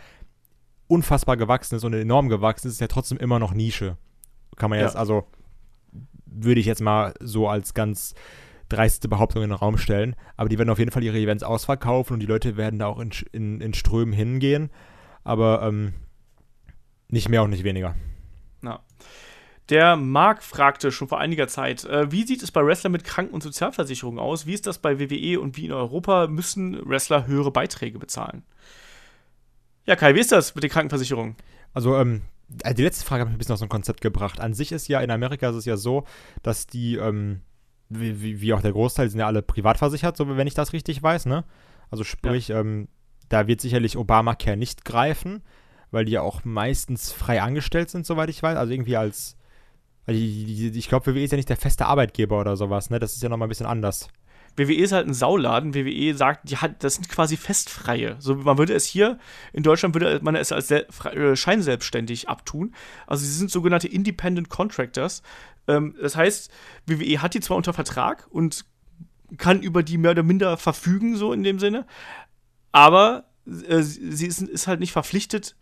[0.91, 3.97] unfassbar gewachsen ist und enorm gewachsen ist, ist ja trotzdem immer noch Nische.
[4.57, 4.87] Kann man ja.
[4.87, 5.25] jetzt, also
[6.27, 8.15] würde ich jetzt mal so als ganz
[8.69, 10.17] dreiste Behauptung in den Raum stellen.
[10.37, 12.99] Aber die werden auf jeden Fall ihre Events ausverkaufen und die Leute werden da auch
[12.99, 14.71] in, in, in Strömen hingehen.
[15.23, 15.95] Aber ähm,
[17.09, 17.95] nicht mehr und nicht weniger.
[18.61, 18.81] Na.
[19.69, 23.35] Der Marc fragte schon vor einiger Zeit, äh, wie sieht es bei Wrestlern mit Kranken-
[23.35, 24.47] und Sozialversicherung aus?
[24.47, 26.27] Wie ist das bei WWE und wie in Europa?
[26.27, 28.43] Müssen Wrestler höhere Beiträge bezahlen?
[29.91, 31.35] Ja, Kai, wie ist das mit den Krankenversicherungen?
[31.75, 32.23] Also, ähm,
[32.63, 34.39] äh, die letzte Frage hat mich ein bisschen aus dem Konzept gebracht.
[34.39, 36.05] An sich ist ja in Amerika ist es ja so,
[36.45, 37.41] dass die, ähm,
[37.89, 41.03] wie, wie, auch der Großteil, sind ja alle privat versichert, so wenn ich das richtig
[41.03, 41.43] weiß, ne?
[41.91, 42.61] Also sprich, ja.
[42.61, 42.87] ähm,
[43.31, 45.43] da wird sicherlich Obamacare nicht greifen,
[45.91, 48.59] weil die ja auch meistens frei angestellt sind, soweit ich weiß.
[48.59, 49.37] Also irgendwie als
[50.07, 53.01] ich glaube, WWE ist ja nicht der feste Arbeitgeber oder sowas, ne?
[53.01, 54.09] Das ist ja nochmal ein bisschen anders.
[54.57, 55.75] WWE ist halt ein Sauladen.
[55.75, 58.17] WWE sagt, die hat, das sind quasi Festfreie.
[58.19, 59.19] So, man würde es hier,
[59.53, 62.75] in Deutschland würde man es als äh, scheinselbstständig abtun.
[63.07, 65.23] Also sie sind sogenannte Independent Contractors.
[65.69, 66.51] Ähm, das heißt,
[66.87, 68.65] WWE hat die zwar unter Vertrag und
[69.39, 71.87] kann über die mehr oder minder verfügen, so in dem Sinne,
[72.73, 75.57] aber äh, sie ist, ist halt nicht verpflichtet,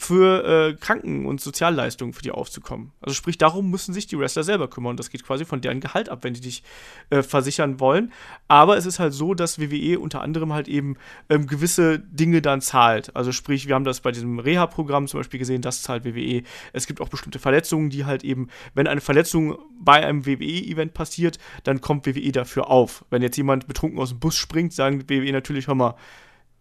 [0.00, 2.92] für äh, Kranken- und Sozialleistungen für die aufzukommen.
[3.02, 4.96] Also sprich, darum müssen sich die Wrestler selber kümmern.
[4.96, 6.62] Das geht quasi von deren Gehalt ab, wenn die dich
[7.10, 8.12] äh, versichern wollen.
[8.48, 10.96] Aber es ist halt so, dass WWE unter anderem halt eben
[11.28, 13.14] ähm, gewisse Dinge dann zahlt.
[13.14, 16.44] Also sprich, wir haben das bei diesem Reha-Programm zum Beispiel gesehen, das zahlt WWE.
[16.72, 21.38] Es gibt auch bestimmte Verletzungen, die halt eben, wenn eine Verletzung bei einem WWE-Event passiert,
[21.64, 23.04] dann kommt WWE dafür auf.
[23.10, 25.94] Wenn jetzt jemand betrunken aus dem Bus springt, sagen WWE natürlich, hör mal,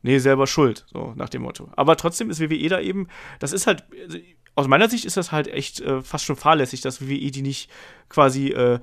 [0.01, 1.69] nee, selber schuld, so nach dem Motto.
[1.75, 3.07] Aber trotzdem ist WWE da eben,
[3.39, 3.83] das ist halt,
[4.55, 7.69] aus meiner Sicht ist das halt echt äh, fast schon fahrlässig, dass WWE die nicht
[8.09, 8.79] quasi äh,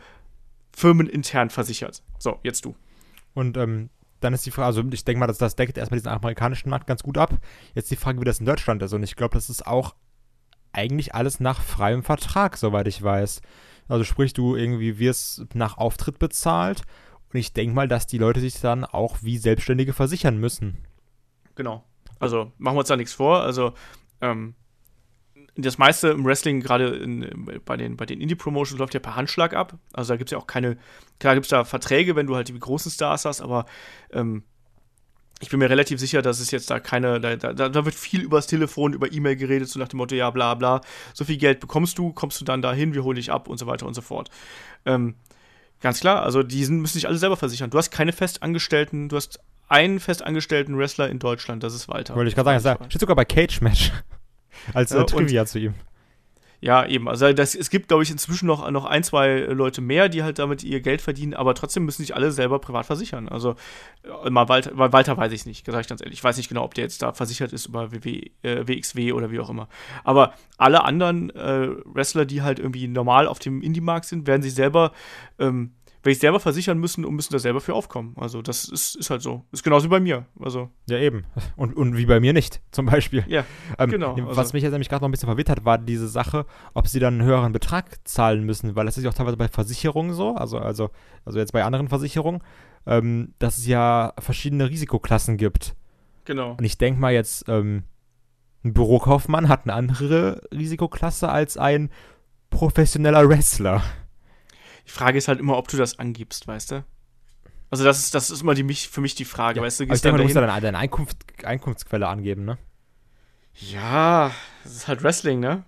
[0.74, 2.02] firmenintern versichert.
[2.18, 2.74] So, jetzt du.
[3.34, 3.90] Und ähm,
[4.20, 6.86] dann ist die Frage, also ich denke mal, dass das deckt erstmal diesen amerikanischen Markt
[6.86, 7.38] ganz gut ab.
[7.74, 8.92] Jetzt die Frage, wie das in Deutschland ist.
[8.92, 9.94] Und ich glaube, das ist auch
[10.72, 13.40] eigentlich alles nach freiem Vertrag, soweit ich weiß.
[13.88, 16.82] Also sprich, du irgendwie wirst nach Auftritt bezahlt.
[17.32, 20.85] Und ich denke mal, dass die Leute sich dann auch wie Selbstständige versichern müssen
[21.56, 21.84] genau.
[22.18, 23.40] Also machen wir uns da nichts vor.
[23.40, 23.74] Also
[24.20, 24.54] ähm,
[25.56, 27.30] das meiste im Wrestling, gerade
[27.64, 29.78] bei den, bei den Indie-Promotions, läuft ja per Handschlag ab.
[29.92, 30.76] Also da gibt es ja auch keine,
[31.18, 33.64] klar gibt es da Verträge, wenn du halt die großen Stars hast, aber
[34.12, 34.44] ähm,
[35.40, 38.22] ich bin mir relativ sicher, dass es jetzt da keine, da, da, da wird viel
[38.22, 40.80] übers Telefon, über E-Mail geredet, so nach dem Motto, ja, bla bla,
[41.12, 43.66] so viel Geld bekommst du, kommst du dann dahin, wir holen dich ab und so
[43.66, 44.30] weiter und so fort.
[44.86, 45.14] Ähm,
[45.80, 47.70] ganz klar, also die müssen sich alle selber versichern.
[47.70, 52.14] Du hast keine Festangestellten, du hast einen festangestellten Wrestler in Deutschland, das ist Walter.
[52.14, 53.92] Wollte ich gerade sagen, das steht sogar bei Cage Match
[54.74, 55.74] als äh, Trivia zu ihm.
[56.60, 57.08] Ja, eben.
[57.08, 60.38] Also das, es gibt, glaube ich, inzwischen noch, noch ein, zwei Leute mehr, die halt
[60.38, 63.28] damit ihr Geld verdienen, aber trotzdem müssen sich alle selber privat versichern.
[63.28, 63.56] Also
[64.24, 66.18] äh, mal Walter, mal Walter weiß ich nicht, sage ich ganz ehrlich.
[66.18, 69.30] Ich weiß nicht genau, ob der jetzt da versichert ist über WW, äh, WXW oder
[69.30, 69.68] wie auch immer.
[70.02, 74.54] Aber alle anderen äh, Wrestler, die halt irgendwie normal auf dem Indie-Markt sind, werden sich
[74.54, 74.92] selber
[75.38, 75.72] ähm,
[76.12, 78.14] ich selber versichern müssen und müssen da selber für aufkommen.
[78.16, 79.44] Also das ist, ist halt so.
[79.52, 80.26] Ist genauso wie bei mir.
[80.40, 80.70] Also.
[80.88, 81.24] Ja, eben.
[81.56, 83.24] Und, und wie bei mir nicht, zum Beispiel.
[83.28, 83.44] Ja,
[83.78, 84.16] ähm, genau.
[84.18, 84.52] Was also.
[84.52, 87.14] mich jetzt nämlich gerade noch ein bisschen verwirrt hat, war diese Sache, ob sie dann
[87.14, 90.58] einen höheren Betrag zahlen müssen, weil das ist ja auch teilweise bei Versicherungen so, also,
[90.58, 90.90] also,
[91.24, 92.42] also jetzt bei anderen Versicherungen,
[92.86, 95.74] ähm, dass es ja verschiedene Risikoklassen gibt.
[96.24, 96.52] Genau.
[96.52, 97.84] Und ich denke mal jetzt, ähm,
[98.64, 101.90] ein Bürokaufmann hat eine andere Risikoklasse als ein
[102.50, 103.82] professioneller Wrestler.
[104.86, 106.84] Die Frage ist halt immer, ob du das angibst, weißt du?
[107.70, 109.84] Also das ist, das ist immer die, mich, für mich die Frage, Ja, weißt du?
[109.84, 112.58] aber ich gehst denke, dann du musst ja deine, Einkunft, Einkunftsquelle angeben, ne?
[113.54, 114.30] Ja,
[114.62, 115.64] das ist halt Wrestling, ne?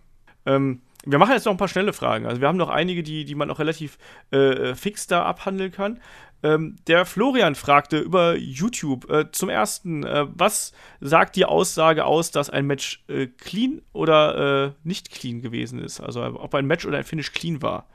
[0.46, 2.26] Ähm, wir machen jetzt noch ein paar schnelle Fragen.
[2.26, 3.98] Also wir haben noch einige, die, die man auch relativ
[4.30, 6.00] äh, fix da abhandeln kann.
[6.42, 12.30] Ähm, der Florian fragte über YouTube äh, zum ersten, äh, was sagt die Aussage aus,
[12.30, 16.00] dass ein Match äh, clean oder äh, nicht clean gewesen ist?
[16.00, 17.88] Also ob ein Match oder ein Finish clean war.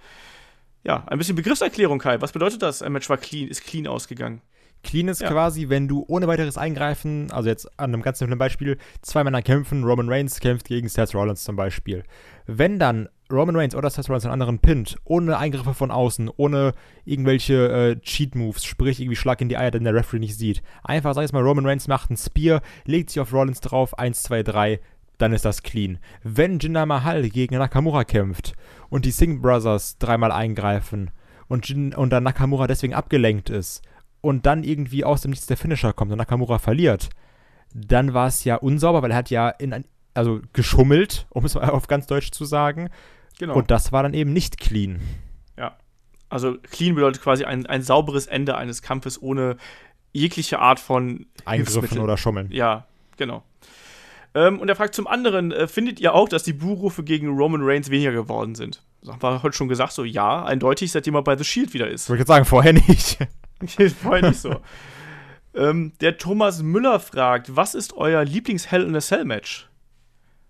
[0.84, 2.20] Ja, ein bisschen Begriffserklärung, Kai.
[2.22, 2.82] Was bedeutet das?
[2.82, 4.42] Ein Match war clean, ist clean ausgegangen.
[4.84, 5.30] Clean ist Ja.
[5.32, 9.42] quasi, wenn du ohne weiteres Eingreifen, also jetzt an einem ganz simplen Beispiel, zwei Männer
[9.42, 12.04] kämpfen, Roman Reigns kämpft gegen Seth Rollins zum Beispiel.
[12.48, 16.74] Wenn dann Roman Reigns oder Seth Rollins einen anderen pinnt, ohne Eingriffe von außen, ohne
[17.06, 20.62] irgendwelche äh, Cheat-Moves, sprich irgendwie Schlag in die Eier, den der Referee nicht sieht.
[20.84, 23.98] Einfach, sag ich jetzt mal, Roman Reigns macht einen Spear, legt sich auf Rollins drauf,
[23.98, 24.80] 1, 2, 3,
[25.18, 26.00] dann ist das clean.
[26.24, 28.54] Wenn Jinder Mahal gegen Nakamura kämpft
[28.90, 31.12] und die Singh Brothers dreimal eingreifen
[31.48, 33.82] und, Jin, und dann Nakamura deswegen abgelenkt ist
[34.22, 37.10] und dann irgendwie aus dem Nichts der Finisher kommt und Nakamura verliert,
[37.74, 41.56] dann war es ja unsauber, weil er hat ja in ein, also geschummelt, um es
[41.56, 42.90] mal auf ganz Deutsch zu sagen.
[43.40, 43.56] Genau.
[43.56, 45.02] Und das war dann eben nicht clean.
[45.58, 45.78] Ja.
[46.30, 49.58] Also clean bedeutet quasi ein, ein sauberes Ende eines Kampfes ohne
[50.14, 52.50] jegliche Art von Eingriffen oder Schummeln.
[52.52, 52.88] Ja,
[53.18, 53.44] genau.
[54.36, 57.62] Ähm, und er fragt zum anderen, äh, findet ihr auch, dass die Buhrufe gegen Roman
[57.64, 58.82] Reigns weniger geworden sind?
[59.02, 61.88] Das haben wir heute schon gesagt, so ja, eindeutig, seitdem er bei The Shield wieder
[61.88, 62.10] ist.
[62.10, 63.18] Ich jetzt sagen, vorher nicht.
[64.02, 64.60] Vorher nicht so.
[65.54, 69.70] ähm, der Thomas Müller fragt, was ist euer Lieblings-Hell in a Cell-Match?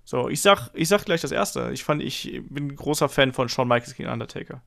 [0.03, 1.69] So, ich sag, ich sag gleich das erste.
[1.73, 4.61] Ich fand, ich bin ein großer Fan von Shawn Michaels gegen Undertaker.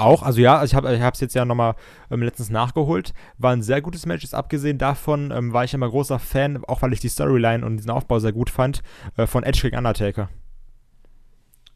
[0.00, 1.74] Auch, also ja, ich habe es jetzt ja nochmal
[2.10, 3.12] ähm, letztens nachgeholt.
[3.38, 4.24] War ein sehr gutes Match.
[4.24, 7.76] Ist abgesehen davon ähm, war ich immer großer Fan, auch weil ich die Storyline und
[7.76, 8.82] diesen Aufbau sehr gut fand,
[9.16, 10.28] äh, von Edge gegen Undertaker.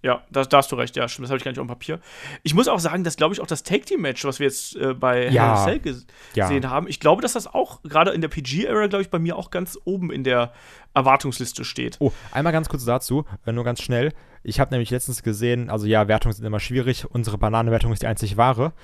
[0.05, 1.69] Ja, da, da hast du recht, ja, stimmt, das habe ich gar nicht auf dem
[1.69, 1.99] Papier.
[2.43, 5.31] Ich muss auch sagen, dass, glaube ich, auch das Take-Team-Match, was wir jetzt äh, bei
[5.31, 5.31] Ja.
[5.31, 6.47] Hell in a Cell ges Ja.
[6.47, 9.35] gesehen haben, ich glaube, dass das auch gerade in der PG-Era, glaube ich, bei mir
[9.37, 10.53] auch ganz oben in der
[10.93, 11.97] Erwartungsliste steht.
[12.01, 14.13] Oh, einmal ganz kurz dazu, äh, nur ganz schnell.
[14.43, 17.07] Ich habe nämlich letztens gesehen, also ja, Wertungen sind immer schwierig.
[17.07, 18.75] Unsere Bananenwertung ist die einzig wahre.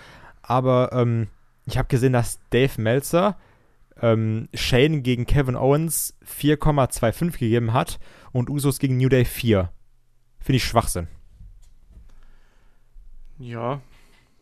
[0.41, 1.29] Aber ähm,
[1.67, 3.37] ich habe gesehen, dass Dave Meltzer
[4.01, 7.99] ähm, Shane gegen Kevin Owens 4,25 gegeben hat
[8.33, 9.71] und Usos gegen New Day 4.
[10.41, 11.09] Finde ich Schwachsinn.
[13.39, 13.81] Ja.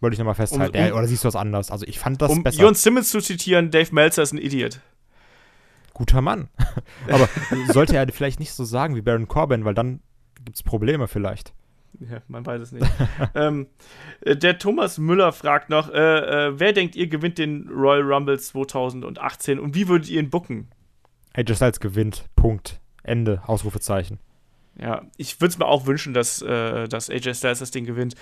[0.00, 0.76] Wollte ich nochmal festhalten.
[0.76, 1.70] Um- um- ja, oder siehst du das anders?
[1.70, 2.62] Also ich fand das um besser.
[2.62, 4.80] Jon Simmons zu zitieren, Dave Meltzer ist ein Idiot.
[5.94, 6.48] Guter Mann.
[7.10, 7.28] Aber
[7.72, 10.00] sollte er vielleicht nicht so sagen wie Baron Corbin, weil dann
[10.44, 11.52] gibt es Probleme vielleicht.
[11.98, 12.86] Ja, man weiß es nicht.
[13.34, 13.66] ähm,
[14.20, 15.96] äh, der Thomas Müller fragt noch, äh,
[16.48, 20.68] äh, wer denkt ihr gewinnt den Royal Rumble 2018 und wie würdet ihr ihn booken?
[21.34, 22.26] AJ Styles gewinnt.
[22.36, 22.80] Punkt.
[23.02, 23.42] Ende.
[23.46, 24.20] Ausrufezeichen.
[24.80, 28.14] Ja, ich würde es mir auch wünschen, dass, äh, dass AJ Styles das Ding gewinnt.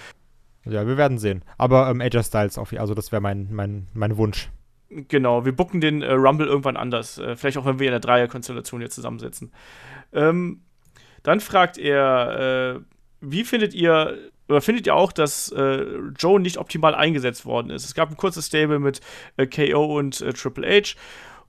[0.65, 1.45] Ja, wir werden sehen.
[1.59, 4.51] Aber ähm, AJ Styles, auf, also das wäre mein, mein, mein Wunsch.
[4.89, 7.19] Genau, wir booken den äh, Rumble irgendwann anders.
[7.19, 9.53] Äh, vielleicht auch, wenn wir in der Dreierkonstellation jetzt zusammensetzen.
[10.13, 10.63] Ähm,
[11.23, 12.81] dann fragt er, äh,
[13.21, 14.17] wie findet ihr,
[14.49, 15.85] oder findet ihr auch, dass äh,
[16.17, 17.85] Joe nicht optimal eingesetzt worden ist?
[17.85, 19.01] Es gab ein kurzes Stable mit
[19.37, 20.95] äh, KO und äh, Triple H.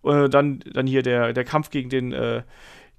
[0.03, 2.41] Äh, dann, dann hier der, der Kampf gegen den äh,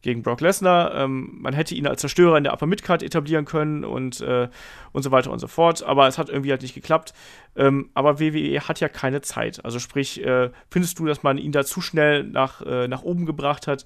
[0.03, 0.95] gegen Brock Lesnar.
[0.95, 4.49] Ähm, man hätte ihn als Zerstörer in der Upper Midcard etablieren können und, äh,
[4.93, 5.83] und so weiter und so fort.
[5.83, 7.13] Aber es hat irgendwie halt nicht geklappt.
[7.57, 9.65] Ähm, aber WWE hat ja keine Zeit.
[9.65, 13.27] Also sprich, äh, findest du, dass man ihn da zu schnell nach, äh, nach oben
[13.27, 13.85] gebracht hat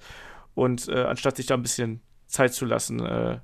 [0.53, 3.39] und äh, anstatt sich da ein bisschen Zeit zu lassen, äh,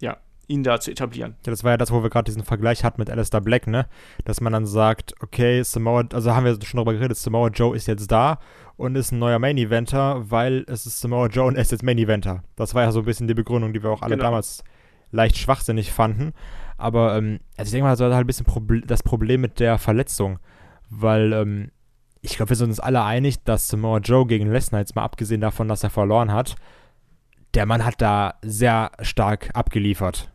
[0.00, 0.18] ja,
[0.48, 1.36] ihn da zu etablieren?
[1.46, 3.86] Ja, das war ja das, wo wir gerade diesen Vergleich hatten mit Alistair Black, ne?
[4.24, 7.86] Dass man dann sagt, okay, Samoa, also haben wir schon darüber geredet, Samoa Joe ist
[7.86, 8.38] jetzt da
[8.76, 11.82] und ist ein neuer Main Eventer, weil es ist Samoa Joe und er ist jetzt
[11.82, 12.42] Main Eventer.
[12.56, 14.24] Das war ja so ein bisschen die Begründung, die wir auch alle Genau.
[14.24, 14.64] damals
[15.10, 16.32] leicht schwachsinnig fanden.
[16.76, 19.60] Aber ähm, also ich denke mal, das war halt ein bisschen Proble das Problem mit
[19.60, 20.38] der Verletzung,
[20.90, 21.70] weil ähm,
[22.20, 25.40] ich glaube, wir sind uns alle einig, dass Samoa Joe gegen Lesnar, jetzt mal abgesehen
[25.40, 26.56] davon, dass er verloren hat,
[27.54, 30.30] der Mann hat da sehr stark abgeliefert.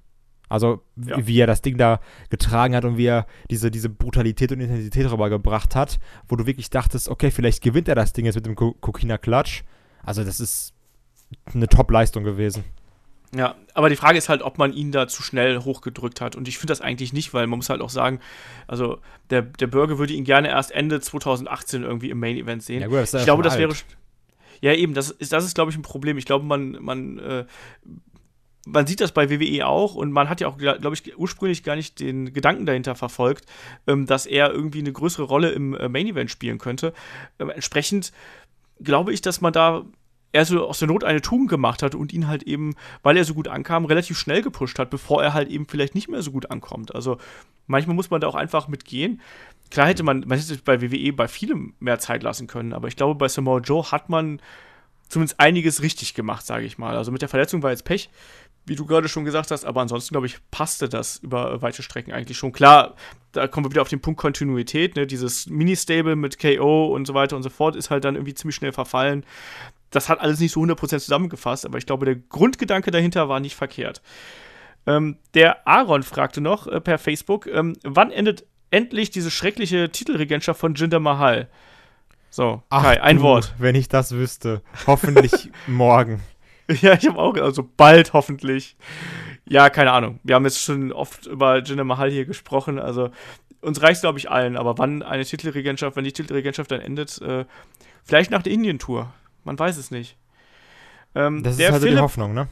[0.54, 1.28] Also, wie- Ja.
[1.28, 2.00] wie er das Ding da
[2.30, 6.70] getragen hat und wie er diese, diese Brutalität und Intensität rübergebracht hat, wo du wirklich
[6.70, 9.64] dachtest, okay, vielleicht gewinnt er das Ding jetzt mit dem Ko- Kokina Klatsch.
[10.04, 10.74] Also, das ist
[11.54, 12.64] eine Top-Leistung gewesen.
[13.36, 16.36] Ja, aber die Frage ist halt, ob man ihn da zu schnell hochgedrückt hat.
[16.36, 18.20] Und ich finde das eigentlich nicht, weil man muss halt auch sagen,
[18.68, 19.00] also
[19.32, 22.82] der, der Bürger würde ihn gerne erst Ende 2018 irgendwie im Main Event sehen.
[22.82, 23.60] Ja, gut, ich glaube, das alt.
[23.62, 23.74] wäre.
[24.62, 26.20] Ja, eben, das ist, das ist, glaube ich, ein Problem.
[26.20, 27.46] Ich glaube, man, man, äh,
[28.66, 31.76] man sieht das bei WWE auch und man hat ja auch, glaube ich, ursprünglich gar
[31.76, 33.46] nicht den Gedanken dahinter verfolgt,
[33.88, 36.94] ähm, dass er irgendwie eine größere Rolle im äh, Main Event spielen könnte.
[37.40, 38.14] Ähm, entsprechend
[38.82, 39.84] glaube ich, dass man da
[40.32, 42.74] er so aus der Not eine Tugend gemacht hat und ihn halt eben,
[43.04, 46.10] weil er so gut ankam, relativ schnell gepusht hat, bevor er halt eben vielleicht nicht
[46.10, 46.96] mehr so gut ankommt.
[46.96, 47.18] Also
[47.68, 49.22] manchmal muss man da auch einfach mitgehen.
[49.70, 52.96] Klar hätte man, man hätte bei WWE bei vielem mehr Zeit lassen können, aber ich
[52.96, 54.42] glaube, bei Samoa Joe hat man
[55.08, 56.98] zumindest einiges richtig gemacht, sage ich mal.
[56.98, 58.10] Also mit der Verletzung war jetzt Pech,
[58.66, 62.14] wie du gerade schon gesagt hast, aber ansonsten, glaube ich, passte das über weite Strecken
[62.14, 62.52] eigentlich schon.
[62.52, 62.96] Klar,
[63.32, 65.06] da kommen wir wieder auf den Punkt Kontinuität, ne?
[65.06, 68.56] Dieses Mini-Stable mit KO und so weiter und so fort ist halt dann irgendwie ziemlich
[68.56, 69.26] schnell verfallen
[69.96, 73.56] das hat alles nicht so 100% zusammengefasst, aber ich glaube, der Grundgedanke dahinter war nicht
[73.56, 74.02] verkehrt.
[74.86, 80.60] Ähm, der Aaron fragte noch äh, per Facebook, ähm, wann endet endlich diese schreckliche Titelregentschaft
[80.60, 81.48] von Jinder Mahal?
[82.30, 83.54] So, Ach Kai, ein du, Wort.
[83.60, 84.62] Wenn ich das wüsste.
[84.88, 86.22] Hoffentlich morgen.
[86.82, 88.76] Ja, ich habe auch, also bald hoffentlich.
[89.46, 90.20] Ja, keine Ahnung.
[90.24, 93.10] Wir haben jetzt schon oft über Jinder Mahal hier gesprochen, also
[93.62, 97.22] uns reicht es, glaube ich, allen, aber wann eine Titelregentschaft, wenn die Titelregentschaft dann endet,
[97.22, 97.46] äh,
[98.04, 99.14] vielleicht nach der Indien-Tour.
[99.44, 100.18] Man weiß es nicht.
[101.16, 102.48] Ähm, das ist halt Philipp, die Hoffnung, ne?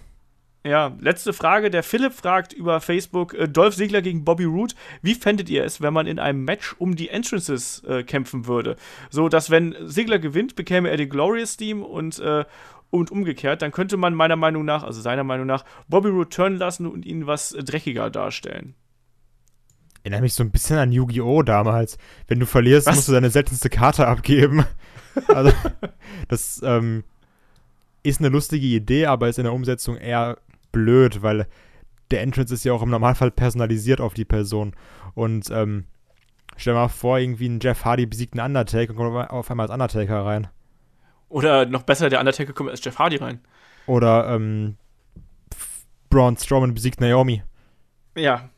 [0.64, 1.72] Ja, letzte Frage.
[1.72, 4.76] Der Philipp fragt über Facebook: äh, Dolph Ziggler gegen Bobby Roode.
[5.02, 8.76] Wie fändet ihr es, wenn man in einem Match um die Entrances äh, kämpfen würde?
[9.10, 12.46] So, dass wenn Ziggler gewinnt, bekäme er den Glorious Team und, äh,
[12.92, 13.64] und umgekehrt.
[13.64, 17.06] Dann könnte man meiner Meinung nach, also seiner Meinung nach, Bobby Roode turnen lassen und
[17.06, 18.76] ihn was dreckiger darstellen.
[20.04, 21.44] Erinnere mich so ein bisschen an Yu-Gi-Oh!
[21.44, 21.98] damals.
[22.28, 22.96] Wenn du verlierst, was?
[22.96, 24.66] musst du deine seltenste Karte abgeben.
[25.28, 25.52] Also,
[26.30, 27.04] das ähm,
[28.02, 30.38] ist eine lustige Idee, aber ist in der Umsetzung eher
[30.72, 31.48] blöd, weil
[32.12, 34.74] der Entrance ist ja auch im Normalfall personalisiert auf die Person.
[35.14, 35.84] Und ähm,
[36.56, 39.66] stell dir mal vor, irgendwie ein Jeff Hardy besiegt einen Undertaker und kommt auf einmal
[39.66, 40.48] als Undertaker rein.
[41.32, 43.40] Oder noch besser, der Undertaker kommt als Jeff Hardy rein.
[43.88, 44.76] Oder ähm,
[46.10, 47.42] Braun Strowman besiegt Naomi.
[48.16, 48.50] Ja,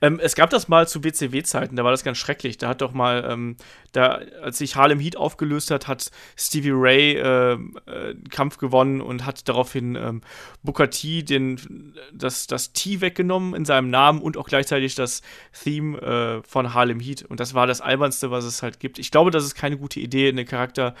[0.00, 2.58] ähm, es gab das mal zu WCW-Zeiten, da war das ganz schrecklich.
[2.58, 3.56] Da hat doch mal, ähm,
[3.92, 9.24] da, als sich Harlem Heat aufgelöst hat, hat Stevie Ray äh, äh, Kampf gewonnen und
[9.24, 10.20] hat daraufhin ähm,
[10.62, 15.22] Booker T den, das, das T weggenommen in seinem Namen und auch gleichzeitig das
[15.64, 17.22] Theme äh, von Harlem Heat.
[17.22, 18.98] Und das war das Albernste, was es halt gibt.
[18.98, 20.94] Ich glaube, das ist keine gute Idee, einen Charakter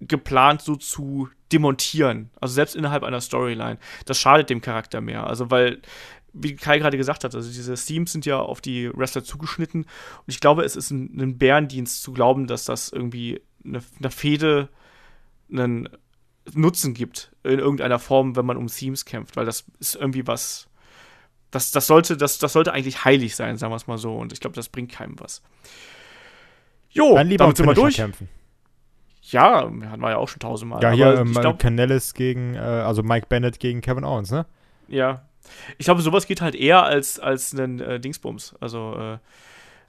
[0.00, 2.30] geplant so zu demontieren.
[2.40, 3.78] Also selbst innerhalb einer Storyline.
[4.06, 5.26] Das schadet dem Charakter mehr.
[5.26, 5.80] Also weil
[6.34, 9.82] wie Kai gerade gesagt hat, also diese Themes sind ja auf die Wrestler zugeschnitten.
[9.82, 14.10] Und ich glaube, es ist ein, ein Bärendienst zu glauben, dass das irgendwie eine, eine
[14.10, 14.68] Fehde
[15.50, 15.88] einen
[16.52, 20.68] Nutzen gibt in irgendeiner Form, wenn man um Themes kämpft, weil das ist irgendwie was.
[21.50, 24.16] Das, das, sollte, das, das sollte eigentlich heilig sein, sagen wir es mal so.
[24.16, 25.40] Und ich glaube, das bringt keinem was.
[26.90, 27.94] Jo, Dann lieber damit sind wir durch.
[27.94, 28.28] Kämpfen.
[29.34, 30.80] Ja, hatten wir ja auch schon tausendmal.
[30.80, 34.46] Ja, hier ähm, glaub, Canellis gegen, äh, also Mike Bennett gegen Kevin Owens, ne?
[34.86, 35.22] Ja,
[35.76, 38.54] ich glaube, sowas geht halt eher als, als ein äh, Dingsbums.
[38.60, 39.18] Also äh,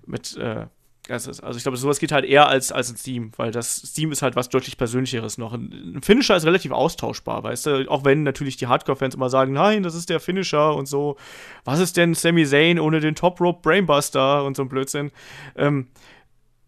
[0.08, 0.66] mit, äh,
[1.10, 4.24] also ich glaube, sowas geht halt eher als, als ein Steam, weil das Steam ist
[4.24, 5.54] halt was deutlich Persönlicheres noch.
[5.54, 7.92] Ein Finisher ist relativ austauschbar, weißt du?
[7.92, 11.18] Auch wenn natürlich die Hardcore-Fans immer sagen, nein, das ist der Finisher und so.
[11.66, 15.12] Was ist denn Sami Zayn ohne den Top Rope Brainbuster und so ein Blödsinn?
[15.56, 15.90] Ähm,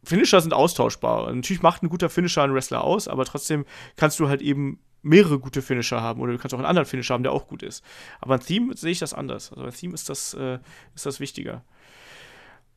[0.08, 1.32] Finisher sind austauschbar.
[1.34, 3.66] Natürlich macht ein guter Finisher einen Wrestler aus, aber trotzdem
[3.96, 7.14] kannst du halt eben mehrere gute Finisher haben oder du kannst auch einen anderen Finisher
[7.14, 7.84] haben, der auch gut ist.
[8.20, 9.52] Aber ein Theme sehe ich das anders.
[9.52, 10.60] Also ein Theme ist das, äh,
[10.96, 11.64] ist das wichtiger.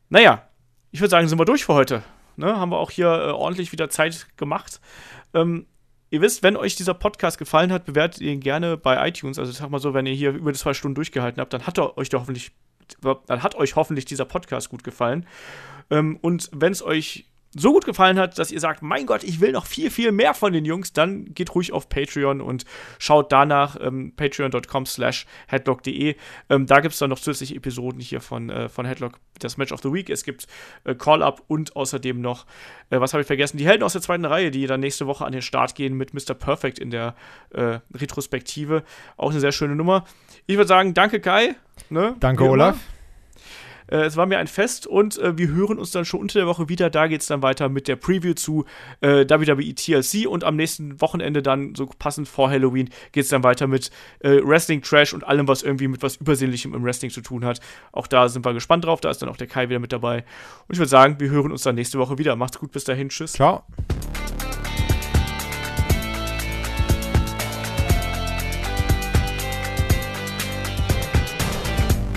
[0.09, 0.47] Naja,
[0.91, 2.03] ich würde sagen, sind wir durch für heute.
[2.37, 2.57] Ne?
[2.57, 4.81] Haben wir auch hier äh, ordentlich wieder Zeit gemacht.
[5.33, 5.67] Ähm,
[6.09, 9.39] ihr wisst, wenn euch dieser Podcast gefallen hat, bewertet ihn gerne bei iTunes.
[9.39, 11.79] Also ich sag mal so, wenn ihr hier über zwei Stunden durchgehalten habt, dann hat
[11.79, 12.51] euch hoffentlich,
[13.01, 15.25] dann hat euch hoffentlich dieser Podcast gut gefallen.
[15.91, 19.41] Ähm, und wenn es euch so gut gefallen hat, dass ihr sagt, mein Gott, ich
[19.41, 22.65] will noch viel, viel mehr von den Jungs, dann geht ruhig auf Patreon und
[22.97, 26.15] schaut danach ähm, patreon.com slash headlock.de.
[26.49, 29.73] Ähm, da gibt es dann noch zusätzliche Episoden hier von, äh, von Headlock, das Match
[29.73, 30.09] of the Week.
[30.09, 30.47] Es gibt
[30.85, 32.45] äh, Call-Up und außerdem noch,
[32.89, 35.25] äh, was habe ich vergessen, die Helden aus der zweiten Reihe, die dann nächste Woche
[35.25, 36.33] an den Start gehen mit Mr.
[36.33, 37.15] Perfect in der
[37.49, 38.83] äh, Retrospektive.
[39.17, 40.05] Auch eine sehr schöne Nummer.
[40.47, 41.55] Ich würde sagen, danke Kai.
[41.89, 42.15] Ne?
[42.19, 42.77] Danke Olaf.
[43.91, 46.47] Äh, es war mir ein Fest und äh, wir hören uns dann schon unter der
[46.47, 46.89] Woche wieder.
[46.89, 48.65] Da geht es dann weiter mit der Preview zu
[49.01, 53.43] äh, WWE TLC und am nächsten Wochenende dann, so passend vor Halloween, geht es dann
[53.43, 57.21] weiter mit äh, Wrestling Trash und allem, was irgendwie mit was Übersinnlichem im Wrestling zu
[57.21, 57.59] tun hat.
[57.91, 59.01] Auch da sind wir gespannt drauf.
[59.01, 60.23] Da ist dann auch der Kai wieder mit dabei.
[60.67, 62.35] Und ich würde sagen, wir hören uns dann nächste Woche wieder.
[62.35, 63.09] Macht's gut, bis dahin.
[63.09, 63.33] Tschüss.
[63.33, 63.63] Ciao.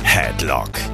[0.05, 0.94] Headlock